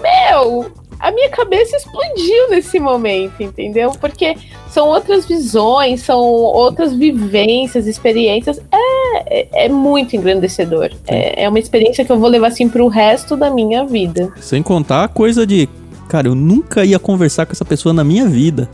meu, 0.00 0.70
a 1.00 1.10
minha 1.10 1.30
cabeça 1.30 1.76
explodiu 1.76 2.50
nesse 2.50 2.78
momento, 2.78 3.42
entendeu? 3.42 3.90
Porque 4.00 4.36
são 4.78 4.86
outras 4.90 5.26
visões, 5.26 6.02
são 6.02 6.20
outras 6.20 6.94
vivências, 6.94 7.88
experiências. 7.88 8.60
É, 8.70 9.40
é, 9.40 9.64
é 9.64 9.68
muito 9.68 10.14
engrandecedor. 10.14 10.90
É, 11.04 11.42
é 11.42 11.48
uma 11.48 11.58
experiência 11.58 12.04
que 12.04 12.12
eu 12.12 12.16
vou 12.16 12.28
levar 12.28 12.46
assim 12.46 12.68
pro 12.68 12.86
resto 12.86 13.36
da 13.36 13.50
minha 13.50 13.84
vida. 13.84 14.32
Sem 14.40 14.62
contar 14.62 15.02
a 15.02 15.08
coisa 15.08 15.44
de, 15.44 15.68
cara, 16.08 16.28
eu 16.28 16.34
nunca 16.36 16.84
ia 16.84 16.96
conversar 16.96 17.44
com 17.44 17.50
essa 17.50 17.64
pessoa 17.64 17.92
na 17.92 18.04
minha 18.04 18.28
vida. 18.28 18.70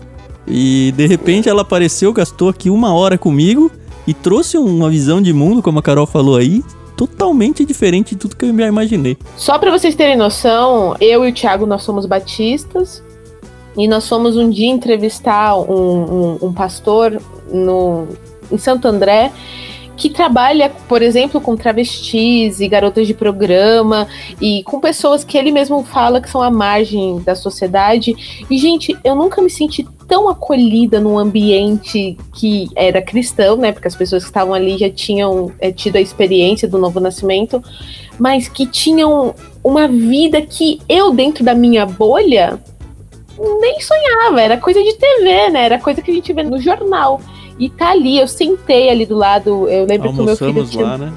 E 0.46 0.92
de 0.94 1.06
repente 1.06 1.48
ela 1.48 1.62
apareceu, 1.62 2.12
gastou 2.12 2.50
aqui 2.50 2.68
uma 2.68 2.92
hora 2.92 3.16
comigo 3.16 3.70
e 4.06 4.12
trouxe 4.12 4.58
uma 4.58 4.90
visão 4.90 5.22
de 5.22 5.32
mundo, 5.32 5.62
como 5.62 5.78
a 5.78 5.82
Carol 5.82 6.04
falou 6.04 6.36
aí, 6.36 6.62
totalmente 6.98 7.64
diferente 7.64 8.14
de 8.14 8.20
tudo 8.20 8.36
que 8.36 8.44
eu 8.44 8.54
já 8.54 8.66
imaginei. 8.66 9.16
Só 9.38 9.58
para 9.58 9.70
vocês 9.70 9.94
terem 9.94 10.18
noção, 10.18 10.94
eu 11.00 11.24
e 11.24 11.30
o 11.30 11.34
Thiago 11.34 11.64
nós 11.64 11.82
somos 11.82 12.04
batistas 12.04 13.02
e 13.76 13.86
nós 13.88 14.08
fomos 14.08 14.36
um 14.36 14.48
dia 14.50 14.68
entrevistar 14.70 15.56
um, 15.56 15.64
um- 15.72 16.38
um 16.42 16.52
pastor 16.52 17.20
no, 17.52 18.06
em 18.50 18.58
Santo 18.58 18.86
André 18.88 19.30
que 19.96 20.10
trabalha, 20.10 20.72
por 20.88 21.02
exemplo, 21.02 21.40
com 21.40 21.56
travestis 21.56 22.58
e 22.58 22.66
garotas 22.66 23.06
de 23.06 23.14
programa 23.14 24.08
e 24.40 24.60
com 24.64 24.80
pessoas 24.80 25.22
que 25.22 25.38
ele 25.38 25.52
mesmo 25.52 25.84
fala 25.84 26.20
que 26.20 26.28
são 26.28 26.42
à 26.42 26.50
margem 26.50 27.20
da 27.20 27.36
sociedade. 27.36 28.44
E, 28.50 28.58
gente, 28.58 28.96
eu 29.04 29.14
nunca 29.14 29.40
me 29.40 29.48
senti 29.48 29.86
tão 30.08 30.28
acolhida 30.28 30.98
num 30.98 31.16
ambiente 31.16 32.18
que 32.34 32.68
era 32.74 33.00
cristão, 33.00 33.56
né? 33.56 33.70
Porque 33.70 33.86
as 33.86 33.94
pessoas 33.94 34.24
que 34.24 34.30
estavam 34.30 34.52
ali 34.52 34.76
já 34.76 34.90
tinham 34.90 35.52
eh, 35.60 35.70
tido 35.70 35.94
a 35.94 36.00
experiência 36.00 36.66
do 36.66 36.76
novo 36.76 36.98
nascimento, 36.98 37.62
mas 38.18 38.48
que 38.48 38.66
tinham 38.66 39.32
uma 39.62 39.86
vida 39.86 40.42
que 40.42 40.80
eu, 40.88 41.12
dentro 41.12 41.44
da 41.44 41.54
minha 41.54 41.86
bolha, 41.86 42.60
nem 43.38 43.80
sonhava. 43.80 44.40
Era 44.40 44.56
coisa 44.56 44.82
de 44.82 44.94
TV, 44.94 45.50
né? 45.50 45.64
Era 45.64 45.78
coisa 45.78 46.00
que 46.02 46.10
a 46.10 46.14
gente 46.14 46.32
vê 46.32 46.42
no 46.42 46.60
jornal. 46.60 47.20
E 47.58 47.70
tá 47.70 47.90
ali, 47.90 48.18
eu 48.18 48.26
sentei 48.26 48.90
ali 48.90 49.06
do 49.06 49.16
lado. 49.16 49.68
Eu 49.68 49.86
lembro 49.86 50.12
que 50.12 50.20
o 50.20 50.24
meu 50.24 50.36
filho 50.36 50.48
Almoçamos 50.50 50.70
tinha. 50.70 50.84
lá, 50.84 50.98
né? 50.98 51.12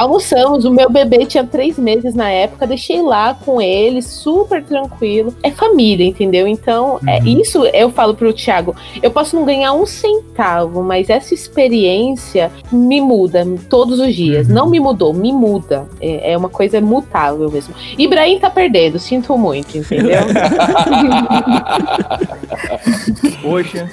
Almoçamos, 0.00 0.64
o 0.64 0.70
meu 0.70 0.88
bebê 0.88 1.26
tinha 1.26 1.44
três 1.44 1.78
meses 1.78 2.14
na 2.14 2.30
época, 2.30 2.66
deixei 2.66 3.02
lá 3.02 3.34
com 3.34 3.60
ele, 3.60 4.00
super 4.00 4.64
tranquilo. 4.64 5.34
É 5.42 5.50
família, 5.50 6.06
entendeu? 6.06 6.48
Então, 6.48 6.98
é 7.06 7.18
isso 7.18 7.66
eu 7.66 7.90
falo 7.90 8.14
pro 8.14 8.32
Thiago. 8.32 8.74
Eu 9.02 9.10
posso 9.10 9.36
não 9.36 9.44
ganhar 9.44 9.74
um 9.74 9.84
centavo, 9.84 10.82
mas 10.82 11.10
essa 11.10 11.34
experiência 11.34 12.50
me 12.72 12.98
muda 12.98 13.46
todos 13.68 14.00
os 14.00 14.14
dias. 14.14 14.48
Não 14.48 14.70
me 14.70 14.80
mudou, 14.80 15.12
me 15.12 15.34
muda. 15.34 15.86
É, 16.00 16.32
é 16.32 16.38
uma 16.38 16.48
coisa 16.48 16.80
mutável 16.80 17.50
mesmo. 17.50 17.74
Ibrahim 17.98 18.38
tá 18.38 18.48
perdendo, 18.48 18.98
sinto 18.98 19.36
muito, 19.36 19.76
entendeu? 19.76 20.22
Poxa, 23.42 23.90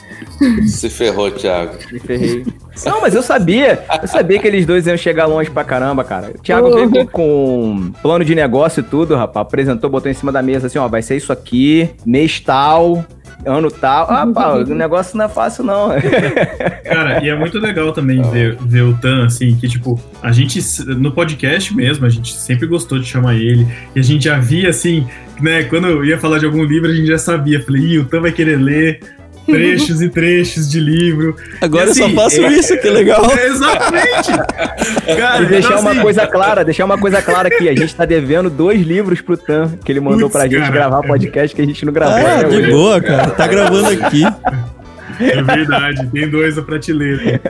Se 0.68 0.90
ferrou, 0.90 1.32
Thiago. 1.32 1.74
me 1.92 2.00
ferrei. 2.00 2.46
Não, 2.86 3.02
mas 3.02 3.16
eu 3.16 3.24
sabia. 3.24 3.84
Eu 4.02 4.08
sabia 4.08 4.40
que 4.40 4.48
eles 4.48 4.66
dois 4.66 4.86
iam 4.86 4.98
chegar 4.98 5.26
longe 5.26 5.50
pra 5.50 5.64
caramba, 5.64 6.04
cara. 6.04 6.32
O 6.36 6.42
Thiago 6.42 6.74
veio 6.74 6.90
com, 6.90 7.08
com 7.08 7.92
plano 8.02 8.24
de 8.24 8.36
negócio 8.36 8.82
e 8.82 8.84
tudo, 8.84 9.16
rapaz. 9.16 9.46
Apresentou, 9.48 9.90
botou 9.90 10.12
em 10.12 10.14
cima 10.14 10.32
da 10.32 10.42
mesa 10.42 10.68
assim, 10.68 10.78
ó, 10.78 10.88
vai 10.88 11.02
ser 11.02 11.16
isso 11.16 11.32
aqui, 11.32 11.90
mês 12.06 12.40
tal, 12.40 13.06
ano 13.46 13.72
tal. 13.72 14.08
Ah, 14.10 14.28
pá, 14.28 14.54
o 14.54 14.66
negócio 14.66 15.18
não 15.18 15.26
é 15.26 15.30
fácil, 15.30 15.64
não. 15.64 15.90
Cara, 16.84 17.24
e 17.24 17.30
é 17.30 17.36
muito 17.36 17.60
legal 17.60 17.92
também 17.92 18.22
ver, 18.22 18.58
ver 18.62 18.82
o 18.82 18.98
Tan, 18.98 19.26
assim, 19.26 19.56
que, 19.56 19.68
tipo, 19.68 20.00
a 20.22 20.32
gente, 20.32 20.60
no 20.86 21.12
podcast 21.12 21.76
mesmo, 21.76 22.06
a 22.06 22.10
gente 22.10 22.34
sempre 22.34 22.68
gostou 22.68 23.00
de 23.00 23.06
chamar 23.06 23.36
ele, 23.36 23.68
e 23.96 24.00
a 24.00 24.04
gente 24.04 24.26
já 24.26 24.38
via, 24.40 24.70
assim, 24.70 25.08
né, 25.42 25.64
quando 25.64 25.88
eu 25.88 26.06
ia 26.06 26.18
falar 26.18 26.40
de 26.40 26.46
algum 26.46 26.64
livro, 26.64 26.90
a 26.90 26.94
gente 26.94 27.08
já 27.08 27.18
sabia, 27.18 27.62
falei, 27.62 27.82
ih, 27.84 28.00
o 28.00 28.06
Tan 28.06 28.22
vai 28.22 28.32
querer 28.32 28.58
ler 28.58 29.00
trechos 29.48 30.02
e 30.02 30.10
trechos 30.10 30.70
de 30.70 30.80
livro. 30.80 31.36
Agora 31.60 31.86
E, 31.86 31.88
eu 31.90 31.96
só 31.96 32.06
assim, 32.06 32.16
faço 32.16 32.42
é- 32.46 32.48
isso, 32.54 32.78
que 32.80 32.90
legal. 32.90 33.26
É, 33.36 33.48
exatamente! 33.48 34.32
Cara, 35.18 35.44
E 35.44 35.46
deixar 35.48 35.70
então, 35.70 35.82
uma 35.82 35.92
assim, 35.92 36.02
coisa 36.02 36.28
clara, 36.28 36.64
deixar 36.64 36.86
uma 36.86 36.98
coisa 36.98 37.22
clara 37.22 37.48
aqui. 37.48 37.68
A 37.68 37.76
gente 37.76 37.96
tá 37.96 38.06
devendo 38.06 38.50
dois 38.50 38.82
livros 38.82 39.22
pro 39.22 39.36
Tan, 39.38 39.72
que 39.84 39.92
ele 39.92 40.00
mandou 40.00 40.30
Putz, 40.30 40.34
pra 40.34 40.44
gente 40.48 40.60
cara. 40.60 40.72
gravar 40.72 41.02
podcast 41.02 41.56
que 41.56 41.62
a 41.62 41.66
gente 41.66 41.84
não 41.86 41.92
gravou 41.94 42.16
Ah, 42.16 42.36
até 42.40 42.48
de 42.50 42.56
hoje. 42.58 42.72
boa, 42.72 43.02
cara. 43.02 43.30
Tá 43.32 43.48
gravando 43.48 43.88
aqui. 43.90 44.24
É 45.20 45.42
verdade, 45.42 46.08
tem 46.12 46.30
dois 46.30 46.56
na 46.56 46.62
prateleira. 46.62 47.42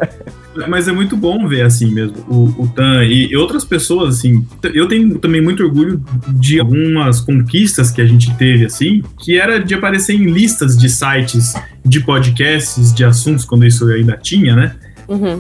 Mas 0.68 0.88
é 0.88 0.92
muito 0.92 1.16
bom 1.16 1.48
ver 1.48 1.62
assim 1.62 1.94
mesmo, 1.94 2.18
o, 2.28 2.64
o 2.64 2.68
Tan 2.68 3.04
e 3.04 3.36
outras 3.36 3.64
pessoas, 3.64 4.18
assim. 4.18 4.46
Eu 4.74 4.88
tenho 4.88 5.20
também 5.20 5.40
muito 5.42 5.64
orgulho 5.64 6.04
de 6.30 6.60
algumas 6.60 7.22
conquistas 7.22 7.92
que 7.92 8.02
a 8.02 8.06
gente 8.06 8.34
teve, 8.38 8.66
assim, 8.66 9.04
que 9.20 9.38
era 9.40 9.60
de 9.60 9.76
aparecer 9.76 10.14
em 10.16 10.26
listas 10.32 10.76
de 10.76 10.90
sites 10.90 11.54
de 11.86 12.00
podcasts, 12.00 12.94
de 12.94 13.04
assuntos, 13.04 13.46
quando 13.46 13.66
isso 13.66 13.86
ainda 13.90 14.18
tinha, 14.18 14.56
né? 14.56 14.76
Uhum. 15.08 15.40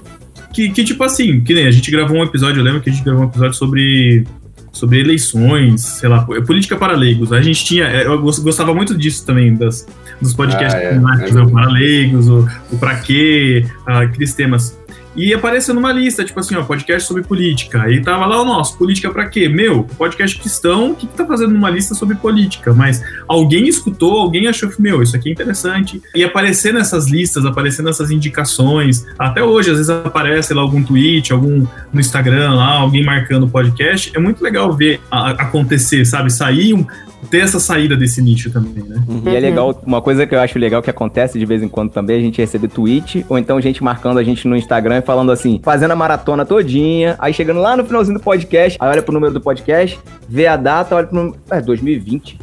Que, 0.53 0.69
que 0.69 0.83
tipo 0.83 1.03
assim, 1.03 1.41
que 1.41 1.53
nem 1.53 1.65
a 1.67 1.71
gente 1.71 1.89
gravou 1.91 2.17
um 2.17 2.23
episódio, 2.23 2.59
eu 2.59 2.63
lembro 2.63 2.81
que 2.81 2.89
a 2.89 2.93
gente 2.93 3.03
gravou 3.03 3.23
um 3.25 3.27
episódio 3.27 3.53
sobre 3.55 4.23
sobre 4.71 4.99
eleições, 4.99 5.81
sei 5.81 6.07
lá, 6.07 6.21
política 6.23 6.75
para 6.75 6.93
leigos. 6.95 7.33
A 7.33 7.41
gente 7.41 7.65
tinha, 7.65 7.85
eu 7.85 8.21
gos- 8.21 8.37
gostava 8.37 8.75
muito 8.75 8.95
disso 8.95 9.25
também, 9.25 9.55
das, 9.55 9.87
dos 10.21 10.33
podcasts 10.33 10.73
Ah, 10.73 10.83
é. 10.83 10.95
É 11.37 11.41
o 11.43 11.49
para 11.51 11.69
leigos, 11.69 12.27
o, 12.27 12.47
o 12.71 12.77
pra 12.77 12.95
quê, 12.95 13.65
aqueles 13.85 14.33
temas. 14.33 14.77
E 15.15 15.33
apareceu 15.33 15.73
numa 15.73 15.91
lista, 15.91 16.23
tipo 16.23 16.39
assim, 16.39 16.53
ó, 16.55 16.61
podcast 16.63 17.07
sobre 17.07 17.23
política. 17.23 17.81
Aí 17.81 17.99
tava 18.03 18.27
lá 18.27 18.39
o 18.39 18.45
nosso, 18.45 18.77
política 18.77 19.09
pra 19.09 19.25
quê? 19.27 19.49
Meu, 19.49 19.83
podcast 19.97 20.39
cristão, 20.39 20.91
o 20.91 20.95
que, 20.95 21.07
que 21.07 21.17
tá 21.17 21.25
fazendo 21.25 21.55
numa 21.55 21.71
lista 21.71 21.95
sobre 21.95 22.15
política? 22.17 22.71
Mas 22.71 23.01
alguém 23.27 23.67
escutou, 23.67 24.19
alguém 24.19 24.45
achou 24.47 24.69
que, 24.69 24.79
meu, 24.79 25.01
isso 25.01 25.15
aqui 25.15 25.29
é 25.29 25.31
interessante. 25.31 25.99
E 26.13 26.23
aparecer 26.23 26.71
nessas 26.71 27.09
listas, 27.09 27.47
aparecer 27.47 27.81
nessas 27.81 28.11
indicações. 28.11 29.07
Até 29.17 29.41
hoje, 29.43 29.71
às 29.71 29.77
vezes 29.77 29.89
aparece 29.89 30.53
lá 30.53 30.61
algum 30.61 30.83
tweet, 30.83 31.33
algum 31.33 31.65
no 31.91 31.99
Instagram 31.99 32.53
lá, 32.53 32.73
alguém 32.73 33.03
marcando 33.03 33.47
o 33.47 33.49
podcast. 33.49 34.11
É 34.15 34.19
muito 34.19 34.43
legal 34.43 34.71
ver 34.71 35.01
a- 35.09 35.31
acontecer, 35.31 36.05
sabe? 36.05 36.31
Sair, 36.31 36.75
um- 36.75 36.85
ter 37.29 37.39
essa 37.39 37.59
saída 37.59 37.95
desse 37.95 38.21
nicho 38.21 38.51
também, 38.51 38.83
né? 38.83 39.03
E 39.25 39.35
é 39.35 39.39
legal, 39.39 39.81
uma 39.85 40.01
coisa 40.01 40.25
que 40.25 40.35
eu 40.35 40.39
acho 40.39 40.57
legal 40.57 40.81
que 40.81 40.89
acontece 40.89 41.37
de 41.37 41.45
vez 41.45 41.61
em 41.63 41.67
quando 41.67 41.91
também, 41.91 42.17
a 42.17 42.21
gente 42.21 42.39
recebe 42.39 42.67
tweet, 42.67 43.25
ou 43.27 43.37
então 43.37 43.59
gente 43.59 43.83
marcando 43.83 44.17
a 44.19 44.23
gente 44.23 44.47
no 44.47 44.55
Instagram 44.55 44.99
e 44.99 45.01
falando 45.01 45.31
assim, 45.31 45.59
fazendo 45.63 45.91
a 45.91 45.95
maratona 45.95 46.45
todinha, 46.45 47.15
aí 47.19 47.33
chegando 47.33 47.59
lá 47.59 47.75
no 47.75 47.85
finalzinho 47.85 48.17
do 48.17 48.23
podcast, 48.23 48.77
aí 48.79 48.89
olha 48.89 49.01
pro 49.01 49.13
número 49.13 49.33
do 49.33 49.41
podcast, 49.41 49.99
vê 50.29 50.47
a 50.47 50.55
data, 50.55 50.95
olha 50.95 51.07
pro 51.07 51.15
número. 51.15 51.37
É, 51.49 51.61
2020. 51.61 52.37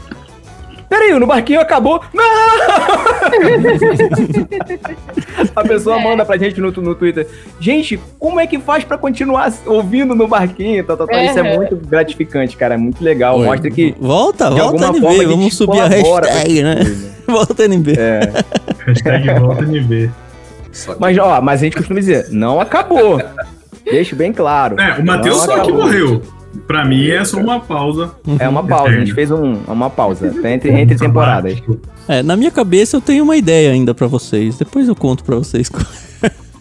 Peraí, 0.89 1.13
o 1.13 1.21
no 1.21 1.27
barquinho 1.27 1.61
acabou. 1.61 2.01
Não! 2.13 2.25
a 5.57 5.63
pessoa 5.63 5.99
manda 5.99 6.25
pra 6.25 6.37
gente 6.37 6.61
no, 6.61 6.71
no 6.71 6.95
Twitter. 6.95 7.27
Gente, 7.61 7.99
como 8.19 8.41
é 8.41 8.47
que 8.47 8.59
faz 8.59 8.85
pra 8.85 8.99
continuar 8.99 9.53
ouvindo 9.67 10.15
no 10.15 10.27
barquinho? 10.29 10.85
Tá, 10.85 10.97
tá, 10.97 11.07
tá. 11.07 11.23
Isso 11.23 11.39
é 11.39 11.53
É. 11.53 11.57
muito 11.57 11.77
gratificante, 11.77 12.57
cara. 12.57 12.75
É 12.75 12.77
muito 12.77 13.03
legal. 13.03 13.39
Oi. 13.39 13.47
Mostra 13.47 13.71
que. 13.71 13.95
Volta, 14.01 14.51
de 14.51 14.61
volta 14.61 14.87
alguma 14.87 14.89
NB. 14.89 15.01
forma, 15.01 15.23
Vamos 15.25 15.43
gente 15.45 15.55
subir 15.55 15.81
a 15.81 15.87
hashtag, 15.87 16.63
né? 16.63 16.75
coisa. 16.77 17.15
Volta 17.27 17.65
NB. 17.65 17.93
É. 17.97 18.21
Hashtag 18.87 19.41
volta 19.41 19.63
NB. 19.65 20.11
Mas, 21.01 21.17
ó, 21.17 21.41
mas 21.41 21.63
a 21.63 21.65
gente 21.65 21.75
costuma 21.77 21.99
dizer, 21.99 22.27
não 22.31 22.61
acabou. 22.61 23.19
Deixo 23.83 24.15
bem 24.15 24.31
claro. 24.31 24.79
É, 24.79 25.01
o 25.01 25.07
Matheus 25.07 25.41
só 25.41 25.59
que 25.61 25.73
morreu. 25.73 26.21
Pra 26.67 26.85
mim 26.85 27.09
é 27.09 27.25
só 27.25 27.39
uma 27.39 27.61
pausa. 27.61 28.11
É 28.39 28.49
uma 28.49 28.65
pausa, 28.65 28.95
a 28.95 28.99
gente 28.99 29.15
fez 29.15 29.31
um, 29.31 29.55
uma 29.67 29.91
pausa. 29.91 30.33
Entre, 30.45 30.71
entre 30.71 30.97
temporadas. 30.97 31.61
É, 32.09 32.23
na 32.23 32.37
minha 32.37 32.51
cabeça 32.51 32.97
eu 32.97 33.01
tenho 33.01 33.25
uma 33.25 33.37
ideia 33.37 33.73
ainda 33.73 33.95
pra 33.95 34.07
vocês. 34.07 34.57
Depois 34.59 34.89
eu 34.89 34.95
conto 34.95 35.25
pra 35.25 35.37
vocês. 35.37 35.71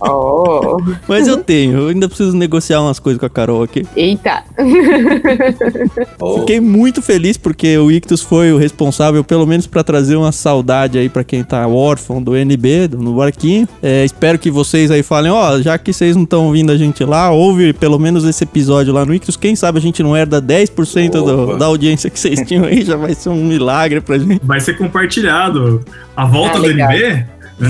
Oh. 0.06 0.82
Mas 1.08 1.28
eu 1.28 1.38
tenho, 1.38 1.78
eu 1.80 1.88
ainda 1.90 2.08
preciso 2.08 2.36
negociar 2.36 2.82
umas 2.82 3.00
coisas 3.00 3.20
com 3.20 3.26
a 3.26 3.30
Carol 3.30 3.64
aqui. 3.64 3.86
Eita. 3.96 4.44
oh, 6.20 6.40
Fiquei 6.40 6.60
muito 6.60 7.02
feliz 7.02 7.38
porque 7.38 7.78
o 7.78 7.92
Ictus 7.92 8.22
foi 8.22 8.52
o 8.52 8.58
responsável, 8.58 9.24
pelo 9.24 9.46
menos 9.46 9.68
pra 9.68 9.84
trazer 9.84 10.16
uma 10.16 10.32
saudade 10.32 10.98
aí 10.98 11.10
pra 11.10 11.24
quem 11.24 11.44
tá 11.44 11.68
órfão 11.68 12.22
do 12.22 12.36
NB, 12.36 12.88
do- 12.90 12.98
no 12.98 13.16
barquinho. 13.16 13.68
É, 13.82 14.04
espero 14.06 14.38
que 14.40 14.50
vocês 14.52 14.92
aí 14.92 15.04
falem, 15.04 15.32
ó, 15.32 15.60
já 15.62 15.78
que 15.78 15.94
vocês 15.94 16.16
não 16.16 16.24
estão 16.24 16.46
ouvindo 16.48 16.72
a 16.72 16.78
gente 16.78 17.04
lá, 17.04 17.32
ouve 17.32 17.74
pelo 17.74 17.98
menos 18.00 18.24
esse 18.26 18.44
episódio 18.44 18.94
lá 18.94 19.06
no 19.06 19.14
Ictus. 19.14 19.38
Quem 19.38 19.56
sabe 19.56 19.78
a 19.80 19.82
gente 19.82 20.02
não 20.04 20.16
herda 20.16 20.42
10% 20.42 21.12
do- 21.12 21.58
da 21.58 21.66
audiência 21.66 22.10
que 22.10 22.20
vocês 22.20 22.40
tinham 22.46 22.66
aí, 22.66 22.84
já 22.84 22.96
vai 22.96 23.14
ser 23.14 23.30
um 23.30 23.44
milagre 23.46 24.02
pra 24.02 24.18
gente. 24.18 24.42
Vai 24.44 24.60
ser 24.60 24.78
compartilhado. 24.78 25.82
A 26.16 26.26
volta 26.26 26.58
Ah, 26.58 26.62
do. 26.62 26.70
NB? 26.70 27.26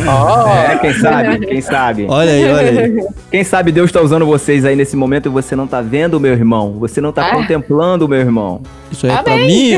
Ó. 0.07 0.47
É, 0.53 0.77
quem 0.77 0.93
sabe, 0.93 1.45
quem 1.45 1.61
sabe. 1.61 2.05
Olha 2.09 2.31
aí, 2.31 2.45
olha 2.49 2.81
aí. 2.81 3.05
Quem 3.29 3.43
sabe 3.43 3.71
Deus 3.71 3.91
tá 3.91 4.01
usando 4.01 4.25
vocês 4.25 4.63
aí 4.65 4.75
nesse 4.75 4.95
momento 4.95 5.27
e 5.27 5.29
você 5.29 5.55
não 5.55 5.67
tá 5.67 5.81
vendo, 5.81 6.19
meu 6.19 6.31
irmão. 6.33 6.77
Você 6.79 6.99
não 7.01 7.11
tá 7.11 7.27
Ah. 7.27 7.35
contemplando, 7.35 8.07
meu 8.07 8.19
irmão. 8.19 8.61
Isso 8.91 9.05
aí 9.05 9.11
é 9.11 9.21
pra 9.21 9.35
mim, 9.37 9.71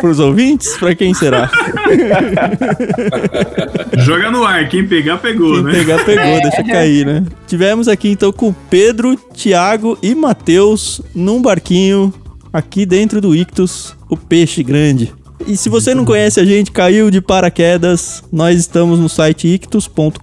pros 0.00 0.18
ouvintes? 0.18 0.76
Pra 0.76 0.94
quem 0.94 1.14
será? 1.14 1.50
Joga 3.98 4.30
no 4.30 4.44
ar. 4.44 4.68
Quem 4.68 4.86
pegar, 4.86 5.18
pegou, 5.18 5.54
Quem 5.54 5.62
né? 5.64 5.72
pegar, 5.72 6.04
pegou, 6.04 6.40
deixa 6.42 6.64
cair, 6.64 7.06
né? 7.06 7.24
Tivemos 7.46 7.88
aqui 7.88 8.10
então 8.10 8.32
com 8.32 8.52
Pedro, 8.70 9.16
Thiago 9.34 9.96
e 10.02 10.14
Matheus 10.14 11.00
num 11.14 11.40
barquinho 11.40 12.12
aqui 12.52 12.84
dentro 12.86 13.20
do 13.20 13.34
Ictus, 13.34 13.94
o 14.08 14.16
peixe 14.16 14.62
grande. 14.62 15.12
E 15.44 15.56
se 15.56 15.68
você 15.68 15.94
não 15.94 16.04
conhece 16.04 16.40
a 16.40 16.44
gente, 16.44 16.70
caiu 16.70 17.10
de 17.10 17.20
paraquedas, 17.20 18.22
nós 18.32 18.58
estamos 18.58 18.98
no 18.98 19.08
site 19.08 19.48
ictus.com.br, 19.48 20.16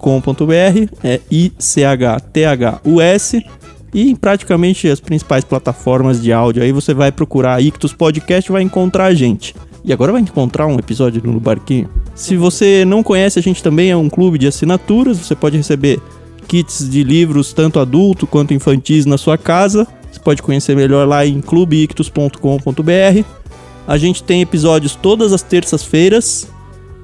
é 1.04 1.20
I-C-H-T-H-U-S, 1.30 3.46
e 3.94 4.10
em 4.10 4.16
praticamente 4.16 4.88
as 4.88 5.00
principais 5.00 5.44
plataformas 5.44 6.22
de 6.22 6.34
áudio. 6.34 6.64
Aí 6.64 6.72
você 6.72 6.94
vai 6.94 7.12
procurar 7.12 7.62
Ictus 7.62 7.94
Podcast 7.94 8.50
e 8.50 8.54
vai 8.54 8.64
encontrar 8.64 9.06
a 9.06 9.14
gente. 9.14 9.54
E 9.86 9.94
agora 9.94 10.14
vai 10.14 10.22
encontrar 10.22 10.66
um 10.66 10.80
episódio 10.80 11.22
no 11.24 11.40
Barquinho. 11.40 11.90
Se 12.16 12.36
você 12.36 12.84
não 12.86 13.04
conhece, 13.04 13.38
a 13.38 13.42
gente 13.42 13.62
também 13.62 13.92
é 13.92 13.98
um 13.98 14.10
clube 14.10 14.38
de 14.38 14.48
assinaturas. 14.48 15.20
Você 15.20 15.36
pode 15.36 15.58
receber 15.58 16.00
kits 16.48 16.90
de 16.90 17.04
livros, 17.04 17.54
tanto 17.54 17.80
adulto 17.80 18.26
quanto 18.26 18.54
infantis, 18.54 19.06
na 19.06 19.18
sua 19.18 19.38
casa. 19.38 19.86
Você 20.12 20.20
pode 20.20 20.42
conhecer 20.42 20.76
melhor 20.76 21.08
lá 21.08 21.26
em 21.26 21.42
clubeictus.com.br. 21.42 23.43
A 23.88 23.98
gente 23.98 24.24
tem 24.24 24.42
episódios 24.42 24.96
todas 24.96 25.34
as 25.34 25.42
terças-feiras. 25.42 26.48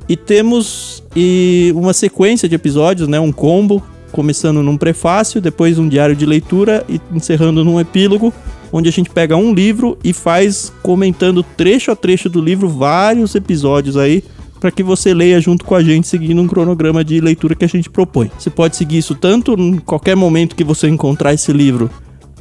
E 0.08 0.18
temos 0.18 1.04
e 1.16 1.72
uma 1.76 1.94
sequência 1.94 2.50
de 2.50 2.56
episódios, 2.56 3.08
né? 3.08 3.20
Um 3.20 3.32
combo, 3.32 3.84
começando 4.12 4.64
num 4.64 4.78
prefácio, 4.78 5.40
depois 5.40 5.78
um 5.78 5.88
diário 5.88 6.16
de 6.16 6.26
leitura 6.26 6.84
e 6.90 7.00
encerrando 7.14 7.64
num 7.64 7.80
epílogo, 7.80 8.34
onde 8.72 8.90
a 8.90 8.92
gente 8.92 9.10
pega 9.10 9.38
um 9.38 9.54
livro 9.54 9.98
e 10.04 10.12
faz 10.12 10.74
comentando 10.82 11.44
trecho 11.44 11.92
a 11.92 11.96
trecho 11.96 12.28
do 12.28 12.42
livro 12.42 12.68
vários 12.68 13.36
episódios 13.36 13.98
aí 13.98 14.24
para 14.60 14.72
que 14.72 14.84
você 14.84 15.14
leia 15.14 15.40
junto 15.40 15.64
com 15.64 15.74
a 15.74 15.82
gente, 15.82 16.08
seguindo 16.08 16.42
um 16.42 16.48
cronograma 16.48 17.04
de 17.04 17.22
leitura 17.22 17.56
que 17.56 17.64
a 17.64 17.68
gente 17.68 17.90
propõe. 17.90 18.30
Você 18.38 18.50
pode 18.50 18.76
seguir 18.76 18.98
isso 18.98 19.16
tanto 19.16 19.54
em 19.54 19.78
qualquer 19.78 20.16
momento 20.16 20.56
que 20.56 20.64
você 20.64 20.88
encontrar 20.88 21.34
esse 21.34 21.54
livro 21.54 21.90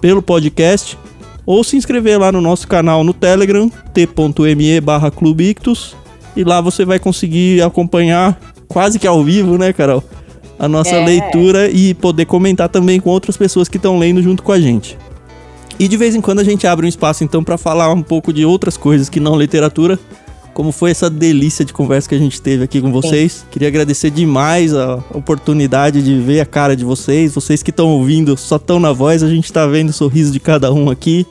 pelo 0.01 0.21
podcast, 0.21 0.99
ou 1.51 1.65
se 1.65 1.79
inscrever 1.79 2.21
lá 2.21 2.31
no 2.31 2.43
nosso 2.43 2.69
canal 2.69 3.03
no 3.03 3.15
Telegram, 3.15 3.71
t.me 3.95 4.81
barra 4.83 5.11
Clube 5.11 5.49
Ictus, 5.49 5.97
e 6.37 6.45
lá 6.45 6.61
você 6.61 6.85
vai 6.85 6.99
conseguir 6.99 7.63
acompanhar 7.63 8.39
quase 8.69 8.99
que 8.99 9.07
ao 9.07 9.25
vivo, 9.25 9.57
né, 9.57 9.73
Carol? 9.73 10.05
a 10.59 10.69
nossa 10.69 10.95
É. 10.97 11.05
leitura 11.07 11.71
e 11.71 11.95
poder 11.95 12.27
comentar 12.27 12.69
também 12.69 13.01
com 13.01 13.09
outras 13.09 13.35
pessoas 13.37 13.67
que 13.67 13.79
estão 13.79 13.99
lendo 13.99 14.21
junto 14.23 14.43
com 14.43 14.53
a 14.53 14.61
gente. 14.61 14.99
E 15.79 15.89
de 15.89 15.97
vez 15.97 16.15
em 16.15 16.21
quando 16.21 16.41
a 16.41 16.45
gente 16.45 16.67
abre 16.67 16.85
um 16.85 16.89
espaço 16.89 17.25
então 17.25 17.43
para 17.43 17.57
falar 17.57 17.91
um 17.95 18.03
pouco 18.03 18.31
de 18.31 18.45
outras 18.45 18.77
coisas 18.77 19.09
que 19.09 19.19
não 19.21 19.39
literatura, 19.39 19.99
como 20.59 20.73
foi 20.73 20.91
essa 20.91 21.09
delícia 21.09 21.65
de 21.65 21.73
conversa 21.73 22.09
que 22.09 22.17
a 22.17 22.19
gente 22.19 22.43
teve 22.43 22.65
aqui 22.65 22.81
com 22.81 22.91
vocês. 22.91 23.47
Queria 23.49 23.69
agradecer 23.69 24.11
demais 24.11 24.75
a 24.75 24.97
oportunidade 25.15 26.03
de 26.03 26.19
ver 26.19 26.41
a 26.41 26.45
cara 26.45 26.75
de 26.75 26.85
vocês. 26.85 27.33
Vocês 27.33 27.63
que 27.63 27.71
estão 27.71 27.87
ouvindo 27.87 28.37
só 28.37 28.57
estão 28.57 28.81
na 28.81 28.91
voz, 28.91 29.23
a 29.23 29.29
gente 29.29 29.53
tá 29.53 29.65
vendo 29.69 29.91
o 29.91 29.93
sorriso 29.93 30.33
de 30.33 30.41
cada 30.41 30.73
um 30.73 30.91
aqui. 30.91 31.25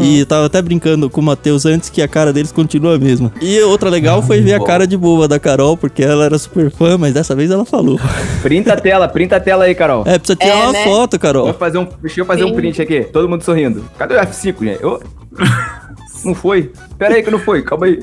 E 0.00 0.20
eu 0.20 0.26
tava 0.26 0.46
até 0.46 0.62
brincando 0.62 1.10
com 1.10 1.20
o 1.20 1.24
Matheus 1.24 1.66
antes 1.66 1.90
que 1.90 2.00
a 2.00 2.06
cara 2.06 2.32
deles 2.32 2.52
continua 2.52 2.94
a 2.94 2.98
mesma. 3.00 3.32
E 3.42 3.58
outra 3.62 3.90
legal 3.90 4.22
foi 4.22 4.40
ver 4.40 4.54
a 4.54 4.62
cara 4.64 4.86
de 4.86 4.96
boa 4.96 5.26
da 5.26 5.40
Carol, 5.40 5.76
porque 5.76 6.04
ela 6.04 6.24
era 6.24 6.38
super 6.38 6.70
fã, 6.70 6.96
mas 6.96 7.14
dessa 7.14 7.34
vez 7.34 7.50
ela 7.50 7.64
falou. 7.64 7.98
Printa 8.42 8.74
a 8.74 8.76
tela, 8.76 9.08
printa 9.08 9.36
a 9.38 9.40
tela 9.40 9.64
aí, 9.64 9.74
Carol. 9.74 10.04
É, 10.06 10.18
precisa 10.20 10.36
tirar 10.36 10.56
É, 10.56 10.62
uma 10.62 10.72
né? 10.72 10.84
foto, 10.84 11.18
Carol. 11.18 11.46
Vou 11.46 11.54
fazer 11.54 11.78
um, 11.78 11.88
deixa 12.00 12.20
eu 12.20 12.24
fazer 12.24 12.44
um 12.44 12.50
Sim. 12.50 12.54
print 12.54 12.80
aqui. 12.80 13.00
Todo 13.12 13.28
mundo 13.28 13.42
sorrindo. 13.42 13.84
Cadê 13.98 14.14
o 14.14 14.20
F5, 14.20 14.54
gente? 14.62 14.80
Eu- 14.84 15.02
Não 16.24 16.34
foi? 16.34 16.72
Pera 16.98 17.14
aí 17.14 17.22
que 17.22 17.30
não 17.30 17.38
foi. 17.38 17.62
Calma 17.62 17.86
aí. 17.86 17.96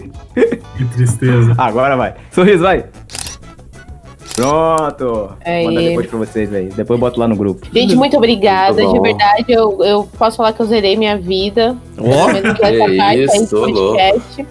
Que 0.78 0.86
tristeza. 0.94 1.54
Agora 1.58 1.96
vai. 1.96 2.16
Sorriso, 2.32 2.64
vai. 2.64 2.86
Pronto. 4.36 5.32
Aí. 5.46 5.64
Vou 5.64 5.74
mandar 5.74 5.88
depois 5.88 6.08
pra 6.08 6.18
vocês 6.20 6.54
aí. 6.54 6.66
Depois 6.68 6.98
eu 6.98 6.98
boto 6.98 7.20
lá 7.20 7.28
no 7.28 7.36
grupo. 7.36 7.68
Gente, 7.74 7.96
muito 7.96 8.16
obrigada. 8.16 8.82
Muito 8.82 8.94
De 8.94 9.00
verdade, 9.02 9.46
eu, 9.50 9.84
eu 9.84 10.10
posso 10.18 10.38
falar 10.38 10.54
que 10.54 10.62
eu 10.62 10.66
zerei 10.66 10.96
minha 10.96 11.18
vida. 11.18 11.76
Essa 11.98 12.54
que 12.54 12.66
aí 13.02 13.24
isso, 13.24 13.50
podcast. 13.60 14.48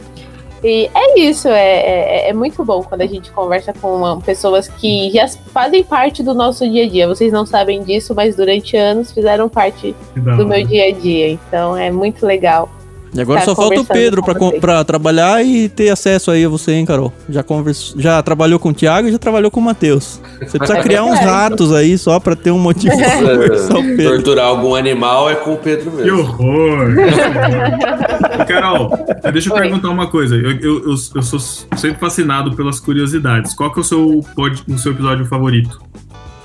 E 0.63 0.91
é 0.93 1.21
isso, 1.21 1.47
é, 1.47 2.27
é, 2.27 2.31
é 2.31 2.33
muito 2.33 2.65
bom 2.65 2.83
quando 2.83 3.03
a 3.03 3.07
gente 3.07 3.31
conversa 3.31 3.73
com 3.73 3.95
uma- 3.95 4.21
pessoas 4.21 4.67
que 4.67 5.09
já 5.11 5.29
fazem 5.55 5.85
parte 5.85 6.21
do 6.21 6.35
nosso 6.35 6.69
dia 6.69 6.85
a 6.85 6.89
dia. 6.89 7.07
Vocês 7.07 7.33
não 7.33 7.47
sabem 7.47 7.83
disso, 7.85 8.13
mas 8.15 8.35
durante 8.35 8.77
anos 8.77 9.13
fizeram 9.13 9.49
parte 9.49 9.95
do 10.17 10.45
meu 10.45 10.67
dia 10.67 10.89
a 10.89 10.91
dia. 10.93 11.31
Então 11.31 11.77
é 11.77 11.93
muito 11.93 12.27
legal. 12.27 12.69
E 13.15 13.21
agora 13.21 13.41
Tá 13.41 13.47
só 13.47 13.55
falta 13.55 13.81
o 13.81 13.85
Pedro 13.85 14.23
pra 14.61 14.85
trabalhar 14.85 15.45
e 15.45 15.69
ter 15.69 15.89
acesso 15.91 16.31
aí 16.31 16.45
a 16.45 16.49
você, 16.49 16.73
hein, 16.73 16.85
Carol? 16.85 17.13
Já, 17.29 17.43
conversou, 17.43 18.01
já 18.01 18.23
trabalhou 18.23 18.59
com 18.59 18.69
o 18.71 18.75
Thiago 18.75 19.09
e 19.09 19.13
já 19.13 19.19
trabalhou 19.19 19.51
com 19.51 19.61
o 19.61 19.63
Matheus. 19.63 20.21
Você 20.41 20.59
precisa 20.59 20.81
criar 20.83 21.05
uns 21.05 21.19
ratos 21.19 21.73
aí 21.73 21.97
só 21.97 22.21
pra 22.21 22.37
ter 22.37 22.51
um 22.51 22.59
motivo 22.59 22.97
pra 22.97 23.17
conversar 23.19 23.79
o 23.79 23.83
Pedro. 23.83 24.15
Torturar 24.15 24.47
algum 24.47 24.75
animal 24.75 25.31
é 25.31 25.35
com 25.37 25.55
o 25.55 25.57
Pedro 25.57 25.91
Que 25.91 26.03
mesmo. 26.03 26.19
horror! 26.21 26.89
Ô, 28.41 28.45
Carol, 28.45 28.91
deixa 29.33 29.49
eu 29.49 29.55
Oi. 29.55 29.61
perguntar 29.63 29.89
uma 29.91 30.07
coisa. 30.09 30.35
Eu, 30.37 30.51
eu, 30.53 30.79
eu, 30.91 30.95
eu 31.15 31.23
sou 31.23 31.41
sempre 31.41 31.99
fascinado 31.99 32.55
pelas 32.55 32.79
curiosidades. 32.81 33.55
Qual 33.55 33.73
que 33.73 33.79
é 33.79 33.83
o 33.83 33.85
seu, 33.85 34.25
pod, 34.35 34.63
o 34.69 34.79
seu 34.79 34.93
episódio 34.93 35.25
favorito 35.27 35.81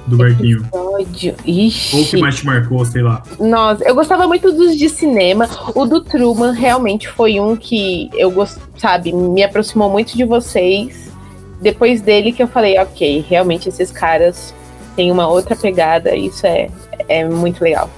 do 0.07 0.17
Barquinho? 0.17 0.65
Ódio. 0.71 0.83
Ou 0.93 1.01
o 1.01 1.05
que 1.05 1.67
Ixi. 1.67 2.17
mais 2.17 2.35
te 2.35 2.45
marcou, 2.45 2.85
sei 2.85 3.01
lá. 3.01 3.23
Nossa, 3.39 3.83
eu 3.83 3.95
gostava 3.95 4.27
muito 4.27 4.51
dos 4.51 4.77
de 4.77 4.89
cinema. 4.89 5.47
O 5.73 5.85
do 5.85 6.01
Truman 6.01 6.51
realmente 6.51 7.07
foi 7.07 7.39
um 7.39 7.55
que 7.55 8.09
eu 8.13 8.31
gost... 8.31 8.57
sabe, 8.77 9.13
me 9.13 9.43
aproximou 9.43 9.89
muito 9.89 10.15
de 10.15 10.25
vocês. 10.25 11.11
Depois 11.61 12.01
dele 12.01 12.31
que 12.31 12.43
eu 12.43 12.47
falei, 12.47 12.77
ok, 12.77 13.25
realmente 13.27 13.69
esses 13.69 13.91
caras 13.91 14.53
têm 14.95 15.11
uma 15.11 15.27
outra 15.27 15.55
pegada, 15.55 16.15
isso 16.15 16.45
é, 16.45 16.69
é 17.07 17.25
muito 17.25 17.63
legal. 17.63 17.89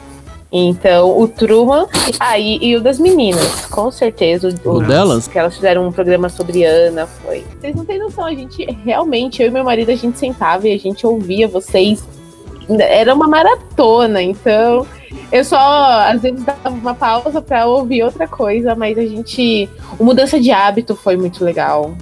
Então, 0.57 1.19
o 1.19 1.27
Truman, 1.27 1.85
ah, 2.17 2.39
e, 2.39 2.57
e 2.61 2.77
o 2.77 2.81
das 2.81 2.97
meninas, 2.97 3.65
com 3.65 3.91
certeza. 3.91 4.47
O 4.63 4.79
delas? 4.79 5.27
Que 5.27 5.37
elas 5.37 5.53
fizeram 5.53 5.85
um 5.85 5.91
programa 5.91 6.29
sobre 6.29 6.63
Ana, 6.63 7.05
foi. 7.05 7.43
Vocês 7.59 7.75
não 7.75 7.83
têm 7.83 7.99
noção, 7.99 8.23
a 8.23 8.33
gente 8.33 8.65
realmente, 8.85 9.41
eu 9.41 9.49
e 9.49 9.51
meu 9.51 9.65
marido, 9.65 9.91
a 9.91 9.95
gente 9.95 10.17
sentava 10.17 10.65
e 10.65 10.73
a 10.73 10.79
gente 10.79 11.05
ouvia 11.05 11.45
vocês. 11.45 12.07
Era 12.69 13.13
uma 13.13 13.27
maratona, 13.27 14.23
então 14.23 14.87
eu 15.29 15.43
só 15.43 15.57
às 16.09 16.21
vezes 16.21 16.41
dava 16.45 16.69
uma 16.69 16.95
pausa 16.95 17.41
pra 17.41 17.65
ouvir 17.65 18.03
outra 18.03 18.25
coisa, 18.25 18.75
mas 18.75 18.97
a 18.97 19.05
gente. 19.05 19.69
O 19.99 20.05
mudança 20.05 20.39
de 20.39 20.51
hábito 20.51 20.95
foi 20.95 21.17
muito 21.17 21.43
legal. 21.43 21.93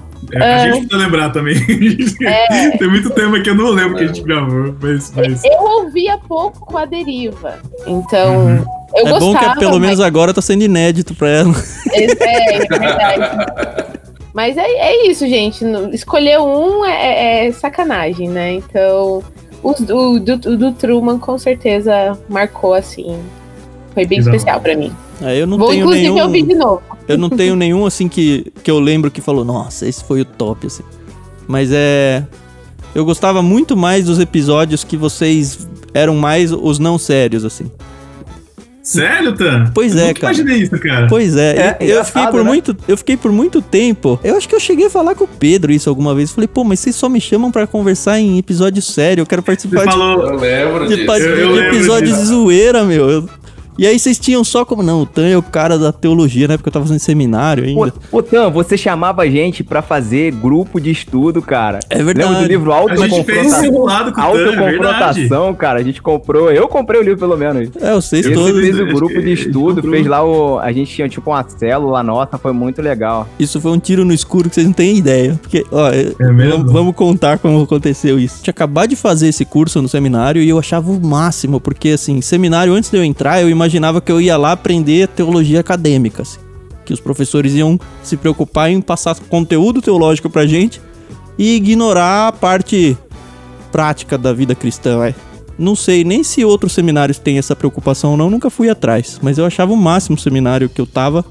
É, 0.41 0.53
a 0.55 0.59
gente 0.71 0.88
precisa 0.88 0.97
lembrar 0.97 1.29
também. 1.31 1.55
É. 2.25 2.77
Tem 2.77 2.89
muito 2.89 3.09
tema 3.11 3.39
que 3.41 3.49
eu 3.49 3.55
não 3.55 3.69
lembro 3.71 3.97
que 3.97 4.03
a 4.03 4.07
gente 4.07 4.21
gravou, 4.21 4.75
mas. 4.81 5.11
mas... 5.15 5.43
Eu 5.43 5.61
ouvia 5.61 6.17
pouco 6.17 6.65
com 6.65 6.77
a 6.77 6.86
deriva. 6.86 7.59
Então, 7.86 8.45
Uhum. 8.47 8.65
eu 8.95 9.07
é 9.07 9.09
gostava. 9.11 9.19
bom 9.19 9.36
que 9.36 9.59
pelo 9.59 9.79
menos 9.79 9.99
mas- 9.99 10.07
agora 10.07 10.34
tá 10.34 10.41
sendo 10.41 10.63
inédito 10.63 11.13
pra 11.15 11.29
ela. 11.29 11.53
É, 11.91 12.55
é 12.55 12.59
verdade. 12.59 13.84
Mas 14.34 14.57
é, 14.57 14.61
é 14.65 15.07
isso, 15.07 15.27
gente. 15.27 15.63
Escolher 15.91 16.39
um 16.39 16.84
é, 16.86 16.91
é- 17.43 17.47
é 17.47 17.51
sacanagem, 17.51 18.29
né? 18.29 18.53
Então, 18.53 19.21
os- 19.61 19.79
o 19.79 20.19
do, 20.19 20.38
do 20.57 20.71
Truman 20.73 21.19
com 21.19 21.38
certeza 21.38 22.17
marcou 22.27 22.73
assim. 22.73 23.19
Foi 23.93 24.05
bem 24.07 24.19
da 24.21 24.31
especial 24.31 24.59
pra 24.59 24.75
mim. 24.75 24.91
É, 25.22 25.41
eu 25.41 25.47
não 25.47 25.57
Vou 25.57 25.70
tenho 25.70 25.82
inclusive 25.82 26.09
nenhum. 26.09 26.24
ouvir 26.24 26.43
de 26.43 26.55
novo. 26.55 26.82
Eu 27.07 27.18
não 27.18 27.30
tenho 27.30 27.55
nenhum 27.55 27.86
assim 27.86 28.07
que, 28.07 28.51
que 28.64 28.70
eu 28.72 28.80
lembro 28.80 29.11
que 29.11 29.22
falou, 29.22 29.43
nossa, 29.45 29.88
esse 29.88 30.03
foi 30.03 30.22
o 30.22 30.26
top, 30.26 30.68
assim. 30.68 30.84
Mas 31.47 31.70
é. 31.72 32.24
Eu 32.95 33.03
gostava 33.05 33.41
muito 33.41 33.76
mais 33.76 34.05
dos 34.05 34.20
episódios 34.20 34.84
que 34.84 34.95
vocês 34.95 35.68
eram 35.93 36.16
mais 36.16 36.51
os 36.51 36.78
não 36.80 36.97
sérios, 36.97 37.43
assim. 37.43 37.72
Sério, 38.84 39.34
Tan? 39.34 39.72
Pois 39.74 39.95
Eu 39.95 40.01
é, 40.03 40.07
nunca 40.09 40.20
cara. 40.22 40.34
imaginei 40.34 40.61
isso, 40.64 40.78
cara. 40.78 41.07
Pois 41.07 41.38
é, 41.38 41.55
É, 41.55 41.78
eu, 41.80 41.95
eu 41.97 42.03
fiquei 42.05 42.28
por 42.28 42.38
né? 42.39 42.43
muito, 42.43 42.78
eu 42.86 42.97
fiquei 42.97 43.16
por 43.16 43.32
muito 43.32 43.61
tempo. 43.61 44.20
Eu 44.22 44.36
acho 44.36 44.47
que 44.47 44.53
eu 44.53 44.59
cheguei 44.59 44.88
a 44.88 44.89
falar 44.89 45.16
com 45.16 45.24
o 45.24 45.28
Pedro 45.28 45.72
isso 45.72 45.88
alguma 45.89 46.14
vez. 46.14 46.32
Falei, 46.34 46.49
pô, 46.49 46.66
mas 46.66 46.82
vocês 46.82 46.93
só 46.95 47.07
me 47.07 47.22
chamam 47.22 47.49
pra 47.49 47.66
conversar 47.66 48.20
em 48.20 48.38
episódio 48.38 48.82
sério. 48.82 49.22
Eu 49.22 49.26
quero 49.26 49.41
Você 49.41 49.45
participar 49.45 49.86
de, 49.86 49.91
falou. 49.91 50.24
Eu 50.28 50.36
lembro 50.38 50.88
de, 50.88 50.95
disso. 50.95 51.05
pa- 51.07 51.18
Eu- 51.18 51.30
eu 51.30 51.47
de 51.47 51.53
lembro 51.61 51.76
episódios 51.78 52.09
disso. 52.11 52.22
de 52.24 52.28
zoeira, 52.28 52.84
meu. 52.84 53.09
Eu- 53.09 53.30
e 53.78 53.86
aí 53.88 53.97
vocês 53.97 54.17
tinham 54.19 54.43
só 54.43 54.63
como 54.65 54.84
não, 54.84 55.01
o 55.01 55.05
Tan 55.05 55.28
é 55.28 55.38
o 55.38 55.41
cara 55.41 55.78
da 55.78 55.91
teologia, 55.91 56.47
né? 56.47 56.57
Porque 56.57 56.69
eu 56.69 56.74
tava 56.74 56.86
fazendo 56.86 56.99
seminário 56.99 57.63
ainda. 57.65 57.93
Ô, 58.11 58.21
Tan, 58.21 58.49
você 58.49 58.78
chamava 58.78 59.24
a 59.24 59.30
gente 59.30 59.63
pra 59.63 59.82
fazer 59.82 60.32
grupo 60.34 60.80
de 60.80 60.91
estudo, 60.91 61.41
cara. 61.41 61.80
É 61.89 62.01
verdade. 62.03 62.30
Lembra 62.30 62.41
do 62.43 62.47
livro 62.47 62.74
A 62.74 62.80
gente 62.95 62.97
fez 62.97 63.01
Autoconfrontação? 63.13 63.61
simulado 63.61 64.11
com 64.13 64.21
o 64.21 64.24
Tan, 64.24 64.30
é. 64.30 64.45
Autoconfrontação, 64.47 65.53
cara. 65.55 65.80
A 65.80 65.84
gente 65.84 66.01
comprou. 66.01 66.51
Eu 66.51 66.67
comprei 66.67 66.99
o 66.99 67.03
livro, 67.03 67.19
pelo 67.19 67.38
menos. 67.38 67.69
É, 67.82 67.93
vocês 67.93 68.26
Esse 68.26 68.34
todos. 68.36 68.59
fez 68.59 68.80
o 68.80 68.86
grupo 68.86 69.21
de 69.21 69.34
estudo, 69.34 69.82
fez 69.82 70.05
lá 70.07 70.24
o. 70.24 70.59
A 70.59 70.71
gente 70.71 70.93
tinha 70.93 71.09
tipo 71.09 71.32
uma 71.32 71.43
célula 71.47 72.03
nossa, 72.03 72.38
foi 72.38 72.51
muito 72.53 72.82
legal. 72.82 73.28
Isso 73.39 73.59
foi 73.59 73.71
um 73.71 73.80
tiro 73.80 74.05
no 74.05 74.13
escuro 74.13 74.49
que 74.49 74.55
vocês 74.55 74.65
não 74.67 74.74
têm 74.74 74.97
ideia. 74.97 75.39
Porque, 75.41 75.65
ó, 75.71 75.89
eu- 75.89 76.15
É 76.19 76.32
mesmo? 76.32 76.57
vamos, 76.57 76.71
vamos 76.74 76.95
contar 76.95 77.38
como 77.39 77.61
aconteceu 77.61 78.19
isso. 78.19 78.43
Tinha 78.43 78.51
acabado 78.51 78.89
de 78.89 78.95
fazer 78.95 79.28
esse 79.28 79.45
curso 79.45 79.82
no 79.82 79.88
seminário 79.89 80.41
e 80.41 80.49
eu 80.49 80.59
achava 80.59 80.91
o 80.91 80.99
máximo, 81.03 81.59
porque 81.59 81.89
assim, 81.89 82.21
seminário, 82.21 82.74
antes 82.74 82.89
de 82.89 82.97
eu 82.97 83.03
entrar, 83.03 83.41
eu 83.41 83.49
imaginava 83.49 83.62
que 84.01 84.11
eu 84.11 84.22
ia 84.22 84.38
lá 84.38 84.51
aprender 84.51 85.07
teologia 85.07 85.59
acadêmica, 85.59 86.22
assim. 86.22 86.39
Que 86.86 86.93
os 86.93 86.99
professores 86.99 87.53
iam 87.53 87.80
se 88.01 88.18
preocupar 88.18 88.70
em 88.70 88.82
passar 88.82 89.16
conteúdo 89.16 89.82
teológico 89.82 90.30
pra 90.30 90.45
gente 90.45 90.82
e 91.38 91.55
ignorar 91.55 92.28
a 92.28 92.32
parte 92.32 92.97
prática 93.72 94.18
da 94.18 94.34
vida 94.34 94.53
cristã, 94.53 94.97
vai. 94.97 95.16
Não 95.57 95.76
sei 95.76 96.03
nem 96.03 96.24
se 96.24 96.43
outros 96.43 96.74
seminários 96.74 97.20
têm 97.20 97.38
essa 97.38 97.55
preocupação 97.55 98.11
ou 98.11 98.18
não, 98.18 98.30
nunca 98.30 98.49
fui 98.49 98.70
atrás. 98.70 99.20
Mas 99.22 99.38
eu 99.38 99.45
achava 99.45 99.72
o 99.72 99.78
máximo 99.78 100.18
seminário 100.18 100.70
que 100.70 100.82
eu 100.82 100.86
tava 100.86 101.24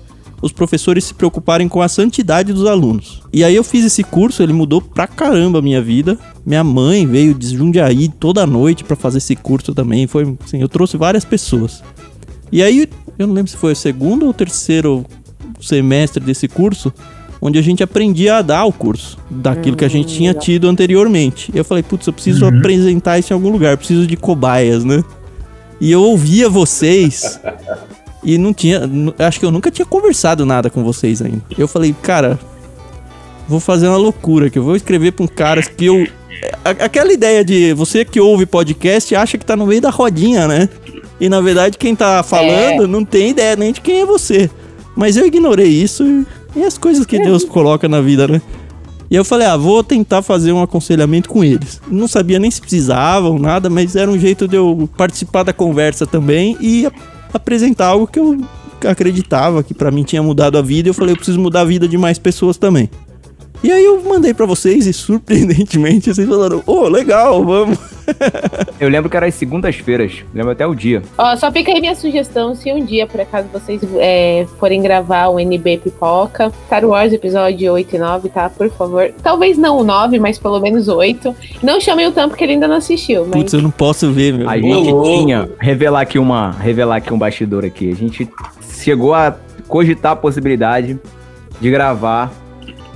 os 0.43 0.51
professores 0.51 1.05
se 1.05 1.14
preocuparem 1.14 1.68
com 1.68 1.80
a 1.80 1.89
santidade 1.89 2.53
dos 2.53 2.66
alunos. 2.66 3.22
E 3.33 3.45
aí 3.45 3.55
eu 3.55 3.62
fiz 3.62 3.85
esse 3.85 4.03
curso, 4.03 4.43
ele 4.43 4.53
mudou 4.53 4.83
pra 4.83 5.07
caramba 5.07 5.61
a 5.61 5.62
minha 5.62 5.80
vida. 5.80 6.18
Minha 6.45 6.64
mãe 6.64 7.07
veio 7.07 7.33
de 7.33 7.57
Jundiaí 7.57 8.09
toda 8.09 8.45
noite 8.45 8.83
pra 8.83 8.97
fazer 8.97 9.18
esse 9.18 9.37
curso 9.37 9.72
também. 9.72 10.09
Foi 10.09 10.37
assim, 10.45 10.61
eu 10.61 10.68
trouxe 10.68 10.97
várias 10.97 11.24
pessoas. 11.24 11.83
E 12.53 12.62
aí, 12.62 12.86
eu 13.18 13.26
não 13.26 13.34
lembro 13.34 13.50
se 13.50 13.57
foi 13.57 13.72
o 13.72 13.76
segundo 13.76 14.26
ou 14.26 14.32
terceiro 14.34 15.05
semestre 15.61 16.22
desse 16.22 16.46
curso, 16.46 16.92
onde 17.41 17.58
a 17.58 17.62
gente 17.62 17.83
aprendia 17.83 18.37
a 18.37 18.42
dar 18.42 18.64
o 18.64 18.72
curso 18.72 19.18
daquilo 19.30 19.76
que 19.76 19.84
a 19.84 19.88
gente 19.88 20.14
tinha 20.14 20.33
tido 20.34 20.68
anteriormente. 20.68 21.50
E 21.54 21.58
eu 21.58 21.64
falei, 21.64 21.83
putz, 21.83 22.07
eu 22.07 22.12
preciso 22.12 22.45
Uhum. 22.46 22.58
apresentar 22.58 23.18
isso 23.18 23.33
em 23.33 23.34
algum 23.34 23.49
lugar, 23.50 23.72
eu 23.72 23.79
preciso 23.79 24.07
de 24.07 24.16
cobaias, 24.16 24.84
né? 24.84 25.03
E 25.80 25.91
eu 25.91 26.03
ouvia 26.03 26.49
vocês 26.49 27.41
e 28.22 28.38
não 28.38 28.53
tinha. 28.53 28.83
Acho 29.18 29.41
que 29.41 29.46
eu 29.46 29.50
nunca 29.50 29.70
tinha 29.70 29.87
conversado 29.87 30.45
nada 30.46 30.70
com 30.70 30.84
vocês 30.84 31.20
ainda. 31.22 31.42
Eu 31.58 31.66
falei, 31.66 31.92
cara, 32.03 32.38
vou 33.49 33.58
fazer 33.58 33.88
uma 33.88 33.96
loucura 33.96 34.49
que 34.49 34.58
eu 34.58 34.62
vou 34.62 34.76
escrever 34.76 35.11
pra 35.12 35.24
um 35.24 35.29
cara 35.29 35.61
que 35.62 35.87
eu. 35.87 36.07
a- 36.64 36.70
Aquela 36.84 37.12
ideia 37.12 37.45
de 37.45 37.72
você 37.74 38.04
que 38.04 38.20
ouve 38.20 38.46
podcast 38.46 39.12
acha 39.16 39.37
que 39.37 39.45
tá 39.45 39.57
no 39.57 39.66
meio 39.66 39.80
da 39.80 39.91
rodinha, 39.91 40.46
né? 40.46 40.68
E 41.22 41.28
na 41.28 41.40
verdade 41.40 41.78
quem 41.78 41.94
tá 41.94 42.22
falando 42.22 42.88
não 42.88 43.04
tem 43.04 43.30
ideia 43.30 43.54
nem 43.54 43.72
de 43.72 43.80
quem 43.80 44.00
é 44.00 44.04
você. 44.07 44.50
Mas 44.96 45.16
eu 45.16 45.24
ignorei 45.26 45.68
isso 45.68 46.04
e, 46.04 46.26
e 46.61 46.64
as 46.64 46.76
coisas 46.76 47.07
que 47.07 47.16
Deus 47.18 47.44
coloca 47.44 47.88
na 47.88 48.00
vida, 48.00 48.26
né? 48.26 48.42
E 49.11 49.14
eu 49.14 49.24
falei, 49.24 49.46
ah, 49.46 49.57
vou 49.57 49.84
tentar 49.84 50.20
fazer 50.22 50.53
um 50.53 50.62
aconselhamento 50.62 51.28
com 51.28 51.44
eles. 51.44 51.80
Não 51.88 52.08
sabia 52.08 52.38
nem 52.38 52.50
se 52.50 52.61
precisavam, 52.61 53.38
nada, 53.38 53.70
mas 53.70 53.94
era 53.94 54.11
um 54.11 54.18
jeito 54.18 54.49
de 54.49 54.57
eu 54.57 54.88
participar 54.96 55.42
da 55.44 55.53
conversa 55.53 56.07
também 56.07 56.57
e 56.61 56.86
ap- 56.86 56.94
apresentar 57.32 57.86
algo 57.86 58.07
que 58.07 58.18
eu 58.18 58.40
acreditava 58.86 59.62
que 59.62 59.74
pra 59.74 59.90
mim 59.90 60.03
tinha 60.03 60.22
mudado 60.22 60.58
a 60.58 60.62
vida. 60.62 60.88
E 60.88 60.90
eu 60.90 60.94
falei, 60.94 61.12
eu 61.12 61.16
preciso 61.16 61.38
mudar 61.38 61.61
a 61.61 61.64
vida 61.64 61.86
de 61.86 61.96
mais 61.99 62.18
pessoas 62.18 62.57
também. 62.57 62.90
E 63.63 63.71
aí 63.71 63.84
eu 63.84 64.03
mandei 64.03 64.34
pra 64.34 64.45
vocês 64.45 64.87
e 64.87 64.93
surpreendentemente 64.93 66.13
vocês 66.13 66.29
falaram, 66.29 66.63
ô, 66.67 66.89
legal, 66.89 67.45
vamos. 67.45 67.79
Eu 68.80 68.89
lembro 68.89 69.09
que 69.09 69.17
era 69.17 69.26
às 69.26 69.34
segundas-feiras. 69.34 70.25
Lembro 70.34 70.51
até 70.51 70.67
o 70.67 70.75
dia. 70.75 71.03
Ó, 71.17 71.37
só 71.37 71.53
fica 71.53 71.72
aí 71.72 71.80
minha 71.80 71.95
sugestão, 71.95 72.55
se 72.55 72.72
um 72.72 72.84
dia, 72.84 73.07
por 73.07 73.21
acaso, 73.21 73.47
vocês 73.53 73.80
é, 73.99 74.47
forem 74.59 74.83
gravar 74.83 75.29
o 75.29 75.39
NB 75.39 75.79
Pipoca, 75.79 76.53
Star 76.67 76.84
Wars 76.84 77.13
episódio 77.13 77.72
8 77.72 77.95
e 77.95 77.99
9, 77.99 78.29
tá? 78.29 78.51
Por 78.51 78.68
favor. 78.71 79.13
Talvez 79.22 79.57
não 79.57 79.79
o 79.79 79.84
9, 79.84 80.18
mas 80.18 80.39
pelo 80.39 80.59
menos 80.61 80.89
o 80.89 80.97
8. 80.97 81.34
Não 81.63 81.80
chamem 81.80 82.07
o 82.07 82.13
Tampo 82.13 82.37
que 82.37 82.43
ele 82.43 82.55
ainda 82.55 82.67
não 82.67 82.76
assistiu, 82.76 83.22
mas... 83.22 83.33
Putz, 83.33 83.53
eu 83.53 83.63
não 83.63 83.71
posso 83.71 84.11
ver, 84.11 84.33
meu. 84.34 84.49
A 84.49 84.59
gente 84.59 84.93
tinha, 85.05 85.49
revelar 85.61 86.01
aqui 86.01 86.18
uma, 86.18 86.51
revelar 86.51 86.97
aqui 86.97 87.13
um 87.14 87.18
bastidor 87.18 87.64
aqui. 87.64 87.91
A 87.91 87.95
gente 87.95 88.29
chegou 88.80 89.14
a 89.14 89.37
cogitar 89.68 90.13
a 90.13 90.17
possibilidade 90.17 90.99
de 91.61 91.71
gravar 91.71 92.33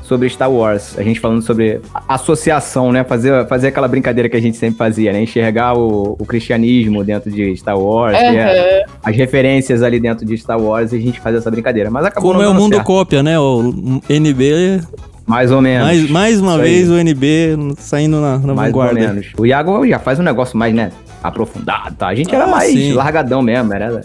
sobre 0.07 0.29
Star 0.31 0.51
Wars. 0.51 0.99
A 0.99 1.03
gente 1.03 1.19
falando 1.21 1.43
sobre 1.43 1.81
associação, 2.09 2.93
né? 2.93 3.05
Fazer, 3.05 3.47
fazer 3.47 3.69
aquela 3.69 3.89
brincadeira 3.89 4.29
que 4.29 4.37
a 4.37 4.41
gente 4.41 4.57
sempre 4.57 4.77
fazia, 4.79 5.13
né? 5.13 5.23
Enxergar 5.23 5.75
o, 5.77 6.17
o 6.19 6.25
cristianismo 6.27 7.03
dentro 7.05 7.31
de 7.31 7.57
Star 7.57 7.79
Wars, 7.79 8.17
a- 8.17 8.21
Aham. 8.21 8.85
as 9.05 9.17
referências 9.17 9.83
ali 9.83 10.01
dentro 10.01 10.25
de 10.25 10.37
Star 10.39 10.61
Wars 10.61 10.93
e 10.93 10.97
a 10.97 11.01
gente 11.01 11.21
fazer 11.21 11.39
essa 11.39 11.51
brincadeira. 11.51 11.91
Mas 11.91 12.05
acabou 12.07 12.31
Como 12.33 12.43
é 12.43 12.49
o 12.49 12.55
mundo 12.55 12.75
certo. 12.75 12.87
cópia, 12.87 13.23
né? 13.23 13.39
O 13.39 14.01
NB, 14.09 14.81
Mais 15.27 15.51
ou 15.51 15.61
menos. 15.61 15.87
mais, 15.87 16.11
mais 16.11 16.41
uma 16.41 16.53
Isso 16.55 16.63
vez 16.63 16.91
aí. 16.91 16.97
o 16.97 17.01
NB 17.01 17.75
saindo 17.79 18.21
na, 18.21 18.39
na 18.39 18.55
mais 18.55 18.73
ou 18.73 18.81
vanguarda. 18.81 18.95
menos. 19.01 19.27
O 19.39 19.45
Iago 19.45 19.87
já 19.87 19.99
faz 19.99 20.19
um 20.19 20.23
negócio 20.23 20.57
mais, 20.57 20.75
né? 20.75 20.91
Aprofundado, 21.23 21.97
tá? 21.97 22.07
A 22.09 22.15
gente 22.15 22.33
era 22.35 22.45
Ah, 22.45 22.49
mais 22.49 22.71
sim. 22.73 22.93
largadão 22.93 23.43
mesmo, 23.43 23.73
era... 23.75 24.01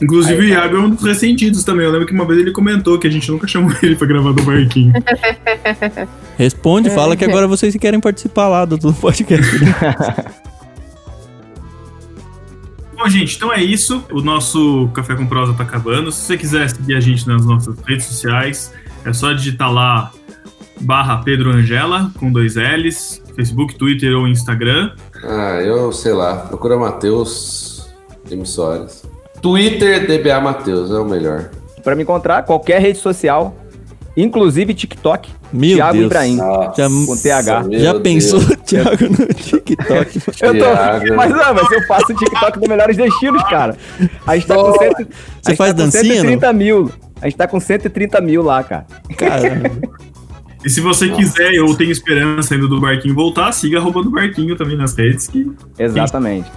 Inclusive, 0.00 0.40
o 0.40 0.44
Iago 0.44 0.76
é 0.76 0.80
um 0.80 0.90
dos 0.90 1.02
ressentidos 1.04 1.64
também. 1.64 1.84
Eu 1.84 1.92
lembro 1.92 2.06
que 2.06 2.12
uma 2.12 2.24
vez 2.24 2.38
ele 2.38 2.52
comentou 2.52 2.98
que 2.98 3.06
a 3.06 3.10
gente 3.10 3.30
nunca 3.30 3.46
chamou 3.46 3.72
ele 3.82 3.96
pra 3.96 4.06
gravar 4.06 4.32
do 4.32 4.42
barquinho. 4.42 4.92
Responde, 6.36 6.90
fala 6.90 7.16
que 7.16 7.24
agora 7.24 7.48
vocês 7.48 7.74
querem 7.76 7.98
participar 7.98 8.48
lá 8.48 8.64
do, 8.64 8.76
do 8.76 8.94
podcast. 8.94 9.44
Bom, 12.96 13.08
gente, 13.08 13.36
então 13.36 13.52
é 13.52 13.62
isso. 13.62 14.04
O 14.10 14.20
nosso 14.20 14.88
Café 14.92 15.14
com 15.14 15.26
Prosa 15.26 15.54
tá 15.54 15.62
acabando. 15.62 16.10
Se 16.10 16.22
você 16.22 16.36
quiser 16.36 16.68
seguir 16.68 16.96
a 16.96 17.00
gente 17.00 17.26
nas 17.28 17.46
nossas 17.46 17.76
redes 17.86 18.06
sociais, 18.06 18.74
é 19.04 19.12
só 19.12 19.32
digitar 19.32 19.72
lá 19.72 20.10
barra 20.80 21.18
Pedro 21.18 21.50
Angela, 21.50 22.10
com 22.18 22.32
dois 22.32 22.56
L's, 22.56 23.22
Facebook, 23.36 23.76
Twitter 23.76 24.16
ou 24.16 24.26
Instagram. 24.26 24.92
Ah, 25.24 25.60
eu 25.62 25.92
sei 25.92 26.12
lá. 26.12 26.38
Procura 26.38 26.76
Matheus 26.76 27.88
M. 28.30 28.44
Soares. 28.44 29.04
Twitter, 29.40 30.06
DBA 30.06 30.40
Matheus, 30.40 30.90
é 30.90 30.94
o 30.98 31.04
melhor. 31.04 31.50
Pra 31.82 31.94
me 31.94 32.02
encontrar, 32.02 32.42
qualquer 32.42 32.80
rede 32.80 32.98
social, 32.98 33.56
inclusive 34.16 34.74
TikTok, 34.74 35.30
Meu 35.52 35.76
Thiago 35.76 35.92
Deus. 35.94 36.06
Ibrahim. 36.06 36.36
Nossa, 36.36 36.82
Já- 36.82 36.88
com 36.88 37.16
TH. 37.16 37.62
meu 37.68 37.78
Já 37.80 37.92
Deus. 37.92 38.02
pensou, 38.02 38.40
Thiago, 38.64 39.04
no 39.04 39.26
TikTok? 39.34 40.20
Eu 40.42 40.58
tô, 40.58 41.14
mas, 41.14 41.32
ah, 41.32 41.54
mas 41.54 41.70
eu 41.70 41.86
faço 41.86 42.14
TikTok 42.14 42.58
do 42.60 42.68
Melhores 42.68 42.96
Destinos, 42.96 43.42
cara. 43.44 43.76
A 44.26 44.34
gente 44.36 44.46
tá 44.46 44.54
com, 44.56 44.72
cento, 44.78 45.08
Você 45.42 45.56
faz 45.56 45.72
tá 45.72 45.78
com 45.78 45.84
dancinha, 45.90 46.14
130 46.16 46.52
mil. 46.52 46.90
A 47.20 47.24
gente 47.26 47.36
tá 47.36 47.46
com 47.48 47.58
130 47.60 48.20
mil 48.20 48.42
lá, 48.42 48.62
cara. 48.62 48.86
Cara, 49.16 49.70
E 50.64 50.68
se 50.68 50.80
você 50.80 51.08
quiser 51.08 51.60
ou 51.62 51.74
tem 51.76 51.88
esperança 51.90 52.54
ainda 52.54 52.66
do 52.68 52.80
barquinho 52.80 53.14
voltar, 53.14 53.50
siga 53.52 53.78
arroba 53.78 54.02
do 54.02 54.10
barquinho 54.10 54.56
também 54.56 54.76
nas 54.76 54.94
redes. 54.94 55.26
Que 55.28 55.50
Exatamente. 55.78 56.50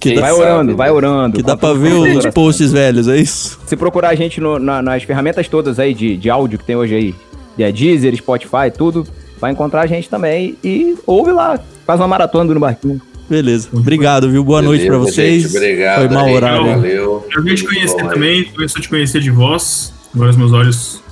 Que 0.00 0.14
Vai 0.20 0.30
sabe, 0.30 0.42
orando, 0.42 0.70
né? 0.72 0.76
vai 0.76 0.90
orando. 0.90 1.36
que 1.36 1.42
dá 1.42 1.56
pra 1.56 1.72
ver 1.72 1.92
os 1.94 2.26
posts 2.26 2.70
velhos, 2.72 3.08
é 3.08 3.16
isso? 3.16 3.58
Se 3.66 3.76
procurar 3.76 4.10
a 4.10 4.14
gente 4.14 4.40
no- 4.40 4.58
na- 4.58 4.80
nas 4.82 5.02
ferramentas 5.02 5.48
todas 5.48 5.78
aí 5.78 5.92
de, 5.94 6.16
de 6.16 6.30
áudio 6.30 6.58
que 6.58 6.64
tem 6.64 6.76
hoje 6.76 6.94
aí, 6.94 7.14
é 7.58 7.72
Deezer, 7.72 8.14
Spotify, 8.16 8.70
tudo, 8.76 9.06
vai 9.40 9.50
encontrar 9.52 9.82
a 9.82 9.86
gente 9.86 10.08
também 10.08 10.56
e 10.62 10.96
ouve 11.06 11.32
lá. 11.32 11.58
Faz 11.86 11.98
uma 12.00 12.06
maratona 12.08 12.52
no 12.54 12.60
barquinho. 12.60 13.00
Beleza. 13.28 13.68
Obrigado, 13.72 14.30
viu? 14.30 14.42
Boa 14.44 14.62
noite 14.62 14.86
pra 14.86 14.94
Beleza, 14.96 15.12
vocês. 15.14 15.42
gente, 15.42 15.56
obrigado. 15.56 16.08
Foi 16.08 16.16
aí, 16.16 16.34
horário. 16.34 16.64
Valeu. 16.66 17.26
eu 17.34 17.42
vim 17.42 17.54
te 17.54 17.64
conhecer 17.64 18.02
bom, 18.02 18.08
também, 18.08 18.44
começou 18.44 18.78
a 18.78 18.82
te 18.82 18.88
conhecer 18.88 19.20
de 19.20 19.30
voz. 19.30 19.92
Agora 20.14 20.30
os 20.30 20.36
meus 20.36 20.52
olhos 20.52 21.02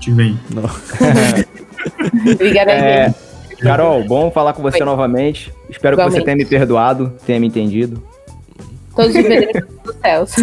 te 0.00 0.10
veem. 0.10 0.38
Obrigada, 2.34 2.70
É. 2.72 3.14
Carol, 3.60 4.02
bom 4.04 4.30
falar 4.30 4.52
com 4.54 4.62
você 4.62 4.78
Oi. 4.80 4.84
novamente. 4.84 5.52
Espero 5.70 5.96
que 5.96 6.02
você 6.02 6.08
Igualmente. 6.18 6.24
tenha 6.24 6.36
me 6.36 6.44
perdoado, 6.44 7.12
tenha 7.24 7.38
me 7.38 7.46
entendido. 7.46 8.02
Todos 8.94 9.14
os 9.14 9.22
benefícios 9.22 9.64
dos 9.84 9.96
céus. 9.96 10.32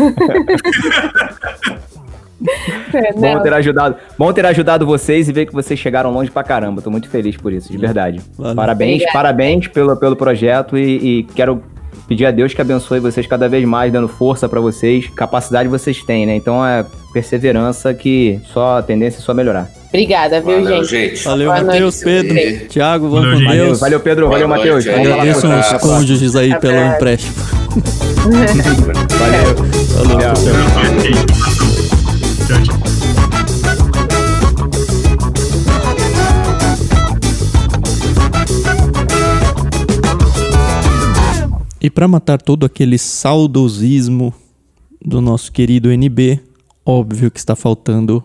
É, 2.93 3.11
Bom 3.13 3.19
não, 3.19 3.43
ter 3.43 3.53
ajudado, 3.53 3.95
bom 4.17 4.31
ter 4.31 4.45
ajudado 4.45 4.85
vocês 4.85 5.27
e 5.27 5.33
ver 5.33 5.45
que 5.45 5.53
vocês 5.53 5.77
chegaram 5.77 6.09
longe 6.09 6.31
pra 6.31 6.41
caramba. 6.43 6.81
Tô 6.81 6.89
muito 6.89 7.09
feliz 7.09 7.35
por 7.35 7.51
isso, 7.51 7.69
de 7.69 7.77
verdade. 7.77 8.21
Valeu. 8.37 8.55
Parabéns, 8.55 8.93
Obrigada. 8.93 9.13
parabéns 9.13 9.67
pelo, 9.67 9.95
pelo 9.97 10.15
projeto 10.15 10.77
e, 10.77 11.19
e 11.19 11.23
quero 11.35 11.61
pedir 12.07 12.25
a 12.25 12.31
Deus 12.31 12.53
que 12.53 12.61
abençoe 12.61 12.99
vocês 12.99 13.27
cada 13.27 13.49
vez 13.49 13.65
mais, 13.65 13.91
dando 13.91 14.07
força 14.07 14.47
pra 14.47 14.59
vocês. 14.61 15.07
Capacidade 15.15 15.67
vocês 15.67 16.01
têm, 16.03 16.25
né? 16.25 16.35
Então 16.35 16.65
é 16.65 16.85
perseverança 17.13 17.93
que 17.93 18.39
só 18.53 18.77
a 18.77 18.81
tendência 18.81 19.19
é 19.19 19.21
só 19.21 19.33
melhorar. 19.33 19.69
Obrigada, 19.89 20.39
viu, 20.39 20.63
Valeu, 20.63 20.83
gente? 20.85 21.15
gente. 21.17 21.25
Valeu, 21.25 21.49
Matheus. 21.49 22.03
Pedro. 22.03 22.67
Thiago, 22.69 23.09
vamos 23.09 23.43
Valeu, 23.43 23.45
com 23.45 23.51
Deus. 23.65 23.79
valeu 23.79 23.99
Pedro, 23.99 24.29
valeu 24.29 24.47
Matheus. 24.47 24.87
Agradeço 24.87 25.47
os 25.47 25.81
cônjuges 25.81 26.35
aí 26.37 26.57
pelo 26.59 26.79
empréstimo. 26.95 27.58
Valeu. 29.19 29.55
Falou, 29.93 30.17
Tchau. 30.19 30.33
Tchau, 32.47 32.63
tchau. 32.63 32.79
E 41.81 41.89
para 41.89 42.07
matar 42.09 42.41
todo 42.41 42.65
aquele 42.65 42.97
saudosismo 42.97 44.33
do 45.03 45.21
nosso 45.21 45.49
querido 45.49 45.89
NB, 45.89 46.39
óbvio 46.85 47.31
que 47.31 47.39
está 47.39 47.55
faltando 47.55 48.21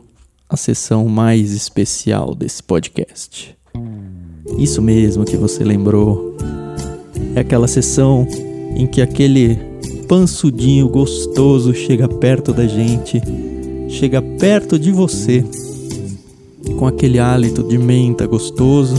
a 0.49 0.57
sessão 0.57 1.07
mais 1.07 1.53
especial 1.53 2.35
desse 2.35 2.62
podcast. 2.62 3.57
Isso 4.59 4.83
mesmo 4.83 5.25
que 5.25 5.37
você 5.37 5.62
lembrou. 5.62 6.37
É 7.37 7.41
aquela 7.41 7.69
sessão 7.69 8.27
em 8.75 8.87
que 8.87 9.01
aquele 9.01 9.59
pansudinho 10.09 10.89
gostoso 10.89 11.75
chega 11.75 12.09
perto 12.09 12.53
da 12.53 12.67
gente, 12.67 13.21
chega 13.89 14.21
perto 14.21 14.79
de 14.79 14.91
você, 14.91 15.45
com 16.79 16.87
aquele 16.87 17.19
hálito 17.19 17.63
de 17.63 17.79
menta 17.79 18.27
gostoso, 18.27 18.97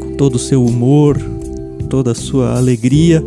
com 0.00 0.16
todo 0.16 0.36
o 0.36 0.38
seu 0.38 0.64
humor, 0.64 1.20
toda 1.88 2.12
a 2.12 2.14
sua 2.14 2.56
alegria 2.56 3.22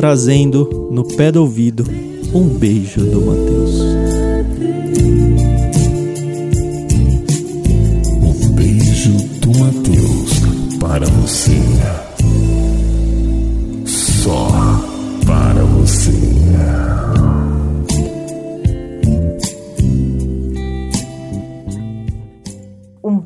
trazendo 0.00 0.88
no 0.90 1.04
pé 1.04 1.30
do 1.30 1.42
ouvido 1.42 1.84
um 2.32 2.48
beijo 2.48 3.04
do 3.04 3.20
Matheus. 3.20 3.80
Um 8.22 8.52
beijo 8.54 9.12
do 9.40 9.58
Matheus 9.58 10.78
para 10.78 11.06
você. 11.06 11.99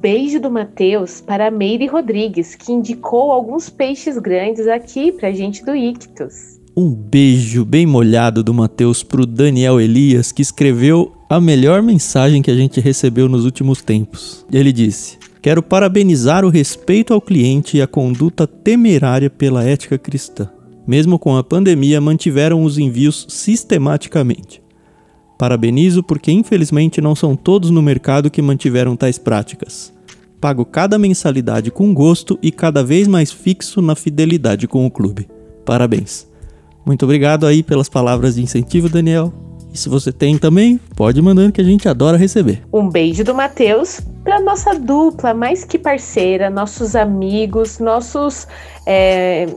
Beijo 0.05 0.39
do 0.39 0.51
Matheus 0.51 1.23
para 1.23 1.51
Meire 1.51 1.87
Rodrigues, 1.87 2.55
que 2.55 2.71
indicou 2.71 3.33
alguns 3.33 3.71
peixes 3.71 4.19
grandes 4.19 4.69
aqui 4.69 5.11
pra 5.11 5.33
gente 5.33 5.65
do 5.65 5.75
Ictus. 5.75 6.61
Um 6.77 6.91
beijo 6.91 7.65
bem 7.65 7.87
molhado 7.87 8.45
do 8.45 8.53
Matheus 8.53 9.03
pro 9.03 9.25
Daniel 9.25 9.81
Elias, 9.81 10.31
que 10.31 10.43
escreveu 10.43 11.15
a 11.27 11.41
melhor 11.41 11.81
mensagem 11.81 12.43
que 12.43 12.51
a 12.51 12.55
gente 12.55 12.81
recebeu 12.81 13.31
nos 13.31 13.47
últimos 13.47 13.81
tempos. 13.81 14.45
Ele 14.53 14.75
disse: 14.75 15.17
Quero 15.41 15.63
parabenizar 15.63 16.45
o 16.45 16.51
respeito 16.51 17.15
ao 17.15 17.21
cliente 17.21 17.79
e 17.79 17.81
a 17.81 17.87
conduta 17.87 18.47
temerária 18.47 19.31
pela 19.31 19.65
ética 19.65 19.97
cristã. 19.97 20.51
Mesmo 20.87 21.19
com 21.19 21.35
a 21.35 21.43
pandemia, 21.43 21.99
mantiveram 21.99 22.63
os 22.63 22.77
envios 22.77 23.25
sistematicamente. 23.31 24.63
Parabenizo 25.39 26.03
porque 26.03 26.31
infelizmente 26.31 27.01
não 27.01 27.15
são 27.15 27.35
todos 27.35 27.71
no 27.71 27.81
mercado 27.81 28.31
que 28.31 28.43
mantiveram 28.43 28.95
tais 28.97 29.17
práticas. 29.17 29.94
Pago 30.45 30.67
cada 30.67 30.99
mensalidade 30.99 31.71
com 31.71 31.95
gosto 31.95 32.39
e 32.43 32.53
cada 32.53 32.85
vez 32.85 33.09
mais 33.09 33.33
fixo 33.33 33.81
na 33.81 33.95
fidelidade 33.95 34.69
com 34.69 34.85
o 34.85 34.91
clube. 34.91 35.27
Parabéns. 35.65 36.29
Muito 36.85 37.03
obrigado 37.07 37.47
aí 37.47 37.63
pelas 37.63 37.89
palavras 37.89 38.35
de 38.35 38.43
incentivo, 38.43 38.91
Daniel. 38.91 39.33
E 39.73 39.79
se 39.79 39.89
você 39.89 40.13
tem 40.13 40.37
também, 40.37 40.79
pode 40.95 41.23
mandando 41.23 41.51
que 41.51 41.63
a 41.63 41.65
gente 41.65 41.89
adora 41.89 42.19
receber. 42.19 42.63
Um 42.71 42.91
beijo 42.91 43.25
do 43.25 43.35
Matheus 43.35 44.03
para 44.23 44.39
nossa 44.39 44.79
dupla, 44.79 45.33
mais 45.33 45.65
que 45.65 45.79
parceira, 45.79 46.51
nossos 46.51 46.95
amigos, 46.95 47.79
nossos 47.79 48.47
é, 48.87 49.49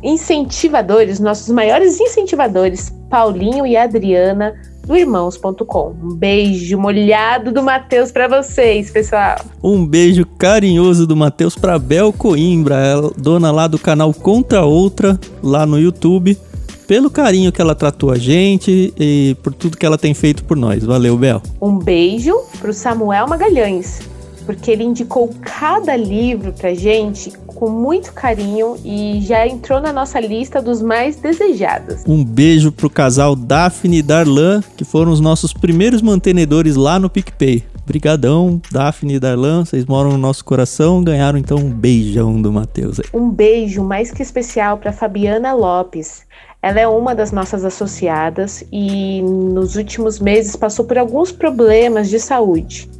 incentivadores, 0.00 1.18
nossos 1.18 1.48
maiores 1.48 1.98
incentivadores, 1.98 2.94
Paulinho 3.10 3.66
e 3.66 3.76
Adriana, 3.76 4.54
do 4.86 4.96
irmãos.com. 4.96 5.94
Um 6.02 6.14
beijo 6.14 6.78
molhado 6.78 7.52
do 7.52 7.62
Matheus 7.62 8.12
pra 8.12 8.28
vocês, 8.28 8.90
pessoal. 8.90 9.36
Um 9.62 9.84
beijo 9.84 10.24
carinhoso 10.38 11.06
do 11.06 11.16
Matheus 11.16 11.56
pra 11.56 11.78
Bel 11.78 12.12
Coimbra, 12.12 12.76
ela- 12.76 13.10
dona 13.18 13.50
lá 13.50 13.66
do 13.66 13.78
canal 13.78 14.14
Contra 14.14 14.62
Outra, 14.64 15.18
lá 15.42 15.66
no 15.66 15.78
YouTube, 15.78 16.38
pelo 16.86 17.10
carinho 17.10 17.50
que 17.50 17.60
ela 17.60 17.74
tratou 17.74 18.12
a 18.12 18.16
gente 18.18 18.94
e 18.96 19.36
por 19.42 19.52
tudo 19.52 19.76
que 19.76 19.84
ela 19.84 19.98
tem 19.98 20.14
feito 20.14 20.44
por 20.44 20.56
nós. 20.56 20.84
Valeu, 20.84 21.16
Bel. 21.16 21.42
Um 21.60 21.76
beijo 21.78 22.32
pro 22.60 22.72
Samuel 22.72 23.26
Magalhães, 23.26 24.00
porque 24.46 24.70
ele 24.70 24.84
indicou 24.84 25.28
cada 25.42 25.96
livro 25.96 26.52
pra 26.52 26.72
gente 26.72 27.32
com 27.46 27.68
muito 27.68 28.12
carinho 28.12 28.76
e 28.84 29.20
já 29.22 29.46
entrou 29.46 29.80
na 29.80 29.92
nossa 29.92 30.20
lista 30.20 30.62
dos 30.62 30.80
mais 30.80 31.16
desejados. 31.16 32.04
Um 32.06 32.24
beijo 32.24 32.70
pro 32.70 32.88
casal 32.88 33.34
Daphne 33.34 33.98
e 33.98 34.02
Darlan, 34.02 34.62
que 34.76 34.84
foram 34.84 35.10
os 35.10 35.20
nossos 35.20 35.52
primeiros 35.52 36.00
mantenedores 36.00 36.76
lá 36.76 36.98
no 36.98 37.10
PicPay. 37.10 37.64
Brigadão, 37.86 38.60
Daphne 38.70 39.14
e 39.14 39.20
Darlan, 39.20 39.64
vocês 39.64 39.86
moram 39.86 40.10
no 40.10 40.18
nosso 40.18 40.44
coração, 40.44 41.02
ganharam 41.02 41.38
então 41.38 41.56
um 41.56 41.70
beijão 41.70 42.40
do 42.40 42.52
Matheus. 42.52 43.00
Um 43.14 43.30
beijo 43.30 43.82
mais 43.82 44.10
que 44.10 44.22
especial 44.22 44.76
para 44.76 44.92
Fabiana 44.92 45.54
Lopes. 45.54 46.26
Ela 46.60 46.80
é 46.80 46.88
uma 46.88 47.14
das 47.14 47.30
nossas 47.30 47.64
associadas 47.64 48.64
e 48.72 49.22
nos 49.22 49.76
últimos 49.76 50.18
meses 50.18 50.56
passou 50.56 50.84
por 50.84 50.98
alguns 50.98 51.30
problemas 51.30 52.08
de 52.10 52.18
saúde. 52.18 52.90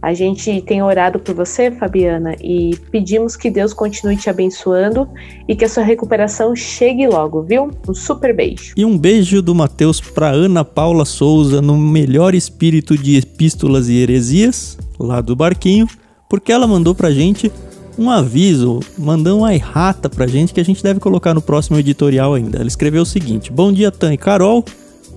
A 0.00 0.14
gente 0.14 0.62
tem 0.62 0.80
orado 0.80 1.18
por 1.18 1.34
você, 1.34 1.72
Fabiana, 1.72 2.36
e 2.40 2.76
pedimos 2.90 3.36
que 3.36 3.50
Deus 3.50 3.72
continue 3.72 4.16
te 4.16 4.30
abençoando 4.30 5.08
e 5.48 5.56
que 5.56 5.64
a 5.64 5.68
sua 5.68 5.82
recuperação 5.82 6.54
chegue 6.54 7.06
logo, 7.08 7.42
viu? 7.42 7.70
Um 7.88 7.94
super 7.94 8.34
beijo. 8.34 8.74
E 8.76 8.84
um 8.84 8.96
beijo 8.96 9.42
do 9.42 9.54
Matheus 9.54 10.00
pra 10.00 10.30
Ana 10.30 10.64
Paula 10.64 11.04
Souza, 11.04 11.60
no 11.60 11.76
melhor 11.76 12.32
espírito 12.32 12.96
de 12.96 13.16
epístolas 13.16 13.88
e 13.88 13.96
heresias, 13.96 14.78
lá 15.00 15.20
do 15.20 15.34
barquinho, 15.34 15.88
porque 16.28 16.52
ela 16.52 16.66
mandou 16.66 16.94
pra 16.94 17.10
gente 17.10 17.50
um 17.98 18.08
aviso, 18.08 18.78
mandou 18.96 19.40
uma 19.40 19.52
errata 19.52 20.08
pra 20.08 20.28
gente 20.28 20.54
que 20.54 20.60
a 20.60 20.64
gente 20.64 20.82
deve 20.82 21.00
colocar 21.00 21.34
no 21.34 21.42
próximo 21.42 21.76
editorial 21.76 22.34
ainda. 22.34 22.58
Ela 22.58 22.68
escreveu 22.68 23.02
o 23.02 23.06
seguinte: 23.06 23.50
Bom 23.50 23.72
dia, 23.72 23.90
Tan 23.90 24.14
e 24.14 24.16
Carol. 24.16 24.64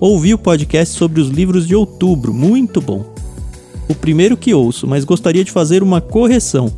Ouvi 0.00 0.34
o 0.34 0.38
podcast 0.38 0.98
sobre 0.98 1.20
os 1.20 1.28
livros 1.28 1.68
de 1.68 1.76
outubro, 1.76 2.34
muito 2.34 2.80
bom. 2.80 3.14
O 3.92 3.94
primeiro 3.94 4.38
que 4.38 4.54
ouço, 4.54 4.86
mas 4.86 5.04
gostaria 5.04 5.44
de 5.44 5.52
fazer 5.52 5.82
uma 5.82 6.00
correção. 6.00 6.72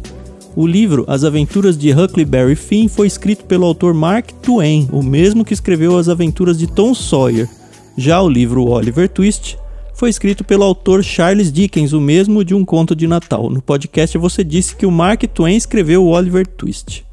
O 0.57 0.66
livro 0.66 1.05
As 1.07 1.23
Aventuras 1.23 1.78
de 1.78 1.93
Huckleberry 1.93 2.57
Finn 2.57 2.89
foi 2.89 3.07
escrito 3.07 3.45
pelo 3.45 3.65
autor 3.65 3.95
Mark 3.95 4.32
Twain, 4.43 4.89
o 4.91 5.01
mesmo 5.01 5.45
que 5.45 5.55
escreveu 5.55 5.97
As 5.97 6.09
Aventuras 6.09 6.59
de 6.59 6.66
Tom 6.66 6.93
Sawyer. 6.93 7.49
Já 7.97 8.20
o 8.20 8.28
livro 8.28 8.66
Oliver 8.66 9.09
Twist 9.09 9.57
foi 9.95 10.11
escrito 10.11 10.43
pelo 10.43 10.65
autor 10.65 11.05
Charles 11.05 11.53
Dickens, 11.53 11.93
o 11.93 12.01
mesmo 12.01 12.45
de 12.45 12.53
Um 12.53 12.65
Conto 12.65 12.97
de 12.97 13.07
Natal. 13.07 13.49
No 13.49 13.62
podcast 13.62 14.19
você 14.19 14.43
disse 14.43 14.74
que 14.74 14.85
o 14.85 14.91
Mark 14.91 15.23
Twain 15.23 15.55
escreveu 15.55 16.03
o 16.03 16.09
Oliver 16.09 16.45
Twist. 16.45 17.07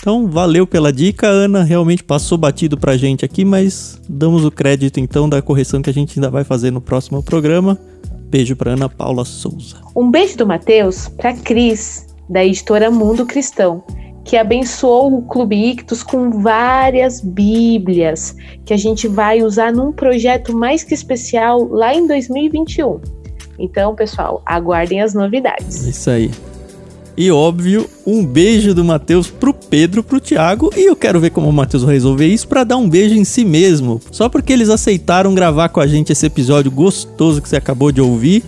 Então, 0.00 0.28
valeu 0.28 0.66
pela 0.66 0.90
dica, 0.90 1.26
Ana. 1.26 1.62
Realmente 1.62 2.02
passou 2.02 2.38
batido 2.38 2.78
pra 2.78 2.96
gente 2.96 3.22
aqui, 3.22 3.44
mas 3.44 4.00
damos 4.08 4.46
o 4.46 4.50
crédito 4.50 4.98
então 4.98 5.28
da 5.28 5.42
correção 5.42 5.82
que 5.82 5.90
a 5.90 5.92
gente 5.92 6.18
ainda 6.18 6.30
vai 6.30 6.42
fazer 6.42 6.70
no 6.70 6.80
próximo 6.80 7.22
programa. 7.22 7.78
Beijo 8.32 8.56
pra 8.56 8.72
Ana 8.72 8.88
Paula 8.88 9.26
Souza. 9.26 9.76
Um 9.94 10.10
beijo 10.10 10.38
do 10.38 10.46
Matheus 10.46 11.06
para 11.06 11.34
Cris, 11.34 12.06
da 12.30 12.42
editora 12.42 12.90
Mundo 12.90 13.26
Cristão, 13.26 13.84
que 14.24 14.38
abençoou 14.38 15.18
o 15.18 15.20
Clube 15.20 15.54
Ictus 15.54 16.02
com 16.02 16.30
várias 16.40 17.20
Bíblias 17.20 18.34
que 18.64 18.72
a 18.72 18.76
gente 18.78 19.06
vai 19.06 19.42
usar 19.42 19.70
num 19.70 19.92
projeto 19.92 20.56
mais 20.56 20.82
que 20.82 20.94
especial 20.94 21.62
lá 21.64 21.94
em 21.94 22.06
2021. 22.06 23.02
Então, 23.58 23.94
pessoal, 23.94 24.40
aguardem 24.46 25.02
as 25.02 25.12
novidades. 25.12 25.86
Isso 25.86 26.08
aí. 26.08 26.30
E 27.16 27.30
óbvio, 27.30 27.88
um 28.06 28.24
beijo 28.24 28.74
do 28.74 28.84
Matheus 28.84 29.30
pro 29.30 29.52
Pedro, 29.52 30.02
pro 30.02 30.20
Thiago, 30.20 30.70
e 30.76 30.88
eu 30.88 30.96
quero 30.96 31.20
ver 31.20 31.30
como 31.30 31.48
o 31.48 31.52
Matheus 31.52 31.82
vai 31.82 31.94
resolver 31.94 32.26
isso 32.26 32.48
pra 32.48 32.64
dar 32.64 32.76
um 32.76 32.88
beijo 32.88 33.14
em 33.14 33.24
si 33.24 33.44
mesmo. 33.44 34.00
Só 34.10 34.28
porque 34.28 34.52
eles 34.52 34.70
aceitaram 34.70 35.34
gravar 35.34 35.68
com 35.68 35.80
a 35.80 35.86
gente 35.86 36.12
esse 36.12 36.24
episódio 36.24 36.70
gostoso 36.70 37.42
que 37.42 37.48
você 37.48 37.56
acabou 37.56 37.92
de 37.92 38.00
ouvir. 38.00 38.42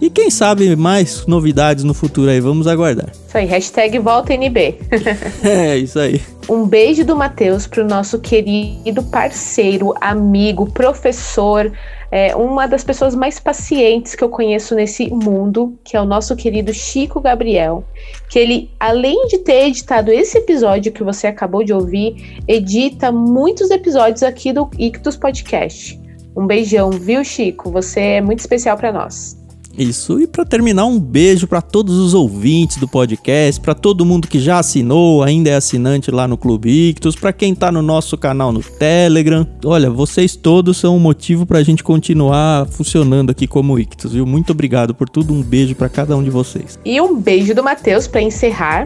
E 0.00 0.08
quem 0.08 0.30
sabe 0.30 0.74
mais 0.76 1.26
novidades 1.26 1.84
no 1.84 1.92
futuro 1.92 2.30
aí, 2.30 2.40
vamos 2.40 2.66
aguardar. 2.66 3.10
Isso 3.10 3.36
aí, 3.36 3.44
hashtag 3.44 3.98
volta 3.98 4.32
NB. 4.32 4.78
É, 5.44 5.76
isso 5.76 5.98
aí. 5.98 6.20
Um 6.48 6.66
beijo 6.66 7.04
do 7.04 7.14
Matheus 7.14 7.66
pro 7.66 7.86
nosso 7.86 8.18
querido 8.18 9.02
parceiro, 9.04 9.94
amigo, 10.00 10.70
professor, 10.72 11.70
é, 12.10 12.34
uma 12.34 12.66
das 12.66 12.82
pessoas 12.82 13.14
mais 13.14 13.38
pacientes 13.38 14.14
que 14.14 14.24
eu 14.24 14.28
conheço 14.28 14.74
nesse 14.74 15.08
mundo, 15.10 15.78
que 15.84 15.96
é 15.96 16.00
o 16.00 16.04
nosso 16.04 16.34
querido 16.34 16.72
Chico 16.74 17.20
Gabriel, 17.20 17.84
que 18.28 18.38
ele, 18.38 18.70
além 18.80 19.28
de 19.28 19.38
ter 19.38 19.66
editado 19.66 20.10
esse 20.10 20.38
episódio 20.38 20.92
que 20.92 21.04
você 21.04 21.26
acabou 21.26 21.62
de 21.62 21.72
ouvir, 21.72 22.40
edita 22.48 23.12
muitos 23.12 23.70
episódios 23.70 24.22
aqui 24.22 24.52
do 24.52 24.68
Ictus 24.78 25.16
Podcast. 25.16 26.00
Um 26.36 26.46
beijão, 26.46 26.90
viu, 26.90 27.22
Chico? 27.22 27.70
Você 27.70 28.00
é 28.00 28.20
muito 28.20 28.40
especial 28.40 28.76
para 28.76 28.92
nós. 28.92 29.39
Isso. 29.80 30.20
E 30.20 30.26
pra 30.26 30.44
terminar, 30.44 30.84
um 30.84 31.00
beijo 31.00 31.46
pra 31.46 31.62
todos 31.62 31.96
os 31.96 32.12
ouvintes 32.12 32.76
do 32.76 32.86
podcast, 32.86 33.58
pra 33.58 33.74
todo 33.74 34.04
mundo 34.04 34.28
que 34.28 34.38
já 34.38 34.58
assinou, 34.58 35.22
ainda 35.22 35.48
é 35.48 35.54
assinante 35.54 36.10
lá 36.10 36.28
no 36.28 36.36
Clube 36.36 36.90
Ictus, 36.90 37.16
pra 37.16 37.32
quem 37.32 37.54
tá 37.54 37.72
no 37.72 37.80
nosso 37.80 38.18
canal 38.18 38.52
no 38.52 38.62
Telegram. 38.62 39.46
Olha, 39.64 39.88
vocês 39.88 40.36
todos 40.36 40.76
são 40.76 40.96
um 40.96 41.00
motivo 41.00 41.46
pra 41.46 41.62
gente 41.62 41.82
continuar 41.82 42.66
funcionando 42.66 43.30
aqui 43.30 43.46
como 43.46 43.78
Ictus, 43.78 44.12
viu? 44.12 44.26
Muito 44.26 44.52
obrigado 44.52 44.94
por 44.94 45.08
tudo. 45.08 45.32
Um 45.32 45.42
beijo 45.42 45.74
pra 45.74 45.88
cada 45.88 46.14
um 46.14 46.22
de 46.22 46.28
vocês. 46.28 46.78
E 46.84 47.00
um 47.00 47.18
beijo 47.18 47.54
do 47.54 47.62
Matheus 47.62 48.06
para 48.06 48.20
encerrar. 48.20 48.84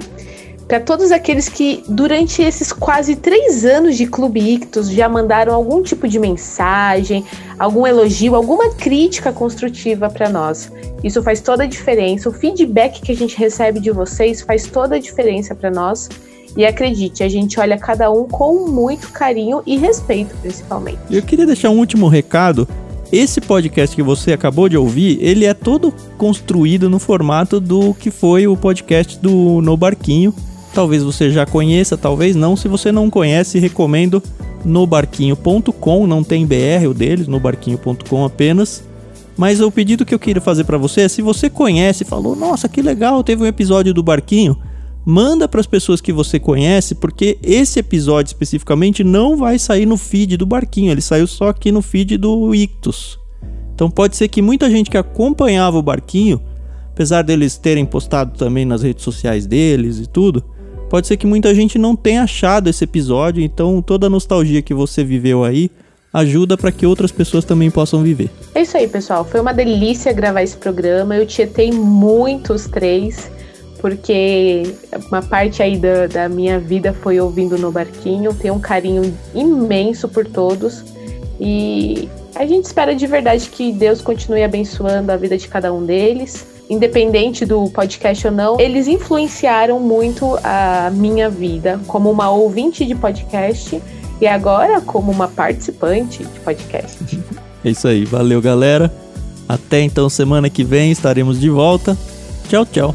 Para 0.67 0.81
todos 0.81 1.13
aqueles 1.13 1.49
que, 1.49 1.85
durante 1.87 2.41
esses 2.41 2.73
quase 2.73 3.17
três 3.17 3.65
anos 3.67 3.97
de 3.97 4.07
Clube 4.07 4.41
Ictus, 4.41 4.91
já 4.91 5.09
mandaram 5.09 5.55
algum 5.55 5.83
tipo 5.83 6.09
de 6.09 6.19
mensagem, 6.19 7.23
algum 7.59 7.87
elogio, 7.87 8.35
alguma 8.35 8.71
crítica 8.71 9.31
construtiva 9.31 10.09
para 10.09 10.31
nós. 10.31 10.73
Isso 11.03 11.23
faz 11.23 11.43
toda 11.43 11.65
a 11.65 11.67
diferença. 11.67 12.31
O 12.31 12.33
feedback 12.33 13.03
que 13.03 13.13
a 13.13 13.17
gente 13.17 13.37
recebe 13.37 13.79
de 13.79 13.91
vocês 13.91 14.41
faz 14.41 14.67
toda 14.67 14.97
a 14.97 14.99
diferença 14.99 15.55
para 15.55 15.71
nós. 15.71 16.09
E 16.57 16.65
acredite, 16.65 17.23
a 17.23 17.29
gente 17.29 17.59
olha 17.61 17.77
cada 17.77 18.11
um 18.11 18.27
com 18.27 18.67
muito 18.69 19.11
carinho 19.11 19.61
e 19.67 19.77
respeito, 19.77 20.35
principalmente. 20.41 20.99
Eu 21.11 21.21
queria 21.23 21.45
deixar 21.45 21.69
um 21.71 21.79
último 21.79 22.09
recado. 22.09 22.67
Esse 23.13 23.41
podcast 23.41 23.95
que 23.95 24.03
você 24.03 24.33
acabou 24.33 24.69
de 24.69 24.77
ouvir, 24.77 25.19
ele 25.21 25.45
é 25.45 25.53
todo 25.53 25.93
construído 26.17 26.89
no 26.89 26.99
formato 26.99 27.61
do 27.61 27.93
que 27.95 28.11
foi 28.11 28.47
o 28.47 28.57
podcast 28.57 29.19
do 29.19 29.61
No 29.61 29.77
Barquinho. 29.77 30.33
Talvez 30.75 31.05
você 31.05 31.31
já 31.31 31.47
conheça, 31.47 31.97
talvez 31.97 32.35
não. 32.35 32.57
Se 32.57 32.67
você 32.67 32.91
não 32.91 33.09
conhece, 33.09 33.61
recomendo 33.61 34.21
nobarquinho.com, 34.65 36.07
não 36.07 36.25
tem 36.25 36.45
BR 36.45 36.89
o 36.91 36.95
deles, 36.95 37.29
nobarquinho.com 37.29 38.25
apenas. 38.25 38.83
Mas 39.37 39.61
o 39.61 39.71
pedido 39.71 40.05
que 40.05 40.13
eu 40.15 40.19
queria 40.19 40.43
fazer 40.43 40.65
para 40.65 40.77
você 40.77 41.03
é 41.03 41.09
se 41.09 41.23
você 41.23 41.49
conhece, 41.49 42.05
falou: 42.05 42.35
"Nossa, 42.35 42.69
que 42.69 42.83
legal, 42.83 43.23
teve 43.23 43.45
um 43.45 43.47
episódio 43.47 43.95
do 43.95 44.03
Barquinho", 44.03 44.57
manda 45.07 45.47
para 45.47 45.61
as 45.61 45.67
pessoas 45.67 46.01
que 46.01 46.13
você 46.13 46.41
conhece, 46.41 46.95
porque 46.97 47.39
esse 47.43 47.79
episódio 47.79 48.31
especificamente 48.31 49.05
não 49.05 49.37
vai 49.37 49.59
sair 49.59 49.87
no 49.87 49.97
feed 49.97 50.37
do 50.37 50.47
Barquinho, 50.47 50.91
ele 50.91 51.01
saiu 51.01 51.27
só 51.27 51.49
aqui 51.49 51.71
no 51.71 51.83
feed 51.83 52.17
do 52.17 52.53
Ictus. 52.53 53.19
Então 53.75 53.91
pode 53.91 54.17
ser 54.17 54.29
que 54.29 54.43
muita 54.43 54.71
gente 54.71 54.91
que 54.91 54.97
acompanhava 54.97 55.79
o 55.79 55.83
Barquinho, 55.83 56.41
apesar 56.91 57.23
deles 57.23 57.57
terem 57.57 57.85
postado 57.85 58.37
também 58.39 58.65
nas 58.65 58.83
redes 58.83 59.05
sociais 59.05 59.47
deles 59.47 59.99
e 59.99 60.07
tudo, 60.07 60.45
pode 60.95 61.09
ser 61.09 61.17
que 61.17 61.27
muita 61.27 61.53
gente 61.53 61.77
não 61.77 61.97
tenha 61.97 62.23
achado 62.23 62.71
esse 62.71 62.85
episódio, 62.85 63.43
então 63.43 63.83
toda 63.83 64.07
a 64.07 64.09
nostalgia 64.09 64.63
que 64.63 64.73
você 64.73 65.03
viveu 65.03 65.43
aí 65.43 65.69
ajuda 66.13 66.57
para 66.57 66.71
que 66.71 66.87
outras 66.87 67.11
pessoas 67.11 67.45
também 67.45 67.69
possam 67.69 68.01
viver. 68.01 68.31
É 68.55 68.63
isso 68.63 68.77
aí, 68.77 68.87
pessoal. 68.87 69.25
Foi 69.25 69.41
uma 69.41 69.53
delícia 69.53 70.13
gravar 70.13 70.45
esse 70.45 70.57
programa. 70.57 71.17
Eu 71.17 71.27
tietei 71.27 71.73
muitos 71.73 72.69
três, 72.69 73.29
porque 73.81 74.73
uma 75.09 75.21
parte 75.21 75.65
aí 75.65 75.77
da, 75.77 76.07
da 76.07 76.29
minha 76.29 76.61
vida 76.61 76.93
foi 76.93 77.19
ouvindo 77.19 77.59
no 77.59 77.73
barquinho. 77.73 78.33
Tenho 78.33 78.55
um 78.55 78.61
carinho 78.61 79.13
imenso 79.35 80.09
por 80.09 80.25
todos. 80.25 80.85
E 81.41 82.09
a 82.37 82.47
gente 82.47 82.67
espera 82.67 82.95
de 82.95 83.09
verdade 83.09 83.49
que 83.49 83.73
Deus 83.73 84.01
continue 84.01 84.45
abençoando 84.45 85.11
a 85.11 85.17
vida 85.17 85.37
de 85.37 85.49
cada 85.49 85.73
um 85.73 85.85
deles. 85.85 86.54
Independente 86.69 87.45
do 87.45 87.69
podcast 87.71 88.27
ou 88.27 88.33
não, 88.33 88.59
eles 88.59 88.89
influenciaram 88.89 89.79
muito 89.79 90.39
a 90.43 90.91
minha 90.91 91.29
vida 91.29 91.79
como 91.87 92.11
uma 92.11 92.31
ouvinte 92.31 92.87
de 92.87 92.95
podcast 92.95 93.83
e 94.21 94.27
agora 94.27 94.81
como 94.81 95.13
uma 95.13 95.29
participante 95.29 96.25
de 96.25 96.41
podcast. 96.41 97.21
É 97.65 97.71
isso 97.71 97.87
aí, 97.87 98.05
valeu 98.05 98.41
galera. 98.41 98.93
Até 99.49 99.81
então 99.81 100.09
semana 100.09 100.49
que 100.49 100.65
vem 100.65 100.91
estaremos 100.91 101.39
de 101.39 101.51
volta. 101.51 101.97
Tchau, 102.49 102.65
tchau. 102.65 102.95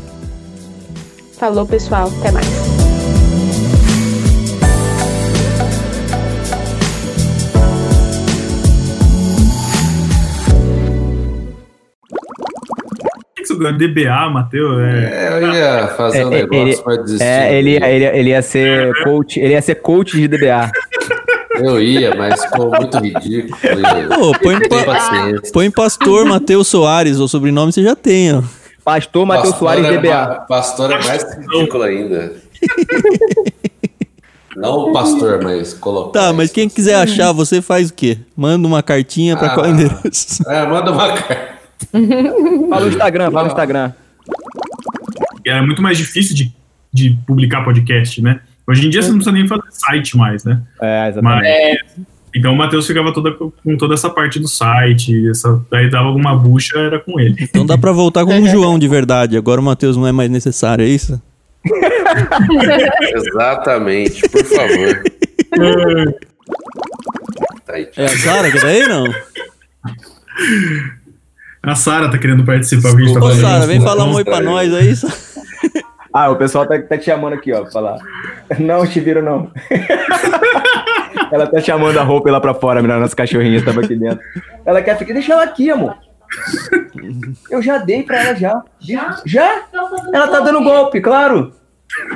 Falou, 1.37 1.65
pessoal. 1.65 2.11
Até 2.19 2.31
mais. 2.31 2.78
DBA, 13.77 14.29
Matheus. 14.29 14.79
É. 14.81 15.27
É, 15.29 15.43
eu 15.43 15.53
ia 15.53 15.87
fazer 15.95 16.25
um 16.25 16.33
É, 16.33 16.41
negócio, 16.41 16.67
ele- 16.67 16.81
mas 16.85 16.97
desisti. 17.03 17.23
É, 17.23 17.53
ele, 17.57 17.69
ia- 17.77 17.89
ele, 17.89 18.05
ele 18.05 18.29
ia 18.29 18.41
ser 18.41 18.93
coach, 19.03 19.39
ele 19.39 19.53
ia 19.53 19.61
ser 19.61 19.75
coach 19.75 20.17
de 20.17 20.27
DBA. 20.27 20.71
Eu 21.61 21.81
ia, 21.81 22.15
mas 22.15 22.41
ficou 22.45 22.71
muito 22.71 22.97
ridículo. 22.97 23.57
Pô, 24.15 24.31
põe, 24.41 24.67
pa- 24.69 24.83
paciência. 24.85 25.51
põe 25.51 25.69
pastor 25.69 26.25
Matheus 26.25 26.67
Soares, 26.69 27.17
o 27.19 27.27
sobrenome 27.27 27.71
você 27.73 27.83
já 27.83 27.95
tem, 27.95 28.33
ó. 28.33 28.41
Pastor 28.85 29.25
Matheus 29.25 29.55
Soares 29.55 29.85
é 29.85 29.91
DBA. 29.97 30.45
Pastor 30.47 30.91
é 30.91 31.03
mais 31.05 31.23
ridículo 31.37 31.83
ainda. 31.83 32.33
Não 34.55 34.89
o 34.89 34.91
pastor, 34.93 35.41
mas 35.43 35.73
colocar. 35.73 36.19
Tá, 36.19 36.33
mas 36.33 36.51
quem 36.51 36.67
quiser 36.67 36.95
achar, 36.95 37.31
você 37.31 37.61
faz 37.61 37.89
o 37.91 37.93
quê? 37.93 38.17
Manda 38.35 38.67
uma 38.67 38.81
cartinha 38.83 39.37
pra 39.37 39.47
Ah. 39.47 39.53
qual 39.53 39.67
endereço? 39.67 40.43
É, 40.49 40.65
manda 40.65 40.91
uma 40.91 41.07
carta. 41.13 41.48
Fala 42.69 42.85
no 42.85 42.89
Instagram, 42.89 43.31
fala 43.31 43.43
no 43.43 43.49
Instagram. 43.49 43.93
Era 45.45 45.63
muito 45.63 45.81
mais 45.81 45.97
difícil 45.97 46.35
de, 46.35 46.53
de 46.91 47.17
publicar 47.25 47.63
podcast, 47.63 48.21
né? 48.21 48.41
Hoje 48.67 48.85
em 48.85 48.89
dia 48.89 49.01
você 49.01 49.09
não 49.09 49.15
precisa 49.15 49.35
nem 49.35 49.47
fazer 49.47 49.63
site 49.71 50.15
mais, 50.15 50.43
né? 50.43 50.61
É, 50.81 51.09
exatamente. 51.09 51.83
Mas. 51.97 52.07
Então 52.35 52.53
o 52.53 52.55
Matheus 52.55 52.85
ficava 52.85 53.11
toda, 53.11 53.31
com 53.33 53.77
toda 53.77 53.95
essa 53.95 54.09
parte 54.09 54.39
do 54.39 54.47
site, 54.47 55.29
essa, 55.29 55.59
daí 55.71 55.89
dava 55.89 56.07
alguma 56.07 56.35
bucha, 56.35 56.77
era 56.77 56.99
com 56.99 57.19
ele. 57.19 57.35
Então 57.41 57.65
dá 57.65 57.77
pra 57.77 57.91
voltar 57.91 58.23
como 58.23 58.37
um 58.37 58.45
João 58.49 58.77
de 58.77 58.87
verdade. 58.87 59.35
Agora 59.35 59.59
o 59.59 59.63
Matheus 59.63 59.97
não 59.97 60.05
é 60.05 60.11
mais 60.11 60.29
necessário, 60.29 60.85
é 60.85 60.87
isso? 60.87 61.19
Exatamente, 63.15 64.21
por 64.29 64.45
favor. 64.45 65.03
Tá 67.65 67.75
aí. 67.75 67.87
É 67.95 68.05
a 68.05 68.09
Sara 68.09 68.51
que 68.51 68.59
tá 68.59 68.65
aí, 68.65 68.87
não? 68.87 69.03
A 71.61 71.75
Sara 71.75 72.09
tá 72.09 72.17
querendo 72.17 72.43
participar. 72.45 72.89
porque 72.89 73.03
a 73.03 73.07
gente 73.07 73.19
tá 73.19 73.25
Ô, 73.25 73.31
Sara, 73.31 73.59
isso. 73.59 73.67
vem 73.67 73.81
falar 73.81 74.05
um 74.05 74.13
oi 74.15 74.23
pra 74.23 74.39
nós 74.41 74.73
aí. 74.73 74.95
Sa- 74.95 75.07
Ah, 76.11 76.31
o 76.31 76.35
pessoal 76.37 76.65
tá, 76.65 76.79
tá 76.81 76.97
te 76.97 77.05
chamando 77.05 77.33
aqui, 77.33 77.53
ó, 77.53 77.61
pra 77.61 77.69
falar. 77.71 77.97
Não, 78.57 78.83
Chiviro, 78.83 79.21
não. 79.21 79.51
ela 81.31 81.45
tá 81.45 81.61
chamando 81.61 81.99
a 81.99 82.03
roupa 82.03 82.31
lá 82.31 82.41
pra 82.41 82.55
fora, 82.55 82.81
menina, 82.81 82.99
nossa 82.99 83.15
cachorrinha 83.15 83.63
tava 83.63 83.81
aqui 83.81 83.95
dentro. 83.95 84.19
Ela 84.65 84.81
quer 84.81 84.97
ficar, 84.97 85.13
deixa 85.13 85.33
ela 85.33 85.43
aqui, 85.43 85.69
amor. 85.69 85.95
Eu 87.51 87.61
já 87.61 87.77
dei 87.77 88.01
pra 88.01 88.23
ela 88.23 88.35
já. 88.35 88.61
Já? 88.79 89.21
Já? 89.23 89.63
Ela 90.11 90.27
tá 90.29 90.39
dando 90.39 90.63
golpe, 90.63 90.99
claro. 90.99 91.53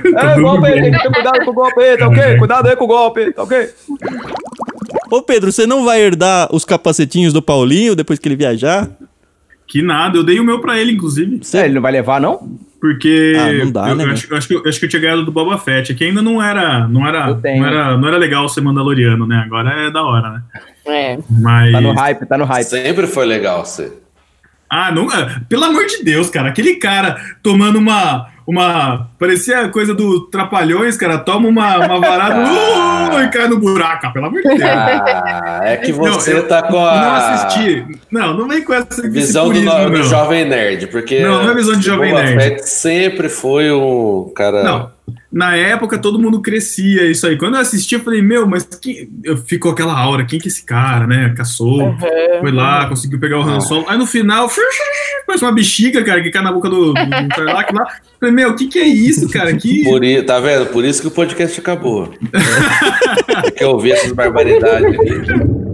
É, 0.04 0.12
dando 0.12 0.42
golpe 0.42 0.66
aí, 0.68 0.72
golpe. 0.74 0.82
tem 0.82 0.92
que 0.92 1.00
ter 1.00 1.14
cuidado 1.14 1.46
com 1.46 1.52
o 1.52 1.54
golpe 1.54 1.82
aí, 1.84 1.98
tá 1.98 2.08
ok? 2.08 2.38
Cuidado 2.40 2.68
aí 2.70 2.76
com 2.76 2.84
o 2.86 2.88
golpe, 2.88 3.32
tá 3.32 3.44
ok? 3.44 3.70
Ô, 5.12 5.22
Pedro, 5.22 5.52
você 5.52 5.68
não 5.68 5.86
vai 5.86 6.02
herdar 6.02 6.48
os 6.52 6.66
capacetinhos 6.66 7.32
do 7.32 7.42
Paulinho 7.44 7.96
depois 7.96 8.18
que 8.18 8.28
ele 8.28 8.36
viajar? 8.36 8.90
Que 9.74 9.82
nada, 9.82 10.20
eu 10.20 10.24
dei 10.24 10.40
o 10.40 10.44
meu 10.44 10.60
pra 10.62 10.78
ele, 10.80 10.92
inclusive. 10.92 11.42
É, 11.52 11.66
ele 11.66 11.74
não 11.74 11.82
vai 11.82 11.92
levar, 11.92 12.22
não? 12.22 12.60
Porque 12.80 13.34
Ah, 13.36 13.52
não 13.54 13.72
dá, 13.72 13.90
eu, 13.90 13.96
né, 13.96 14.04
eu 14.04 14.12
acho, 14.12 14.28
eu 14.32 14.38
acho 14.38 14.48
que, 14.48 14.54
eu 14.54 14.64
acho 14.68 14.80
que 14.80 14.86
eu 14.86 14.90
tinha 14.90 15.02
ganhado 15.02 15.26
do 15.26 15.32
Boba 15.32 15.58
Fett, 15.58 15.96
que 15.96 16.04
ainda 16.04 16.22
não 16.22 16.40
era, 16.40 16.88
não 16.88 17.08
era, 17.08 17.34
não 17.34 17.66
era, 17.66 17.98
não 17.98 18.08
era 18.08 18.18
legal 18.18 18.48
ser 18.48 18.62
Mandaloriano, 18.62 19.26
né? 19.26 19.42
Agora 19.44 19.72
é 19.88 19.90
da 19.90 20.04
hora, 20.04 20.30
né? 20.30 20.44
É. 20.86 21.18
Mas 21.28 21.72
Tá 21.72 21.82
no 21.82 21.92
hype, 21.92 22.26
tá 22.28 22.38
no 22.38 22.46
hype. 22.46 22.66
Sempre 22.68 23.08
foi 23.08 23.26
legal 23.26 23.66
você. 23.66 23.92
ah, 24.70 24.92
não, 24.92 25.10
ah, 25.10 25.42
pelo 25.50 25.64
amor 25.64 25.88
de 25.88 26.04
Deus, 26.04 26.30
cara, 26.30 26.50
aquele 26.50 26.76
cara 26.76 27.18
tomando 27.42 27.80
uma 27.80 28.28
uma 28.46 29.10
parecia 29.18 29.62
a 29.62 29.70
coisa 29.70 29.94
do 29.94 30.22
Trapalhões, 30.28 30.98
cara, 30.98 31.18
toma 31.18 31.48
uma, 31.48 31.78
uma 31.78 32.00
varada 32.00 32.44
uh, 32.44 33.22
e 33.22 33.28
cai 33.30 33.48
no 33.48 33.60
buraco, 33.60 34.08
ah, 34.08 34.12
pelo 34.12 34.26
amor 34.26 34.42
de 34.42 34.50
Deus. 34.50 34.62
Ah, 34.64 35.62
é 35.64 35.78
que 35.78 35.92
você 35.92 36.34
Não, 36.34 36.44
tá 36.44 36.64
com 36.64 36.74
Não 36.74 36.84
a 36.84 37.18
assisti. 37.18 37.86
Não, 38.12 38.36
não 38.36 38.48
vem 38.48 38.64
com 38.64 38.74
essa 38.74 39.10
visão 39.10 39.50
do, 39.50 39.62
no- 39.62 39.86
do 39.86 39.98
não. 39.98 40.04
jovem 40.04 40.46
nerd, 40.46 40.88
porque 40.88 41.22
Não, 41.22 41.44
não 41.44 41.52
é 41.52 41.56
visão 41.56 41.78
de 41.78 41.86
jovem 41.86 42.14
nerd. 42.14 42.34
Fett 42.42 42.70
sempre 42.70 43.30
foi 43.30 43.72
um 43.72 44.32
cara. 44.36 44.64
Não. 44.64 44.92
Na 45.32 45.56
época 45.56 45.98
todo 45.98 46.20
mundo 46.20 46.42
crescia 46.42 47.10
isso 47.10 47.26
aí. 47.28 47.38
Quando 47.38 47.56
eu 47.56 47.62
assisti, 47.62 47.96
eu 47.96 48.02
falei, 48.02 48.22
meu, 48.22 48.46
mas 48.48 48.64
que... 48.64 49.10
eu 49.24 49.36
ficou 49.36 49.72
aquela 49.72 49.98
aura, 49.98 50.24
quem 50.26 50.40
que 50.40 50.48
é 50.48 50.50
esse 50.50 50.64
cara, 50.64 51.08
né? 51.08 51.34
Caçou, 51.36 51.96
foi 52.40 52.52
lá, 52.52 52.88
conseguiu 52.88 53.20
pegar 53.20 53.40
o 53.40 53.42
Han 53.42 53.60
Solo. 53.60 53.86
Aí 53.88 53.98
no 53.98 54.06
final, 54.06 54.50
parece 55.26 55.44
uma 55.44 55.52
bexiga, 55.52 56.04
cara, 56.04 56.22
que 56.22 56.30
cai 56.30 56.42
na 56.44 56.52
boca 56.52 56.70
do, 56.70 56.94
do 56.94 57.28
Tarlac 57.36 57.74
lá. 57.74 57.86
Eu 58.22 58.32
Falei, 58.34 58.46
meu, 58.46 58.50
o 58.52 58.56
que 58.56 58.68
que 58.68 58.80
é 58.80 58.86
isso, 58.88 59.30
cara? 59.30 59.56
Que... 59.56 59.84
Por, 59.86 60.04
i- 60.04 60.24
tá 60.24 60.40
vendo? 60.40 60.66
Por 60.68 60.84
isso 60.84 61.02
que 61.02 61.08
o 61.08 61.12
podcast 61.12 61.60
acabou. 61.60 62.10
Porque 63.44 63.64
eu 63.64 63.70
ouvi 63.72 63.92
essas 63.92 64.12
barbaridades 64.12 64.86
aqui. 65.00 65.73